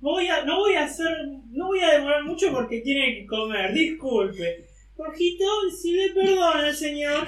Voy 0.00 0.28
a, 0.28 0.44
no 0.44 0.58
voy 0.58 0.74
a 0.74 0.84
hacer, 0.84 1.10
no 1.50 1.66
voy 1.68 1.80
a 1.80 1.92
demorar 1.92 2.24
mucho 2.24 2.52
porque 2.52 2.80
tiene 2.80 3.14
que 3.14 3.26
comer, 3.26 3.72
disculpe. 3.72 4.66
Jorgito, 4.96 5.44
si 5.70 5.92
le 5.92 6.10
perdona, 6.10 6.72
señor. 6.72 7.26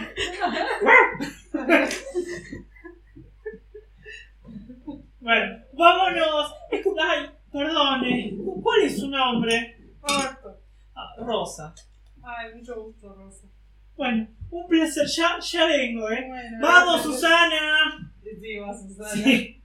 bueno, 5.21 5.59
vámonos. 5.73 6.55
Ay, 7.01 7.31
perdone. 7.53 8.37
¿Cuál 8.62 8.83
es 8.83 8.99
su 8.99 9.09
nombre? 9.09 9.77
Roberto. 10.01 10.61
Ah, 10.95 11.14
Rosa. 11.19 11.75
Ay, 12.23 12.55
mucho 12.55 12.83
gusto, 12.83 13.14
Rosa. 13.14 13.47
Bueno, 13.97 14.29
un 14.51 14.69
placer, 14.69 15.07
ya, 15.07 15.39
ya 15.41 15.66
vengo, 15.66 16.11
¿eh? 16.11 16.25
Bueno, 16.27 16.59
¡Vamos. 16.62 17.03
Susana! 17.03 18.12
Sí, 18.23 18.57
va 18.57 18.75
Susana. 18.75 19.11
Sí. 19.11 19.62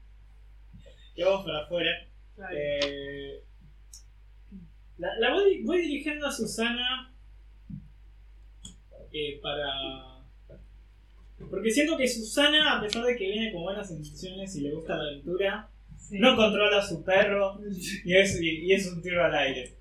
Y 1.15 1.23
vamos 1.23 1.45
para 1.45 1.63
afuera. 1.63 1.91
Claro. 2.49 2.55
Eh, 2.59 3.43
la, 4.97 5.09
la 5.19 5.33
voy, 5.33 5.63
voy 5.63 5.81
dirigiendo 5.81 6.27
a 6.27 6.31
Susana 6.31 7.13
eh, 9.11 9.39
para... 9.41 9.69
Porque 11.49 11.71
siento 11.71 11.97
que 11.97 12.07
Susana, 12.07 12.77
a 12.77 12.81
pesar 12.81 13.03
de 13.05 13.15
que 13.15 13.27
viene 13.27 13.51
con 13.51 13.63
buenas 13.63 13.89
intenciones 13.91 14.55
y 14.55 14.61
le 14.61 14.71
gusta 14.73 14.97
la 14.97 15.03
aventura, 15.03 15.69
Sí. 15.97 16.19
no 16.19 16.35
controla 16.35 16.79
a 16.79 16.85
su 16.85 17.01
perro 17.03 17.61
y 18.03 18.13
es, 18.17 18.39
y, 18.41 18.65
y 18.65 18.73
es 18.73 18.85
un 18.91 19.01
tiro 19.01 19.23
al 19.23 19.33
aire. 19.35 19.73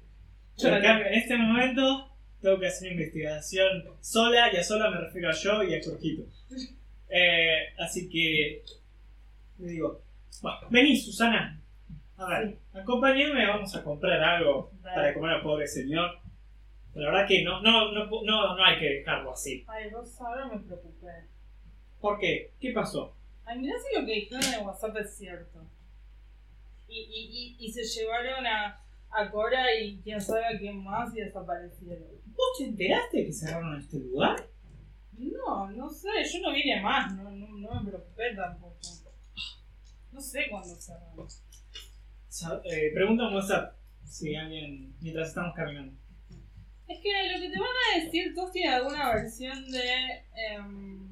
En 0.57 0.81
cambio, 0.83 1.07
en 1.07 1.15
este 1.15 1.37
momento 1.37 2.11
tengo 2.41 2.61
que 2.61 2.69
hacer 2.69 2.93
investigación 2.93 3.83
sola, 4.01 4.53
y 4.53 4.57
a 4.57 4.63
sola 4.63 4.89
me 4.89 5.01
refiero 5.01 5.31
a 5.31 5.33
yo 5.33 5.65
y 5.65 5.75
a 5.75 5.83
Jorgito. 5.83 6.23
Eh, 7.09 7.75
así 7.77 8.09
que 8.09 8.63
le 9.59 9.69
digo, 9.69 10.01
bueno, 10.43 10.59
vení 10.71 10.97
Susana, 10.97 11.61
a 12.27 12.39
ver, 12.41 12.59
acompáñenme, 12.75 13.47
vamos 13.47 13.75
a 13.75 13.83
comprar 13.83 14.21
algo 14.23 14.71
Dale. 14.83 14.95
para 14.95 15.15
comer 15.15 15.31
al 15.33 15.43
pobre 15.43 15.67
señor. 15.67 16.19
La 16.95 17.11
verdad 17.11 17.27
que 17.27 17.43
no, 17.43 17.63
no, 17.63 17.93
no, 17.93 18.07
no, 18.07 18.57
no 18.57 18.65
hay 18.65 18.79
que 18.79 18.89
dejarlo 18.91 19.33
así. 19.33 19.65
Ay, 19.67 19.89
Rosa, 19.91 20.27
ahora 20.27 20.47
me 20.47 20.61
preocupé. 20.61 21.27
¿Por 22.01 22.19
qué? 22.19 22.53
¿Qué 22.61 22.73
pasó? 22.73 23.15
Ay, 23.45 23.59
mirá 23.61 23.75
si 23.79 23.99
lo 23.99 24.07
que 24.07 24.13
dijeron 24.13 24.45
en 24.45 24.67
WhatsApp 24.67 24.97
es 24.99 25.17
cierto. 25.17 25.65
Y, 26.89 26.99
y, 26.99 27.57
y, 27.59 27.67
y 27.67 27.73
se 27.73 27.83
llevaron 27.85 28.47
a, 28.47 28.79
a 29.11 29.31
Cora 29.31 29.75
y 29.81 30.01
quién 30.03 30.21
sabe 30.21 30.45
a 30.45 30.59
quién 30.59 30.83
más 30.85 31.15
y 31.17 31.21
desaparecieron. 31.21 32.05
¿Vos 32.27 32.59
te 32.59 32.65
enteraste 32.65 33.25
que 33.25 33.33
cerraron 33.33 33.79
este 33.79 33.99
lugar? 33.99 34.47
No, 35.17 35.71
no 35.71 35.89
sé, 35.89 36.09
yo 36.33 36.41
no 36.41 36.53
vine 36.53 36.81
más, 36.83 37.15
no, 37.15 37.31
no, 37.31 37.47
no 37.49 37.81
me 37.83 37.91
preocupé 37.91 38.35
tampoco. 38.35 38.77
No 40.11 40.21
sé 40.21 40.47
cuándo 40.51 40.75
cerraron. 40.75 41.27
Eh, 42.65 42.91
pregunta 42.95 43.29
en 43.29 43.35
WhatsApp 43.35 43.75
si 44.05 44.35
alguien, 44.35 44.95
mientras 45.01 45.29
estamos 45.29 45.55
caminando. 45.55 45.93
Es 46.89 47.01
que 47.01 47.11
lo 47.33 47.41
que 47.41 47.51
te 47.51 47.59
van 47.59 47.69
a 47.69 48.05
decir, 48.05 48.35
todos 48.35 48.53
tienen 48.53 48.73
alguna 48.75 49.15
versión 49.15 49.71
de 49.71 50.25
em, 50.35 51.11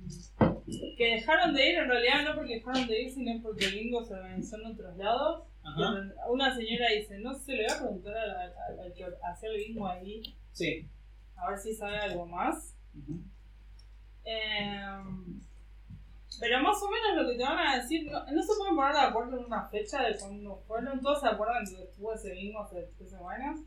que 0.97 1.15
dejaron 1.17 1.55
de 1.55 1.69
ir, 1.71 1.79
en 1.79 1.89
realidad 1.89 2.25
no 2.25 2.35
porque 2.37 2.57
dejaron 2.57 2.87
de 2.87 3.03
ir, 3.03 3.11
sino 3.11 3.43
porque 3.43 3.69
Bingo 3.69 4.05
se 4.05 4.15
organizó 4.15 4.57
en 4.57 4.67
otros 4.67 4.97
lados. 4.97 5.45
Ajá. 5.63 6.11
Una 6.31 6.55
señora 6.55 6.87
dice, 6.97 7.19
no 7.19 7.35
sé, 7.35 7.53
le 7.53 7.65
voy 7.65 7.73
a 7.73 7.79
preguntar 7.81 8.15
al, 8.17 8.93
que 8.95 9.05
hacía 9.23 9.51
el 9.51 9.57
bingo 9.59 9.87
ahí, 9.87 10.23
Sí. 10.53 10.87
a 11.37 11.51
ver 11.51 11.59
si 11.59 11.75
sabe 11.75 11.99
algo 11.99 12.27
más. 12.27 12.75
Em, 14.25 15.41
pero 16.39 16.61
más 16.63 16.77
o 16.83 16.89
menos 16.91 17.23
lo 17.25 17.31
que 17.31 17.37
te 17.37 17.43
van 17.43 17.59
a 17.59 17.77
decir, 17.77 18.11
no, 18.11 18.25
no 18.25 18.43
se 18.43 18.53
pueden 18.57 18.77
poner 18.77 18.93
de 18.95 19.01
acuerdo 19.01 19.39
en 19.39 19.45
una 19.47 19.69
fecha 19.69 20.03
de 20.03 20.17
cuando 20.19 20.57
fueron, 20.67 21.01
todos 21.01 21.21
se 21.21 21.27
acuerdan 21.29 21.65
que 21.67 21.83
estuvo 21.83 22.13
ese 22.15 22.33
bingo 22.33 22.61
hace 22.63 22.89
tres 22.97 23.11
semanas. 23.11 23.61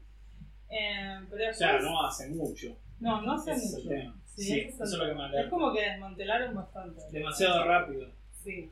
Em, 0.70 1.28
pero 1.30 1.50
O 1.50 1.54
sea, 1.54 1.74
después- 1.74 1.92
no 1.92 2.06
hace 2.06 2.30
mucho. 2.30 2.76
no, 3.00 3.22
no 3.22 3.34
hace 3.34 3.52
Ese 3.52 3.66
es 3.66 3.74
mucho. 3.74 3.90
tema. 3.90 4.20
Sí, 4.36 4.60
es 4.62 4.74
eso 4.76 4.84
es 4.86 4.92
lo 4.94 5.04
que 5.04 5.10
tema. 5.10 5.20
me 5.22 5.26
alerta. 5.30 5.44
Es 5.46 5.50
como 5.50 5.74
que 5.74 5.82
desmantelaron 5.82 6.56
bastante. 6.56 7.02
Demasiado 7.12 7.64
rápido. 7.66 8.08
Sí. 8.44 8.72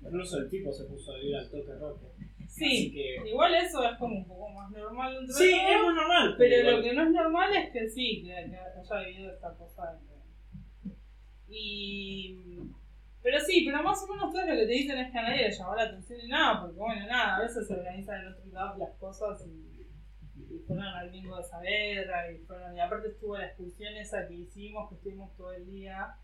Incluso 0.00 0.38
el 0.38 0.48
tipo 0.48 0.72
se 0.72 0.84
puso 0.84 1.12
a 1.12 1.16
vivir 1.16 1.36
al 1.36 1.50
toque 1.50 1.74
roque. 1.74 2.06
Sí. 2.48 2.90
Que. 2.92 3.28
Igual 3.28 3.54
eso 3.54 3.82
es 3.84 3.96
como 3.98 4.16
un 4.16 4.26
poco 4.26 4.48
más 4.50 4.70
normal 4.70 5.14
dentro 5.14 5.34
Sí, 5.36 5.48
de 5.48 5.54
es 5.74 5.82
muy 5.82 5.94
normal. 5.94 6.34
Pero 6.38 6.56
igual. 6.60 6.76
lo 6.76 6.82
que 6.82 6.92
no 6.94 7.02
es 7.02 7.10
normal 7.10 7.56
es 7.56 7.70
que 7.72 7.88
sí, 7.88 8.22
que, 8.24 8.28
que 8.50 8.56
haya 8.56 9.06
vivido 9.06 9.30
esta 9.32 9.54
cosa. 9.54 9.98
Y. 11.48 12.58
Pero 13.22 13.38
sí, 13.40 13.64
pero 13.64 13.82
más 13.82 14.02
o 14.02 14.12
menos 14.12 14.32
todo 14.32 14.42
lo 14.42 14.52
que 14.52 14.66
te 14.66 14.72
dicen 14.72 14.98
es 14.98 15.12
que 15.12 15.18
a 15.18 15.22
nadie 15.22 15.48
le 15.48 15.50
llamó 15.50 15.74
la 15.76 15.84
atención 15.84 16.18
ni 16.20 16.28
nada, 16.28 16.60
porque 16.60 16.76
bueno, 16.78 17.06
nada, 17.06 17.36
a 17.36 17.40
veces 17.42 17.66
se 17.68 17.74
organizan 17.74 18.20
en 18.22 18.28
otros 18.32 18.46
lados 18.48 18.78
las 18.78 18.92
cosas 18.98 19.46
y, 19.46 19.86
y 20.54 20.58
fueron 20.66 20.86
al 20.86 21.10
bingo 21.10 21.36
de 21.36 21.44
Saavedra 21.44 22.32
y 22.32 22.38
fueron, 22.38 22.76
y 22.76 22.80
aparte 22.80 23.08
estuvo 23.08 23.38
la 23.38 23.46
excursión 23.46 23.94
esa 23.96 24.26
que 24.26 24.34
hicimos, 24.34 24.88
que 24.88 24.96
estuvimos 24.96 25.36
todo 25.36 25.52
el 25.52 25.66
día 25.66 26.16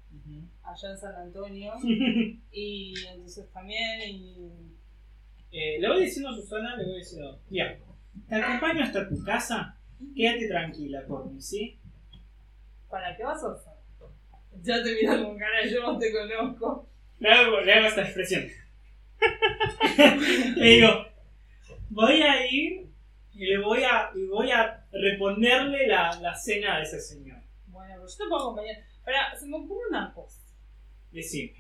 allá 0.64 0.90
en 0.90 0.98
San 0.98 1.14
Antonio, 1.14 1.72
y 2.50 2.94
entonces 3.12 3.50
también, 3.52 4.00
y 4.02 4.74
Eh, 5.50 5.78
le 5.80 5.88
voy 5.88 6.02
diciendo 6.04 6.30
a 6.30 6.34
Susana, 6.34 6.76
le 6.76 6.84
voy 6.84 6.98
diciendo, 6.98 7.40
mira, 7.48 7.78
te 8.28 8.34
acompaño 8.34 8.82
hasta 8.84 9.08
tu 9.08 9.22
casa, 9.24 9.76
quédate 10.14 10.46
tranquila 10.48 11.02
por 11.06 11.30
mí, 11.30 11.40
¿sí? 11.40 11.78
¿para 12.90 13.16
qué 13.16 13.22
vas 13.22 13.42
a 13.44 13.52
hacer? 13.52 13.68
Ya 14.62 14.82
te 14.82 14.94
miran 14.94 15.24
con 15.24 15.39
cara, 15.39 15.66
yo 15.66 15.80
no 15.82 15.98
te 15.98 16.12
conozco. 16.12 16.89
Le 17.18 17.28
hago, 17.30 17.60
le 17.60 17.72
hago 17.72 17.86
esta 17.89 18.02
expresión. 18.02 18.47
le 20.56 20.68
digo, 20.68 21.06
voy 21.90 22.22
a 22.22 22.47
ir 22.47 22.86
y 23.35 23.47
le 23.47 23.59
voy 23.59 23.82
a, 23.85 24.10
y 24.14 24.26
voy 24.26 24.51
a 24.51 24.85
reponerle 24.93 25.86
la, 25.86 26.18
la 26.20 26.35
cena 26.35 26.76
a 26.76 26.82
ese 26.82 27.01
señor. 27.01 27.39
Bueno, 27.66 27.94
pero 27.97 28.09
yo 28.09 28.16
te 28.16 28.24
puedo 28.28 28.43
acompañar. 28.43 28.76
Pero 29.05 29.18
se 29.39 29.47
me 29.47 29.56
ocurre 29.56 29.89
una 29.90 30.12
cosa. 30.12 30.40
Decime. 31.12 31.55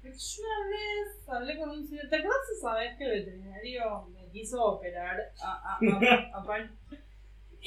Porque 0.00 0.16
yo 0.16 0.42
una 0.42 0.68
vez 0.68 1.28
hablé 1.28 1.58
con 1.58 1.70
un 1.70 1.86
señor. 1.86 2.08
¿Te 2.08 2.16
acuerdas 2.16 2.50
esa 2.56 2.74
vez 2.74 2.96
que 2.96 3.04
el 3.04 3.10
veterinario 3.24 4.06
me 4.14 4.28
quiso 4.30 4.64
operar 4.64 5.32
a, 5.42 5.74
a, 5.74 5.78
a, 5.78 6.38
a 6.38 6.44
Pan? 6.44 6.76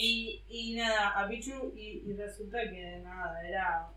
Y, 0.02 0.46
y 0.48 0.76
nada, 0.76 1.10
a 1.10 1.28
Pichu, 1.28 1.74
y, 1.76 2.04
y 2.06 2.14
resulta 2.14 2.62
que 2.70 3.02
nada, 3.04 3.46
era. 3.46 3.90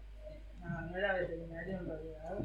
Nada, 0.62 0.82
no 0.82 0.96
era 0.96 1.14
veterinario 1.14 1.78
en 1.78 1.86
realidad. 1.86 2.38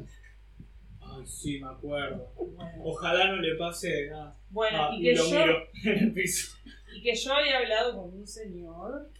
Ay, 1.00 1.26
sí, 1.26 1.60
me 1.60 1.68
acuerdo. 1.68 2.32
Bueno, 2.36 2.82
Ojalá 2.84 3.28
no 3.32 3.36
le 3.36 3.54
pase 3.56 4.08
nada. 4.10 4.36
bueno 4.50 4.78
Ah, 4.78 4.90
y, 4.94 5.02
que 5.02 5.14
lo 5.14 5.24
yo, 5.24 5.40
miro 5.40 5.58
en 5.84 5.98
el 6.04 6.12
piso. 6.12 6.56
y 6.94 7.02
que 7.02 7.14
yo 7.14 7.32
había 7.32 7.58
hablado 7.58 7.96
con 7.96 8.14
un 8.18 8.26
señor. 8.26 9.10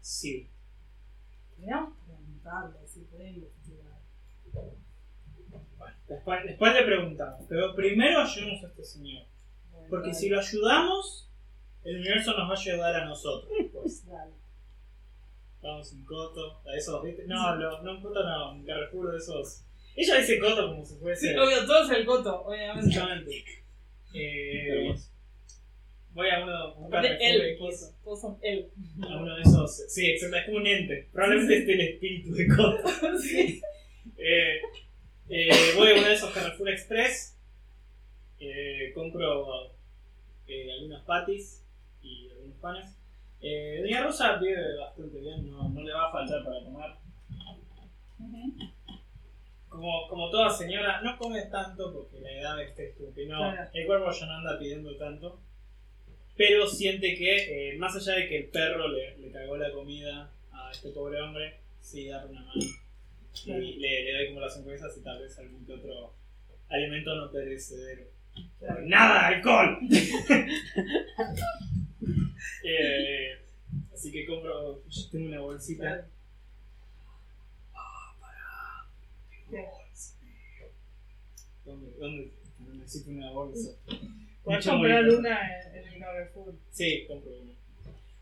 Sí. 0.00 0.50
Preguntarle 1.58 2.86
si 2.86 3.00
puede 3.00 3.30
investigar. 3.30 3.98
Bueno, 4.52 4.72
después, 6.08 6.44
después 6.44 6.74
le 6.74 6.82
preguntamos. 6.84 7.46
Pero 7.48 7.74
primero 7.74 8.20
ayudemos 8.20 8.64
a 8.64 8.66
este 8.68 8.84
señor. 8.84 9.24
Bueno, 9.70 9.86
Porque 9.90 10.08
dale, 10.08 10.18
si 10.18 10.28
lo 10.28 10.38
ayudamos, 10.40 11.30
el 11.84 11.96
universo 11.96 12.32
nos 12.36 12.48
va 12.50 12.54
a 12.54 12.58
ayudar 12.58 12.94
a 12.96 13.04
nosotros. 13.04 13.50
Pues, 13.72 14.06
dale. 14.06 14.32
Vamos 15.62 15.92
en 15.92 16.04
coto. 16.04 16.60
A 16.66 16.76
esos, 16.76 17.02
¿viste? 17.02 17.24
No, 17.26 17.56
no, 17.56 17.82
no 17.82 17.96
en 17.96 18.02
coto, 18.02 18.22
no. 18.22 18.54
En 18.54 18.64
Carrefour 18.64 19.12
de 19.12 19.18
esos. 19.18 19.64
Ella 19.96 20.18
dice 20.18 20.38
coto 20.38 20.68
como 20.68 20.84
si 20.84 20.94
fuese. 20.96 21.32
Sí, 21.32 21.36
obvio, 21.36 21.66
todo 21.66 21.84
es 21.84 21.90
el 21.98 22.06
coto, 22.06 22.42
obviamente. 22.42 22.88
Exactamente. 22.88 23.44
Eh, 24.14 24.94
voy 26.12 26.30
a 26.30 26.42
uno, 26.44 26.74
un 26.74 26.84
De 26.90 26.96
Carrefour 26.96 27.22
él, 27.22 27.42
de 27.42 27.58
coto. 27.58 27.76
todos 28.04 28.20
son 28.20 28.38
él. 28.42 28.70
A 29.02 29.16
uno 29.16 29.34
de 29.34 29.42
esos. 29.42 29.76
Sí, 29.88 30.10
exacto, 30.10 30.36
es 30.36 30.44
como 30.46 30.56
un 30.58 30.66
ente. 30.66 31.08
Probablemente 31.12 31.58
esté 31.58 31.72
el 31.74 31.80
espíritu 31.80 32.34
de 32.34 32.48
coto. 32.48 33.18
sí. 33.18 33.60
Eh, 34.16 34.60
eh, 35.28 35.50
voy 35.76 35.90
a 35.90 35.94
uno 35.94 36.08
de 36.08 36.14
esos 36.14 36.30
Carrefour 36.30 36.68
Express. 36.70 37.34
Eh, 38.40 38.92
compro 38.94 39.72
eh, 40.46 40.72
algunas 40.72 41.04
patis 41.04 41.64
y 42.02 42.30
algunos 42.30 42.56
panes. 42.58 42.97
Eh, 43.40 43.78
Doña 43.82 44.02
Rosa 44.04 44.36
vive 44.36 44.76
bastante 44.76 45.20
bien, 45.20 45.50
no, 45.50 45.68
no 45.68 45.82
le 45.82 45.92
va 45.92 46.08
a 46.08 46.12
faltar 46.12 46.44
para 46.44 46.60
comer. 46.64 46.90
Como, 49.68 50.08
como 50.08 50.30
toda 50.30 50.50
señora, 50.50 51.00
no 51.02 51.16
come 51.18 51.42
tanto 51.42 51.92
porque 51.92 52.20
la 52.20 52.32
edad 52.32 52.60
está 52.62 52.82
estúpida. 52.82 53.28
No, 53.34 53.52
Claro. 53.52 53.70
el 53.74 53.86
cuerpo 53.86 54.10
ya 54.10 54.26
no 54.26 54.32
anda 54.38 54.58
pidiendo 54.58 54.96
tanto. 54.96 55.40
Pero 56.36 56.66
siente 56.66 57.16
que, 57.16 57.74
eh, 57.74 57.78
más 57.78 57.94
allá 57.96 58.18
de 58.18 58.28
que 58.28 58.38
el 58.38 58.44
perro 58.46 58.88
le, 58.88 59.18
le 59.18 59.30
cagó 59.30 59.56
la 59.56 59.70
comida 59.72 60.30
a 60.52 60.70
este 60.70 60.90
pobre 60.90 61.20
hombre, 61.20 61.60
sí, 61.80 62.08
darle 62.08 62.30
una 62.32 62.42
mano. 62.42 62.60
Claro. 63.44 63.62
Y 63.62 63.74
le, 63.74 64.04
le 64.04 64.12
doy 64.14 64.28
como 64.28 64.40
las 64.40 64.56
hamburguesas 64.56 64.96
y 64.96 65.02
tal 65.04 65.20
vez 65.20 65.38
algún 65.38 65.64
que 65.66 65.74
otro 65.74 66.14
alimento 66.68 67.14
no 67.14 67.30
perecedero. 67.30 68.04
Claro. 68.58 68.80
¡Nada 68.82 69.28
de 69.28 69.34
alcohol! 69.36 69.78
Eh, 72.64 73.38
así 73.92 74.10
que 74.12 74.26
compro. 74.26 74.82
Yo 74.88 75.10
tengo 75.10 75.28
una 75.28 75.40
bolsita. 75.40 75.84
Claro. 75.84 76.06
Tengo 79.50 79.66
bolsa. 79.66 80.14
¿Dónde? 81.64 81.92
¿Dónde? 81.98 82.32
Necesito 82.74 83.10
una 83.10 83.30
bolsa. 83.30 83.70
Puedes 84.42 84.64
Mucho 84.66 84.70
comprar 84.70 85.08
una 85.08 85.40
en, 85.66 85.76
en 85.78 85.92
el 85.94 86.00
Carrefour. 86.00 86.54
Sí, 86.70 87.04
compro 87.06 87.30
una. 87.30 87.52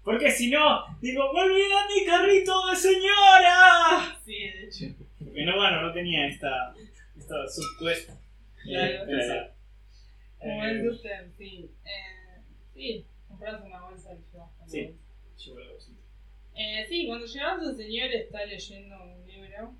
Porque 0.05 0.31
si 0.31 0.51
no, 0.51 0.85
digo, 1.01 1.33
me 1.33 1.41
olvidé 1.41 1.75
mi 1.95 2.07
carrito 2.07 2.67
de 2.71 2.77
señora. 2.77 4.17
Sí, 4.25 4.33
de 4.35 4.65
hecho. 4.65 4.95
Porque 5.19 5.45
no, 5.45 5.57
bueno, 5.57 5.83
no 5.83 5.93
tenía 5.93 6.29
esta, 6.29 6.75
esta 7.19 7.35
subquest. 7.49 8.11
Claro. 8.63 9.05
Eh. 9.09 9.51
Como 10.39 10.65
Eh, 10.65 10.79
es 10.81 10.93
usted, 10.93 11.33
sí. 11.39 11.71
Eh, 11.85 12.43
sí, 12.75 13.07
compras 13.39 13.63
una 13.65 13.81
bolsa 13.83 14.15
y 14.15 14.19
llevas 14.33 14.51
Sí. 14.67 14.97
llevo 15.45 15.59
la 15.61 15.71
bolsita. 15.73 16.01
Eh, 16.55 16.87
sí, 16.89 17.07
cuando 17.07 17.27
llegas 17.27 17.63
el 17.63 17.77
señor 17.77 18.11
está 18.13 18.45
leyendo 18.47 19.03
un 19.03 19.27
libro. 19.27 19.75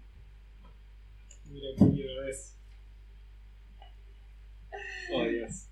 Mira 1.47 1.69
qué 1.79 1.85
libro 1.85 2.29
es. 2.29 2.59
Oh, 5.13 5.25
Dios. 5.25 5.69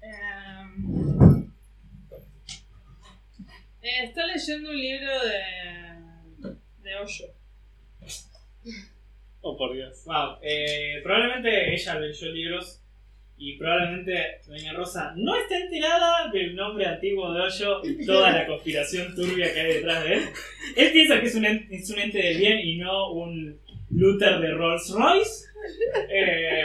Em, 0.00 1.52
eh, 3.82 4.04
está 4.04 4.26
leyendo 4.26 4.70
un 4.70 4.76
libro 4.76 5.12
de, 5.24 6.56
de 6.82 6.96
Hoyo. 6.96 7.34
Oh, 9.42 9.56
por 9.56 9.74
Dios. 9.74 10.02
Wow, 10.06 10.38
eh, 10.42 11.00
probablemente 11.02 11.74
ella 11.74 12.00
leyó 12.00 12.28
libros 12.32 12.80
y 13.38 13.56
probablemente 13.58 14.40
Doña 14.46 14.72
Rosa 14.72 15.12
no 15.16 15.36
está 15.36 15.58
enterada 15.58 16.30
del 16.32 16.54
nombre 16.56 16.86
antiguo 16.86 17.32
de 17.34 17.40
Hoyo 17.42 17.84
y 17.84 18.04
toda 18.06 18.32
la 18.32 18.46
conspiración 18.46 19.14
turbia 19.14 19.52
que 19.52 19.60
hay 19.60 19.74
detrás 19.74 20.04
de 20.04 20.14
él. 20.14 20.20
Él 20.76 20.92
piensa 20.92 21.20
que 21.20 21.26
es 21.26 21.34
un, 21.34 21.44
en- 21.44 21.66
es 21.70 21.90
un 21.90 21.98
ente 21.98 22.18
del 22.18 22.38
bien 22.38 22.58
y 22.60 22.76
no 22.76 23.12
un 23.12 23.58
Luther 23.90 24.40
de 24.40 24.50
Rolls 24.52 24.90
Royce. 24.90 25.44
Eh, 26.10 26.64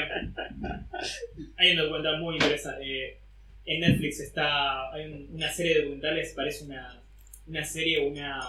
hay 1.58 1.72
un 1.72 1.78
documental 1.78 2.20
muy 2.20 2.36
interesante. 2.36 2.84
eh, 3.08 3.18
en 3.66 3.80
Netflix 3.82 4.20
está 4.22 4.92
hay 4.92 5.06
un- 5.06 5.28
una 5.34 5.52
serie 5.52 5.74
de 5.76 5.80
documentales, 5.82 6.34
parece 6.36 6.66
una, 6.66 7.02
una 7.48 7.64
serie, 7.64 8.00
una 8.00 8.40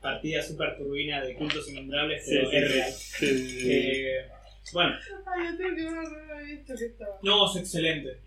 partida 0.00 0.42
super 0.42 0.76
turbina 0.76 1.22
de 1.22 1.34
cultos 1.34 1.68
innombrables, 1.70 2.24
pero 2.28 2.50
es 2.50 2.72
real. 2.72 2.90
Sí, 2.92 3.26
sí, 3.26 3.60
sí. 3.60 3.68
Eh, 3.70 4.24
bueno, 4.72 4.94
Ay, 5.26 5.46
yo 5.46 5.56
tengo 5.56 5.76
que 5.76 6.44
visto 6.44 6.74
que 6.76 6.84
estaba. 6.86 7.18
no, 7.22 7.50
es 7.50 7.56
excelente. 7.56 8.20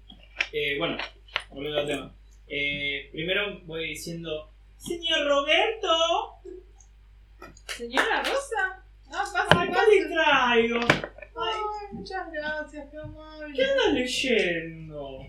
Eh, 0.52 0.78
bueno, 0.78 0.98
volviendo 1.50 1.80
al 1.80 1.88
tema. 1.88 2.16
Eh, 2.48 3.10
primero 3.12 3.60
voy 3.62 3.90
diciendo, 3.90 4.52
señor 4.78 5.28
Roberto, 5.28 5.90
Señora 7.78 8.24
Rosa. 8.24 8.84
Ah, 9.08 9.24
pasa, 9.34 9.48
pasa. 9.50 9.66
le 9.88 10.06
traigo. 10.06 10.80
Ay, 10.80 11.62
muchas 11.94 12.32
gracias, 12.32 12.90
qué 12.90 12.98
amable. 12.98 13.54
¿Qué 13.56 13.64
andas 13.64 13.94
leyendo? 13.94 15.20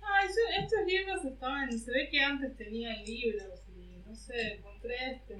Ay, 0.00 0.28
yo- 0.28 0.62
estos 0.62 0.86
libros 0.86 1.24
estaban. 1.24 1.78
Se 1.78 1.90
ve 1.90 2.08
que 2.10 2.20
antes 2.20 2.56
tenían 2.56 3.02
libros 3.04 3.60
y 3.76 3.98
no 4.06 4.14
sé, 4.14 4.54
encontré 4.54 4.94
este. 5.12 5.36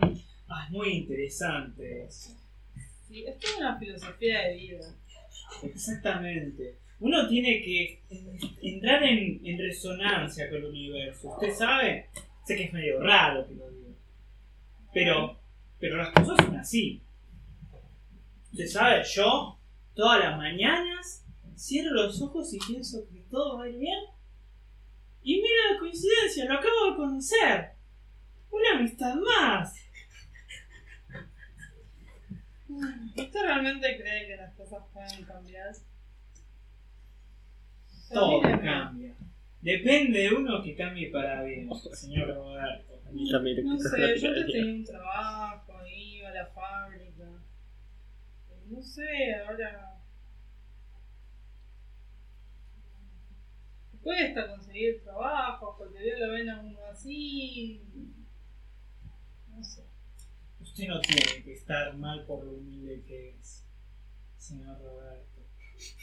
Ah, 0.49 0.65
es 0.67 0.71
muy 0.71 0.89
interesante. 0.93 2.07
Sí, 2.11 3.25
esto 3.27 3.47
es 3.47 3.57
una 3.57 3.79
filosofía 3.79 4.41
de 4.49 4.55
vida. 4.57 4.95
Exactamente. 5.63 6.79
Uno 6.99 7.29
tiene 7.29 7.63
que 7.63 8.03
entrar 8.63 9.03
en, 9.03 9.41
en 9.45 9.59
resonancia 9.59 10.49
con 10.49 10.59
el 10.59 10.65
universo. 10.67 11.29
¿Usted 11.29 11.55
sabe? 11.55 12.09
Sé 12.45 12.57
que 12.57 12.65
es 12.65 12.73
medio 12.73 13.01
raro 13.01 13.47
que 13.47 13.55
lo 13.55 13.71
diga. 13.71 13.91
Pero, 14.95 15.39
pero 15.79 15.97
las 15.97 16.11
cosas 16.11 16.37
son 16.45 16.57
así. 16.57 17.03
Usted 18.53 18.67
sabe, 18.67 19.03
yo 19.05 19.59
todas 19.95 20.21
las 20.21 20.39
mañanas 20.39 21.27
cierro 21.57 21.95
los 21.95 22.21
ojos 22.23 22.53
y 22.55 22.59
pienso 22.59 23.07
que 23.09 23.21
todo 23.31 23.59
va 23.59 23.65
a 23.65 23.69
ir 23.69 23.79
bien. 23.79 23.99
Y 25.23 25.37
mira 25.37 25.73
la 25.73 25.79
coincidencia, 25.79 26.45
lo 26.45 26.55
acabo 26.55 26.91
de 26.91 26.97
conocer. 26.97 27.71
Una 28.51 28.79
amistad 28.79 29.15
más. 29.17 29.75
¿Usted 33.17 33.43
realmente 33.43 33.97
cree 33.97 34.27
que 34.27 34.37
las 34.37 34.55
cosas 34.55 34.83
pueden 34.93 35.25
cambiar? 35.25 35.75
Todo 38.13 38.43
cambia. 38.43 39.15
Depende 39.61 40.21
de 40.21 40.35
uno 40.35 40.63
que 40.63 40.77
cambie 40.77 41.11
para 41.11 41.43
bien, 41.43 41.69
señor 41.93 42.29
Roberto. 42.29 43.01
No 43.13 43.79
sé, 43.79 44.19
yo 44.21 44.31
la 44.31 44.39
antes 44.39 44.53
tenía 44.53 44.75
un 44.75 44.85
trabajo, 44.85 45.73
iba 45.87 46.29
a 46.29 46.35
la 46.35 46.47
fábrica. 46.47 47.25
No 48.67 48.83
sé, 48.83 49.35
ahora. 49.35 50.01
Cuesta 54.03 54.49
conseguir 54.49 55.03
trabajo, 55.03 55.75
porque 55.79 55.99
Dios 55.99 56.21
lo 56.21 56.33
ven 56.33 56.51
a 56.51 56.61
uno 56.61 56.79
así. 56.91 57.83
No 59.49 59.65
sé. 59.65 59.86
Usted 60.77 60.89
no 60.89 61.01
tiene 61.01 61.43
que 61.43 61.55
estar 61.55 61.97
mal 61.97 62.27
por 62.27 62.45
lo 62.45 62.53
humilde 62.53 63.03
que 63.09 63.31
es, 63.31 63.65
señor 64.37 64.79
Roberto. 64.79 65.41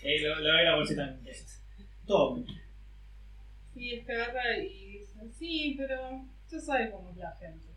Eh, 0.02 0.20
lo, 0.22 0.40
lo 0.40 0.52
doy 0.52 0.64
la 0.64 0.76
bolsita 0.76 1.12
de 1.12 1.30
cosas. 1.30 1.64
Tome. 2.08 2.46
Sí, 3.72 3.94
es 3.94 4.04
que 4.04 4.14
agarra 4.14 4.58
y 4.58 4.98
dice, 4.98 5.32
sí, 5.38 5.76
pero 5.78 6.26
usted 6.42 6.60
sabe 6.60 6.90
cómo 6.90 7.12
es 7.12 7.18
la 7.18 7.36
gente. 7.36 7.68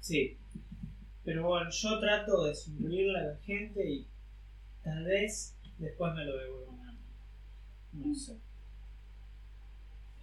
Sí. 0.00 0.38
Pero 1.22 1.46
bueno, 1.46 1.68
yo 1.70 2.00
trato 2.00 2.44
de 2.44 2.54
sonreírle 2.54 3.18
a 3.18 3.24
la 3.24 3.36
gente 3.40 3.86
y 3.86 4.08
tal 4.82 5.04
vez 5.04 5.54
después 5.76 6.14
me 6.14 6.24
lo 6.24 6.38
devuelvan 6.38 6.80
a 6.88 6.92
mí. 6.92 6.98
No 7.92 8.14
sé. 8.14 8.38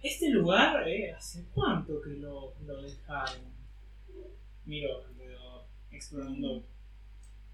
Este 0.02 0.30
lugar, 0.30 0.88
eh, 0.88 1.12
¿hace 1.12 1.44
cuánto 1.52 2.00
que 2.00 2.10
lo, 2.10 2.54
lo 2.64 2.82
dejaron? 2.82 3.52
Miro 4.64 5.04
alrededor, 5.04 5.66
explorando, 5.90 6.64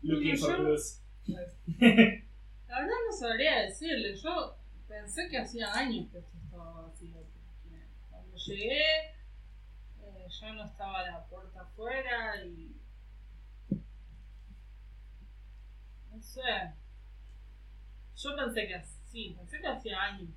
looking 0.03 0.37
for 0.37 0.57
clues. 0.57 1.01
La 1.27 2.81
verdad 2.81 2.97
no 3.07 3.17
sabría 3.17 3.63
decirle. 3.63 4.15
Yo 4.17 4.57
pensé 4.87 5.29
que 5.29 5.39
hacía 5.39 5.73
años 5.73 6.11
que 6.11 6.19
esto 6.19 6.37
estaba 6.45 6.83
vacío. 6.83 7.15
Cuando 8.11 8.37
llegué, 8.37 9.07
eh, 10.03 10.27
ya 10.29 10.53
no 10.53 10.65
estaba 10.65 11.03
la 11.07 11.25
puerta 11.27 11.63
afuera 11.63 12.45
y. 12.45 12.77
No 16.11 16.21
sé. 16.21 16.75
Yo 18.17 18.37
pensé 18.37 18.67
que 18.67 18.83
sí, 19.11 19.35
pensé 19.39 19.61
que 19.61 19.67
hacía 19.67 20.03
años. 20.03 20.31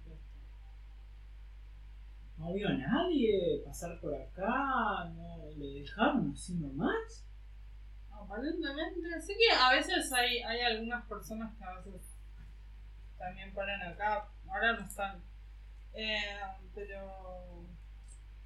No 2.38 2.53
vio 2.53 2.68
a 2.68 2.73
nadie 2.73 3.61
pasar 3.65 3.99
por 3.99 4.14
acá, 4.14 5.09
no 5.15 5.49
lo 5.57 5.73
dejaron 5.73 6.31
así 6.31 6.53
nomás. 6.55 7.26
Aparentemente, 8.11 9.22
sé 9.22 9.34
que 9.35 9.55
a 9.55 9.73
veces 9.73 10.11
hay, 10.14 10.39
hay 10.39 10.61
algunas 10.61 11.05
personas 11.05 11.55
que 11.57 11.64
a 11.64 11.76
veces 11.76 12.18
también 13.18 13.53
paran 13.53 13.81
acá, 13.81 14.30
ahora 14.47 14.73
no 14.73 14.85
están. 14.85 15.22
Eh, 15.93 16.39
pero. 16.76 17.65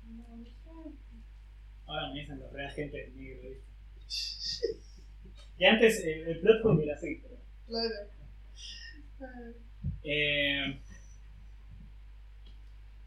No, 0.04 0.38
no 0.38 0.46
sé. 0.46 0.96
Ahora 1.86 2.10
me 2.10 2.22
dicen 2.22 2.40
los 2.40 2.52
real 2.54 2.72
gente 2.72 2.98
de 2.98 3.12
negro, 3.12 3.50
¿viste? 3.50 4.82
Y 5.58 5.66
antes 5.66 6.00
eh, 6.04 6.24
el 6.32 6.40
plot 6.40 6.64
fue 6.64 6.86
la 6.88 6.98
seguí, 6.98 7.22
pero. 7.22 7.38
Eh... 10.04 10.82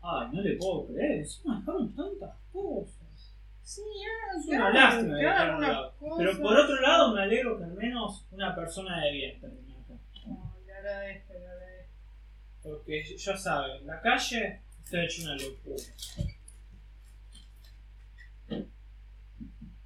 Ay, 0.07 0.29
no 0.33 0.43
le 0.43 0.57
puedo 0.57 0.87
creer, 0.89 1.21
encima 1.21 1.59
dejaron 1.59 1.95
tantas 1.97 2.37
cosas. 2.53 3.33
Sí, 3.63 3.81
ya, 3.99 4.39
Es 4.39 4.47
una 4.49 4.71
lástima 4.71 5.17
que 5.17 5.25
dejaron. 5.25 5.93
Pero 6.19 6.43
por 6.43 6.57
otro 6.59 6.81
lado 6.83 7.15
me 7.15 7.23
alegro 7.23 7.57
que 7.57 7.65
al 7.65 7.73
menos 7.73 8.27
una 8.31 8.55
persona 8.55 9.03
de 9.03 9.13
bien 9.13 9.41
terminó 9.41 9.79
acá. 9.81 9.95
No, 10.27 10.57
le 10.67 10.73
agradezco, 10.75 11.33
le 11.33 11.47
agradezco. 11.47 11.93
Porque 12.63 13.17
ya 13.17 13.37
saben, 13.37 13.87
la 13.87 14.01
calle 14.03 14.61
está 14.85 15.03
hecha 15.03 15.23
una 15.23 15.37
locura. 15.37 15.83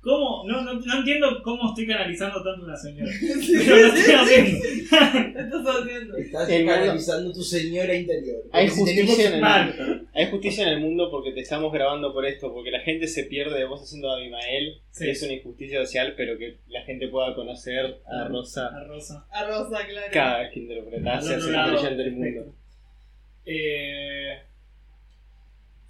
¿Cómo? 0.09 0.44
No, 0.47 0.62
no, 0.62 0.72
no 0.74 0.98
entiendo 1.01 1.43
cómo 1.43 1.68
estoy 1.68 1.86
canalizando 1.86 2.43
tanto 2.43 2.62
a 2.62 2.64
una 2.64 2.76
señora. 2.76 3.10
Pero 3.20 3.76
lo 3.82 3.86
estoy 3.94 4.14
haciendo. 4.14 4.60
¿Qué 4.62 5.40
estás 5.43 5.66
haciendo? 5.66 6.16
Estás 6.16 6.48
El 6.48 6.66
canalizando 6.66 7.32
tu 7.32 7.43
señora 7.43 7.94
interior. 7.94 8.43
Hay 8.52 8.68
Porque 8.68 8.80
si 8.80 8.85
tenemos- 8.86 9.09
justicia 9.16 9.28
en 9.28 9.35
el 9.35 9.43
mundo. 9.43 10.09
Hay 10.14 10.26
justicia 10.30 10.62
en 10.62 10.68
el 10.70 10.80
mundo 10.80 11.10
porque 11.10 11.32
te 11.32 11.40
estamos 11.40 11.72
grabando 11.72 12.12
por 12.14 12.24
esto, 12.24 12.52
porque 12.55 12.70
la 12.70 12.80
gente 12.80 13.06
se 13.06 13.24
pierde 13.24 13.59
de 13.59 13.66
vos 13.66 13.82
haciendo 13.82 14.10
a 14.10 14.16
Abimael, 14.16 14.80
Sí. 14.90 15.05
que 15.05 15.10
es 15.10 15.22
una 15.22 15.35
injusticia 15.35 15.85
social, 15.85 16.14
pero 16.16 16.39
que 16.39 16.56
la 16.68 16.82
gente 16.85 17.09
pueda 17.09 17.35
conocer 17.35 18.01
a 18.06 18.26
Rosa 18.28 18.66
A 18.68 18.85
Rosa. 18.85 19.26
A 19.30 19.44
Rosa, 19.44 19.86
claro. 19.86 20.06
cada 20.10 20.39
vez 20.40 20.52
que 20.55 20.62
otro 20.80 20.90
ser 20.90 21.02
lado. 21.02 21.68
inteligente 21.74 22.02
del 22.02 22.12
mundo. 22.12 22.55
Eh, 23.44 24.39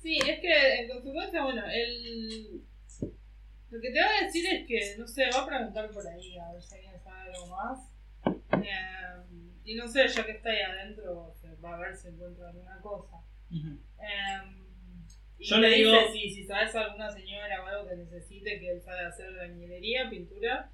Sí, 0.00 0.16
es 0.16 0.38
que 0.40 0.80
en 0.80 0.88
consecuencia, 0.88 1.42
bueno, 1.42 1.62
el. 1.70 2.62
Lo 3.70 3.80
que 3.80 3.90
te 3.90 4.00
voy 4.00 4.08
a 4.20 4.24
decir 4.24 4.46
es 4.46 4.66
que, 4.66 4.96
no 4.98 5.06
sé, 5.06 5.24
va 5.34 5.42
a 5.42 5.46
preguntar 5.46 5.90
por 5.90 6.06
ahí 6.06 6.38
a 6.38 6.52
ver 6.52 6.62
si 6.62 6.74
alguien 6.76 7.00
sabe 7.02 7.32
algo 7.32 7.46
más. 7.48 7.92
Eh, 8.62 9.46
y 9.64 9.74
no 9.74 9.86
sé, 9.86 10.08
ya 10.08 10.24
que 10.24 10.32
está 10.32 10.50
ahí 10.50 10.60
adentro, 10.62 11.34
va 11.62 11.74
a 11.74 11.78
ver 11.78 11.94
si 11.96 12.08
encuentra 12.08 12.48
alguna 12.48 12.80
cosa. 12.80 13.16
Eh, 13.50 14.64
y 15.38 15.44
Yo 15.44 15.58
le 15.58 15.68
dice 15.68 15.78
digo- 15.80 16.12
si, 16.12 16.30
si 16.30 16.44
sabes 16.44 16.74
alguna 16.74 17.10
señora 17.10 17.62
o 17.62 17.66
algo 17.66 17.88
que 17.88 17.96
necesite, 17.96 18.58
que 18.58 18.70
él 18.72 18.80
sabe 18.82 19.04
hacer 19.06 19.34
bañilería, 19.36 20.08
pintura, 20.10 20.70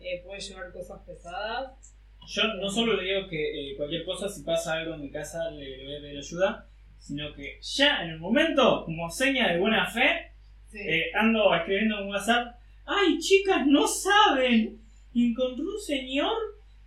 eh, 0.00 0.22
puede 0.24 0.40
llevar 0.40 0.72
cosas 0.72 1.02
pesadas. 1.06 1.94
Yo 2.28 2.42
no 2.54 2.68
solo 2.70 2.94
le 2.94 3.04
digo 3.14 3.28
que 3.28 3.72
eh, 3.72 3.76
cualquier 3.76 4.04
cosa, 4.04 4.28
si 4.28 4.42
pasa 4.42 4.74
algo 4.74 4.94
en 4.94 5.02
mi 5.02 5.10
casa, 5.10 5.50
le, 5.50 5.76
le 5.78 5.84
voy 5.84 5.96
a 5.96 6.00
pedir 6.00 6.18
ayuda, 6.18 6.68
sino 6.98 7.32
que 7.34 7.58
ya 7.60 8.02
en 8.04 8.10
el 8.10 8.18
momento, 8.18 8.84
como 8.84 9.10
seña 9.10 9.52
de 9.52 9.58
buena 9.60 9.86
fe, 9.90 10.32
Sí. 10.76 10.88
eh, 10.88 11.10
ando 11.14 11.54
escribiendo 11.54 12.00
en 12.00 12.08
WhatsApp, 12.08 12.56
¡ay 12.86 13.18
chicas, 13.18 13.66
no 13.66 13.86
saben! 13.86 14.80
Encontré 15.14 15.64
un 15.64 15.80
señor 15.80 16.36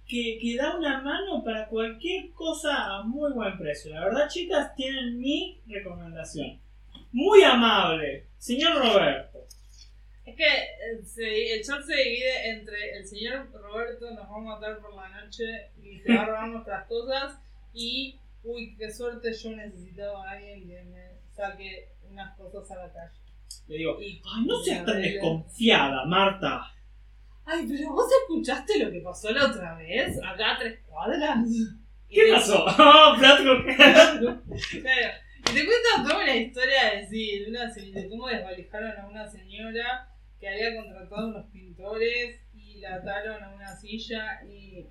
que, 0.07 0.38
que 0.41 0.56
da 0.56 0.76
una 0.78 1.02
mano 1.02 1.44
para 1.44 1.68
cualquier 1.68 2.32
cosa 2.32 2.98
a 2.98 3.03
muy 3.03 3.32
buen 3.34 3.57
precio. 3.57 3.91
La 3.94 4.06
verdad, 4.06 4.28
chicas, 4.30 4.76
tienen 4.76 5.20
mi 5.20 5.60
recomendación. 5.68 6.60
Muy 7.11 7.41
amable, 7.44 8.26
señor 8.38 8.78
Roberto. 8.78 9.45
Es 10.26 10.36
que 10.36 10.45
eh, 10.45 11.03
se- 11.03 11.53
el 11.56 11.64
chat 11.64 11.82
se 11.84 11.95
divide 11.95 12.49
entre 12.52 12.98
el 12.98 13.06
señor 13.07 13.52
Roberto 13.52 14.11
nos 14.11 14.30
va 14.30 14.36
a 14.36 14.40
matar 14.40 14.78
por 14.80 14.94
la 14.95 15.10
noche 15.10 15.72
y 15.82 15.99
se 15.99 16.14
va 16.14 16.22
a 16.22 16.26
robar 16.26 16.48
nuestras 16.49 16.88
cosas 16.88 17.40
y, 17.74 18.16
uy, 18.44 18.76
qué 18.78 18.91
suerte, 18.91 19.34
yo 19.34 19.52
necesitaba 19.56 20.28
a 20.28 20.32
alguien 20.34 20.68
que 20.68 20.84
me 20.84 21.03
saque 21.36 21.88
unas 22.10 22.38
cosas 22.38 22.70
a 22.72 22.76
la 22.76 22.94
calle. 22.94 23.18
Le 23.68 23.78
digo, 23.78 24.02
Y, 24.02 24.22
¡ay, 24.26 24.46
no 24.46 24.64
seas 24.64 24.86
tan 24.86 25.02
desconfiada, 25.02 26.06
Marta! 26.06 26.74
Ay, 27.46 27.66
pero 27.68 27.94
vos 27.94 28.06
escuchaste 28.22 28.84
lo 28.84 28.92
que 28.92 29.00
pasó 29.02 29.32
la 29.32 29.48
otra 29.48 29.76
vez, 29.76 30.18
acá 30.24 30.54
a 30.54 30.58
tres 30.58 30.80
cuadras. 30.88 31.40
¿Qué 32.10 32.32
pasó? 32.32 32.66
¡Oh, 32.66 33.16
Platco! 33.20 33.64
Claro. 34.82 35.12
Y 35.40 35.54
te 35.54 35.66
cuento 35.66 36.04
toda 36.04 36.24
una 36.24 36.36
historia 36.36 36.96
de, 36.96 37.08
sí, 37.08 37.40
de, 37.40 37.50
una, 37.50 37.66
de 37.74 38.10
cómo 38.10 38.28
desvalijaron 38.28 39.00
a 39.00 39.08
una 39.08 39.28
señora 39.28 40.10
que 40.40 40.50
había 40.50 40.76
contratado 40.76 41.28
unos 41.30 41.46
pintores 41.52 42.40
y 42.54 42.80
la 42.80 42.96
ataron 42.96 43.44
a 43.44 43.50
una 43.50 43.76
silla 43.76 44.42
y... 44.48 44.86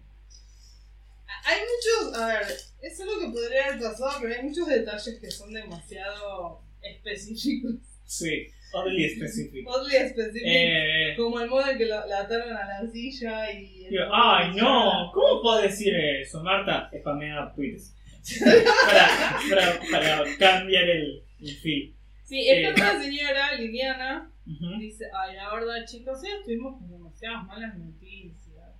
Hay 1.44 1.60
muchos, 1.60 2.18
a 2.18 2.26
ver, 2.26 2.46
eso 2.80 3.02
es 3.02 3.06
lo 3.06 3.20
que 3.20 3.28
podría 3.28 3.66
haber 3.66 3.80
pasado, 3.80 4.18
pero 4.20 4.34
hay 4.34 4.42
muchos 4.42 4.66
detalles 4.66 5.20
que 5.20 5.30
son 5.30 5.52
demasiado 5.52 6.62
específicos, 6.80 7.74
Sí, 8.08 8.46
oddly 8.72 9.08
specific. 9.10 9.66
oddly 9.68 9.96
específicos, 9.96 10.42
Eh, 10.50 11.14
como 11.16 11.40
el 11.40 11.48
modo 11.50 11.68
en 11.70 11.76
que 11.78 11.84
la, 11.86 12.06
la 12.06 12.20
ataron 12.20 12.52
a 12.56 12.66
la 12.82 12.90
silla 12.90 13.50
y... 13.52 13.86
digo, 13.90 14.04
¡Ay, 14.12 14.54
no! 14.56 15.10
¿Cómo 15.12 15.42
puedo 15.42 15.60
decir 15.62 15.94
eso, 15.94 16.42
Marta? 16.42 16.90
Spamea 16.98 17.52
tweets. 17.54 17.94
para, 18.44 19.08
para, 19.50 19.80
para 19.90 20.36
cambiar 20.38 20.84
el, 20.88 21.22
el 21.40 21.56
feed. 21.56 21.92
Sí, 22.24 22.48
esta 22.48 22.68
Eh. 22.68 22.72
otra 22.72 23.02
señora, 23.02 23.52
Liliana. 23.56 24.32
Dice, 24.78 25.04
ay, 25.14 25.36
la 25.36 25.54
verdad, 25.54 25.84
chicos, 25.86 26.18
hoy 26.22 26.30
estuvimos 26.38 26.78
con 26.78 26.90
demasiadas 26.90 27.44
malas 27.46 27.76
noticias. 27.76 28.72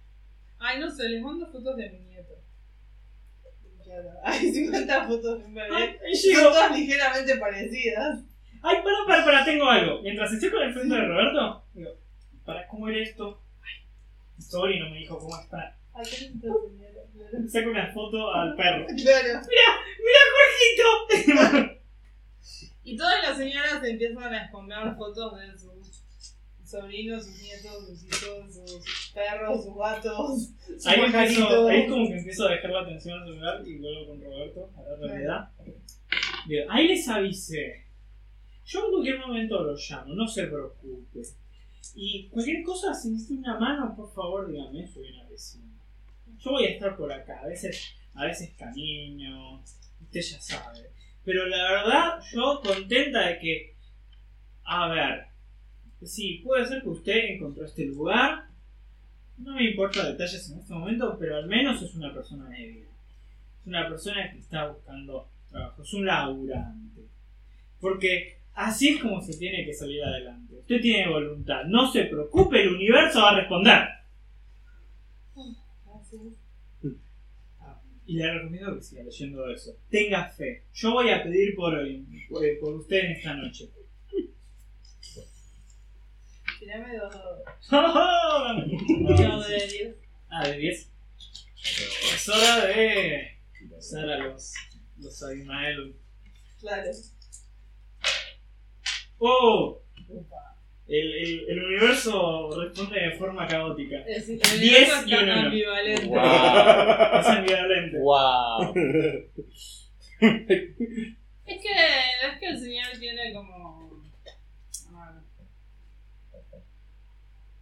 Ay, 0.59 0.81
no 0.81 0.91
sé, 0.91 1.07
les 1.11 1.21
mando 1.23 1.47
fotos 1.53 1.77
de 1.77 1.91
mi 1.91 1.99
nieto. 2.01 2.35
Hay 4.25 4.51
50 4.53 5.07
fotos 5.09 5.39
de 5.41 5.45
un 5.47 5.59
Ay, 5.59 5.71
bebé. 5.99 6.15
Son 6.15 6.43
todas 6.43 6.79
ligeramente 6.79 7.37
parecidas. 7.37 8.21
Ay, 8.63 8.77
para, 8.83 8.97
para, 9.07 9.25
para, 9.25 9.45
tengo 9.45 9.69
algo. 9.69 10.03
Mientras 10.03 10.33
estoy 10.33 10.51
con 10.51 10.63
el 10.63 10.73
frente 10.73 10.95
de 10.95 11.07
Roberto, 11.07 11.65
digo, 11.75 11.91
¿para 12.45 12.67
cómo 12.69 12.89
era 12.89 12.99
esto? 13.03 13.43
Ay, 13.63 14.43
sorry, 14.43 14.79
no 14.81 14.91
me 14.91 14.99
dijo 14.99 15.19
cómo 15.19 15.39
está. 15.41 15.77
Saco 17.49 17.71
una 17.71 17.93
foto 17.93 18.33
al 18.33 18.55
perro. 18.55 18.87
Claro. 18.87 19.41
¡Jorgito! 21.27 21.89
Y 22.85 22.97
todas 22.97 23.23
las 23.23 23.37
señoras 23.37 23.85
empiezan 23.85 24.33
a 24.33 24.45
esconder 24.45 24.95
fotos 24.97 25.39
de 25.39 25.59
sus 25.59 26.03
sobrinos, 26.65 27.25
sus 27.27 27.43
nietos, 27.43 27.87
sus 27.87 28.05
hijos, 28.05 28.55
sus 28.55 29.13
perros, 29.15 29.65
sus 29.65 29.77
gatos, 29.77 30.49
sus 30.67 30.87
Ahí, 30.87 31.01
empiezo, 31.01 31.13
pajaritos. 31.43 31.69
ahí 31.69 31.81
es 31.81 31.91
como 31.91 32.09
que 32.09 32.15
empiezo 32.19 32.47
a 32.47 32.51
dejar 32.53 32.71
la 32.71 32.81
atención 32.81 33.19
al 33.21 33.27
celular 33.27 33.63
y 33.67 33.79
vuelvo 33.79 34.07
con 34.07 34.21
Roberto 34.23 34.71
a 34.77 34.83
la 34.83 35.07
realidad. 35.07 35.51
Digo, 36.47 36.65
ahí 36.71 36.89
les 36.89 37.09
avisé. 37.09 37.88
Yo 38.69 38.85
en 38.85 38.91
cualquier 38.91 39.19
momento 39.19 39.63
lo 39.63 39.75
llamo, 39.75 40.15
no 40.15 40.29
se 40.29 40.47
preocupe. 40.47 41.23
Y 41.95 42.29
cualquier 42.29 42.63
cosa, 42.63 42.93
si 42.93 43.09
necesita 43.09 43.53
una 43.53 43.59
mano, 43.59 43.97
por 43.97 44.13
favor 44.13 44.47
dígame, 44.47 44.87
soy 44.87 45.11
una 45.11 45.25
vecina. 45.25 45.73
Yo 46.39 46.51
voy 46.51 46.65
a 46.65 46.71
estar 46.73 46.95
por 46.95 47.11
acá, 47.11 47.41
a 47.41 47.47
veces, 47.47 47.95
a 48.15 48.27
veces 48.27 48.53
cariño, 48.59 49.63
usted 50.03 50.21
ya 50.21 50.41
sabe. 50.41 50.91
Pero 51.25 51.47
la 51.47 51.63
verdad, 51.71 52.21
yo 52.31 52.61
contenta 52.63 53.29
de 53.29 53.39
que, 53.39 53.75
a 54.65 54.89
ver, 54.89 55.29
sí, 56.03 56.43
puede 56.45 56.67
ser 56.67 56.83
que 56.83 56.91
usted 56.91 57.25
encontró 57.31 57.65
este 57.65 57.87
lugar, 57.87 58.49
no 59.39 59.55
me 59.55 59.71
importa 59.71 60.11
detalles 60.11 60.51
en 60.51 60.59
este 60.59 60.75
momento, 60.75 61.17
pero 61.19 61.37
al 61.37 61.47
menos 61.47 61.81
es 61.81 61.95
una 61.95 62.13
persona 62.13 62.51
débil. 62.51 62.87
Es 63.61 63.67
una 63.67 63.89
persona 63.89 64.31
que 64.31 64.41
está 64.41 64.69
buscando 64.69 65.27
trabajo, 65.49 65.83
es 65.83 65.95
un 65.95 66.05
laburante. 66.05 67.07
Porque 67.81 68.38
así 68.59 68.89
es 68.91 69.01
como 69.03 69.21
se 69.23 69.37
tiene 69.39 69.65
que 69.65 69.73
salir 69.73 70.03
adelante. 70.03 70.55
Usted 70.57 70.81
tiene 70.81 71.09
voluntad, 71.09 71.65
no 71.65 71.91
se 71.91 72.05
preocupe, 72.05 72.63
el 72.63 72.75
universo 72.75 73.21
va 73.23 73.31
a 73.31 73.41
responder. 73.41 73.89
Así 75.95 76.17
es. 76.17 76.93
Y 78.07 78.17
le 78.17 78.33
recomiendo 78.33 78.75
que 78.75 78.83
siga 78.83 79.03
leyendo 79.05 79.51
eso. 79.51 79.77
Tenga 79.91 80.29
fe. 80.31 80.65
Yo 80.75 80.93
voy 80.93 81.11
a 81.11 81.23
pedir 81.23 81.55
por, 81.55 81.79
eh, 81.79 82.03
por 82.61 82.75
usted 82.75 83.01
en 83.01 83.13
esta 83.13 83.35
noche. 83.35 83.69
Tirame 86.59 86.97
dos. 86.97 87.15
ah, 87.71 88.57
No, 88.89 89.43
de 89.43 89.67
diez. 89.69 89.97
de 90.45 90.59
10. 90.59 90.91
Es 92.15 92.29
hora 92.29 92.67
de 92.67 93.39
usar 93.77 94.09
a 94.09 94.19
los, 94.19 94.55
los 94.99 95.23
Abimael. 95.23 95.95
Claro. 96.61 96.91
¡Oh! 99.19 99.81
El, 100.87 101.13
el, 101.13 101.51
el 101.51 101.65
universo 101.65 102.49
responde 102.63 102.99
de 102.99 103.11
forma 103.13 103.47
caótica. 103.47 103.99
Es 104.07 104.27
el 104.29 104.39
Diez 104.59 104.89
universo 104.89 105.07
y 105.07 105.15
uno. 105.15 105.33
ambivalente. 105.35 106.07
Wow. 106.07 107.21
Es 107.21 107.27
ambivalente. 107.27 107.99
wow. 107.99 108.75
Es 110.21 111.63
que, 111.63 111.73
es 112.27 112.39
que 112.41 112.47
el 112.47 112.59
señor 112.59 112.87
tiene 112.99 113.33
como. 113.35 114.03
a 114.97 115.13
ver. 115.13 115.23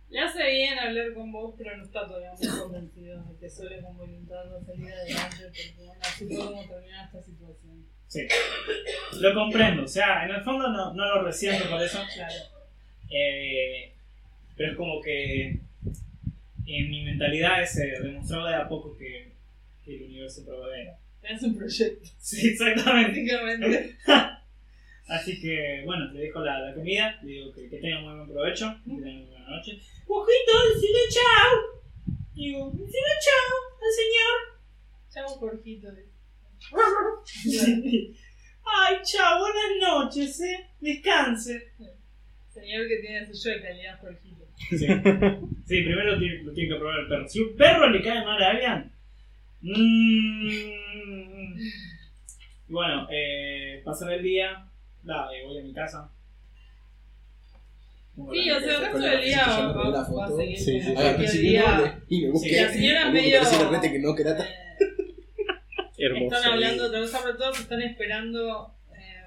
Le 0.08 0.20
hace 0.20 0.50
bien 0.50 0.78
hablar 0.78 1.12
con 1.14 1.32
vos, 1.32 1.54
pero 1.58 1.76
no 1.76 1.82
está 1.84 2.06
todavía 2.06 2.32
muy 2.32 2.60
convencido 2.60 3.24
de 3.24 3.38
que 3.38 3.50
suele 3.50 3.82
con 3.82 3.96
voluntad 3.96 4.44
no 4.46 4.60
salir 4.64 4.92
adelante 4.92 5.36
porque 5.46 5.74
bueno, 5.76 6.00
así 6.00 6.26
fue 6.26 6.36
como 6.46 6.64
termina 6.68 7.04
esta 7.06 7.22
situación. 7.22 7.86
Sí. 8.16 9.20
Lo 9.20 9.34
comprendo. 9.34 9.84
O 9.84 9.88
sea, 9.88 10.24
en 10.24 10.34
el 10.34 10.43
fondo 10.43 10.68
no, 10.68 10.94
no 10.94 11.14
lo 11.14 11.22
resiento 11.22 11.68
por 11.68 11.82
eso. 11.82 11.98
Claro. 12.14 12.34
Eh, 13.10 13.93
pero 14.56 14.70
es 14.72 14.76
como 14.76 15.01
que 15.02 15.60
en 16.66 16.90
mi 16.90 17.05
mentalidad 17.05 17.62
es 17.62 17.76
eh, 17.78 17.94
demostrar 18.02 18.48
de 18.48 18.55
a 18.55 18.68
poco 18.68 18.97
que, 18.97 19.32
que 19.84 19.97
el 19.97 20.02
universo 20.05 20.44
provee. 20.44 20.88
Tenés 21.20 21.43
un 21.43 21.56
proyecto, 21.56 22.09
Sí, 22.18 22.48
exactamente. 22.48 23.97
Así 25.09 25.40
que, 25.40 25.82
bueno, 25.84 26.10
le 26.12 26.20
dejo 26.20 26.40
la, 26.40 26.59
la 26.59 26.74
comida, 26.74 27.18
le 27.22 27.32
digo 27.32 27.52
que, 27.52 27.68
que 27.68 27.78
tenga 27.78 28.01
muy 28.01 28.14
buen 28.14 28.28
provecho, 28.28 28.74
que 28.84 28.90
tenga 28.90 29.12
muy 29.12 29.26
buena 29.26 29.48
noche. 29.51 29.78
Ojito, 30.09 30.52
decirle 30.74 30.98
chao. 31.10 32.14
Digo, 32.34 32.70
decirle 32.72 33.12
chao 33.20 33.66
al 33.80 35.12
Chau, 35.12 35.38
Jorgito. 35.38 35.88
Ay, 38.64 38.96
chao, 39.04 39.40
buenas 39.40 39.70
noches, 39.80 40.40
eh. 40.40 40.66
Descanse. 40.80 41.72
Señor 42.52 42.88
que 42.88 42.96
tiene 42.96 43.26
sello 43.34 43.56
de 43.56 43.62
calidad, 43.62 44.00
Jorgito. 44.00 44.44
Sí, 44.56 44.76
Sí, 44.78 45.82
primero 45.82 46.18
tiene, 46.18 46.42
lo 46.42 46.52
tiene 46.52 46.70
que 46.70 46.78
probar 46.78 47.00
el 47.00 47.08
perro. 47.08 47.28
Si 47.28 47.40
un 47.40 47.56
perro 47.56 47.90
le 47.90 48.02
cae 48.02 48.24
mal 48.24 48.42
a 48.42 48.50
alguien. 48.50 48.92
Mmm, 49.60 50.46
y 52.68 52.72
bueno, 52.72 53.06
eh, 53.10 53.82
pasar 53.84 54.12
el 54.12 54.22
día. 54.22 54.68
Da, 55.02 55.28
eh, 55.32 55.44
voy 55.44 55.58
a 55.58 55.62
mi 55.62 55.72
casa. 55.72 56.10
Sí, 58.16 58.50
o 58.50 58.60
sea, 58.60 58.74
el 58.76 58.80
resto 58.80 58.98
del 58.98 59.24
día 59.24 59.46
va, 59.46 60.24
a 60.24 60.30
seguir 60.30 60.58
Sí, 60.58 60.80
sí, 60.80 60.94
sí. 61.28 61.56
Y 62.08 62.22
me 62.22 62.30
busqué. 62.30 62.62
La 62.62 62.72
señora 62.72 63.10
medio. 63.10 63.40
que 63.82 64.65
Están 65.98 66.44
hablando 66.52 66.86
otra 66.86 67.01
vez, 67.01 67.10
sobre 67.10 67.35
todo 67.35 67.51
están 67.52 67.82
esperando 67.82 68.74
eh, 68.94 69.23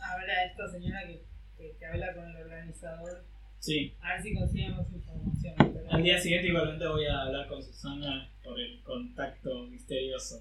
a 0.00 0.16
ver 0.18 0.30
a 0.30 0.44
esta 0.46 0.68
señora 0.70 1.06
que, 1.06 1.22
que, 1.58 1.76
que 1.78 1.86
habla 1.86 2.14
con 2.14 2.24
el 2.30 2.36
organizador, 2.36 3.24
Sí, 3.58 3.94
a 4.00 4.14
ver 4.14 4.22
si 4.22 4.34
consiguen 4.34 4.76
más 4.76 4.90
información. 4.92 5.54
pero- 5.58 5.90
al 5.90 6.02
día 6.02 6.18
siguiente 6.18 6.48
igualmente 6.48 6.86
voy 6.86 7.06
a 7.06 7.22
hablar 7.22 7.48
con 7.48 7.62
Susana 7.62 8.30
por 8.44 8.58
el 8.60 8.80
contacto 8.82 9.64
misterioso. 9.64 10.40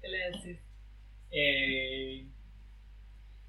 ¿Qué 0.00 0.08
le 0.08 0.18
decís? 0.30 0.58
Eh, 1.30 2.26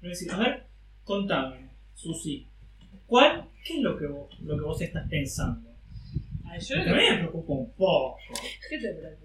voy 0.00 0.06
a 0.08 0.10
decir, 0.10 0.30
a 0.32 0.36
ver, 0.38 0.66
contame, 1.02 1.70
Susi. 1.94 2.46
¿Cuál? 3.06 3.48
¿Qué 3.64 3.74
es 3.78 3.80
lo 3.82 3.98
que 3.98 4.06
vos, 4.06 4.40
lo 4.40 4.56
que 4.56 4.62
vos 4.62 4.80
estás 4.80 5.08
pensando? 5.08 5.70
Ay, 6.46 6.60
yo 6.60 6.76
Porque 6.76 6.90
a 6.90 6.94
mí 6.94 7.02
me 7.10 7.18
preocupa 7.18 7.52
un 7.52 7.72
poco. 7.72 8.18
¿Qué 8.68 8.78
te 8.78 8.94
preocupa? 8.94 9.23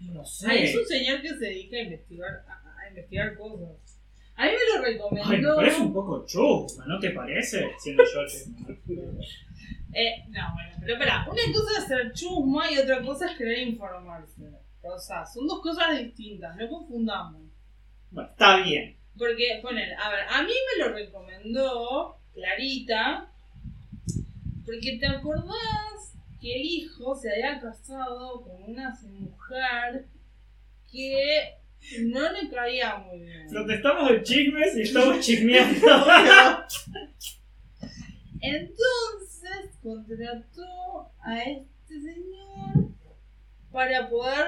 No 0.00 0.24
sé. 0.24 0.46
Ay, 0.50 0.64
es 0.64 0.76
un 0.76 0.86
señor 0.86 1.20
que 1.22 1.28
se 1.30 1.36
dedica 1.36 1.76
a 1.76 1.80
investigar, 1.80 2.44
a, 2.48 2.80
a 2.80 2.88
investigar 2.88 3.36
cosas. 3.36 3.68
A 4.36 4.46
mí 4.46 4.50
me 4.50 4.56
lo 4.56 4.84
Ay, 4.84 4.98
me 5.12 5.16
recomendó. 5.38 5.56
un 5.84 5.92
poco 5.92 6.26
chusma, 6.26 6.86
¿no 6.86 6.98
te 6.98 7.10
parece? 7.10 7.70
Siendo 7.78 8.02
yo. 8.04 8.20
Eh, 9.96 10.24
no, 10.30 10.40
bueno, 10.54 10.72
pero 10.80 10.94
espera, 10.94 11.24
una 11.30 11.52
cosa 11.52 11.78
es 11.78 11.84
ser 11.86 12.12
chusma 12.14 12.68
y 12.68 12.78
otra 12.78 13.00
cosa 13.00 13.30
es 13.30 13.38
querer 13.38 13.60
informarse. 13.68 14.42
O 14.82 14.98
sea, 14.98 15.24
son 15.24 15.46
dos 15.46 15.60
cosas 15.62 15.96
distintas, 15.96 16.56
no 16.56 16.68
confundamos. 16.68 17.42
Bueno, 18.10 18.28
está 18.28 18.56
bien. 18.56 18.96
Porque, 19.16 19.60
poner, 19.62 19.94
a 19.94 20.10
ver, 20.10 20.20
a 20.28 20.42
mí 20.42 20.50
me 20.50 20.84
lo 20.84 20.92
recomendó 20.92 22.16
Clarita, 22.34 23.30
porque 24.66 24.98
te 24.98 25.06
acordás 25.06 26.13
que 26.44 26.56
el 26.56 26.62
hijo 26.66 27.14
se 27.16 27.30
había 27.32 27.58
casado 27.58 28.42
con 28.42 28.62
una 28.64 28.90
mujer 29.18 30.08
que 30.92 31.54
no 32.02 32.20
le 32.32 32.50
caía 32.50 32.96
muy 32.98 33.20
bien. 33.20 33.48
Protestamos 33.48 34.10
de 34.10 34.22
chismes 34.22 34.76
y 34.76 34.82
estamos 34.82 35.20
chismeando. 35.24 35.86
Entonces 38.42 39.78
contrató 39.82 41.10
a 41.22 41.40
este 41.44 42.00
señor 42.00 42.90
para 43.72 44.10
poder 44.10 44.46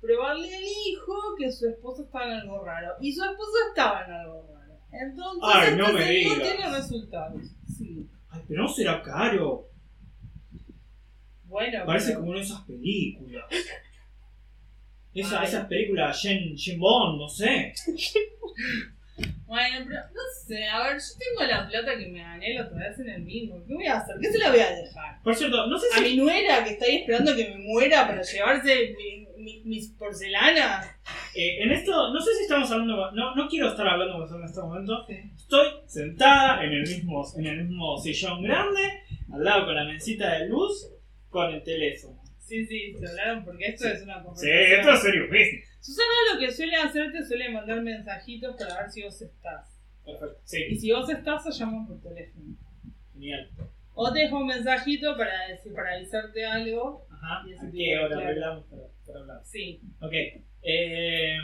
probarle 0.00 0.56
al 0.56 0.62
hijo 0.62 1.12
que 1.38 1.52
su 1.52 1.68
esposo 1.68 2.04
estaba 2.04 2.24
en 2.24 2.40
algo 2.40 2.64
raro. 2.64 2.94
Y 3.02 3.12
su 3.12 3.22
esposo 3.22 3.52
estaba 3.68 4.06
en 4.06 4.12
algo 4.12 4.46
raro. 4.50 4.78
Entonces 4.92 5.42
Ay, 5.42 5.64
este 5.68 5.76
no 5.76 5.92
me 5.92 6.04
señor 6.06 6.34
digas. 6.36 6.56
tiene 6.56 6.74
resultados. 6.74 7.42
Sí. 7.76 8.08
Ay, 8.30 8.42
pero 8.48 8.62
no 8.62 8.68
será 8.70 9.02
caro. 9.02 9.69
Bueno, 11.50 11.84
Parece 11.84 12.06
pero- 12.08 12.18
como 12.20 12.30
una 12.30 12.38
de 12.40 12.44
esas 12.46 12.60
películas. 12.62 13.44
Esa, 15.12 15.42
esas 15.42 15.66
películas 15.66 16.20
Jane, 16.22 16.54
Jane 16.56 16.78
Bond, 16.78 17.18
no 17.20 17.28
sé. 17.28 17.74
Bueno, 19.44 19.84
pero 19.86 20.00
no 20.00 20.20
sé, 20.46 20.64
a 20.66 20.82
ver, 20.84 20.92
yo 20.96 21.18
tengo 21.18 21.50
la 21.52 21.68
plata 21.68 21.98
que 21.98 22.06
me 22.06 22.20
gané 22.20 22.54
la 22.54 22.62
otra 22.66 22.88
vez 22.88 22.98
en 23.00 23.08
el 23.10 23.22
mismo. 23.22 23.62
¿Qué 23.66 23.74
voy 23.74 23.84
a 23.86 23.98
hacer? 23.98 24.14
¿Qué 24.20 24.30
se 24.30 24.38
la 24.38 24.48
voy 24.50 24.60
a 24.60 24.70
dejar? 24.70 25.22
Por 25.24 25.34
cierto, 25.34 25.66
no 25.66 25.76
sé 25.78 25.86
A 25.92 25.98
si. 25.98 26.04
mi 26.04 26.16
nuera 26.18 26.62
que 26.64 26.70
está 26.70 26.84
ahí 26.86 26.96
esperando 26.98 27.34
que 27.36 27.48
me 27.50 27.58
muera 27.58 28.06
para 28.06 28.22
llevarse 28.22 28.94
mi- 28.96 29.26
mi- 29.42 29.62
mis 29.64 29.88
porcelanas. 29.88 30.86
eh, 31.34 31.64
en 31.64 31.72
esto, 31.72 32.12
no 32.14 32.20
sé 32.20 32.32
si 32.36 32.42
estamos 32.44 32.70
hablando. 32.70 33.10
No, 33.10 33.34
no 33.34 33.48
quiero 33.48 33.68
estar 33.68 33.86
hablando 33.88 34.24
con 34.26 34.40
en 34.40 34.46
este 34.46 34.60
momento. 34.60 35.06
Estoy 35.36 35.68
sentada 35.86 36.62
en 36.64 36.72
el 36.72 36.82
mismo, 36.82 37.22
en 37.36 37.46
el 37.46 37.64
mismo 37.64 37.98
sillón 37.98 38.42
grande, 38.44 38.80
al 39.32 39.44
lado 39.44 39.66
con 39.66 39.74
la 39.74 39.84
mesita 39.84 40.32
de 40.38 40.46
luz, 40.48 40.88
con 41.30 41.52
el 41.54 41.62
teléfono. 41.62 42.20
Sí, 42.38 42.66
sí, 42.66 42.94
se 42.98 43.06
hablaron 43.06 43.44
porque 43.44 43.66
esto 43.66 43.86
es 43.88 44.02
una 44.02 44.18
Sí, 44.18 44.24
conversación. 44.24 44.80
esto 44.80 44.92
es 44.92 45.00
serio 45.02 45.26
business. 45.28 45.76
Susana 45.80 46.08
lo 46.34 46.40
que 46.40 46.52
suele 46.52 46.76
hacer 46.76 47.12
te 47.12 47.24
suele 47.24 47.48
mandar 47.50 47.80
mensajitos 47.82 48.56
para 48.56 48.82
ver 48.82 48.90
si 48.90 49.02
vos 49.02 49.22
estás. 49.22 49.80
Perfecto. 50.04 50.36
Y 50.44 50.48
Sí, 50.48 50.76
si 50.76 50.90
vos 50.92 51.08
estás, 51.08 51.44
se 51.44 51.52
llaman 51.52 51.86
por 51.86 52.00
teléfono. 52.02 52.56
genial. 53.12 53.48
O 53.94 54.12
te 54.12 54.20
dejo 54.20 54.38
un 54.38 54.46
mensajito 54.46 55.16
para 55.16 55.46
decir, 55.48 55.72
para 55.74 55.94
avisarte 55.94 56.44
algo. 56.44 57.06
Ajá. 57.10 57.42
Y 57.48 57.54
¿A 57.54 57.70
qué 57.70 57.98
hora 57.98 58.16
arreglamos 58.18 58.64
para, 58.66 58.82
para 59.06 59.20
hablar? 59.20 59.40
Sí. 59.44 59.80
Ok. 60.00 60.12
Eh, 60.62 61.36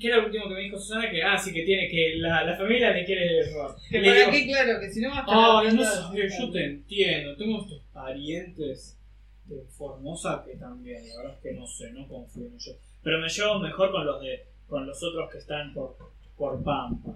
¿Qué 0.00 0.08
era 0.08 0.16
lo 0.18 0.26
último 0.26 0.48
que 0.48 0.54
me 0.54 0.60
dijo 0.62 0.78
Susana? 0.78 1.08
Que, 1.10 1.22
ah, 1.22 1.38
sí, 1.38 1.52
que 1.52 1.62
tiene 1.62 1.88
que. 1.88 2.16
La, 2.16 2.44
la 2.44 2.56
familia 2.56 2.90
le 2.92 3.04
quiere 3.04 3.50
robar. 3.52 3.76
Que 3.88 4.00
Le 4.00 4.08
para 4.08 4.18
digo, 4.20 4.30
qué, 4.32 4.46
claro, 4.46 4.80
que 4.80 4.90
si 4.90 5.00
no 5.00 5.10
vas 5.10 5.18
a 5.28 5.58
hablando 5.58 5.82
no 5.84 6.12
sé, 6.12 6.28
yo 6.38 6.50
te 6.50 6.64
entiendo. 6.64 7.36
Tengo 7.36 7.62
estos 7.62 7.82
parientes 7.92 8.98
de 9.46 9.62
Formosa 9.76 10.42
que 10.44 10.56
también, 10.56 11.06
la 11.08 11.16
verdad 11.18 11.36
es 11.36 11.42
que 11.42 11.52
no 11.52 11.66
sé, 11.66 11.90
no 11.92 12.08
confío 12.08 12.46
en 12.46 12.54
ellos. 12.54 12.76
Pero 13.02 13.18
me 13.20 13.28
llevo 13.28 13.58
mejor 13.60 13.92
con 13.92 14.04
los 14.06 14.20
de 14.22 14.46
con 14.66 14.86
los 14.86 15.02
otros 15.02 15.30
que 15.30 15.38
están 15.38 15.72
por, 15.74 15.96
por 16.36 16.62
Pampa. 16.64 17.14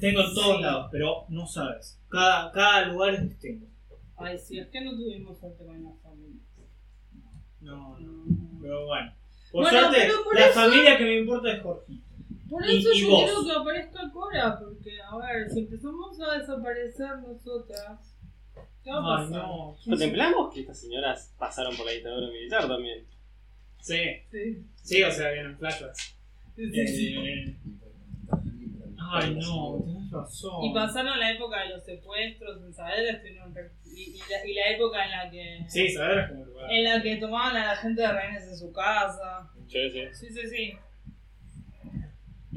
Tengo 0.00 0.20
en 0.20 0.34
todos 0.34 0.56
Sí. 0.56 0.62
lados, 0.62 0.88
pero 0.90 1.24
no 1.28 1.46
sabes. 1.46 1.98
Cada, 2.08 2.50
cada 2.52 2.86
lugar 2.86 3.14
es 3.14 3.28
distinto. 3.28 3.66
Ay, 4.16 4.38
sí, 4.38 4.58
es 4.58 4.68
que 4.68 4.80
no 4.80 4.92
tuvimos 4.92 5.38
suerte 5.38 5.64
con 5.64 5.82
las 5.82 5.98
familias. 6.02 6.42
No, 7.60 7.98
no. 7.98 8.24
No. 8.26 8.60
Pero 8.62 8.86
bueno. 8.86 9.12
Por 9.54 9.62
Bueno, 9.62 9.78
suerte, 9.78 9.98
pero 10.08 10.24
por 10.24 10.34
la 10.34 10.46
eso- 10.46 10.54
familia 10.60 10.98
que 10.98 11.04
me 11.04 11.16
importa 11.18 11.52
es 11.52 11.62
Jorgito. 11.62 12.02
Por 12.50 12.66
Y- 12.68 12.76
eso 12.78 12.92
y 12.92 13.00
yo 13.02 13.08
vos. 13.10 13.22
quiero 13.24 13.44
que 13.44 13.52
aparezca 13.52 14.10
Cora, 14.12 14.58
porque, 14.58 14.90
a 15.00 15.16
ver, 15.16 15.48
si 15.50 15.60
empezamos 15.60 16.20
a 16.20 16.38
desaparecer 16.38 17.18
nosotras, 17.20 18.16
¿qué 18.82 18.90
va 18.90 18.96
a 18.96 19.18
Ay, 19.20 19.24
pasar? 19.28 19.42
no. 19.46 19.76
Contemplamos 19.84 20.52
que 20.52 20.60
estas 20.62 20.80
señoras 20.80 21.32
pasaron 21.38 21.76
por 21.76 21.86
la 21.86 21.92
dictadura 21.92 22.26
militar 22.32 22.66
también. 22.66 23.06
Sí, 23.80 24.00
Sí, 24.32 24.64
sí, 24.82 25.02
o 25.04 25.10
sea, 25.12 25.30
vienen 25.30 25.56
flashbacks. 25.56 26.16
sí, 26.56 26.70
sí, 26.72 26.86
sí. 26.88 27.14
Eh, 27.16 27.56
ay, 29.14 29.34
no, 29.36 29.82
tenés 29.84 30.10
razón. 30.10 30.64
Y 30.64 30.74
pasaron 30.74 31.18
la 31.18 31.30
época 31.32 31.60
de 31.62 31.68
los 31.70 31.84
secuestros 31.84 32.62
en 32.62 32.72
Saavedra, 32.74 33.12
estuvieron 33.12 33.54
re- 33.54 33.70
y, 33.86 34.02
y 34.16 34.18
la, 34.30 34.46
y 34.46 34.54
la 34.54 34.70
época 34.70 35.04
en 35.04 35.10
la 35.10 35.30
que 35.30 35.58
Sí, 35.68 35.88
Saavedra 35.90 36.22
es 36.24 36.28
como 36.30 36.42
el 36.44 36.48
lugar. 36.50 36.70
en 36.72 36.84
la 36.84 37.02
que 37.02 37.16
tomaban 37.16 37.56
a 37.56 37.66
la 37.66 37.76
gente 37.76 38.02
de 38.02 38.12
rehenes 38.12 38.48
en 38.48 38.56
su 38.56 38.72
casa. 38.72 39.50
Sí, 39.68 39.90
sí. 39.90 40.00
Sí, 40.12 40.26
sí, 40.32 40.48
sí. 40.48 40.72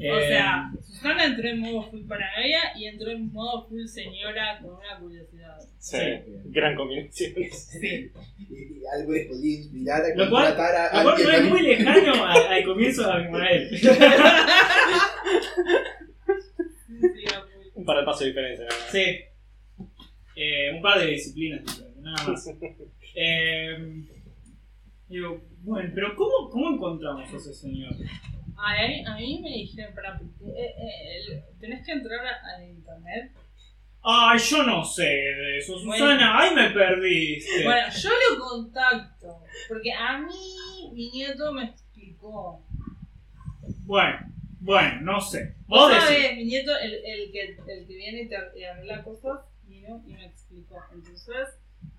Eh, 0.00 0.28
sea, 0.28 0.70
Susana 0.80 1.24
entró 1.24 1.48
en 1.48 1.58
modo 1.58 1.82
full 1.90 2.06
paranoia 2.06 2.60
y 2.76 2.84
entró 2.86 3.10
en 3.10 3.32
modo 3.32 3.66
full 3.66 3.84
señora 3.84 4.60
con 4.62 4.74
una 4.74 4.96
curiosidad. 5.00 5.58
Sí, 5.80 5.98
gran 6.44 6.76
combinación. 6.76 7.32
sí. 7.50 8.12
Y, 8.48 8.54
y 8.54 8.82
algo 8.96 9.12
les 9.12 9.26
podía 9.26 9.56
inspirar 9.58 10.02
a 10.02 10.14
Lo 10.14 10.30
cual- 10.30 10.44
contratar 10.54 10.94
a 10.94 11.02
Lo 11.02 11.10
cual 11.14 11.22
no 11.24 11.30
es 11.32 11.44
muy 11.46 11.62
lejano 11.62 12.24
a- 12.24 12.32
al 12.48 12.64
comienzo 12.64 13.02
de 13.08 13.12
Abimael. 13.12 13.70
Sí, 16.86 17.00
sí, 17.00 17.24
era 17.26 17.40
muy- 17.44 17.70
Un 17.74 17.77
par 17.88 17.98
de 17.98 18.04
pasos 18.04 18.20
de 18.20 18.26
diferencia. 18.26 18.64
nada 18.66 18.76
más. 18.78 18.92
Sí. 18.92 19.20
Eh, 20.36 20.72
un 20.74 20.82
par 20.82 21.00
de 21.00 21.06
disciplinas 21.06 21.64
diferentes, 21.64 22.02
nada 22.02 22.28
más. 22.28 22.50
Eh, 23.20 24.04
digo, 25.08 25.42
bueno, 25.62 25.90
pero 25.92 26.14
¿cómo, 26.14 26.50
¿cómo 26.50 26.74
encontramos 26.74 27.32
a 27.32 27.36
ese 27.36 27.52
señor? 27.52 27.92
Ay, 28.56 28.84
a, 28.84 28.88
mí, 28.88 29.04
a 29.06 29.16
mí 29.16 29.40
me 29.42 29.48
dijeron, 29.48 29.92
para, 29.92 30.20
eh, 30.20 30.74
eh, 30.78 31.44
tenés 31.58 31.84
que 31.84 31.92
entrar 31.92 32.20
al 32.24 32.68
internet. 32.68 33.32
Ay, 34.02 34.38
yo 34.38 34.62
no 34.62 34.84
sé 34.84 35.02
de 35.02 35.58
eso, 35.58 35.72
Bueno. 35.84 35.94
Susana, 35.94 36.38
ay 36.38 36.54
me 36.54 36.70
perdiste. 36.70 37.64
Bueno, 37.64 37.88
yo 37.90 38.10
lo 38.10 38.44
contacto, 38.44 39.42
porque 39.68 39.92
a 39.92 40.18
mí 40.18 40.92
mi 40.92 41.10
nieto 41.10 41.52
me 41.52 41.64
explicó. 41.64 42.62
Bueno, 43.84 44.18
bueno, 44.68 45.00
no 45.00 45.20
sé. 45.20 45.54
Vos 45.66 45.90
sabés, 45.90 46.36
mi 46.36 46.44
nieto, 46.44 46.76
el, 46.76 46.92
el, 46.92 47.32
que, 47.32 47.56
el 47.66 47.86
que 47.86 47.96
viene 47.96 48.22
y 48.22 48.28
te 48.28 48.36
arregla 48.36 49.02
cosas, 49.02 49.40
vino 49.66 50.02
y 50.06 50.12
me 50.12 50.26
explicó. 50.26 50.76
Entonces, 50.92 51.48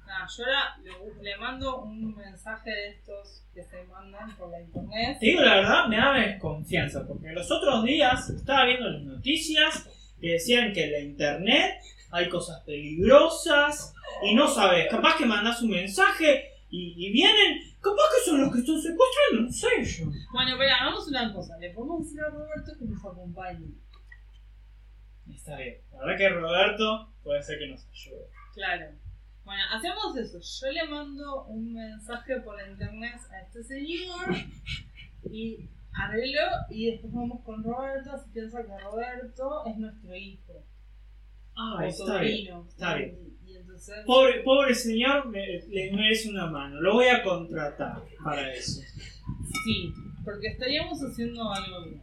nada, 0.06 0.28
yo 0.38 0.44
ahora 0.46 0.78
le, 0.84 1.24
le 1.24 1.38
mando 1.38 1.82
un 1.82 2.16
mensaje 2.16 2.70
de 2.70 2.90
estos 2.90 3.44
que 3.56 3.64
se 3.64 3.84
mandan 3.86 4.38
por 4.38 4.52
la 4.52 4.62
internet. 4.62 5.18
Te 5.20 5.26
digo 5.26 5.41
la 5.41 5.56
verdad, 5.56 5.88
me 5.88 5.98
da 5.98 6.14
desconfianza, 6.14 7.08
porque 7.08 7.32
los 7.32 7.50
otros 7.50 7.84
días 7.86 8.30
estaba 8.30 8.66
viendo 8.66 8.88
las 8.88 9.02
noticias 9.02 9.90
que 10.22 10.34
decían 10.34 10.72
que 10.72 10.84
en 10.84 10.91
la 10.91 11.00
internet 11.00 11.82
hay 12.12 12.30
cosas 12.30 12.62
peligrosas 12.66 13.96
y 14.22 14.36
no 14.36 14.48
sabes, 14.48 14.88
capaz 14.91 15.18
que 15.18 15.26
mandas 15.26 15.60
un 15.64 15.72
mensaje 15.72 16.52
y, 16.70 16.94
y 17.04 17.12
vienen, 17.12 17.62
capaz 17.81 18.10
que 18.15 18.30
son 18.30 18.41
los 18.41 18.53
que 18.53 18.60
están 18.60 18.81
secuestrando, 18.81 19.41
no 19.41 19.51
sé 19.51 19.84
yo. 19.84 20.06
Bueno, 20.31 20.56
pero 20.57 20.73
hagamos 20.73 21.07
una 21.07 21.34
cosa, 21.34 21.57
le 21.57 21.72
podemos 21.72 22.03
decir 22.03 22.22
a 22.22 22.30
Roberto 22.30 22.72
que 22.77 22.85
nos 22.85 23.06
acompañe. 23.06 23.68
Está 25.34 25.57
bien, 25.57 25.77
la 25.91 25.99
verdad 25.99 26.18
que 26.18 26.30
Roberto 26.30 27.14
puede 27.23 27.43
ser 27.43 27.60
que 27.60 27.68
nos 27.68 27.88
ayude. 27.88 28.27
Claro. 28.53 28.85
Bueno, 29.45 29.64
hacemos 29.73 30.15
eso. 30.15 30.39
Yo 30.39 30.72
le 30.72 30.88
mando 30.88 31.45
un 31.45 31.73
mensaje 31.73 32.39
por 32.41 32.56
la 32.56 32.69
internet 32.69 33.19
a 33.31 33.41
este 33.41 33.64
señor 33.64 34.30
y 35.31 35.69
arreglo 35.93 36.41
y 36.69 36.91
después 36.91 37.14
vamos 37.14 37.43
con 37.43 37.64
Roberto. 37.64 38.11
Si 38.23 38.30
piensa 38.31 38.64
que 38.64 38.77
Roberto 38.77 39.65
es 39.65 39.77
nuestro 39.77 40.15
hijo. 40.15 40.64
Ah, 41.56 41.77
o 41.77 41.81
está 41.81 42.19
bien. 42.19 42.45
sobrino. 42.45 42.65
está 42.69 42.95
bien. 42.95 43.39
Pobre, 44.06 44.41
pobre 44.41 44.76
señor, 44.76 45.27
me- 45.27 45.61
le 45.68 45.91
merece 45.91 46.30
una 46.30 46.47
mano, 46.47 46.80
lo 46.81 46.93
voy 46.93 47.07
a 47.07 47.23
contratar 47.23 48.01
para 48.23 48.53
eso. 48.53 48.81
Sí, 49.64 49.93
porque 50.23 50.47
estaríamos 50.47 50.99
haciendo 51.01 51.51
algo 51.51 51.84
bien. 51.85 52.01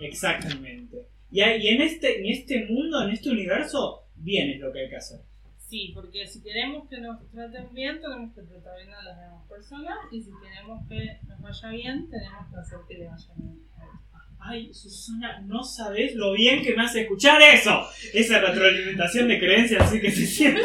Exactamente. 0.00 1.06
Y, 1.30 1.40
hay- 1.40 1.62
y 1.62 1.68
en, 1.68 1.82
este, 1.82 2.18
en 2.20 2.26
este 2.26 2.66
mundo, 2.66 3.02
en 3.02 3.10
este 3.10 3.30
universo, 3.30 4.02
bien 4.16 4.50
es 4.50 4.60
lo 4.60 4.72
que 4.72 4.80
hay 4.80 4.90
que 4.90 4.96
hacer. 4.96 5.20
Sí, 5.68 5.92
porque 5.94 6.26
si 6.26 6.42
queremos 6.42 6.88
que 6.88 6.98
nos 7.00 7.20
traten 7.30 7.72
bien, 7.72 8.00
tenemos 8.00 8.34
que 8.34 8.42
tratar 8.42 8.76
bien 8.76 8.92
a 8.92 9.02
las 9.04 9.16
demás 9.20 9.48
personas. 9.48 9.96
Y 10.10 10.20
si 10.22 10.30
queremos 10.42 10.86
que 10.88 11.18
nos 11.28 11.40
vaya 11.40 11.68
bien, 11.70 12.10
tenemos 12.10 12.50
que 12.50 12.56
hacer 12.56 12.78
que 12.88 12.94
le 12.98 13.06
vaya 13.06 13.28
bien. 13.36 13.60
a. 13.78 14.09
Ay, 14.42 14.72
Susana, 14.72 15.40
no 15.46 15.62
sabes 15.62 16.14
lo 16.14 16.32
bien 16.32 16.62
que 16.62 16.74
me 16.74 16.82
hace 16.84 17.02
escuchar 17.02 17.40
eso. 17.42 17.86
Esa 18.14 18.40
retroalimentación 18.40 19.28
de 19.28 19.38
creencias 19.38 19.82
así 19.82 20.00
que 20.00 20.10
se 20.10 20.26
siente. 20.26 20.62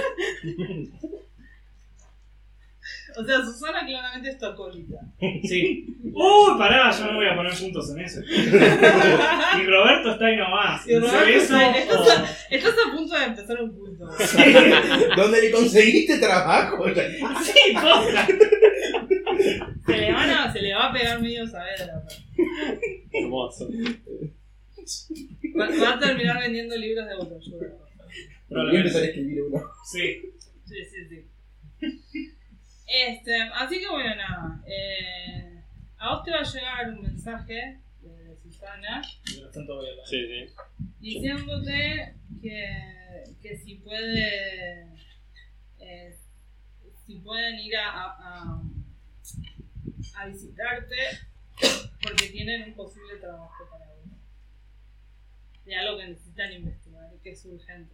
O 3.18 3.24
sea, 3.24 3.38
Susana 3.46 3.86
claramente 3.86 4.30
es 4.30 4.38
tu 4.38 4.46
acólita. 4.46 4.96
Sí. 5.44 5.88
Uy, 6.04 6.58
pará, 6.58 6.92
yo 6.92 7.06
no 7.12 7.16
voy 7.16 7.28
a 7.28 7.36
poner 7.36 7.54
puntos 7.54 7.90
en 7.92 8.02
eso. 8.02 8.20
Y 8.30 9.66
Roberto 9.66 10.12
está 10.12 10.26
ahí 10.26 10.36
nomás. 10.36 10.86
Y 10.88 10.96
Roberto 10.98 11.18
¿Sobre 11.20 11.38
está 11.38 11.60
ahí. 11.60 11.78
eso? 11.84 11.94
Estás 12.04 12.48
Estás 12.52 12.76
a 12.88 12.92
punto 12.92 13.16
de 13.18 13.24
empezar 13.24 13.62
un 13.62 13.74
culto. 13.74 14.04
o- 14.04 14.18
Sí, 14.20 14.44
¿Dónde 15.16 15.42
le 15.42 15.52
conseguiste 15.52 16.18
trabajo? 16.20 16.86
sí, 17.44 17.74
posta. 17.74 18.28
Se 19.86 19.98
le, 19.98 20.12
van 20.14 20.30
a, 20.30 20.52
se 20.54 20.62
le 20.62 20.74
va 20.74 20.90
a 20.90 20.94
pegar 20.94 21.22
medio 21.22 21.48
Saavedra. 21.48 22.04
Hermoso. 23.14 23.70
Va, 25.58 25.68
va 25.70 25.94
a 25.96 26.00
terminar 26.00 26.40
vendiendo 26.40 26.76
libros 26.78 27.06
de 27.08 27.14
autoayuda. 27.14 27.68
Voy 28.50 28.76
a 28.76 28.80
empezar 28.80 29.02
a 29.04 29.06
escribir 29.06 29.42
uno. 29.44 29.62
Sí. 29.92 30.22
Sí, 30.66 30.76
sí, 30.86 31.08
sí. 31.10 31.26
Este, 32.88 33.42
así 33.54 33.80
que 33.80 33.90
bueno, 33.90 34.16
nada. 34.16 34.62
Eh, 34.68 35.62
a 35.98 36.16
vos 36.16 36.24
te 36.24 36.32
va 36.32 36.40
a 36.40 36.44
llegar 36.44 36.90
un 36.90 37.02
mensaje 37.02 37.80
de 38.02 38.38
Susana 38.44 39.02
Mientras 39.28 39.52
tanto 39.54 39.76
voy 39.76 39.88
a 39.88 39.92
hablar. 39.92 40.08
Sí, 40.08 40.28
sí. 40.28 40.54
diciéndote 41.00 42.16
que, 42.42 43.24
que 43.42 43.58
si 43.58 43.76
puede 43.76 44.88
eh, 45.80 46.16
si 47.06 47.16
pueden 47.20 47.60
ir 47.60 47.76
a, 47.78 47.90
a, 47.90 48.06
a- 48.20 48.62
a 50.16 50.28
visitarte 50.28 50.96
porque 52.04 52.28
tienen 52.32 52.64
un 52.64 52.74
posible 52.76 53.16
trabajo 53.20 53.64
para 53.72 53.86
vos 53.86 53.96
de 55.66 55.76
algo 55.76 55.98
que 55.98 56.08
necesitan 56.08 56.54
investigar 56.54 57.10
y 57.16 57.20
que 57.24 57.32
es 57.32 57.46
urgente 57.46 57.94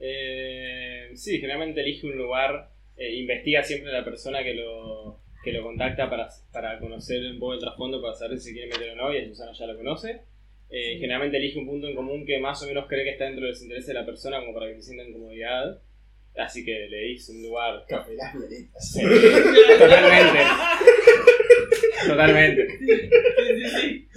Eh, 0.00 1.10
sí, 1.14 1.38
generalmente 1.40 1.80
elige 1.80 2.06
un 2.06 2.16
lugar, 2.16 2.70
eh, 2.96 3.16
investiga 3.16 3.62
siempre 3.64 3.90
la 3.92 4.04
persona 4.04 4.42
que 4.44 4.54
lo, 4.54 5.20
que 5.42 5.52
lo 5.52 5.62
contacta 5.62 6.08
para, 6.08 6.28
para 6.52 6.78
conocer 6.78 7.24
un 7.32 7.38
poco 7.38 7.54
el 7.54 7.60
trasfondo, 7.60 8.00
para 8.00 8.14
saber 8.14 8.38
si 8.38 8.52
quiere 8.52 8.68
meter 8.68 8.90
o 8.90 8.96
no, 8.96 9.12
y 9.14 9.18
a 9.18 9.26
Susana 9.28 9.52
ya 9.52 9.66
lo 9.66 9.76
conoce. 9.76 10.10
Eh, 10.70 10.94
Sí. 10.94 10.98
Generalmente 11.00 11.38
elige 11.38 11.58
un 11.58 11.66
punto 11.66 11.88
en 11.88 11.96
común 11.96 12.26
que 12.26 12.38
más 12.38 12.62
o 12.62 12.66
menos 12.66 12.86
cree 12.88 13.02
que 13.04 13.10
está 13.12 13.24
dentro 13.24 13.44
de 13.44 13.50
los 13.52 13.62
intereses 13.62 13.88
de 13.88 13.94
la 13.94 14.04
persona, 14.06 14.38
como 14.40 14.52
para 14.54 14.66
que 14.68 14.76
se 14.76 14.82
sienta 14.82 15.04
en 15.04 15.12
comodidad. 15.14 15.80
Así 16.36 16.64
que 16.64 16.86
le 16.88 16.98
dice 17.08 17.32
un 17.32 17.42
lugar. 17.42 17.84
Café 17.88 18.14
las 18.14 18.32
violetas. 18.34 18.92
Sí, 18.92 19.00
totalmente. 19.78 20.38
Totalmente. 22.06 22.68
Sí, 22.78 22.86
sí, 22.86 23.80
sí. 23.80 24.08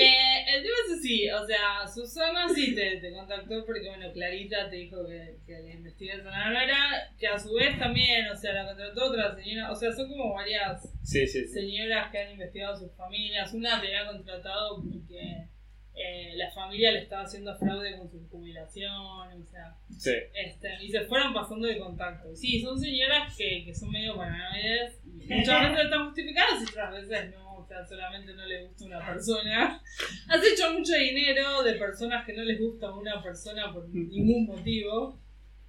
Eh, 0.00 0.44
el 0.54 0.62
tema 0.62 0.76
es 0.86 0.98
así, 0.98 1.28
o 1.28 1.44
sea, 1.44 1.84
Susana 1.92 2.48
sí 2.54 2.72
te, 2.72 2.98
te 2.98 3.12
contactó 3.12 3.66
porque, 3.66 3.88
bueno, 3.88 4.12
Clarita 4.12 4.70
te 4.70 4.76
dijo 4.76 5.04
que, 5.04 5.38
que 5.44 5.58
le 5.60 5.72
investigas 5.72 6.20
a 6.24 6.30
la 6.30 6.50
Nora, 6.50 7.10
que 7.18 7.26
a 7.26 7.36
su 7.36 7.52
vez 7.54 7.76
también, 7.80 8.28
o 8.28 8.36
sea, 8.36 8.52
la 8.52 8.66
contrató 8.66 9.06
otra 9.06 9.34
señora, 9.34 9.72
o 9.72 9.74
sea, 9.74 9.90
son 9.90 10.08
como 10.08 10.34
varias 10.34 10.82
Sí, 11.02 11.26
sí, 11.26 11.44
sí. 11.46 11.48
señoras 11.48 12.12
que 12.12 12.18
han 12.18 12.30
investigado 12.30 12.76
sus 12.76 12.94
familias. 12.94 13.52
Una 13.52 13.80
te 13.80 13.88
había 13.88 14.06
contratado 14.06 14.76
porque 14.84 15.48
eh, 15.98 16.32
la 16.36 16.50
familia 16.52 16.92
le 16.92 17.00
estaba 17.02 17.22
haciendo 17.22 17.56
fraude 17.58 17.96
con 17.98 18.08
su 18.10 18.26
jubilación, 18.28 18.92
o 18.92 19.46
sea, 19.50 19.76
Sí. 19.98 20.12
este, 20.34 20.68
y 20.84 20.90
se 20.90 21.00
fueron 21.02 21.34
pasando 21.34 21.66
de 21.66 21.78
contacto. 21.78 22.34
Sí, 22.36 22.60
son 22.62 22.78
señoras 22.78 23.36
que, 23.36 23.64
que 23.64 23.74
son 23.74 23.90
medio 23.90 24.16
paranoides 24.16 25.00
y 25.04 25.26
muchas 25.34 25.70
veces 25.70 25.84
están 25.84 26.06
justificadas 26.06 26.60
y 26.60 26.70
otras 26.70 26.92
veces 26.92 27.30
no. 27.34 27.48
O 27.58 27.66
sea, 27.68 27.84
solamente 27.86 28.32
no 28.32 28.46
le 28.46 28.64
gusta 28.66 28.84
una 28.86 29.04
persona. 29.04 29.82
Has 30.28 30.42
hecho 30.46 30.72
mucho 30.72 30.92
dinero 30.94 31.62
de 31.64 31.74
personas 31.74 32.24
que 32.24 32.32
no 32.32 32.42
les 32.44 32.58
gusta 32.58 32.90
una 32.94 33.22
persona 33.22 33.72
por 33.74 33.86
ningún 33.90 34.46
motivo. 34.46 35.20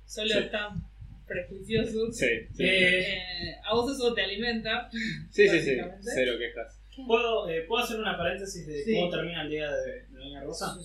Solo 0.06 0.30
Sí. 0.30 0.38
están 0.40 0.82
prejuiciosos. 1.28 2.18
Sí, 2.18 2.28
sí. 2.54 2.64
Eh, 2.64 3.56
a 3.64 3.74
vos 3.74 3.92
eso 3.94 4.14
te 4.14 4.22
alimenta. 4.24 4.90
sí, 5.30 5.48
sí, 5.50 5.60
sí. 5.62 5.78
Cero 6.02 6.34
quejas. 6.40 6.79
¿Puedo, 7.08 7.50
eh, 7.50 7.62
¿Puedo 7.68 7.84
hacer 7.84 8.00
una 8.00 8.18
paréntesis 8.18 8.66
de 8.68 8.84
Sí. 8.84 8.94
cómo 8.96 9.10
termina 9.10 9.44
el 9.44 9.50
día 9.50 9.70
de, 9.72 10.04
de 10.08 10.18
Doña 10.18 10.42
Rosa? 10.44 10.76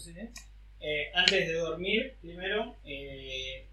Eh, 0.80 1.06
antes 1.14 1.48
de 1.48 1.54
dormir, 1.54 2.14
primero, 2.20 2.76
eh, 2.84 3.66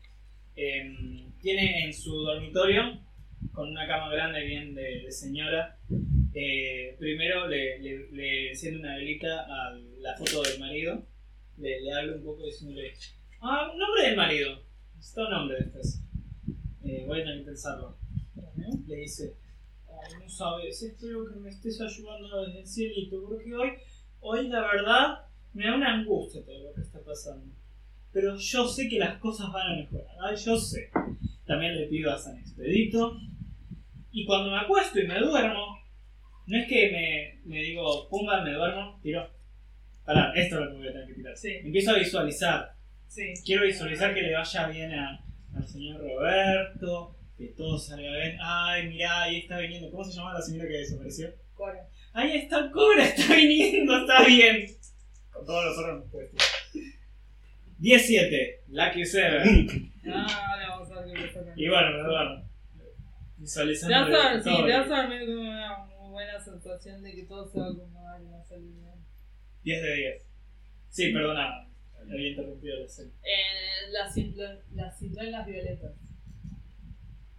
em, 0.56 1.32
tiene 1.42 1.86
en 1.86 1.94
su 1.94 2.14
dormitorio, 2.24 3.00
con 3.54 3.70
una 3.70 3.88
cama 3.88 4.14
grande 4.14 4.46
bien 4.46 4.74
de, 4.76 5.02
de 5.02 5.12
señora, 5.12 5.78
primero 7.00 7.48
le, 7.48 7.80
le, 7.80 8.12
le 8.12 8.50
enciende 8.52 8.80
una 8.80 8.96
velita 8.96 9.42
a 9.42 9.72
la 10.00 10.16
foto 10.16 10.42
del 10.44 10.60
marido, 10.60 11.04
le, 11.58 11.82
le 11.82 11.92
habla 11.94 12.16
un 12.16 12.24
poco 12.24 12.46
diciéndole, 12.46 12.94
ah, 13.42 13.74
nombre 13.76 14.04
del 14.04 14.16
marido, 14.16 14.62
está 15.00 15.24
un 15.26 15.32
nombre 15.32 15.58
después, 15.58 16.02
voy 17.08 17.20
a 17.20 17.24
tener 17.24 17.40
que 17.40 17.46
pensarlo. 17.46 17.98
Le 18.88 18.96
dice, 18.98 19.34
"Ay, 19.34 19.41
no 20.20 20.30
sabes, 20.30 20.82
espero 20.84 21.26
que 21.32 21.40
me 21.40 21.50
estés 21.50 21.80
ayudando 21.82 22.44
desde 22.46 22.60
el 22.62 22.68
cielito, 22.68 23.24
porque 23.28 23.54
hoy, 23.54 23.72
hoy 24.20 24.48
la 24.48 24.62
verdad 24.62 25.20
me 25.54 25.66
da 25.66 25.76
una 25.76 25.94
angustia 25.96 26.44
todo 26.46 26.64
lo 26.64 26.74
que 26.74 26.82
está 26.82 27.00
pasando. 27.04 27.54
Pero 28.12 28.36
yo 28.38 28.68
sé 28.68 28.90
que 28.90 29.00
las 29.00 29.18
cosas 29.20 29.52
van 29.52 29.72
a 29.72 29.76
mejorar, 29.76 30.36
yo 30.36 30.58
sé. 30.58 30.90
También 31.46 31.76
le 31.78 31.88
pido 31.88 32.12
a 32.12 32.18
San 32.18 32.38
Expedito. 32.38 33.18
Y 34.12 34.26
cuando 34.26 34.52
me 34.52 34.60
acuesto 34.60 35.00
y 35.00 35.08
me 35.08 35.20
duermo, 35.20 35.78
no 36.48 36.58
es 36.58 36.68
que 36.68 36.92
me, 36.92 37.50
me 37.50 37.62
digo, 37.62 38.10
pumba, 38.10 38.44
me 38.44 38.52
duermo, 38.54 39.00
tiro. 39.02 39.30
Pará, 40.06 40.34
esto 40.36 40.56
es 40.56 40.62
lo 40.66 40.72
que 40.72 40.78
voy 40.78 40.88
a 40.88 40.92
tener 40.92 41.08
que 41.08 41.14
tirar. 41.14 41.38
Sí, 41.38 41.54
Empiezo 41.64 41.92
a 41.92 42.00
visualizar. 42.00 42.74
sí. 43.08 43.34
Quiero 43.46 43.64
visualizar 43.64 44.14
que 44.14 44.22
le 44.24 44.34
vaya 44.34 44.68
bien 44.68 44.92
a- 44.94 45.24
al 45.56 45.68
señor 45.68 46.02
Roberto, 46.02 47.16
que 47.42 47.54
todo 47.54 47.78
salga 47.78 48.12
bien. 48.18 48.38
Ay, 48.42 48.88
mirá, 48.88 49.24
ahí 49.24 49.40
está 49.40 49.58
viniendo. 49.60 49.90
¿Cómo 49.92 50.04
se 50.04 50.14
llama 50.16 50.34
la 50.34 50.42
señora 50.42 50.70
que 50.70 50.78
desapareció? 50.78 51.34
Cora. 51.54 51.88
Ahí 52.14 52.38
está 52.38 52.70
Cora, 52.72 53.04
está 53.08 53.36
viniendo, 53.36 53.98
está 54.02 54.26
bien. 54.26 54.66
Con 55.32 55.46
todos 55.46 55.66
los 55.66 55.78
órganos 55.78 56.06
puestos. 56.12 56.40
17, 57.80 58.64
Lucky 58.70 59.06
7. 59.06 59.88
Ah, 60.04 60.26
ahora 60.52 60.68
vamos 60.70 60.92
a 60.92 61.02
ver 61.06 61.14
qué 61.14 61.28
pasa 61.28 61.54
Y 61.56 61.68
bueno, 61.70 61.92
me 61.92 62.00
duermo. 62.04 62.44
Te 62.76 62.84
Visualizando. 63.38 64.12
vas 64.12 64.26
a, 64.26 64.42
sí, 64.42 64.50
te 64.66 64.72
vas 64.74 64.90
a 64.92 65.06
una 65.06 65.78
muy 65.86 66.10
buena 66.10 66.40
sensación 66.44 67.04
de 67.04 67.14
que 67.14 67.24
todo 67.26 67.48
se 67.48 67.60
va 67.60 67.68
a 67.68 67.70
acomodar 67.70 68.20
y 68.24 68.26
va 68.26 68.40
a 68.42 68.44
salir 68.44 68.72
bien. 68.74 68.96
10 69.64 69.82
de 69.84 69.96
10. 69.96 70.28
Sí, 70.90 71.14
perdona. 71.14 71.68
Había 72.12 72.30
interrumpido 72.30 72.80
la 72.80 72.88
serie. 72.88 73.12
Eh, 73.24 73.92
las, 73.92 74.12
citro- 74.16 74.60
las 74.74 74.98
citroelas 74.98 75.46
violetas. 75.46 75.92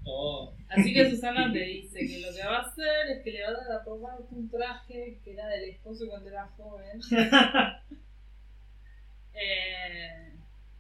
Oh. 0.05 0.53
Así 0.69 0.93
que 0.93 1.11
Susana 1.11 1.53
te 1.53 1.61
dice 1.61 2.01
que 2.01 2.21
lo 2.21 2.35
que 2.35 2.45
va 2.45 2.57
a 2.59 2.63
hacer 2.63 3.07
es 3.11 3.23
que 3.23 3.31
le 3.33 3.43
va 3.43 3.49
a 3.51 3.53
dar 3.53 3.73
a 3.81 3.85
robar 3.85 4.19
un 4.31 4.51
traje 4.51 5.21
que 5.25 5.33
era 5.33 5.47
del 5.49 5.69
esposo 5.71 6.09
cuando 6.09 6.29
era 6.31 6.47
joven. 6.57 7.01
Eh, 9.35 10.33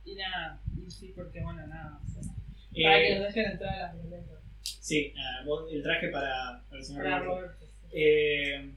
y 0.04 0.14
nada, 0.14 0.60
y 0.76 0.90
sí, 0.90 1.12
porque 1.16 1.40
bueno, 1.40 1.66
nada. 1.66 1.98
o 2.04 2.08
sea, 2.10 2.22
para 2.22 2.98
que 2.98 3.12
Eh, 3.12 3.18
lo 3.18 3.24
dejen 3.24 3.50
entrar 3.52 3.74
a 3.74 3.78
las 3.78 3.94
violetas. 3.94 4.40
sí, 4.62 5.14
ah, 5.16 5.42
vos- 5.46 5.72
el 5.72 5.82
traje 5.82 6.08
para, 6.08 6.62
para 6.68 6.78
el 6.78 6.84
señor 6.84 7.02
Para 7.04 7.18
Roberto. 7.20 7.40
Roberto. 7.46 7.66
sí. 7.66 7.88
Eh, 7.94 8.74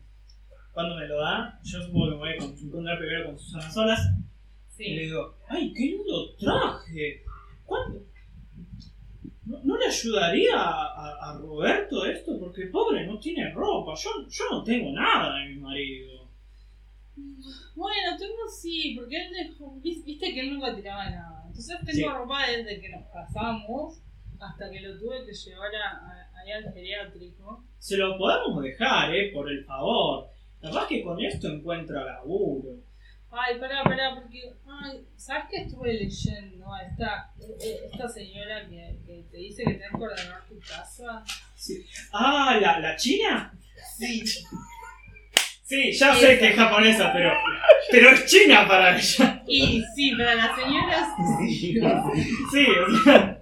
cuando 0.73 0.95
me 0.95 1.07
lo 1.07 1.17
da, 1.19 1.59
yo 1.63 1.81
supongo 1.81 2.05
que 2.05 2.11
me 2.11 2.17
voy 2.17 2.29
a 2.33 2.37
con- 2.37 2.57
encontrar 2.57 2.97
primero 2.99 3.25
con 3.25 3.37
Susana 3.39 3.69
Solas 3.71 3.99
y 4.77 4.93
le 4.95 5.01
digo, 5.03 5.37
¡ay, 5.49 5.73
qué 5.73 5.83
lindo 5.83 6.35
traje! 6.35 7.23
¿Cuánto? 7.65 8.01
¿No, 9.45 9.59
no 9.63 9.77
le 9.77 9.85
ayudaría 9.85 10.55
a, 10.57 10.87
a- 10.87 11.31
a 11.31 11.37
Roberto 11.37 12.05
esto? 12.05 12.39
Porque 12.39 12.65
pobre 12.67 13.05
no 13.05 13.19
tiene 13.19 13.51
ropa. 13.53 13.93
Yo, 13.95 14.09
yo 14.27 14.43
no 14.51 14.63
tengo 14.63 14.91
nada 14.91 15.37
de 15.39 15.49
mi 15.49 15.59
marido. 15.59 16.25
Bueno, 17.75 18.17
tengo 18.17 18.47
sí, 18.49 18.95
porque 18.97 19.15
él 19.15 19.31
dejó, 19.33 19.75
viste 19.81 20.33
que 20.33 20.39
él 20.39 20.53
nunca 20.53 20.75
tiraba 20.75 21.09
nada. 21.09 21.43
Entonces 21.47 21.77
tengo 21.85 21.91
Sí. 22.11 22.17
ropa 22.17 22.47
desde 22.47 22.81
que 22.81 22.89
nos 22.89 23.05
casamos 23.11 24.01
hasta 24.39 24.69
que 24.69 24.81
lo 24.81 24.97
tuve 24.99 25.25
que 25.25 25.33
llevar 25.33 25.69
a, 25.75 25.89
a- 25.91 26.29
ahí 26.41 26.51
al 26.51 26.73
geriátrico. 26.73 27.63
Se 27.79 27.97
lo 27.97 28.17
podemos 28.17 28.61
dejar, 28.63 29.13
eh, 29.15 29.31
por 29.33 29.49
el 29.49 29.63
favor. 29.63 30.27
Capaz 30.61 30.87
que 30.87 31.03
con 31.03 31.21
esto 31.21 31.47
encuentra 31.47 32.03
laburo. 32.03 32.79
Ay, 33.37 33.59
pará, 33.59 33.83
pará, 33.83 34.15
porque, 34.15 34.53
ay, 34.65 35.05
¿sabes 35.17 35.45
qué 35.49 35.57
estuve 35.63 35.93
leyendo? 35.93 36.73
a 36.73 36.83
Esta, 36.83 37.33
eh, 37.41 37.57
eh, 37.59 37.89
esta 37.91 38.07
señora 38.07 38.65
que, 38.69 38.99
que 39.05 39.25
te 39.29 39.37
dice 39.37 39.63
que 39.63 39.73
tenés 39.73 39.91
que 39.91 40.03
ordenar 40.03 40.45
tu 40.47 40.57
casa. 40.59 41.23
Sí. 41.55 41.85
Ah, 42.13 42.57
¿la, 42.61 42.79
la 42.79 42.95
china? 42.95 43.53
Sí. 43.97 44.23
Sí, 45.63 45.91
ya 45.91 46.15
sé 46.15 46.37
que 46.37 46.49
es 46.49 46.55
japonesa, 46.55 47.11
pero, 47.11 47.33
pero 47.91 48.11
es 48.11 48.25
china 48.25 48.67
para 48.67 48.95
ella. 48.97 49.43
Y 49.47 49.83
sí, 49.95 50.15
para 50.15 50.35
la 50.35 50.55
señora 50.55 51.15
sí. 51.17 51.81
Sí, 52.51 52.67
o 52.67 53.03
sea. 53.03 53.41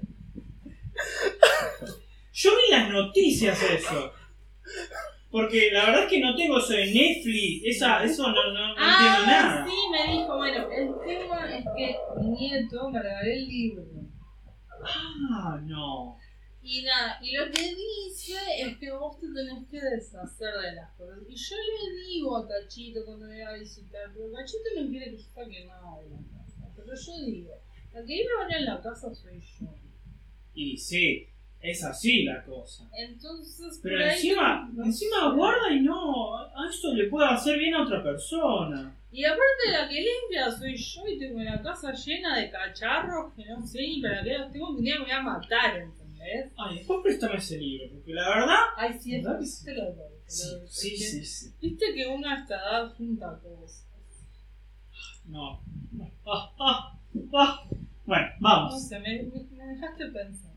Yo 2.31 2.51
vi 2.51 2.71
las 2.71 2.89
noticias 2.89 3.61
eso. 3.61 4.13
Porque 5.33 5.71
la 5.71 5.85
verdad 5.87 6.03
es 6.03 6.09
que 6.11 6.19
no 6.19 6.35
tengo 6.35 6.59
eso 6.59 6.73
de 6.73 6.85
Netflix. 6.93 7.63
Esa, 7.65 8.03
eso 8.03 8.21
no, 8.21 8.53
no, 8.53 8.53
no 8.53 8.69
entiendo 8.69 8.83
Ah, 8.85 9.23
nada. 9.25 9.65
sí, 9.67 9.75
me 9.91 10.13
dijo, 10.13 10.37
bueno, 10.37 10.69
el 10.71 10.93
tema 11.03 11.57
es 11.57 11.65
que 11.75 11.95
mi 12.21 12.27
nieto 12.37 12.91
me 12.91 13.01
regaló 13.01 13.31
el 13.31 13.47
libro. 13.47 13.83
Ah, 14.85 15.59
no. 15.63 16.17
Y 16.61 16.83
nada, 16.83 17.17
y 17.21 17.35
lo 17.35 17.45
que 17.51 17.61
dice 17.75 18.37
es 18.59 18.77
que 18.77 18.91
vos 18.91 19.19
te 19.19 19.27
tenés 19.33 19.67
que 19.69 19.81
deshacer 19.81 20.53
de 20.53 20.75
las 20.75 20.91
cosas. 20.93 21.17
Y 21.27 21.35
yo 21.35 21.55
le 21.57 22.03
digo 22.05 22.37
a 22.37 22.47
Cachito 22.47 23.03
cuando 23.03 23.25
me 23.25 23.43
va 23.43 23.49
a 23.49 23.57
visitar, 23.57 24.11
pero 24.13 24.31
Cachito 24.31 24.69
no 24.81 24.89
quiere 24.89 25.11
que 25.11 25.17
yo 25.17 25.29
saque 25.33 25.65
nada 25.65 25.97
de 25.99 26.09
la 26.11 26.17
casa. 26.17 26.71
Pero 26.75 26.87
yo 26.95 27.25
digo, 27.25 27.49
la 27.91 28.05
que 28.05 28.15
iba 28.15 28.31
a 28.39 28.47
ver 28.47 28.57
en 28.57 28.65
la 28.65 28.81
casa 28.81 29.13
soy 29.13 29.41
yo. 29.41 29.65
Y 30.53 30.77
sí, 30.77 31.27
es 31.63 31.83
así 31.83 32.23
la 32.23 32.43
cosa. 32.43 32.87
Entonces, 32.95 33.79
Pero 33.81 33.99
encima, 34.05 34.69
no 34.73 34.83
encima 34.85 35.29
sé. 35.29 35.35
guarda 35.35 35.71
y 35.71 35.79
no. 35.81 36.35
A 36.37 36.69
esto 36.69 36.93
le 36.93 37.05
puede 37.07 37.27
hacer 37.29 37.57
bien 37.57 37.73
a 37.73 37.83
otra 37.83 38.03
persona. 38.03 38.95
Y 39.11 39.23
aparte 39.25 39.71
la 39.71 39.87
que 39.87 39.95
limpia 40.01 40.51
soy 40.51 40.75
yo 40.75 41.07
y 41.07 41.17
tengo 41.19 41.39
la 41.41 41.61
casa 41.61 41.93
llena 41.93 42.37
de 42.39 42.49
cacharros 42.49 43.33
que 43.35 43.45
no 43.45 43.65
sé 43.65 43.79
ni 43.81 44.01
para 44.01 44.23
qué 44.23 44.37
los 44.37 44.51
tengo, 44.51 44.69
un 44.71 44.81
día 44.81 44.95
me 44.95 45.03
voy 45.03 45.11
a 45.11 45.21
matar, 45.21 45.77
¿entendés? 45.77 46.51
Ay, 46.57 46.77
después 46.79 46.99
préstame 47.03 47.35
ese 47.37 47.57
libro, 47.59 47.89
porque 47.93 48.13
la 48.13 48.27
verdad. 48.29 48.59
Ay, 48.75 48.93
sí, 48.99 49.21
¿Verdad 49.21 49.39
sí? 49.41 49.65
te 49.65 49.73
lo 49.75 49.83
doy. 49.93 50.13
Sí, 50.25 50.43
lo 50.51 50.57
doy, 50.59 50.67
sí, 50.67 50.97
sí, 50.97 51.25
sí. 51.25 51.53
Viste 51.61 51.93
que 51.93 52.07
uno 52.07 52.27
a 52.27 52.39
esta 52.39 52.55
edad 52.55 52.93
junta 52.95 53.39
cosas. 53.41 53.85
No. 55.25 55.61
Ah, 56.25 56.51
ah, 56.59 56.99
ah. 57.33 57.63
Bueno, 58.05 58.27
No 58.39 58.49
vamos. 58.49 58.87
sé, 58.87 58.99
me, 58.99 59.23
me- 59.23 59.43
me 59.51 59.65
dejaste 59.75 60.05
pensar. 60.07 60.52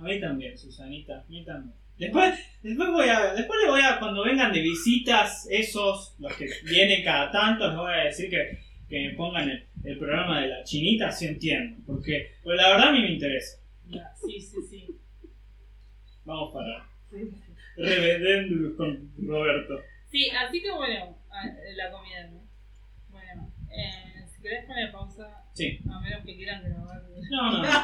A 0.00 0.02
mí 0.02 0.18
también, 0.20 0.56
Susanita, 0.58 1.20
a 1.20 1.24
mí 1.28 1.44
también. 1.44 1.74
Después, 1.98 2.34
después 2.62 2.88
voy 2.90 3.08
a, 3.08 3.34
después 3.34 3.60
le 3.62 3.70
voy 3.70 3.82
a, 3.82 3.98
cuando 3.98 4.24
vengan 4.24 4.52
de 4.52 4.62
visitas, 4.62 5.46
esos, 5.50 6.16
los 6.18 6.32
que 6.34 6.48
vienen 6.64 7.04
cada 7.04 7.30
tanto, 7.30 7.66
les 7.68 7.76
voy 7.76 7.92
a 7.92 8.04
decir 8.04 8.30
que, 8.30 8.58
que 8.88 9.08
me 9.08 9.14
pongan 9.14 9.50
el, 9.50 9.66
el 9.84 9.98
programa 9.98 10.40
de 10.40 10.48
la 10.48 10.64
chinita, 10.64 11.08
así 11.08 11.26
entiendo. 11.26 11.76
Porque, 11.86 12.32
pues 12.42 12.56
la 12.56 12.70
verdad 12.70 12.88
a 12.88 12.92
mí 12.92 13.00
me 13.02 13.12
interesa. 13.12 13.58
Ya, 13.88 14.10
sí, 14.16 14.40
sí, 14.40 14.56
sí. 14.70 14.96
Vamos 16.24 16.54
para 16.54 16.86
Sí, 17.10 17.30
Revendendur 17.76 18.76
con 18.76 19.12
Roberto. 19.26 19.80
Sí, 20.10 20.30
así 20.30 20.62
que 20.62 20.70
bueno, 20.72 21.18
a- 21.30 21.44
la 21.76 21.90
comida, 21.90 22.26
¿no? 22.30 22.40
Bueno, 23.10 23.52
eh, 23.70 24.24
si 24.34 24.40
querés 24.42 24.64
poner 24.66 24.90
pausa, 24.92 25.28
Sí. 25.52 25.80
a 25.90 26.00
menos 26.00 26.24
que 26.24 26.36
quieran 26.36 26.62
grabar. 26.62 27.02
No, 27.30 27.52
no. 27.52 27.62